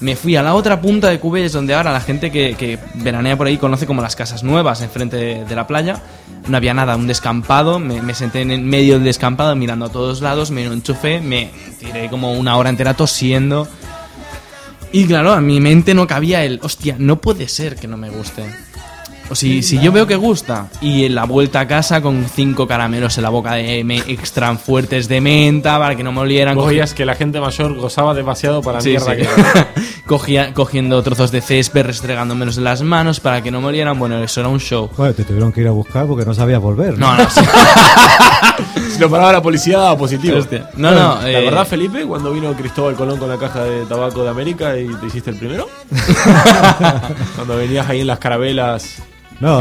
me 0.00 0.16
fui 0.16 0.34
a 0.34 0.42
la 0.42 0.54
otra 0.54 0.80
punta 0.80 1.08
de 1.08 1.20
Cubellas 1.20 1.52
donde 1.52 1.74
ahora 1.74 1.92
la 1.92 2.00
gente 2.00 2.32
que, 2.32 2.56
que 2.56 2.78
veranea 2.94 3.36
por 3.36 3.46
ahí 3.46 3.58
conoce 3.58 3.86
como 3.86 4.02
las 4.02 4.16
casas 4.16 4.42
nuevas 4.42 4.80
enfrente 4.80 5.16
de, 5.16 5.44
de 5.44 5.56
la 5.56 5.66
playa. 5.66 6.02
No 6.48 6.56
había 6.56 6.74
nada, 6.74 6.96
un 6.96 7.06
descampado, 7.06 7.78
me, 7.78 8.02
me 8.02 8.14
senté 8.14 8.40
en 8.40 8.66
medio 8.66 8.94
del 8.94 9.04
descampado 9.04 9.54
mirando 9.54 9.86
a 9.86 9.88
todos 9.90 10.20
lados, 10.20 10.50
me 10.50 10.64
enchufé, 10.64 11.20
me 11.20 11.50
tiré 11.78 12.08
como 12.08 12.32
una 12.32 12.56
hora 12.56 12.70
entera 12.70 12.94
tosiendo. 12.94 13.68
Y 14.90 15.06
claro, 15.06 15.32
a 15.32 15.40
mi 15.40 15.60
mente 15.60 15.94
no 15.94 16.08
cabía 16.08 16.42
el, 16.44 16.58
hostia, 16.62 16.96
no 16.98 17.20
puede 17.20 17.46
ser 17.46 17.76
que 17.76 17.86
no 17.86 17.96
me 17.96 18.10
guste. 18.10 18.42
O 19.30 19.34
si, 19.34 19.62
si 19.62 19.78
yo 19.78 19.92
veo 19.92 20.06
que 20.06 20.16
gusta 20.16 20.66
y 20.80 21.04
en 21.04 21.14
la 21.14 21.24
vuelta 21.24 21.60
a 21.60 21.66
casa 21.68 22.02
con 22.02 22.24
cinco 22.24 22.66
caramelos 22.66 23.16
en 23.16 23.22
la 23.22 23.28
boca 23.30 23.54
de 23.54 23.84
me- 23.84 23.98
extra 24.08 24.54
fuertes 24.56 25.06
de 25.08 25.20
menta 25.20 25.78
para 25.78 25.94
que 25.94 26.02
no 26.02 26.10
me 26.12 26.20
olieran. 26.20 26.56
Vos 26.56 26.64
cogí- 26.66 26.68
veías 26.70 26.94
que 26.94 27.04
la 27.04 27.14
gente 27.14 27.40
mayor 27.40 27.74
gozaba 27.76 28.12
demasiado 28.12 28.60
para 28.60 28.78
la 28.78 28.82
Sí, 28.82 28.90
mierda 28.90 29.14
sí. 29.14 29.16
que 29.22 29.28
Cogía- 30.06 30.52
cogiendo 30.52 31.00
trozos 31.04 31.30
de 31.30 31.40
césped, 31.40 31.86
restregándomelos 31.86 32.58
en 32.58 32.64
las 32.64 32.82
manos 32.82 33.20
para 33.20 33.40
que 33.42 33.50
no 33.52 33.60
me 33.60 33.68
olieran. 33.68 33.96
Bueno, 33.98 34.20
eso 34.22 34.40
era 34.40 34.48
un 34.48 34.58
show. 34.58 34.90
Bueno, 34.96 35.14
te 35.14 35.22
tuvieron 35.24 35.52
que 35.52 35.60
ir 35.60 35.68
a 35.68 35.70
buscar 35.70 36.06
porque 36.06 36.24
no 36.24 36.34
sabías 36.34 36.60
volver. 36.60 36.98
No, 36.98 37.14
no, 37.16 37.30
sí. 37.30 37.40
Si 38.92 38.98
lo 38.98 39.08
paraba 39.08 39.32
la 39.32 39.40
policía 39.42 39.78
daba 39.78 39.96
positivo. 39.96 40.36
Hostia. 40.38 40.68
No, 40.76 40.90
no, 40.90 41.14
¿Te 41.20 41.30
eh, 41.32 41.36
acordás, 41.46 41.68
Felipe, 41.68 42.04
cuando 42.04 42.32
vino 42.32 42.52
Cristóbal 42.52 42.94
Colón 42.94 43.18
con 43.18 43.28
la 43.28 43.38
caja 43.38 43.64
de 43.64 43.84
tabaco 43.86 44.22
de 44.24 44.28
América 44.30 44.76
y 44.76 44.88
te 44.96 45.06
hiciste 45.06 45.30
el 45.30 45.36
primero? 45.36 45.68
cuando 47.36 47.56
venías 47.56 47.88
ahí 47.88 48.00
en 48.00 48.06
las 48.08 48.18
carabelas. 48.18 48.96
No, 49.40 49.60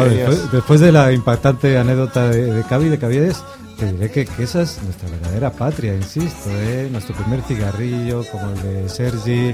después, 0.51 0.79
de 0.81 0.91
la 0.91 1.11
impactante 1.13 1.77
anécdota 1.77 2.27
de, 2.29 2.53
de 2.53 2.63
Cavi, 2.63 2.89
de 2.89 2.99
Caviedes, 2.99 3.41
te 3.77 3.91
diré 3.93 4.11
que, 4.11 4.25
que 4.25 4.43
esa 4.43 4.61
es 4.61 4.77
nuestra 4.83 5.09
verdadera 5.09 5.51
patria, 5.51 5.95
insisto, 5.95 6.49
¿eh? 6.49 6.89
Nuestro 6.91 7.15
primer 7.15 7.41
cigarrillo, 7.43 8.25
como 8.29 8.49
el 8.51 8.61
de 8.61 8.89
Sergi, 8.89 9.53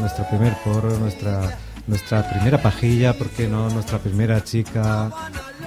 nuestro 0.00 0.28
primer 0.28 0.54
porro, 0.64 0.90
nuestra 0.98 1.56
nuestra 1.86 2.28
primera 2.30 2.60
pajilla, 2.62 3.14
¿por 3.14 3.28
qué 3.30 3.48
no? 3.48 3.68
Nuestra 3.70 3.98
primera 3.98 4.44
chica. 4.44 5.10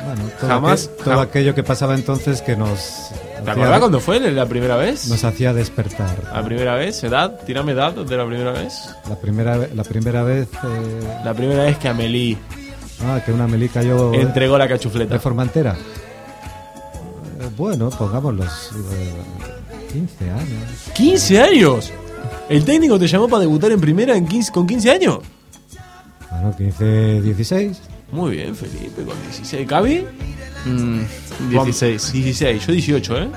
Bueno, 0.05 0.21
todo, 0.39 0.49
Jamás- 0.49 0.87
aquel- 0.89 1.03
todo 1.03 1.13
jam- 1.15 1.21
aquello 1.23 1.55
que 1.55 1.63
pasaba 1.63 1.95
entonces 1.95 2.41
que 2.41 2.55
nos... 2.55 3.09
¿Te 3.43 3.51
acordás 3.51 3.79
cuándo 3.79 3.99
fue 3.99 4.19
la 4.31 4.45
primera 4.45 4.77
vez? 4.77 5.07
Nos 5.09 5.23
hacía 5.25 5.51
despertar. 5.53 6.15
¿La 6.33 6.43
primera 6.45 6.75
vez? 6.75 7.03
¿Edad? 7.03 7.39
Tirame 7.45 7.73
edad 7.73 7.91
de 7.93 8.15
la 8.17 8.25
primera 8.25 8.51
vez. 8.51 8.73
La 9.09 9.15
primera, 9.19 9.57
la 9.73 9.83
primera 9.83 10.23
vez... 10.23 10.47
eh, 10.63 11.19
La 11.25 11.33
primera 11.33 11.63
vez 11.63 11.77
que 11.77 11.89
Amelie 11.89 12.37
ah, 13.01 13.21
que 13.25 13.31
una 13.31 13.47
melica 13.47 13.81
yo... 13.83 14.13
entregó 14.13 14.57
la 14.57 14.67
cachufleta. 14.67 15.13
¿De 15.13 15.19
Formentera? 15.19 15.75
Eh, 17.39 17.49
bueno, 17.57 17.89
pongamos 17.89 18.33
los 18.35 18.71
eh, 18.93 19.13
15 19.91 20.29
años. 20.31 20.91
¿15 20.95 21.39
años? 21.41 21.93
¿El 22.49 22.65
técnico 22.65 22.99
te 22.99 23.07
llamó 23.07 23.27
para 23.27 23.41
debutar 23.41 23.71
en 23.71 23.79
primera 23.79 24.15
en 24.15 24.27
15, 24.27 24.51
con 24.51 24.67
15 24.67 24.91
años? 24.91 25.19
Bueno, 26.29 26.55
15, 26.55 27.21
16. 27.21 27.81
Muy 28.11 28.31
bien, 28.31 28.55
Felipe, 28.55 29.03
con 29.03 29.19
16. 29.23 29.67
¿Cabi? 29.67 30.05
Mm, 30.65 31.01
16. 31.49 32.11
16, 32.13 32.67
yo 32.67 32.73
18, 32.73 33.17
¿eh? 33.17 33.29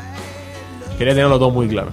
Quería 0.99 1.15
tenerlo 1.15 1.39
todo 1.39 1.51
muy 1.51 1.69
claro. 1.69 1.93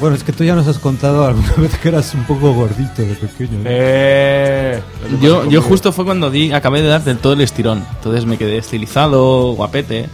Bueno, 0.00 0.14
es 0.14 0.22
que 0.24 0.32
tú 0.32 0.44
ya 0.44 0.54
nos 0.54 0.66
has 0.66 0.78
contado 0.78 1.24
alguna 1.26 1.52
vez 1.56 1.76
que 1.78 1.88
eras 1.88 2.12
un 2.14 2.24
poco 2.24 2.52
gordito 2.52 3.02
de 3.02 3.14
pequeño. 3.14 3.58
¿no? 3.58 3.64
Eh, 3.64 4.80
Yo, 5.22 5.48
yo 5.48 5.62
justo 5.62 5.90
fue 5.92 6.04
cuando 6.04 6.30
di, 6.30 6.52
acabé 6.52 6.82
de 6.82 6.88
dar 6.88 7.02
del 7.02 7.18
todo 7.18 7.32
el 7.32 7.40
estirón. 7.40 7.84
Entonces 7.96 8.26
me 8.26 8.36
quedé 8.36 8.58
estilizado, 8.58 9.52
guapete. 9.52 10.08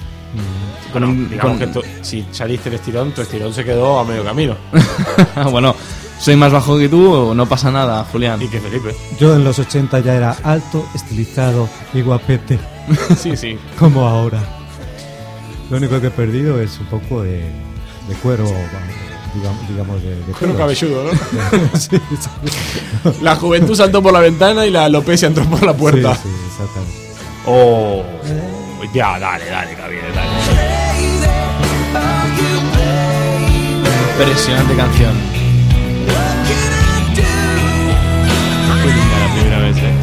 Con 0.93 1.05
un- 1.05 1.29
Digamos 1.31 1.59
con- 1.59 1.59
que 1.59 1.67
tú- 1.69 1.83
si 2.03 2.25
saliste 2.33 2.69
el 2.69 2.77
estirón, 2.77 3.13
tu 3.13 3.23
estirón 3.23 3.53
se 3.53 3.65
quedó 3.65 3.99
a 3.99 4.05
medio 4.05 4.23
camino. 4.25 4.55
bueno, 5.51 5.75
soy 6.21 6.37
más 6.37 6.53
bajo 6.53 6.79
que 6.79 6.89
tú, 6.89 7.33
no 7.35 7.47
pasa 7.47 7.71
nada, 7.71 8.05
Julián. 8.13 8.41
Y 8.43 8.47
que 8.49 8.61
Felipe. 8.61 8.95
Yo 9.19 9.35
en 9.35 9.43
los 9.43 9.59
80 9.59 9.99
ya 10.01 10.15
era 10.15 10.37
alto, 10.45 10.87
estilizado 10.95 11.69
y 11.95 12.03
guapete. 12.03 12.59
Sí, 13.17 13.37
sí. 13.37 13.59
Como 13.79 14.07
ahora. 14.07 14.39
Lo 15.71 15.77
único 15.79 16.01
que 16.01 16.09
he 16.09 16.11
perdido 16.11 16.61
es 16.61 16.79
un 16.79 16.87
poco 16.87 17.23
de, 17.23 17.39
de 18.09 18.15
cuero, 18.23 18.45
digamos, 19.35 19.69
digamos 19.69 20.03
de, 20.03 20.17
de 20.17 20.33
Cuero 20.33 20.39
pelos. 20.39 20.57
cabelludo, 20.59 21.05
¿no? 21.05 21.79
sí. 21.79 22.01
La 23.23 23.37
juventud 23.37 23.75
saltó 23.75 24.03
por 24.03 24.13
la 24.13 24.21
ventana 24.21 24.67
y 24.67 24.71
la 24.71 24.85
alopecia 24.87 25.29
entró 25.29 25.45
por 25.45 25.65
la 25.65 25.75
puerta. 25.75 26.15
Sí, 26.17 26.23
sí, 26.25 26.29
exactamente. 26.49 26.95
Oh. 27.47 28.03
Ya, 28.93 29.19
dale, 29.19 29.47
dale, 29.47 29.75
Cabi, 29.75 29.97
dale. 30.15 30.29
Impresionante 34.19 34.77
canción. 34.77 35.15
Qué 38.83 38.89
linda 38.89 39.19
la 39.19 39.33
primera 39.35 39.59
vez, 39.61 39.77
¿eh? 39.79 39.95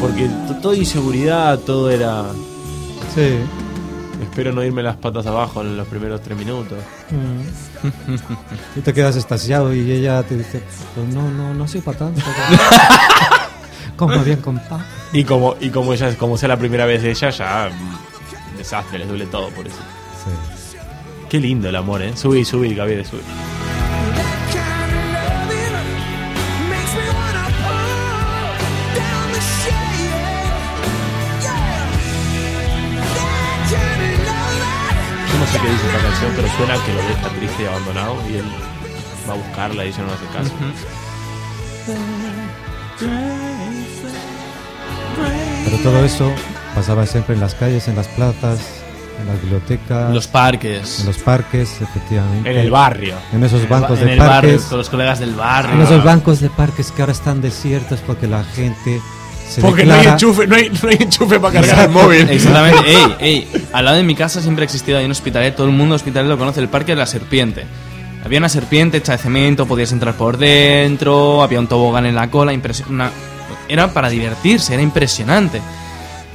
¿Por 0.00 0.10
porque 0.10 0.30
todo 0.62 0.74
inseguridad, 0.74 1.58
todo 1.60 1.90
era. 1.90 2.24
Sí. 3.14 3.38
Espero 4.36 4.52
no 4.52 4.62
irme 4.62 4.82
las 4.82 4.96
patas 4.96 5.26
abajo 5.26 5.62
en 5.62 5.78
los 5.78 5.88
primeros 5.88 6.20
tres 6.20 6.36
minutos. 6.36 6.76
Tú 8.74 8.82
te 8.82 8.92
quedas 8.92 9.16
estasiado 9.16 9.74
y 9.74 9.90
ella 9.90 10.22
te 10.24 10.36
dice, 10.36 10.62
pues 10.94 11.08
no, 11.08 11.30
no, 11.30 11.54
no 11.54 11.66
soy 11.66 11.80
para 11.80 11.96
tanto. 11.96 12.20
Como 13.96 14.18
bien 14.18 14.42
contado. 14.42 14.82
Y 15.14 15.24
como, 15.24 15.56
y 15.58 15.70
como 15.70 15.94
ella 15.94 16.14
como 16.18 16.36
sea 16.36 16.50
la 16.50 16.58
primera 16.58 16.84
vez 16.84 17.02
de 17.02 17.12
ella, 17.12 17.30
ya 17.30 17.70
mm, 17.70 18.58
desastre, 18.58 18.98
les 18.98 19.08
duele 19.08 19.24
todo 19.24 19.48
por 19.48 19.66
eso. 19.66 19.78
Qué 21.30 21.40
lindo 21.40 21.70
el 21.70 21.76
amor, 21.76 22.02
eh. 22.02 22.14
Subí, 22.14 22.44
subí, 22.44 22.74
Gabriel, 22.74 23.06
subí. 23.06 23.22
Sé 35.56 35.62
qué 35.62 35.72
dice 35.72 35.86
esta 35.86 36.02
canción, 36.08 36.32
pero 36.36 36.48
suena 36.56 36.74
que 36.84 36.92
lo 36.92 37.02
deja 37.08 37.28
triste 37.38 37.62
y 37.62 37.66
abandonado 37.66 38.16
y 38.30 38.34
él 38.36 38.44
va 39.28 39.32
a 39.34 39.36
buscarla 39.36 39.84
y 39.84 39.88
ella 39.88 40.02
no 40.02 40.12
hace 40.12 40.26
caso. 40.36 40.54
Pero 45.64 45.76
todo 45.78 46.04
eso 46.04 46.30
pasaba 46.74 47.06
siempre 47.06 47.34
en 47.34 47.40
las 47.40 47.54
calles, 47.54 47.88
en 47.88 47.96
las 47.96 48.06
plazas, 48.08 48.60
en 49.20 49.26
las 49.26 49.40
bibliotecas. 49.42 50.08
En 50.08 50.14
los 50.14 50.26
parques. 50.28 51.00
En 51.00 51.06
los 51.06 51.18
parques, 51.18 51.80
efectivamente. 51.80 52.50
En 52.50 52.58
el 52.58 52.70
barrio. 52.70 53.14
En 53.32 53.42
esos 53.42 53.58
En 53.60 53.64
el 53.64 53.70
ba- 53.70 53.80
bancos 53.80 53.98
en 54.00 54.06
de 54.06 54.12
el 54.12 54.18
parques. 54.18 54.52
barrio, 54.52 54.68
con 54.68 54.78
los 54.78 54.90
colegas 54.90 55.18
del 55.18 55.34
barrio. 55.34 55.74
En 55.74 55.82
esos 55.82 56.04
bancos 56.04 56.40
de 56.40 56.50
parques 56.50 56.92
que 56.92 57.02
ahora 57.02 57.12
están 57.12 57.40
desiertos 57.40 58.00
porque 58.06 58.26
la 58.26 58.44
gente 58.44 59.00
se 59.48 59.60
Porque 59.60 59.84
no 59.84 59.94
hay 59.94 60.06
enchufe, 60.06 60.46
no 60.46 60.56
hay, 60.56 60.70
no 60.82 60.88
hay 60.88 60.96
enchufe 61.00 61.38
para 61.40 61.54
cargar 61.60 61.84
el 61.86 61.90
móvil. 61.90 62.28
Exactamente. 62.30 62.80
Ey, 62.90 63.16
ey, 63.20 63.48
al 63.72 63.84
lado 63.84 63.96
de 63.96 64.02
mi 64.02 64.14
casa 64.14 64.40
siempre 64.42 64.62
ha 64.62 64.66
existido 64.66 64.98
ahí 64.98 65.04
un 65.04 65.10
hospitalet. 65.12 65.54
Todo 65.54 65.66
el 65.66 65.72
mundo 65.72 65.94
hospitalet 65.94 66.28
lo 66.28 66.38
conoce, 66.38 66.60
el 66.60 66.68
parque 66.68 66.92
de 66.92 66.96
la 66.96 67.06
serpiente. 67.06 67.64
Había 68.24 68.38
una 68.40 68.48
serpiente 68.48 68.96
hecha 68.98 69.12
de 69.12 69.18
cemento, 69.18 69.66
podías 69.66 69.92
entrar 69.92 70.14
por 70.14 70.36
dentro, 70.36 71.42
había 71.44 71.60
un 71.60 71.68
tobogán 71.68 72.06
en 72.06 72.14
la 72.16 72.28
cola, 72.28 72.52
una- 72.90 73.10
era 73.68 73.92
para 73.92 74.08
divertirse, 74.08 74.74
era 74.74 74.82
impresionante. 74.82 75.60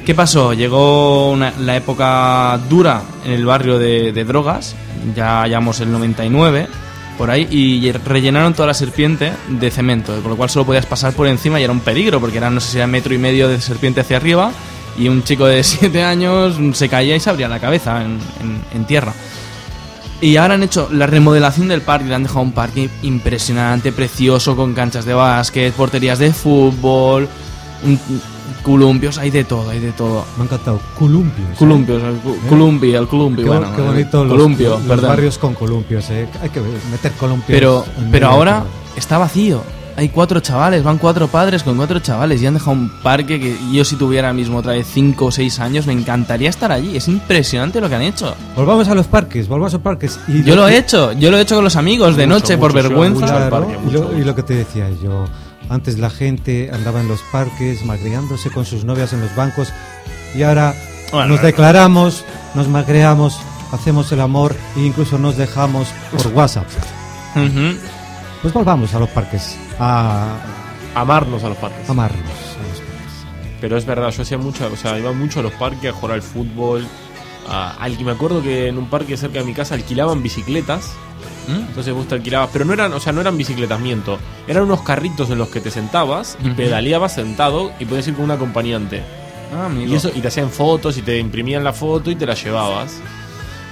¿Qué 0.06 0.16
pasó? 0.16 0.54
Llegó 0.54 1.32
una- 1.32 1.52
la 1.60 1.76
época 1.76 2.58
dura 2.70 3.02
en 3.26 3.34
el 3.34 3.46
barrio 3.46 3.78
de, 3.78 4.14
de 4.14 4.24
drogas, 4.24 4.74
ya 5.16 5.42
hallamos 5.42 5.80
el 5.82 5.92
99, 5.92 6.68
por 7.22 7.30
ahí, 7.30 7.48
y 7.52 7.92
rellenaron 7.92 8.56
toda 8.56 8.66
la 8.66 8.74
serpiente 8.74 9.32
de 9.48 9.70
cemento, 9.70 10.20
con 10.24 10.32
lo 10.32 10.36
cual 10.36 10.50
solo 10.50 10.66
podías 10.66 10.88
pasar 10.88 11.14
por 11.14 11.28
encima 11.28 11.60
y 11.60 11.64
era 11.64 11.72
un 11.72 11.82
peligro, 11.82 12.20
porque 12.20 12.40
era, 12.40 12.50
no 12.50 12.60
sé 12.60 12.72
si 12.72 12.78
era 12.78 12.88
metro 12.88 13.14
y 13.14 13.20
medio 13.20 13.48
de 13.48 13.62
serpiente 13.62 14.02
hacia 14.02 14.18
arriba, 14.18 14.52
y 14.98 15.08
un 15.08 15.24
chico 15.24 15.46
de 15.46 15.64
7 15.64 16.02
años 16.02 16.56
se 16.76 16.90
caía 16.90 17.16
y 17.16 17.20
se 17.20 17.30
abría 17.30 17.48
la 17.48 17.60
cabeza 17.60 18.02
en, 18.02 18.86
tierra. 18.86 19.14
Y 20.20 20.36
ahora 20.38 20.56
han 20.56 20.64
hecho 20.64 20.90
la 20.92 21.06
remodelación 21.06 21.68
del 21.68 21.84
parque, 21.84 22.08
le 22.08 22.16
han 22.16 22.24
dejado 22.24 22.42
un 22.42 22.54
parque 22.54 22.90
impresionante, 23.04 23.92
precioso, 23.92 24.56
con 24.56 24.74
canchas 24.74 25.06
de 25.06 25.14
básquet, 25.14 25.76
porterías 25.76 26.18
de 26.18 26.34
fútbol, 26.34 27.30
columpios, 28.64 29.18
hay 29.18 29.30
de 29.32 29.44
todo, 29.44 29.70
hay 29.70 29.80
de 29.80 29.92
todo. 29.92 30.26
Me 30.38 30.44
ha 30.44 30.46
encantado. 30.46 30.80
Columpios. 30.98 31.58
Columpios, 31.58 32.02
el 32.04 32.16
cu- 32.18 32.32
¿Eh? 32.34 32.40
columpio, 32.50 33.00
el 33.00 33.08
columpio, 33.08 33.44
Qué, 33.46 33.50
bueno, 33.50 33.76
qué 33.76 33.82
bonito 33.82 34.22
el 34.24 34.28
los, 34.30 34.38
columpio, 34.38 34.70
los 34.72 34.82
perdón. 34.82 35.10
barrios 35.10 35.38
con 35.38 35.54
columpios, 35.54 36.10
eh. 36.10 36.28
Hay 36.42 36.50
que 36.50 36.62
meter 36.92 37.12
columpios. 37.14 37.48
Pero, 37.48 37.86
pero 38.12 38.28
ahora 38.28 38.64
está 38.96 39.18
vacío. 39.18 39.62
Hay 39.98 40.08
cuatro 40.08 40.40
chavales, 40.40 40.84
van 40.84 40.98
cuatro 40.98 41.28
padres 41.28 41.64
con 41.64 41.76
cuatro 41.76 42.00
chavales 42.00 42.42
y 42.42 42.46
han 42.48 42.54
dejado 42.54 42.72
un 42.72 42.90
parque 43.04 43.42
que 43.42 43.58
yo 43.74 43.84
si 43.84 43.98
tuviera 43.98 44.32
mismo 44.32 44.60
otra 44.60 44.72
vez 44.72 44.88
cinco 44.92 45.26
o 45.26 45.32
seis 45.32 45.60
años 45.60 45.86
me 45.86 45.92
encantaría 45.92 46.50
estar 46.50 46.72
allí. 46.72 46.96
Es 46.96 47.10
impresionante 47.10 47.82
lo 47.82 47.90
que 47.90 47.96
han 47.96 48.02
hecho. 48.04 48.34
Volvamos 48.56 48.88
a 48.88 48.96
los 48.96 49.08
parques, 49.08 49.50
volvamos 49.50 49.74
a 49.74 49.78
los 49.78 49.84
parques. 49.84 50.18
Y 50.30 50.44
Yo 50.44 50.56
lo 50.56 50.66
he 50.70 50.78
hecho, 50.78 51.12
yo 51.12 51.30
lo 51.30 51.38
he 51.38 51.42
hecho 51.42 51.56
con 51.56 51.66
los 51.66 51.76
amigos 51.76 52.16
de 52.16 52.26
Mucho, 52.26 52.40
noche 52.40 52.58
por 52.58 52.72
mucho, 52.74 52.88
vergüenza. 52.88 53.26
Claro, 53.50 53.68
y, 53.86 53.92
lo, 53.92 54.18
y 54.18 54.24
lo 54.24 54.34
que 54.34 54.44
te 54.44 54.56
decía 54.56 54.88
yo, 55.04 55.26
antes 55.72 55.98
la 55.98 56.10
gente 56.10 56.70
andaba 56.74 57.00
en 57.02 57.08
los 57.08 57.22
parques 57.32 57.84
magreándose 57.86 58.50
con 58.52 58.66
sus 58.66 58.84
novias 58.86 59.14
en 59.14 59.22
los 59.22 59.34
bancos 59.36 59.72
y 60.36 60.44
ahora 60.44 60.76
Bueno, 61.12 61.28
nos 61.30 61.40
no. 61.42 61.46
declaramos, 61.46 62.24
nos 62.56 62.68
magreamos, 62.68 63.40
hacemos 63.72 64.12
el 64.12 64.22
amor 64.22 64.56
e 64.76 64.82
incluso 64.82 65.18
nos 65.18 65.38
dejamos 65.38 65.88
por 66.12 66.28
WhatsApp. 66.34 66.68
Ujú. 67.36 67.78
Pues 68.42 68.54
volvamos 68.54 68.94
a 68.94 69.00
los 69.00 69.10
parques, 69.10 69.56
a 69.80 70.36
Amarnos 70.96 71.44
a 71.44 71.50
los 71.50 71.58
parques. 71.58 71.90
amarnos. 71.90 72.20
a 72.22 72.68
los 72.68 72.80
parques. 72.80 73.62
Pero 73.62 73.78
es 73.78 73.86
verdad, 73.86 74.10
yo 74.12 74.24
hacía 74.24 74.38
mucho, 74.38 74.70
o 74.72 74.76
sea, 74.76 74.98
iba 75.00 75.14
mucho 75.14 75.40
a 75.40 75.44
los 75.44 75.54
parques 75.54 75.90
a 75.92 75.94
jugar 75.94 76.16
al 76.16 76.22
fútbol. 76.22 76.86
A, 77.48 77.72
al- 77.80 77.98
me 78.04 78.12
acuerdo 78.12 78.42
que 78.44 78.68
en 78.68 78.78
un 78.78 78.88
parque 78.90 79.16
cerca 79.18 79.40
de 79.40 79.46
mi 79.46 79.54
casa 79.54 79.76
alquilaban 79.76 80.22
bicicletas. 80.22 80.92
¿Mm? 81.48 81.68
Entonces 81.70 81.94
vos 81.94 82.08
te 82.08 82.16
alquilabas, 82.16 82.50
pero 82.54 82.66
no 82.66 82.74
eran, 82.74 82.94
o 82.94 83.00
sea, 83.00 83.12
no 83.14 83.22
eran 83.22 83.38
bicicletas, 83.38 83.80
miento. 83.80 84.20
Eran 84.48 84.64
unos 84.64 84.82
carritos 84.82 85.30
en 85.32 85.38
los 85.38 85.50
que 85.50 85.60
te 85.62 85.72
sentabas 85.72 86.38
y 86.44 86.48
Ujú. 86.48 86.56
pedaleabas 86.56 87.16
sentado 87.16 87.72
y 87.80 87.86
podías 87.86 88.08
ir 88.08 88.16
con 88.16 88.26
un 88.26 88.32
acompañante. 88.32 89.02
Ah, 89.54 89.66
amigo. 89.66 89.92
Y 89.92 89.96
eso, 89.96 90.12
y 90.14 90.22
te 90.22 90.28
hacían 90.28 90.50
fotos 90.50 90.98
y 90.98 91.02
te 91.02 91.18
imprimían 91.18 91.64
la 91.64 91.74
foto 91.74 92.12
y 92.12 92.16
te 92.16 92.26
la 92.26 92.36
llevabas. 92.36 92.94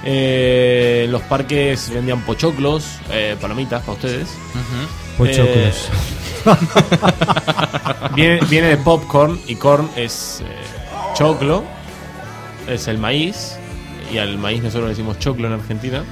Eh, 0.04 1.04
en 1.06 1.12
los 1.12 1.22
parques 1.24 1.90
vendían 1.94 2.22
pochoclos, 2.22 2.86
eh, 3.12 3.36
palomitas 3.40 3.82
para 3.82 3.94
ustedes. 3.94 4.30
Pochoclos. 5.18 5.90
Eh, 5.90 6.10
viene, 8.16 8.40
viene 8.50 8.68
de 8.68 8.78
popcorn 8.78 9.40
y 9.48 9.56
corn 9.56 9.90
es 9.96 10.42
eh, 10.42 10.46
choclo, 11.16 11.64
es 12.68 12.88
el 12.88 12.98
maíz. 12.98 13.56
Y 14.12 14.18
al 14.18 14.38
maíz 14.38 14.64
nosotros 14.64 14.86
le 14.86 14.90
decimos 14.90 15.20
choclo 15.20 15.48
en 15.48 15.54
Argentina. 15.54 16.04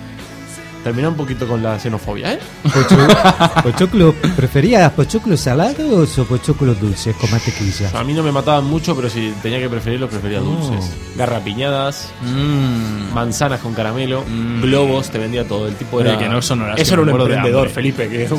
Termina 0.88 1.09
un 1.09 1.15
poquito 1.15 1.45
con 1.45 1.61
la 1.61 1.77
xenofobia, 1.77 2.31
¿eh? 2.35 2.39
Pocho- 2.63 3.61
pochoclo, 3.63 4.13
¿preferías 4.38 4.89
pochoclos 4.93 5.41
salados 5.41 6.17
o 6.17 6.23
pochoclos 6.23 6.79
dulces 6.79 7.13
con 7.17 7.29
mantequilla? 7.29 7.89
A 7.93 8.05
mí 8.05 8.13
no 8.13 8.23
me 8.23 8.31
mataban 8.31 8.63
mucho, 8.63 8.95
pero 8.95 9.09
si 9.09 9.33
tenía 9.43 9.59
que 9.59 9.67
preferirlos, 9.67 10.09
prefería 10.09 10.39
No. 10.39 10.45
dulces. 10.45 10.95
Garrapiñadas, 11.17 12.09
Mm. 12.23 13.13
manzanas 13.13 13.59
con 13.59 13.73
caramelo, 13.73 14.23
globos, 14.61 15.09
te 15.09 15.17
vendía 15.17 15.45
todo. 15.45 15.67
El 15.67 15.75
tipo 15.75 15.99
era. 15.99 16.17
que 16.17 16.29
no 16.29 16.41
sonorás 16.41 16.79
Eso 16.79 16.95
que 16.95 17.01
era 17.01 17.13
un 17.15 17.19
emprendedor. 17.21 17.67
Felipe. 17.69 18.07
Que 18.07 18.29
Sí, 18.29 18.35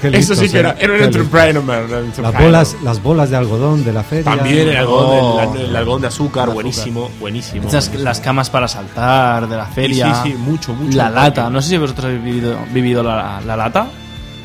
qué 0.00 0.16
eso 0.16 0.34
sí 0.36 0.48
que 0.48 0.58
era, 0.60 0.76
era 0.78 0.94
un 0.94 1.02
entrepreneur. 1.02 1.64
man, 1.64 1.86
Las 2.22 2.38
bolas, 2.40 2.76
las 2.84 3.02
bolas 3.02 3.30
de 3.30 3.36
algodón 3.36 3.82
de 3.82 3.92
la 3.92 4.04
feria. 4.04 4.24
También 4.36 4.68
el 4.68 4.76
algodón, 4.76 5.48
Oh. 5.48 5.54
el 5.56 5.74
algodón 5.74 6.02
de 6.02 6.06
azúcar, 6.06 6.50
buenísimo, 6.50 7.10
buenísimo. 7.18 7.64
Estas- 7.66 7.92
las 7.96 8.20
camas 8.20 8.48
para 8.48 8.68
saltar 8.68 9.48
de 9.48 9.56
la 9.56 9.66
feria. 9.66 10.14
Sí, 10.22 10.30
sí, 10.30 10.36
mucho, 10.38 10.72
mucho. 10.72 10.96
La 10.96 11.10
lata. 11.10 11.50
No 11.50 11.60
sé 11.62 11.70
si 11.70 11.78
vosotros 11.80 12.06
habéis 12.06 12.22
vivido, 12.24 12.58
vivido 12.72 13.02
la, 13.02 13.40
la 13.46 13.56
lata. 13.56 13.86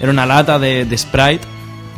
Era 0.02 0.12
una 0.12 0.26
lata 0.26 0.60
de, 0.60 0.86
de 0.86 0.98
Sprite 0.98 1.42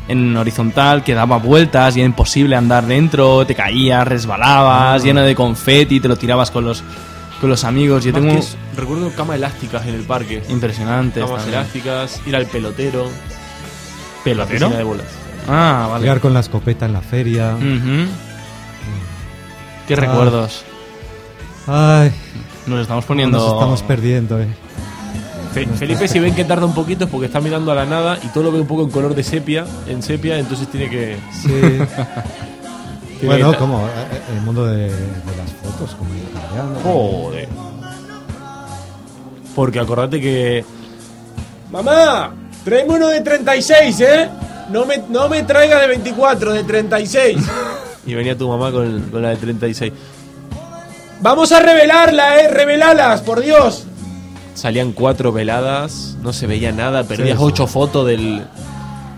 en 0.08 0.38
horizontal 0.38 1.04
que 1.04 1.14
daba 1.14 1.38
vueltas 1.38 1.96
y 1.98 2.00
era 2.02 2.06
imposible 2.08 2.56
andar 2.56 2.86
dentro. 2.86 3.46
Te 3.46 3.56
caías, 3.56 4.08
resbalabas, 4.08 5.02
Ah. 5.02 5.04
lleno 5.04 5.22
de 5.22 5.36
confeti, 5.36 6.00
te 6.00 6.08
lo 6.08 6.16
tirabas 6.16 6.52
con 6.52 6.64
los, 6.66 6.84
con 7.42 7.50
los 7.50 7.64
amigos. 7.64 8.04
Yo 8.04 8.12
Más 8.14 8.22
tengo 8.22 8.34
eso, 8.40 8.56
recuerdo 8.76 9.12
camas 9.12 9.36
elásticas 9.38 9.86
en 9.88 9.96
el 9.96 10.04
parque. 10.04 10.44
impresionante. 10.50 11.22
Camas 11.22 11.48
elásticas, 11.48 12.22
ir 12.26 12.36
al 12.36 12.46
pelotero. 12.46 13.08
¿Pelotero? 14.24 14.70
La 14.70 14.78
de 14.78 14.84
bolas. 14.84 15.08
Ah, 15.50 15.88
vale. 15.92 16.02
Llegar 16.04 16.20
con 16.20 16.34
la 16.34 16.42
escopeta 16.42 16.86
en 16.86 16.94
la 16.94 17.02
feria. 17.02 17.56
Ujú. 17.56 18.08
Qué 19.88 19.94
Ah. 19.94 19.98
recuerdos. 19.98 20.64
Ay, 21.68 22.12
Nos 22.66 22.82
estamos 22.82 23.06
poniendo. 23.06 23.38
nos 23.38 23.54
estamos 23.54 23.84
perdiendo, 23.84 24.40
eh. 24.40 24.48
Fe- 25.66 25.78
Felipe, 25.78 26.08
si 26.08 26.20
ven 26.20 26.36
que 26.36 26.44
tarda 26.46 26.66
un 26.66 26.74
poquito 26.74 27.06
es 27.06 27.10
porque 27.10 27.26
está 27.28 27.40
mirando 27.42 27.72
a 27.72 27.76
la 27.76 27.86
nada 27.86 28.18
y 28.24 28.28
todo 28.28 28.44
lo 28.46 28.52
ve 28.52 28.60
un 28.62 28.68
poco 28.68 28.84
en 28.84 28.90
color 28.90 29.16
de 29.16 29.24
sepia, 29.24 29.66
en 29.88 30.02
sepia, 30.04 30.38
entonces 30.38 30.68
tiene 30.70 30.90
que. 30.90 31.18
Sí. 31.42 31.48
tiene 33.20 33.36
bueno, 33.36 33.52
que- 33.52 33.58
como 33.58 33.80
eh, 33.88 33.92
el 34.36 34.42
mundo 34.42 34.66
de, 34.66 34.84
de 34.90 34.90
las 35.38 35.52
fotos, 35.64 35.96
como. 35.96 36.10
Joder. 36.84 37.48
Porque 39.56 39.80
acordate 39.80 40.22
que. 40.22 40.64
¡Mamá! 41.72 42.34
Tráeme 42.64 42.96
uno 42.96 43.08
de 43.08 43.22
36, 43.22 44.00
¿eh? 44.02 44.30
No 44.70 44.86
me, 44.86 44.98
no 45.10 45.30
me 45.30 45.44
traiga 45.44 45.80
de 45.80 45.88
24, 45.88 46.54
de 46.54 46.64
36. 46.64 47.38
y 48.06 48.14
venía 48.14 48.38
tu 48.38 48.48
mamá 48.50 48.72
con, 48.72 49.02
con 49.10 49.22
la 49.22 49.30
de 49.30 49.38
36. 49.38 49.92
¡Vamos 51.22 51.52
a 51.52 51.60
revelarla, 51.62 52.42
eh! 52.42 52.48
¡Revelalas, 52.50 53.22
por 53.22 53.42
Dios! 53.42 53.87
Salían 54.58 54.92
cuatro 54.92 55.32
veladas, 55.32 56.18
no 56.24 56.34
se 56.34 56.48
veía 56.48 56.72
nada, 56.72 57.04
perdías 57.04 57.38
Sí, 57.38 57.38
sí. 57.38 57.44
ocho 57.44 57.68
fotos 57.68 58.08
del. 58.08 58.42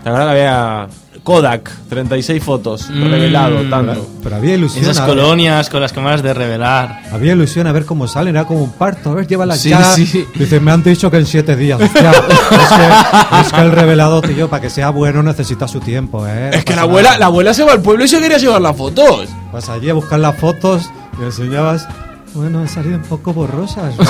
La 0.04 0.12
verdad 0.12 0.28
había 0.30 0.86
Kodak, 1.22 1.70
36 1.88 2.42
fotos, 2.42 2.88
Mm. 2.90 3.10
revelado, 3.10 3.62
tanto. 3.70 4.06
Pero 4.22 4.36
había 4.36 4.54
ilusión. 4.54 4.84
Esas 4.84 4.98
a- 5.00 5.06
colonias 5.06 5.70
con 5.70 5.80
las 5.80 5.92
cámaras 5.94 6.22
de 6.22 6.34
revelar. 6.34 7.02
Había 7.10 7.32
ilusión 7.32 7.66
a 7.66 7.72
ver 7.72 7.86
cómo 7.86 8.06
salen, 8.06 8.36
era 8.36 8.46
como 8.46 8.62
un 8.64 8.72
parto, 8.72 9.10
a 9.10 9.14
ver, 9.14 9.26
llévala 9.26 9.56
Sí, 9.56 9.70
ya. 9.70 9.82
sí. 9.94 10.26
Dice, 10.34 10.60
me 10.60 10.72
han 10.72 10.82
dicho 10.82 11.10
que 11.10 11.16
en 11.18 11.26
siete 11.26 11.56
días. 11.56 11.80
Hostia, 11.80 12.10
es, 12.12 12.18
que, 12.18 13.40
es 13.40 13.52
que 13.52 13.60
el 13.62 13.72
revelado, 13.72 14.20
tío, 14.20 14.48
para 14.50 14.60
que 14.60 14.68
sea 14.70 14.90
bueno 14.90 15.22
necesita 15.22 15.66
su 15.68 15.80
tiempo, 15.80 16.26
¿eh? 16.26 16.50
Es 16.52 16.64
que 16.66 16.76
la 16.76 16.82
abuela, 16.82 17.08
nada. 17.10 17.18
la 17.20 17.26
abuela 17.26 17.54
se 17.54 17.64
va 17.64 17.72
al 17.72 17.80
pueblo 17.82 18.04
y 18.04 18.08
se 18.08 18.20
quería 18.20 18.36
llevar 18.38 18.60
las 18.60 18.76
fotos. 18.76 19.28
Vas 19.52 19.68
allí 19.70 19.88
a 19.88 19.94
buscar 19.94 20.18
las 20.20 20.36
fotos 20.36 20.90
y 21.18 21.24
enseñabas. 21.24 21.86
Bueno, 22.34 22.60
han 22.60 22.68
salido 22.68 22.96
un 22.96 23.02
poco 23.04 23.32
borrosas. 23.32 23.96
¿no? 23.98 24.04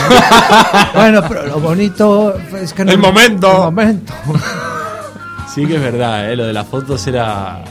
bueno, 0.95 1.23
pero 1.29 1.47
lo 1.47 1.61
bonito 1.61 2.35
es 2.61 2.73
que 2.75 2.85
no- 2.85 2.93
El 2.93 2.99
momento. 2.99 3.51
El 3.69 3.75
momento. 3.75 4.13
Sí 5.53 5.67
que 5.67 5.75
es 5.75 5.83
verdad, 5.83 6.31
¿eh? 6.31 6.37
lo 6.37 6.47
de 6.47 6.53
las 6.53 6.65
fotos 6.69 7.05
era 7.09 7.65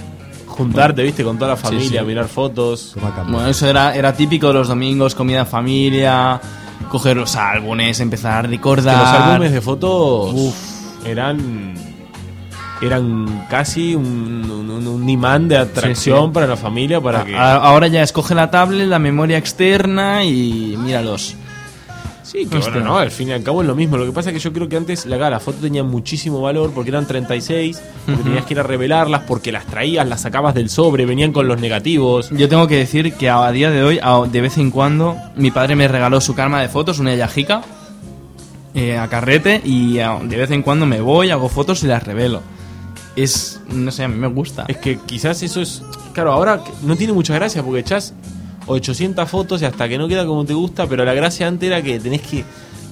juntarte, 0.47 1.01
viste, 1.01 1.23
con 1.23 1.37
toda 1.37 1.51
la 1.51 1.55
familia, 1.55 2.01
sí. 2.01 2.05
mirar 2.05 2.27
fotos. 2.27 2.93
Bueno, 3.29 3.47
eso 3.47 3.67
era, 3.67 3.95
era 3.95 4.11
típico 4.11 4.47
de 4.47 4.55
los 4.55 4.67
domingos, 4.67 5.15
comida 5.15 5.39
en 5.39 5.47
familia, 5.47 6.41
coger 6.91 7.15
los 7.15 7.37
álbumes, 7.37 7.97
empezar 8.01 8.39
a 8.39 8.41
Que 8.41 8.47
recordar. 8.57 8.97
los 8.97 9.07
álbumes 9.31 9.51
de 9.53 9.61
fotos 9.61 10.35
eran 11.05 11.73
eran 12.81 13.45
casi 13.49 13.93
un, 13.95 14.49
un- 14.49 14.87
un 14.87 15.09
imán 15.09 15.47
de 15.47 15.57
atracción 15.57 16.17
Sí, 16.19 16.25
sí. 16.27 16.31
para 16.33 16.47
la 16.47 16.55
familia 16.57 17.01
para 17.01 17.23
que 17.25 17.35
Ahora 17.37 17.87
ya 17.87 18.01
escoge 18.03 18.33
la 18.35 18.49
tablet, 18.49 18.87
la 18.87 18.99
memoria 18.99 19.37
externa 19.37 20.23
y 20.23 20.75
míralos. 20.77 21.35
Sí, 22.23 22.45
que 22.45 22.57
Hostia. 22.57 22.73
bueno, 22.73 22.89
no, 22.89 22.97
al 22.99 23.09
fin 23.09 23.29
y 23.29 23.31
al 23.31 23.41
cabo 23.41 23.61
es 23.61 23.67
lo 23.67 23.73
mismo. 23.73 23.97
Lo 23.97 24.05
que 24.05 24.11
pasa 24.11 24.29
es 24.29 24.35
que 24.35 24.39
yo 24.39 24.53
creo 24.53 24.69
que 24.69 24.77
antes 24.77 25.07
la, 25.07 25.17
la 25.31 25.39
foto 25.39 25.57
tenía 25.61 25.83
muchísimo 25.83 26.39
valor 26.41 26.71
porque 26.75 26.91
eran 26.91 27.07
36, 27.07 27.81
porque 28.05 28.21
tenías 28.21 28.45
que 28.45 28.53
ir 28.53 28.59
a 28.59 28.63
revelarlas, 28.63 29.23
porque 29.27 29.51
las 29.51 29.65
traías, 29.65 30.07
las 30.07 30.21
sacabas 30.21 30.53
del 30.53 30.69
sobre, 30.69 31.07
venían 31.07 31.31
con 31.33 31.47
los 31.47 31.59
negativos. 31.59 32.29
Yo 32.29 32.47
tengo 32.47 32.67
que 32.67 32.75
decir 32.77 33.13
que 33.15 33.29
a 33.31 33.51
día 33.51 33.71
de 33.71 33.83
hoy, 33.83 33.99
a- 34.03 34.21
de 34.31 34.41
vez 34.41 34.59
en 34.59 34.69
cuando, 34.69 35.17
mi 35.37 35.49
padre 35.49 35.75
me 35.75 35.87
regaló 35.87 36.21
su 36.21 36.35
karma 36.35 36.61
de 36.61 36.69
fotos, 36.69 36.99
una 36.99 37.15
yajica, 37.15 37.61
eh, 38.75 38.95
a 38.95 39.07
carrete, 39.07 39.59
y 39.65 39.97
a- 39.97 40.19
de 40.21 40.37
vez 40.37 40.51
en 40.51 40.61
cuando 40.61 40.85
me 40.85 41.01
voy, 41.01 41.31
hago 41.31 41.49
fotos 41.49 41.81
y 41.83 41.87
las 41.87 42.03
revelo. 42.03 42.43
Es, 43.23 43.59
no 43.69 43.91
sé, 43.91 44.03
a 44.03 44.07
mí 44.07 44.15
me 44.15 44.27
gusta. 44.27 44.65
Es 44.67 44.77
que 44.77 44.97
quizás 44.99 45.41
eso 45.43 45.61
es. 45.61 45.81
Claro, 46.13 46.31
ahora 46.31 46.61
no 46.83 46.95
tiene 46.95 47.13
mucha 47.13 47.33
gracia 47.33 47.63
porque 47.63 47.79
echás 47.81 48.13
800 48.67 49.29
fotos 49.29 49.61
y 49.61 49.65
hasta 49.65 49.87
que 49.89 49.97
no 49.97 50.07
queda 50.07 50.25
como 50.25 50.45
te 50.45 50.53
gusta, 50.53 50.87
pero 50.87 51.03
la 51.05 51.13
gracia 51.13 51.47
antes 51.47 51.67
era 51.67 51.81
que 51.81 51.99
tenés 51.99 52.21
que. 52.21 52.43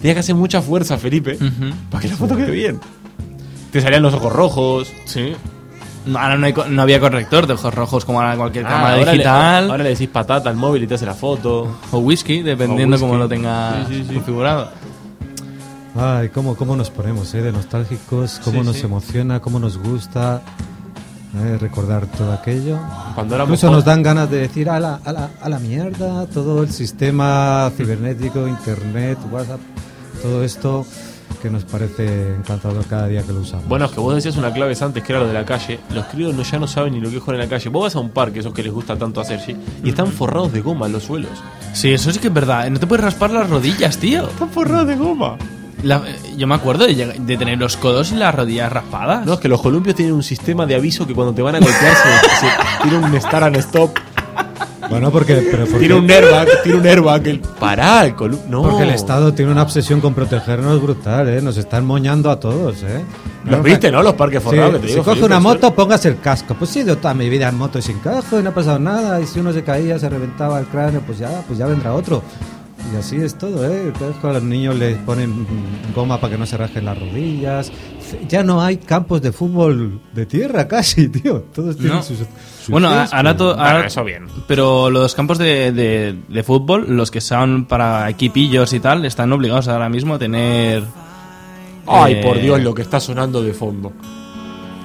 Tenías 0.02 0.14
que 0.16 0.20
hacer 0.20 0.36
mucha 0.36 0.62
fuerza, 0.62 0.98
Felipe, 0.98 1.36
Ujú. 1.36 1.74
para 1.90 2.02
que 2.02 2.08
la 2.10 2.16
foto 2.18 2.36
quede 2.36 2.52
bien. 2.52 2.80
Te 3.72 3.82
salían 3.82 4.02
los 4.04 4.14
ojos 4.14 4.32
rojos. 4.32 4.92
Sí. 5.06 5.34
No, 6.06 6.20
Ahora 6.20 6.38
no, 6.38 6.46
hay 6.46 6.54
co- 6.54 6.66
no 6.66 6.82
había 6.84 7.00
corrector 7.02 7.48
de 7.48 7.54
ojos 7.54 7.74
rojos 7.74 8.06
como 8.06 8.22
ahora 8.22 8.38
cualquier 8.38 8.66
Ah, 8.66 8.70
cámara 8.70 8.94
ahora 8.94 9.06
le- 9.06 9.12
digital. 9.14 9.72
ahora 9.72 9.84
le 9.84 9.90
decís 9.90 10.08
patata 10.08 10.50
al 10.50 10.56
móvil 10.56 10.84
y 10.84 10.88
te 10.88 10.94
hace 10.96 11.06
la 11.06 11.14
foto. 11.16 11.78
O 11.92 11.98
whisky, 12.00 12.44
dependiendo 12.44 12.96
O 12.96 13.00
whisky. 13.00 13.08
cómo 13.10 13.20
lo 13.20 13.28
tenga 13.28 13.86
Sí, 13.90 13.96
sí, 13.96 14.06
sí. 14.08 14.14
configurado. 14.16 14.70
Ay, 15.98 16.30
cómo, 16.30 16.56
cómo 16.56 16.76
nos 16.76 16.89
ponemos, 16.91 17.34
¿eh? 17.34 17.41
De 17.41 17.52
nostálgicos, 17.52 18.39
cómo 18.43 18.62
Sí, 18.62 18.66
nos 18.68 18.76
sí. 18.78 18.86
emociona, 18.86 19.39
cómo 19.39 19.60
nos 19.60 19.78
gusta 19.78 20.41
¿eh? 21.43 21.58
recordar 21.60 22.06
todo 22.08 22.32
aquello. 22.34 22.78
Cuando 23.16 23.36
éramos 23.36 23.58
Incluso 23.58 23.72
nos 23.74 23.84
dan 23.84 24.04
ganas 24.04 24.30
de 24.30 24.38
decir 24.38 24.70
a 24.70 24.80
la, 24.80 25.00
a, 25.04 25.12
la, 25.12 25.30
a 25.41 25.50
la 25.50 25.60
mierda 25.60 26.26
todo 26.28 26.62
el 26.62 26.72
sistema 26.72 27.72
cibernético, 27.76 28.48
internet, 28.48 29.18
WhatsApp, 29.32 29.60
todo 30.22 30.43
esto 30.43 30.86
que 31.41 31.50
nos 31.50 31.66
parece 31.66 32.36
encantador 32.36 32.84
cada 32.86 33.08
día 33.08 33.22
que 33.24 33.34
lo 33.34 33.41
usamos. 33.41 33.68
Bueno, 33.68 33.86
es 33.86 33.91
que 33.91 34.00
vos 34.00 34.14
decías 34.16 34.38
una 34.38 34.52
clave 34.54 34.76
antes 34.80 35.04
que 35.04 35.12
era 35.12 35.20
lo 35.22 35.28
de 35.28 35.34
la 35.34 35.45
calle. 35.45 35.80
Los 35.93 36.06
críos 36.06 36.34
no, 36.34 36.43
ya 36.43 36.58
no 36.60 36.68
saben 36.68 36.93
ni 36.93 37.00
lo 37.02 37.10
que 37.10 37.18
es 37.18 37.22
jugar 37.22 37.36
en 37.36 37.41
la 37.41 37.50
calle. 37.50 37.70
Vos 37.70 37.84
vas 37.84 37.95
a 37.95 38.00
un 38.00 38.10
parque, 38.12 38.39
esos 38.39 38.54
que 38.54 38.64
les 38.64 38.72
gusta 38.72 38.95
tanto 38.98 39.20
hacer, 39.22 39.39
¿sí? 39.39 39.56
y 39.84 39.89
están 39.89 40.08
forrados 40.08 40.52
de 40.54 40.62
goma 40.62 40.88
los 40.88 41.04
suelos. 41.04 41.32
Sí, 41.74 41.91
eso 41.91 42.12
sí 42.12 42.20
que 42.20 42.28
es 42.28 42.34
verdad. 42.34 42.70
No 42.70 42.80
te 42.80 42.88
puedes 42.88 43.04
raspar 43.04 43.32
las 43.32 43.50
rodillas, 43.50 43.98
tío. 43.98 44.28
Están 44.28 44.50
forrados 44.50 44.88
de 44.88 44.95
goma. 44.95 45.38
La- 45.84 46.02
yo 46.36 46.48
me 46.48 46.56
acuerdo 46.56 46.86
de, 46.88 47.16
de 47.20 47.38
tener 47.38 47.58
los 47.60 47.78
codos 47.78 48.12
y 48.12 48.16
las 48.16 48.34
rodillas 48.34 48.72
raspadas. 48.72 49.26
No, 49.26 49.34
es 49.34 49.40
que 49.40 49.48
los 49.48 49.62
columpios 49.62 49.96
tienen 49.96 50.14
un 50.16 50.24
sistema 50.24 50.66
de 50.66 50.76
aviso 50.76 51.06
que 51.06 51.14
cuando 51.14 51.34
te 51.34 51.42
van 51.42 51.56
a 51.56 51.60
golpear 51.60 51.96
se, 51.96 52.30
se 52.48 52.84
tira 52.84 52.98
un 53.00 53.22
start 53.22 53.44
and 53.46 53.56
stop. 53.58 53.92
Bueno, 54.90 55.12
porque, 55.12 55.36
pero 55.52 55.66
porque, 55.66 55.80
Tira 55.80 55.96
un 55.98 56.10
airbag, 56.10 56.48
tira 56.64 56.78
un 56.78 56.88
airbag. 56.88 57.28
El, 57.28 57.40
pará, 57.42 58.06
el 58.06 58.16
columpio. 58.16 58.48
No. 58.50 58.62
porque 58.62 58.84
el 58.84 58.92
Estado 58.92 59.34
tiene 59.34 59.52
una 59.52 59.64
obsesión 59.64 60.00
con 60.00 60.14
protegernos 60.14 60.82
brutal, 60.82 61.28
¿eh? 61.28 61.42
Nos 61.42 61.58
están 61.58 61.86
moñando 61.86 62.32
a 62.32 62.40
todos, 62.40 62.84
¿eh? 62.84 63.04
Los 63.44 63.62
viste, 63.64 63.92
¿no? 63.92 64.02
Los 64.02 64.14
parques 64.14 64.40
Sí, 64.42 64.46
forrados 64.46 64.76
que 64.76 64.80
te 64.80 64.88
si 64.88 64.94
digo. 64.94 65.04
coge 65.04 65.16
Felipe, 65.18 65.26
una 65.26 65.40
moto, 65.42 65.74
póngase 65.76 66.08
el 66.08 66.20
casco. 66.22 66.56
Pues 66.58 66.70
sí, 66.72 66.86
yo 66.86 66.98
toda 66.98 67.14
mi 67.14 67.28
vida 67.30 67.50
en 67.50 67.58
moto 67.58 67.80
y 67.80 67.82
sin 67.82 68.00
casco 68.00 68.40
y 68.40 68.44
no 68.44 68.52
ha 68.52 68.54
pasado 68.54 68.80
nada. 68.80 69.20
Y 69.20 69.28
si 69.28 69.42
uno 69.42 69.52
se 69.52 69.62
caía, 69.64 70.00
se 70.00 70.08
reventaba 70.08 70.58
el 70.60 70.68
cráneo, 70.68 71.02
pues 71.02 71.20
ya, 71.20 71.42
pues 71.46 71.60
ya 71.60 71.66
vendrá 71.68 71.94
otro. 71.94 72.24
Y 72.94 72.96
así 72.96 73.18
es 73.18 73.38
todo, 73.38 73.66
¿eh? 73.70 73.92
A 74.24 74.28
los 74.34 74.44
niños 74.44 74.76
les 74.78 74.98
ponen 75.00 75.46
goma 75.94 76.20
para 76.22 76.32
que 76.34 76.38
no 76.40 76.46
se 76.46 76.56
rajen 76.56 76.86
las 76.86 76.98
rodillas. 76.98 77.72
Ya 78.30 78.44
no 78.44 78.62
hay 78.62 78.78
campos 78.78 79.22
de 79.22 79.34
fútbol 79.34 80.00
de 80.14 80.26
tierra 80.26 80.68
casi, 80.70 81.10
tío. 81.10 81.42
Todos 81.54 81.76
tienen 81.76 81.98
No. 81.98 82.04
sus, 82.04 82.20
sus 82.20 82.28
Bueno, 82.70 82.88
ahora, 82.88 83.34
Bueno, 83.34 83.50
ahora- 83.52 83.88
eso 83.88 84.04
bien. 84.06 84.28
Pero 84.48 84.90
los 84.90 85.16
campos 85.16 85.38
de, 85.38 85.72
de- 85.74 86.16
de 86.30 86.44
fútbol, 86.44 86.86
los 86.96 87.12
que 87.12 87.20
son 87.20 87.66
para 87.66 88.10
equipillos 88.10 88.72
y 88.72 88.80
tal, 88.80 89.06
están 89.06 89.34
obligados 89.34 89.68
ahora 89.68 89.90
mismo 89.90 90.14
a 90.16 90.20
tener. 90.20 90.84
Ay, 91.86 92.14
eh, 92.16 92.22
por 92.24 92.40
Dios, 92.40 92.62
lo 92.62 92.74
que 92.74 92.82
está 92.84 93.00
sonando 93.02 93.44
de 93.44 93.54
fondo. 93.54 93.92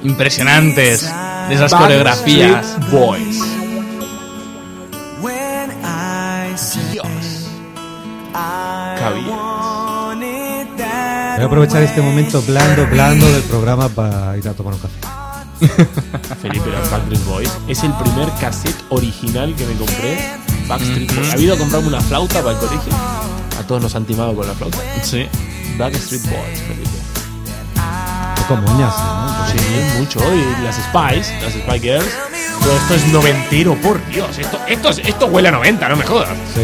Impresionantes 0.02 1.02
de 1.48 1.54
esas 1.54 1.72
coreografías. 1.72 2.76
Boys. 2.90 3.40
Voy 11.42 11.44
a 11.44 11.46
aprovechar 11.46 11.82
este 11.82 12.00
momento 12.00 12.40
blando, 12.42 12.86
blando 12.86 13.26
del 13.32 13.42
programa 13.42 13.88
para 13.88 14.36
ir 14.36 14.48
a 14.48 14.52
tomar 14.52 14.74
un 14.74 14.80
café. 14.80 14.94
Felipe, 16.40 16.70
los 16.70 16.88
Backstreet 16.88 17.24
Boys. 17.24 17.50
Es 17.66 17.82
el 17.82 17.92
primer 17.94 18.28
cassette 18.40 18.76
original 18.90 19.52
que 19.56 19.66
me 19.66 19.74
compré. 19.74 20.18
Backstreet 20.68 21.12
Boys. 21.16 21.30
¿Ha 21.30 21.32
habido 21.32 21.54
a 21.54 21.58
comprarme 21.58 21.88
una 21.88 22.00
flauta 22.00 22.40
para 22.42 22.52
el 22.52 22.58
colegio? 22.58 22.92
A 23.58 23.66
todos 23.66 23.82
nos 23.82 23.92
han 23.96 24.04
timado 24.04 24.36
con 24.36 24.46
la 24.46 24.54
flauta. 24.54 24.78
Sí. 25.02 25.26
Backstreet 25.78 26.22
Boys, 26.22 26.60
Felipe. 26.60 26.90
Con 28.46 28.62
moñas, 28.62 28.94
¿no? 28.96 29.46
Sí, 29.48 29.98
mucho. 29.98 30.20
Y 30.34 30.62
las 30.62 30.76
Spice, 30.76 31.40
las 31.42 31.52
Spice 31.54 31.80
Girls. 31.80 32.08
Todo 32.62 32.76
esto 32.76 32.94
es 32.94 33.06
noventero, 33.08 33.74
por 33.80 34.04
Dios. 34.06 34.38
Esto, 34.38 34.58
esto, 34.68 34.90
es- 34.90 34.98
esto 34.98 35.26
huele 35.26 35.48
a 35.48 35.52
90, 35.52 35.88
no 35.88 35.96
me 35.96 36.04
jodas. 36.06 36.28
Sí. 36.54 36.60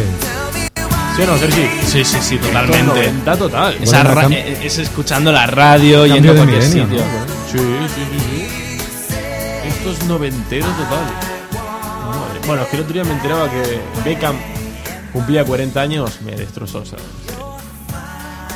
¿Sí 1.18 1.24
o 1.24 1.26
no, 1.26 1.36
Sergi? 1.36 1.68
Sí, 1.84 2.04
sí, 2.04 2.38
totalmente. 2.38 2.86
90 2.86 3.36
total. 3.36 3.76
Esa 3.82 4.04
ra- 4.04 4.28
eh, 4.30 4.60
es 4.62 4.78
escuchando 4.78 5.32
la 5.32 5.46
radio 5.48 6.02
Cambio 6.02 6.14
yendo 6.14 6.30
a 6.30 6.34
de 6.34 6.38
cualquier 6.38 6.62
milenio, 6.62 6.84
sitio. 6.84 7.04
¿no? 7.04 7.26
Sí, 7.50 7.88
sí, 7.94 8.02
sí, 8.12 8.20
sí. 8.20 9.68
Esto 9.68 9.90
es 9.90 10.04
noventero 10.06 10.66
total. 10.66 11.04
Madre- 12.08 12.40
Bueno, 12.46 12.62
es 12.62 12.68
que 12.68 12.76
el 12.76 12.82
otro 12.82 12.94
día 12.94 13.04
me 13.04 13.12
enteraba 13.12 13.50
que 13.50 13.80
Beckham 14.04 14.36
cumplía 15.12 15.44
40 15.44 15.80
años, 15.80 16.20
me 16.24 16.32
destrozó. 16.36 16.84
¿sabes? 16.86 17.04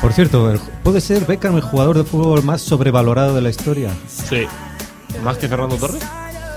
Por 0.01 0.13
cierto, 0.13 0.49
el- 0.51 0.59
¿puede 0.83 1.01
ser 1.01 1.25
Beckham 1.25 1.55
el 1.57 1.61
jugador 1.63 1.97
de 1.97 2.05
fútbol 2.05 2.43
más 2.43 2.61
sobrevalorado 2.61 3.35
de 3.35 3.41
la 3.41 3.49
historia? 3.49 3.89
Sí. 4.07 4.45
¿Más 5.21 5.37
que 5.37 5.47
Fernando 5.49 5.75
Torres? 5.75 6.01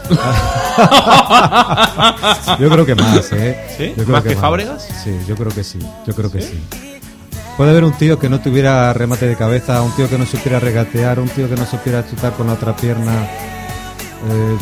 Yo 2.59 2.71
creo 2.71 2.87
que 2.87 2.95
más, 2.95 3.33
¿eh? 3.33 3.59
¿Sí? 3.77 3.89
Yo 3.97 4.05
creo 4.05 4.09
¿Más 4.17 4.23
que 4.23 4.37
Fábregas? 4.37 4.87
Sí, 5.03 5.17
yo 5.27 5.35
creo 5.37 5.51
que 5.53 5.65
sí. 5.65 5.79
Yo 6.07 6.15
creo 6.15 6.31
que 6.31 6.41
sí. 6.43 6.61
Puede 7.57 7.71
haber 7.71 7.85
un 7.85 7.93
tío 7.93 8.19
que 8.19 8.29
no 8.29 8.41
tuviera 8.41 8.93
remate 8.93 9.27
de 9.27 9.37
cabeza, 9.37 9.81
un 9.83 9.95
tío 9.97 10.09
que 10.09 10.19
no 10.19 10.27
supiera 10.27 10.61
regatear, 10.61 11.19
un 11.21 11.29
tío 11.29 11.49
que 11.49 11.57
no 11.57 11.65
supiera 11.67 12.07
chutar 12.09 12.33
con 12.35 12.47
la 12.49 12.53
otra 12.55 12.77
pierna. 12.77 13.13
Eh, 13.25 14.57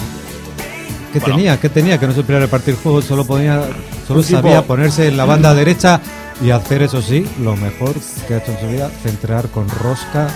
¿Qué 1.12 1.18
Bueno. 1.20 1.36
tenía? 1.36 1.61
¿Qué 1.61 1.68
tenía? 1.68 1.99
Que 1.99 2.07
no 2.07 2.14
supiera 2.14 2.40
repartir 2.40 2.76
juegos, 2.80 3.05
solo 3.05 3.24
podía, 3.24 3.62
solo 4.07 4.20
Un 4.20 4.26
tipo- 4.26 4.40
sabía 4.40 4.62
ponerse 4.66 5.09
en 5.09 5.16
la 5.16 5.24
banda 5.24 5.55
derecha 5.55 6.01
y 6.42 6.51
hacer 6.51 6.82
eso 6.82 7.03
sí, 7.03 7.28
lo 7.40 7.57
mejor 7.57 7.95
que 8.26 8.34
ha 8.34 8.38
hecho 8.38 8.53
en 8.53 8.61
su 8.61 8.66
vida, 8.68 8.90
centrar 9.03 9.49
con 9.49 9.68
rosca, 9.68 10.28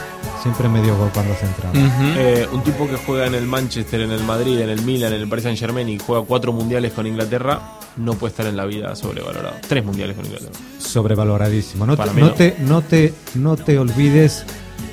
siempre 0.42 0.68
medio 0.68 0.96
gol 0.96 1.10
cuando 1.12 1.34
centraba. 1.34 1.72
Eh, 2.16 2.46
un 2.52 2.62
tipo 2.62 2.86
que 2.88 2.96
juega 2.96 3.26
en 3.26 3.34
el 3.34 3.46
Manchester, 3.46 4.00
en 4.02 4.10
el 4.12 4.22
Madrid, 4.24 4.60
en 4.60 4.68
el 4.70 4.82
Milan, 4.82 5.12
en 5.12 5.20
el 5.20 5.28
Paris 5.28 5.44
Saint 5.44 5.58
Germain 5.58 5.88
y 5.88 5.98
juega 5.98 6.24
cuatro 6.24 6.52
mundiales 6.52 6.92
con 6.92 7.06
Inglaterra, 7.06 7.60
no 7.96 8.14
puede 8.14 8.30
estar 8.30 8.46
en 8.46 8.56
la 8.56 8.64
vida 8.64 8.94
sobrevalorado. 8.96 9.56
Tres 9.68 9.84
mundiales 9.84 10.16
con 10.16 10.24
Inglaterra. 10.26 10.52
sobrevaloradísimo. 10.78 11.86
No, 11.86 11.96
Para 11.96 12.12
te, 12.12 12.16
mí 12.16 12.22
no, 12.22 12.28
no. 12.28 12.34
te, 12.34 12.56
no, 12.60 12.82
te, 12.82 13.14
no 13.34 13.56
te 13.56 13.78
olvides 13.78 14.44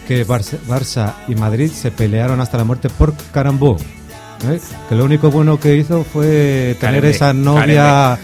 que 0.08 0.26
Barça, 0.26 0.58
Barça 0.68 1.14
y 1.28 1.36
Madrid 1.36 1.72
se 1.72 1.92
pelearon 1.92 2.40
hasta 2.42 2.58
la 2.58 2.64
muerte 2.64 2.90
por 2.90 3.14
Carambó. 3.32 3.78
¿eh? 4.50 4.60
Que 4.90 4.96
lo 4.96 5.06
único 5.06 5.32
bueno 5.32 5.60
que 5.60 5.76
hizo 5.78 6.04
fue 6.04 6.76
tener 6.80 7.06
esa 7.06 7.34
novia 7.34 8.20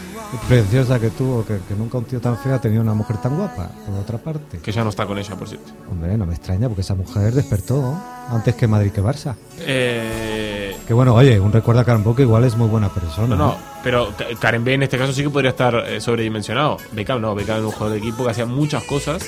preciosa 0.48 1.00
que 1.00 1.10
tuvo, 1.10 1.46
que, 1.46 1.60
que 1.68 1.76
nunca 1.76 1.98
un 1.98 2.06
tío 2.06 2.20
tan 2.22 2.38
feo 2.38 2.56
ha 2.56 2.62
tenido 2.62 2.82
una 2.82 2.94
mujer 2.94 3.18
tan 3.18 3.36
guapa, 3.36 3.70
por 3.86 3.96
otra 4.00 4.18
parte. 4.18 4.60
Que 4.60 4.72
ya 4.72 4.84
no 4.84 4.90
está 4.90 5.06
con 5.06 5.18
ella, 5.18 5.36
por 5.36 5.48
cierto. 5.48 5.72
Hombre, 5.90 6.18
no 6.18 6.26
me 6.26 6.34
extraña 6.34 6.68
porque 6.68 6.82
esa 6.82 6.96
mujer 6.96 7.34
despertó 7.34 7.98
antes 8.30 8.56
que 8.56 8.68
Madrid 8.68 8.92
que 8.92 9.02
Barça. 9.02 9.36
Eh, 9.60 10.76
Que 10.88 10.94
bueno, 10.94 11.14
oye, 11.16 11.40
un 11.40 11.52
recuerdo 11.52 11.82
a 11.82 11.86
Karen 11.86 12.04
que 12.16 12.22
igual 12.24 12.44
es 12.46 12.56
muy 12.56 12.68
buena 12.68 12.90
persona. 12.90 13.36
No, 13.36 13.48
no, 13.48 13.58
pero 13.84 14.14
Ka- 14.18 14.26
Karen 14.40 14.64
B 14.64 14.74
en 14.74 14.84
este 14.84 14.98
caso 14.98 15.12
sí 15.14 15.24
que 15.24 15.30
podría 15.30 15.52
estar 15.52 15.76
eh, 15.88 16.00
sobredimensionado. 16.02 16.78
Beckham 16.94 17.22
no, 17.22 17.36
Beckham 17.36 17.58
era 17.58 17.66
un 17.66 17.72
jugador 17.72 17.94
de 17.94 18.00
equipo 18.00 18.24
que 18.26 18.32
hacía 18.32 18.46
muchas 18.46 18.84
cosas. 18.84 19.24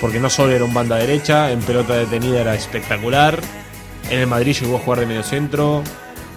Porque 0.00 0.20
no 0.20 0.30
solo 0.30 0.52
era 0.52 0.64
un 0.64 0.72
banda 0.72 0.96
derecha, 0.96 1.50
en 1.50 1.60
pelota 1.60 1.94
detenida 1.94 2.40
era 2.40 2.54
espectacular. 2.54 3.40
En 4.10 4.20
el 4.20 4.26
Madrid 4.28 4.56
llegó 4.60 4.76
a 4.76 4.80
jugar 4.80 5.00
de 5.00 5.06
medio 5.06 5.22
centro. 5.24 5.82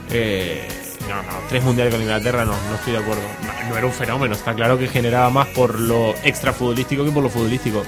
Eh, 0.09 0.67
no, 1.15 1.21
no, 1.23 1.37
tres 1.49 1.63
mundiales 1.63 1.93
con 1.93 2.01
Inglaterra 2.01 2.45
no, 2.45 2.51
no 2.53 2.75
estoy 2.75 2.93
de 2.93 2.99
acuerdo. 2.99 3.21
No, 3.45 3.69
no 3.69 3.77
era 3.77 3.85
un 3.85 3.93
fenómeno, 3.93 4.33
está 4.35 4.53
claro 4.53 4.77
que 4.77 4.87
generaba 4.87 5.29
más 5.29 5.47
por 5.49 5.79
lo 5.79 6.13
extra 6.23 6.53
futbolístico 6.53 7.03
que 7.05 7.11
por 7.11 7.23
lo 7.23 7.29
futbolístico. 7.29 7.83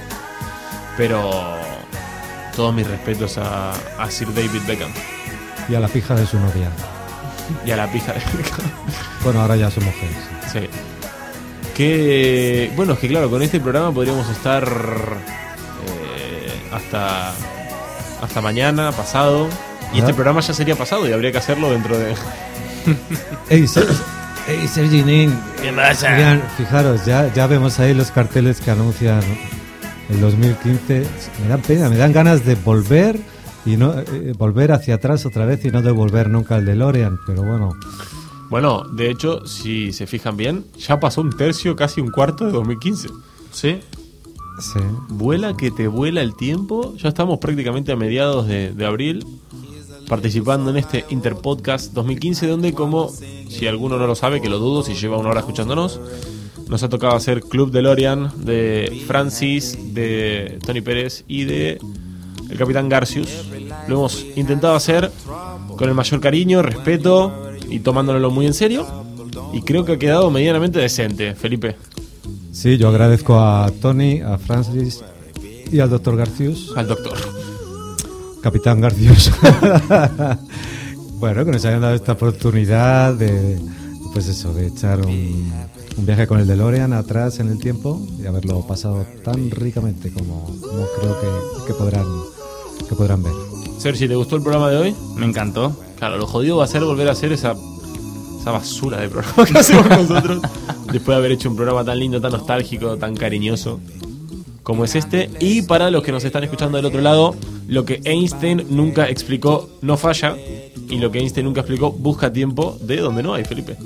Pero 0.96 1.56
todos 2.54 2.72
mis 2.74 2.86
respetos 2.86 3.36
a, 3.38 3.72
a 3.98 4.10
Sir 4.10 4.32
David 4.32 4.60
Beckham 4.66 4.92
Y 5.68 5.74
a 5.74 5.80
la 5.80 5.88
pija 5.88 6.14
de 6.14 6.24
su 6.26 6.38
novia. 6.38 6.68
y 7.66 7.70
a 7.72 7.76
la 7.76 7.90
pija 7.90 8.12
de 8.12 8.20
Beckham. 8.36 8.66
Bueno, 9.24 9.40
ahora 9.40 9.56
ya 9.56 9.70
su 9.70 9.80
mujer. 9.80 10.08
sí. 10.52 10.60
Sí. 10.60 10.68
Que 11.74 12.70
bueno, 12.76 12.92
es 12.92 13.00
que 13.00 13.08
claro, 13.08 13.28
con 13.28 13.42
este 13.42 13.58
programa 13.58 13.92
podríamos 13.92 14.28
estar 14.30 14.62
eh, 15.88 16.52
hasta 16.72 17.32
hasta 18.22 18.40
mañana, 18.40 18.92
pasado. 18.92 19.48
Y 19.92 19.98
este 19.98 20.14
programa 20.14 20.40
ya 20.40 20.54
sería 20.54 20.76
pasado 20.76 21.08
y 21.08 21.12
habría 21.12 21.32
que 21.32 21.38
hacerlo 21.38 21.70
dentro 21.70 21.98
de. 21.98 22.14
Ey, 23.50 23.66
Ser- 23.66 23.86
ey, 24.48 24.66
Sergi 24.68 25.02
Nin, 25.02 25.32
¿Qué 25.62 25.72
pasa? 25.72 26.14
Oigan, 26.14 26.42
fijaros, 26.56 27.04
ya, 27.04 27.32
ya 27.32 27.46
vemos 27.46 27.78
ahí 27.80 27.94
los 27.94 28.10
carteles 28.10 28.60
que 28.60 28.70
anuncian 28.70 29.20
el 30.10 30.20
2015. 30.20 31.06
Me 31.42 31.48
dan 31.48 31.60
pena, 31.62 31.88
me 31.88 31.96
dan 31.96 32.12
ganas 32.12 32.44
de 32.44 32.54
volver 32.56 33.18
y 33.66 33.76
no 33.76 33.94
eh, 33.98 34.32
volver 34.36 34.72
hacia 34.72 34.96
atrás 34.96 35.24
otra 35.26 35.46
vez 35.46 35.64
y 35.64 35.70
no 35.70 35.80
devolver 35.82 36.28
nunca 36.28 36.56
el 36.56 36.64
DeLorean, 36.66 37.18
pero 37.26 37.42
bueno. 37.42 37.70
Bueno, 38.50 38.82
de 38.84 39.10
hecho, 39.10 39.46
si 39.46 39.92
se 39.92 40.06
fijan 40.06 40.36
bien, 40.36 40.64
ya 40.78 41.00
pasó 41.00 41.22
un 41.22 41.34
tercio, 41.36 41.74
casi 41.74 42.00
un 42.00 42.10
cuarto 42.10 42.44
de 42.46 42.52
2015. 42.52 43.08
Sí. 43.52 43.80
Sí. 44.60 44.78
Vuela 45.08 45.56
que 45.56 45.70
te 45.72 45.88
vuela 45.88 46.20
el 46.20 46.36
tiempo. 46.36 46.94
Ya 46.96 47.08
estamos 47.08 47.38
prácticamente 47.40 47.90
a 47.92 47.96
mediados 47.96 48.46
de, 48.46 48.72
de 48.72 48.86
abril 48.86 49.26
participando 50.08 50.70
en 50.70 50.76
este 50.76 51.04
Interpodcast 51.10 51.92
2015, 51.92 52.46
donde 52.46 52.72
como, 52.72 53.10
si 53.48 53.66
alguno 53.66 53.98
no 53.98 54.06
lo 54.06 54.14
sabe, 54.14 54.40
que 54.40 54.48
lo 54.48 54.58
dudo 54.58 54.82
si 54.82 54.94
lleva 54.94 55.18
una 55.18 55.30
hora 55.30 55.40
escuchándonos, 55.40 56.00
nos 56.68 56.82
ha 56.82 56.88
tocado 56.88 57.14
hacer 57.14 57.40
Club 57.40 57.70
DeLorean 57.70 58.32
de 58.44 59.02
Francis, 59.06 59.94
de 59.94 60.58
Tony 60.64 60.80
Pérez 60.80 61.24
y 61.28 61.44
de 61.44 61.78
el 62.50 62.58
Capitán 62.58 62.88
Garcius. 62.88 63.28
Lo 63.88 63.96
hemos 63.96 64.24
intentado 64.36 64.74
hacer 64.74 65.10
con 65.76 65.88
el 65.88 65.94
mayor 65.94 66.20
cariño, 66.20 66.62
respeto 66.62 67.50
y 67.68 67.80
tomándonoslo 67.80 68.30
muy 68.30 68.46
en 68.46 68.54
serio. 68.54 68.86
Y 69.52 69.62
creo 69.62 69.84
que 69.84 69.92
ha 69.92 69.98
quedado 69.98 70.30
medianamente 70.30 70.78
decente, 70.78 71.34
Felipe. 71.34 71.76
Sí, 72.52 72.76
yo 72.76 72.88
agradezco 72.88 73.38
a 73.38 73.70
Tony, 73.80 74.20
a 74.20 74.38
Francis 74.38 75.02
y 75.70 75.80
al 75.80 75.90
doctor 75.90 76.16
Garcius. 76.16 76.72
Al 76.76 76.86
doctor. 76.86 77.18
Capitán 78.44 78.78
Garcius. 78.78 79.32
bueno, 81.14 81.46
que 81.46 81.50
nos 81.50 81.64
hayan 81.64 81.80
dado 81.80 81.94
esta 81.94 82.12
oportunidad 82.12 83.14
de, 83.14 83.58
pues 84.12 84.28
eso, 84.28 84.52
de 84.52 84.66
echar 84.66 85.00
un, 85.00 85.50
un 85.96 86.04
viaje 86.04 86.26
con 86.26 86.38
el 86.38 86.46
DeLorean 86.46 86.92
atrás 86.92 87.38
en 87.40 87.48
el 87.48 87.58
tiempo 87.58 88.06
y 88.22 88.26
haberlo 88.26 88.60
pasado 88.66 89.06
tan 89.24 89.50
ricamente 89.50 90.12
como, 90.12 90.44
como 90.60 90.86
creo 91.00 91.18
que, 91.22 91.66
que 91.68 91.72
podrán 91.72 92.04
que 92.86 92.94
podrán 92.94 93.22
ver. 93.22 93.32
Sergi, 93.78 94.08
¿te 94.08 94.14
gustó 94.14 94.36
el 94.36 94.42
programa 94.42 94.68
de 94.68 94.76
hoy? 94.76 94.94
Me 95.16 95.24
encantó. 95.24 95.74
Claro, 95.96 96.18
lo 96.18 96.26
jodido 96.26 96.58
va 96.58 96.64
a 96.64 96.68
ser 96.68 96.84
volver 96.84 97.08
a 97.08 97.12
hacer 97.12 97.32
esa, 97.32 97.54
esa 98.38 98.50
basura 98.50 99.00
de 99.00 99.08
programa 99.08 99.46
que 99.46 99.58
hacemos 99.58 99.88
nosotros. 99.88 100.42
Después 100.92 101.06
de 101.06 101.14
haber 101.14 101.32
hecho 101.32 101.48
un 101.48 101.56
programa 101.56 101.82
tan 101.82 101.98
lindo, 101.98 102.20
tan 102.20 102.32
nostálgico, 102.32 102.98
tan 102.98 103.16
cariñoso 103.16 103.80
como 104.62 104.84
es 104.84 104.96
este. 104.96 105.30
Y 105.40 105.62
para 105.62 105.90
los 105.90 106.02
que 106.02 106.10
nos 106.10 106.24
están 106.24 106.44
escuchando 106.44 106.76
del 106.76 106.86
otro 106.86 107.00
lado, 107.00 107.36
lo 107.68 107.84
que 107.84 108.00
Einstein 108.04 108.64
nunca 108.70 109.08
explicó 109.08 109.68
no 109.82 109.96
falla. 109.96 110.36
Y 110.88 110.98
lo 110.98 111.10
que 111.10 111.18
Einstein 111.20 111.46
nunca 111.46 111.60
explicó 111.60 111.90
busca 111.92 112.32
tiempo 112.32 112.78
de 112.82 112.98
donde 112.98 113.22
no 113.22 113.34
hay, 113.34 113.44
Felipe. 113.44 113.76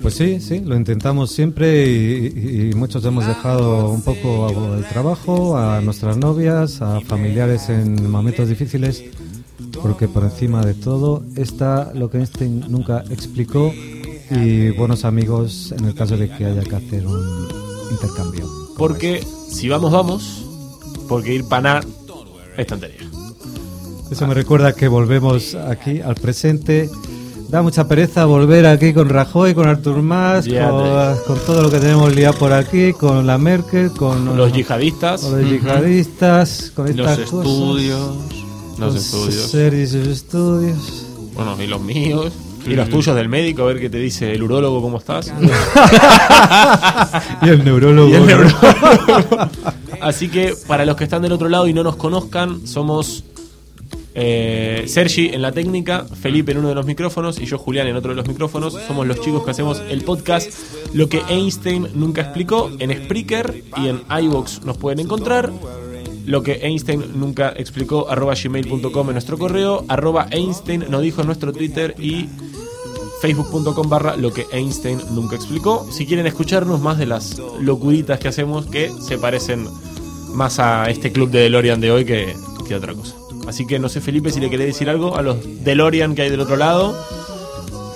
Pues 0.00 0.14
sí, 0.14 0.40
sí, 0.40 0.58
lo 0.60 0.76
intentamos 0.76 1.30
siempre 1.30 1.86
y, 1.88 2.70
y- 2.70 2.74
muchos 2.74 3.04
hemos 3.04 3.24
dejado 3.26 3.88
un 3.90 4.02
poco 4.02 4.74
el 4.76 4.84
trabajo, 4.86 5.56
a 5.56 5.80
nuestras 5.80 6.16
novias, 6.16 6.82
a 6.82 7.00
familiares 7.02 7.68
en 7.68 8.10
momentos 8.10 8.48
difíciles, 8.48 9.04
porque 9.80 10.08
por 10.08 10.24
encima 10.24 10.64
de 10.64 10.74
todo 10.74 11.22
está 11.36 11.92
lo 11.94 12.10
que 12.10 12.18
Einstein 12.18 12.64
nunca 12.68 13.04
explicó 13.10 13.72
y 14.30 14.70
buenos 14.70 15.04
amigos 15.04 15.72
en 15.78 15.84
el 15.84 15.94
caso 15.94 16.16
de 16.16 16.28
que 16.28 16.46
haya 16.46 16.62
que 16.62 16.74
hacer 16.76 17.06
un 17.06 17.48
intercambio. 17.92 18.50
Porque 18.76 19.24
si 19.48 19.68
vamos, 19.68 19.92
vamos. 19.92 20.44
Porque 21.08 21.32
ir 21.34 21.44
para 21.44 21.80
nada 22.52 22.62
es 22.62 22.66
tontería. 22.66 22.96
Eso 24.10 24.26
me 24.26 24.34
recuerda 24.34 24.72
que 24.74 24.88
volvemos 24.88 25.54
aquí 25.54 26.00
al 26.00 26.14
presente. 26.16 26.90
Da 27.48 27.60
mucha 27.62 27.86
pereza 27.86 28.24
volver 28.24 28.66
aquí 28.66 28.94
con 28.94 29.08
Rajoy, 29.10 29.52
con 29.54 29.68
Artur 29.68 30.00
Mas, 30.02 30.46
Ya 30.46 30.70
con, 30.70 31.16
con 31.26 31.38
todo 31.46 31.62
lo 31.62 31.70
que 31.70 31.78
tenemos 31.80 32.14
liado 32.14 32.34
por 32.38 32.52
aquí, 32.52 32.92
con 32.94 33.26
la 33.26 33.36
Merkel, 33.36 33.90
con 33.90 34.36
Los 34.36 34.52
yihadistas. 34.54 35.20
con 35.22 35.38
los 35.40 35.50
yihadistas, 35.50 36.72
con 36.74 36.86
Los 36.86 36.96
estas 37.10 37.30
cosas. 37.30 37.52
estudios. 37.52 38.16
Los 38.78 38.80
Con 38.88 38.96
estudios. 38.96 39.54
estudios. 39.94 41.06
Bueno, 41.34 41.56
y 41.62 41.66
los 41.66 41.80
míos. 41.82 42.32
Y 42.66 42.74
los 42.74 42.88
tuyos 42.88 43.14
del 43.16 43.28
médico, 43.28 43.62
a 43.62 43.66
ver 43.66 43.80
qué 43.80 43.90
te 43.90 43.98
dice 43.98 44.32
el 44.32 44.42
urólogo, 44.42 44.80
¿cómo 44.80 44.96
estás? 44.98 45.32
Y 47.42 47.48
el 47.48 47.64
neurólogo. 47.64 48.08
Y 48.08 48.14
el 48.14 48.26
neurólogo. 48.26 48.58
Así 50.02 50.28
que, 50.28 50.54
para 50.66 50.84
los 50.84 50.96
que 50.96 51.04
están 51.04 51.22
del 51.22 51.32
otro 51.32 51.48
lado 51.48 51.68
y 51.68 51.72
no 51.72 51.82
nos 51.82 51.96
conozcan, 51.96 52.66
somos 52.66 53.24
eh, 54.14 54.84
Sergi 54.86 55.28
en 55.28 55.42
la 55.42 55.52
técnica, 55.52 56.04
Felipe 56.04 56.52
en 56.52 56.58
uno 56.58 56.68
de 56.68 56.74
los 56.74 56.84
micrófonos 56.86 57.38
y 57.38 57.46
yo, 57.46 57.56
Julián, 57.56 57.86
en 57.86 57.96
otro 57.96 58.10
de 58.10 58.16
los 58.16 58.28
micrófonos. 58.28 58.74
Somos 58.86 59.06
los 59.06 59.20
chicos 59.20 59.44
que 59.44 59.52
hacemos 59.52 59.80
el 59.88 60.02
podcast 60.02 60.52
Lo 60.92 61.08
que 61.08 61.22
Einstein 61.28 61.88
nunca 61.94 62.22
explicó. 62.22 62.70
En 62.78 62.90
Spreaker 63.04 63.62
y 63.76 63.88
en 63.88 64.02
iVoox 64.10 64.64
nos 64.64 64.76
pueden 64.76 65.00
encontrar. 65.00 65.52
Lo 66.26 66.42
que 66.42 66.52
Einstein 66.62 67.18
nunca 67.18 67.52
explicó, 67.56 68.08
arroba 68.08 68.34
gmail.com 68.34 69.08
en 69.08 69.12
nuestro 69.14 69.38
correo, 69.38 69.84
arroba 69.88 70.28
Einstein 70.30 70.84
nos 70.88 71.02
dijo 71.02 71.22
en 71.22 71.26
nuestro 71.26 71.52
Twitter 71.52 71.96
y 71.98 72.28
facebook.com 73.20 73.88
barra 73.88 74.16
lo 74.16 74.32
que 74.32 74.46
Einstein 74.52 75.00
nunca 75.10 75.34
explicó. 75.34 75.86
Si 75.90 76.06
quieren 76.06 76.26
escucharnos 76.26 76.80
más 76.80 76.98
de 76.98 77.06
las 77.06 77.40
locuritas 77.60 78.20
que 78.20 78.28
hacemos 78.28 78.66
que 78.66 78.90
se 79.00 79.18
parecen 79.18 79.68
más 80.32 80.58
a 80.58 80.90
este 80.90 81.12
club 81.12 81.30
de 81.30 81.40
DeLorean 81.40 81.80
de 81.80 81.90
hoy 81.90 82.04
que, 82.04 82.36
que 82.66 82.74
otra 82.74 82.94
cosa. 82.94 83.14
Así 83.46 83.66
que 83.66 83.78
no 83.78 83.88
sé 83.88 84.00
Felipe 84.00 84.30
si 84.30 84.40
le 84.40 84.50
querés 84.50 84.68
decir 84.68 84.88
algo 84.88 85.16
a 85.16 85.22
los 85.22 85.36
DeLorean 85.64 86.14
que 86.14 86.22
hay 86.22 86.30
del 86.30 86.40
otro 86.40 86.56
lado 86.56 86.96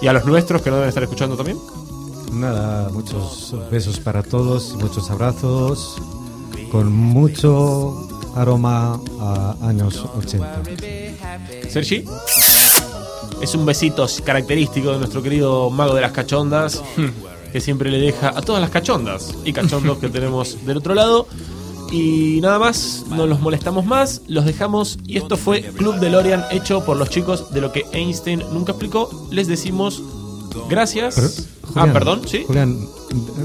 y 0.01 0.07
a 0.09 0.13
los 0.13 0.25
nuestros 0.25 0.63
que 0.63 0.71
no 0.71 0.77
deben 0.77 0.89
estar 0.89 1.03
escuchando 1.03 1.37
también. 1.37 1.59
Nada, 2.33 2.91
muchos 2.91 3.55
besos 3.71 3.99
para 4.01 4.23
todos, 4.23 4.75
muchos 4.75 5.11
abrazos, 5.11 5.97
con 6.71 6.93
mucho 6.93 8.07
aroma 8.35 9.01
a 9.21 9.57
años 9.63 10.05
80. 10.17 10.63
Sergi. 11.71 12.05
Es 13.41 13.55
un 13.55 13.67
besito 13.67 14.07
característico 14.25 14.93
de 14.93 14.99
nuestro 14.99 15.23
querido 15.23 15.71
mago 15.71 15.95
de 15.95 16.01
las 16.01 16.13
cachondas, 16.13 16.83
que 17.53 17.61
siempre 17.61 17.91
le 17.91 17.99
deja 17.99 18.31
a 18.31 18.43
todas 18.43 18.61
las 18.61 18.71
cachondas 18.71 19.35
y 19.45 19.53
cachondos 19.53 19.99
que 19.99 20.09
tenemos 20.09 20.65
del 20.67 20.79
otro 20.79 20.95
lado. 20.95 21.27
Y 21.93 22.41
nada 22.43 22.59
más, 22.59 23.05
no 23.09 23.27
los 23.27 23.41
molestamos 23.41 23.85
más, 23.85 24.23
los 24.27 24.45
dejamos. 24.45 24.99
Y 25.07 25.17
esto 25.17 25.37
fue 25.37 25.63
Club 25.63 25.97
DeLorean 25.97 26.45
hecho 26.51 26.85
por 26.85 26.97
los 26.97 27.11
chicos 27.11 27.53
de 27.53 27.61
lo 27.61 27.73
que 27.73 27.85
Einstein 27.93 28.43
nunca 28.53 28.73
explicó. 28.73 29.29
Les 29.31 29.47
decimos 29.47 30.03
gracias. 30.69 31.49
Ah, 31.75 31.87
perdón, 31.93 32.23
sí. 32.27 32.45
Julián, 32.47 32.77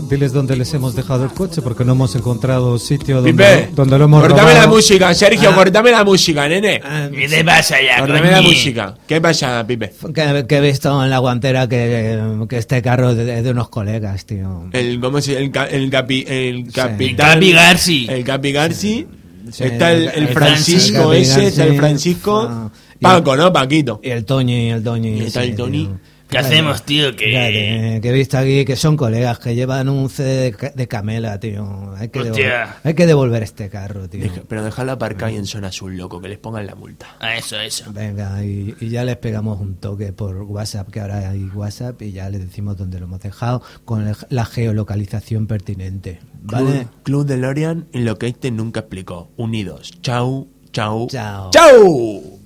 diles 0.10 0.34
dónde 0.34 0.56
les 0.56 0.74
hemos 0.74 0.96
dejado 0.96 1.24
el 1.24 1.32
coche 1.32 1.62
porque 1.62 1.86
no 1.86 1.92
hemos 1.94 2.16
encontrado 2.16 2.78
sitio 2.80 3.18
donde, 3.22 3.32
Pipe, 3.32 3.70
donde 3.76 3.98
lo 3.98 4.06
hemos 4.06 4.22
cortame 4.22 4.42
robado. 4.42 4.62
la 4.62 4.68
música, 4.68 5.14
Sergio, 5.14 5.50
Ah. 5.52 5.56
cortame 5.56 5.92
la 5.92 6.04
música, 6.04 6.48
nene. 6.48 6.82
¿Qué 7.14 7.28
te 7.28 7.44
pasa 7.44 7.76
ya, 7.82 8.00
Cortame 8.00 8.32
la 8.32 8.42
música. 8.42 8.96
¿Qué 9.08 9.22
pasa, 9.22 9.66
Pipe? 9.68 9.94
Que, 10.14 10.46
que 10.48 10.58
he 10.58 10.62
visto 10.62 11.04
en 11.04 11.10
la 11.10 11.20
guantera 11.20 11.68
que, 11.68 12.20
que 12.50 12.58
este 12.58 12.82
carro 12.82 13.12
es 13.12 13.18
de, 13.18 13.42
de 13.44 13.52
unos 13.52 13.70
colegas, 13.70 14.26
tío. 14.26 14.70
El, 14.74 15.00
¿cómo 15.00 15.22
se 15.22 15.38
el, 15.38 15.52
el, 15.72 15.90
capi, 15.92 16.26
el 16.28 16.72
capitán. 16.72 17.34
Capi 17.36 17.52
Garci. 17.52 18.08
El 18.10 18.24
Capi 18.24 18.52
Garci. 18.52 19.08
Sí, 19.52 19.64
está 19.64 19.92
el, 19.92 20.04
el 20.10 20.24
el 20.24 20.28
Francisco 20.30 21.10
Francis, 21.10 21.30
ese, 21.36 21.48
está 21.48 21.64
el 21.66 21.76
Francisco. 21.78 22.48
ah, 22.50 22.70
Paco, 23.02 23.36
¿no? 23.36 23.52
Paquito. 23.52 24.00
Y 24.04 24.10
el 24.12 24.24
Toñi, 24.24 24.70
el 24.70 24.84
Toñi. 24.84 25.20
Y 25.22 25.24
está 25.26 25.44
el 25.44 25.50
sí, 25.52 25.56
Tony. 25.56 25.86
tío. 25.86 26.00
¿Qué 26.32 26.38
hacemos, 26.38 26.84
tío? 26.84 27.16
Que... 27.16 27.26
Fíjate, 27.26 28.00
que 28.02 28.10
he 28.10 28.14
visto 28.14 28.38
aquí 28.38 28.66
que 28.66 28.76
son 28.76 28.96
colegas 28.98 29.38
que 29.38 29.54
llevan 29.54 29.90
un 29.90 30.10
CD 30.10 30.52
de, 30.52 30.72
de 30.74 30.88
camela, 30.88 31.40
tío. 31.40 31.94
Hay 31.98 32.08
que, 32.10 32.20
Hostia. 32.22 32.32
devolver, 32.44 32.68
hay 32.84 32.94
que 32.94 33.06
devolver 33.06 33.44
este 33.44 33.70
carro, 33.70 34.10
tío. 34.10 34.22
Deja- 34.24 34.42
pero 34.48 34.64
dejarlo 34.64 34.94
aparcado 34.94 35.26
ahí 35.28 35.36
en 35.36 35.46
zona 35.46 35.68
azul, 35.68 35.96
loco, 35.98 36.22
que 36.22 36.30
les 36.30 36.38
pongan 36.40 36.66
la 36.66 36.76
multa. 36.76 37.16
A 37.20 37.36
eso, 37.36 37.60
eso. 37.60 37.92
Venga, 37.94 38.44
y, 38.44 38.74
y 38.80 38.90
ya 38.90 39.04
les 39.04 39.18
pegamos 39.18 39.60
un 39.60 39.76
toque 39.76 40.14
por 40.14 40.36
WhatsApp, 40.44 40.90
que 40.90 41.02
ahora 41.02 41.30
hay 41.30 41.44
WhatsApp, 41.54 42.02
y 42.02 42.14
ya 42.14 42.30
les 42.30 42.40
decimos 42.42 42.78
dónde 42.78 43.00
lo 43.00 43.06
hemos 43.06 43.20
dejado 43.22 43.62
con 43.86 44.08
el- 44.08 44.16
la 44.30 44.46
geolocalización 44.46 45.48
pertinente. 45.48 46.20
¿Vale? 46.44 46.72
Club, 46.72 46.88
Club 47.04 47.26
de 47.28 47.38
Lorian 47.38 47.88
en 47.92 48.06
lo 48.06 48.18
que 48.18 48.28
este 48.28 48.52
nunca 48.52 48.80
explicó. 48.80 49.30
Unidos. 49.38 49.92
Chau, 50.02 50.48
chau. 50.72 51.08
Chao. 51.10 51.50
¡Chau! 51.52 52.40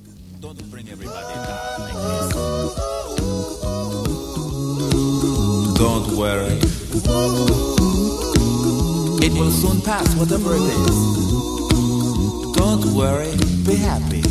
Don't 5.85 6.17
worry. 6.17 6.57
It 9.21 9.33
will 9.33 9.51
soon 9.51 9.81
pass, 9.81 10.15
whatever 10.15 10.55
it 10.55 10.63
is. 10.63 10.97
Don't 12.55 12.85
worry, 12.95 13.31
be 13.63 13.75
happy. 13.75 14.23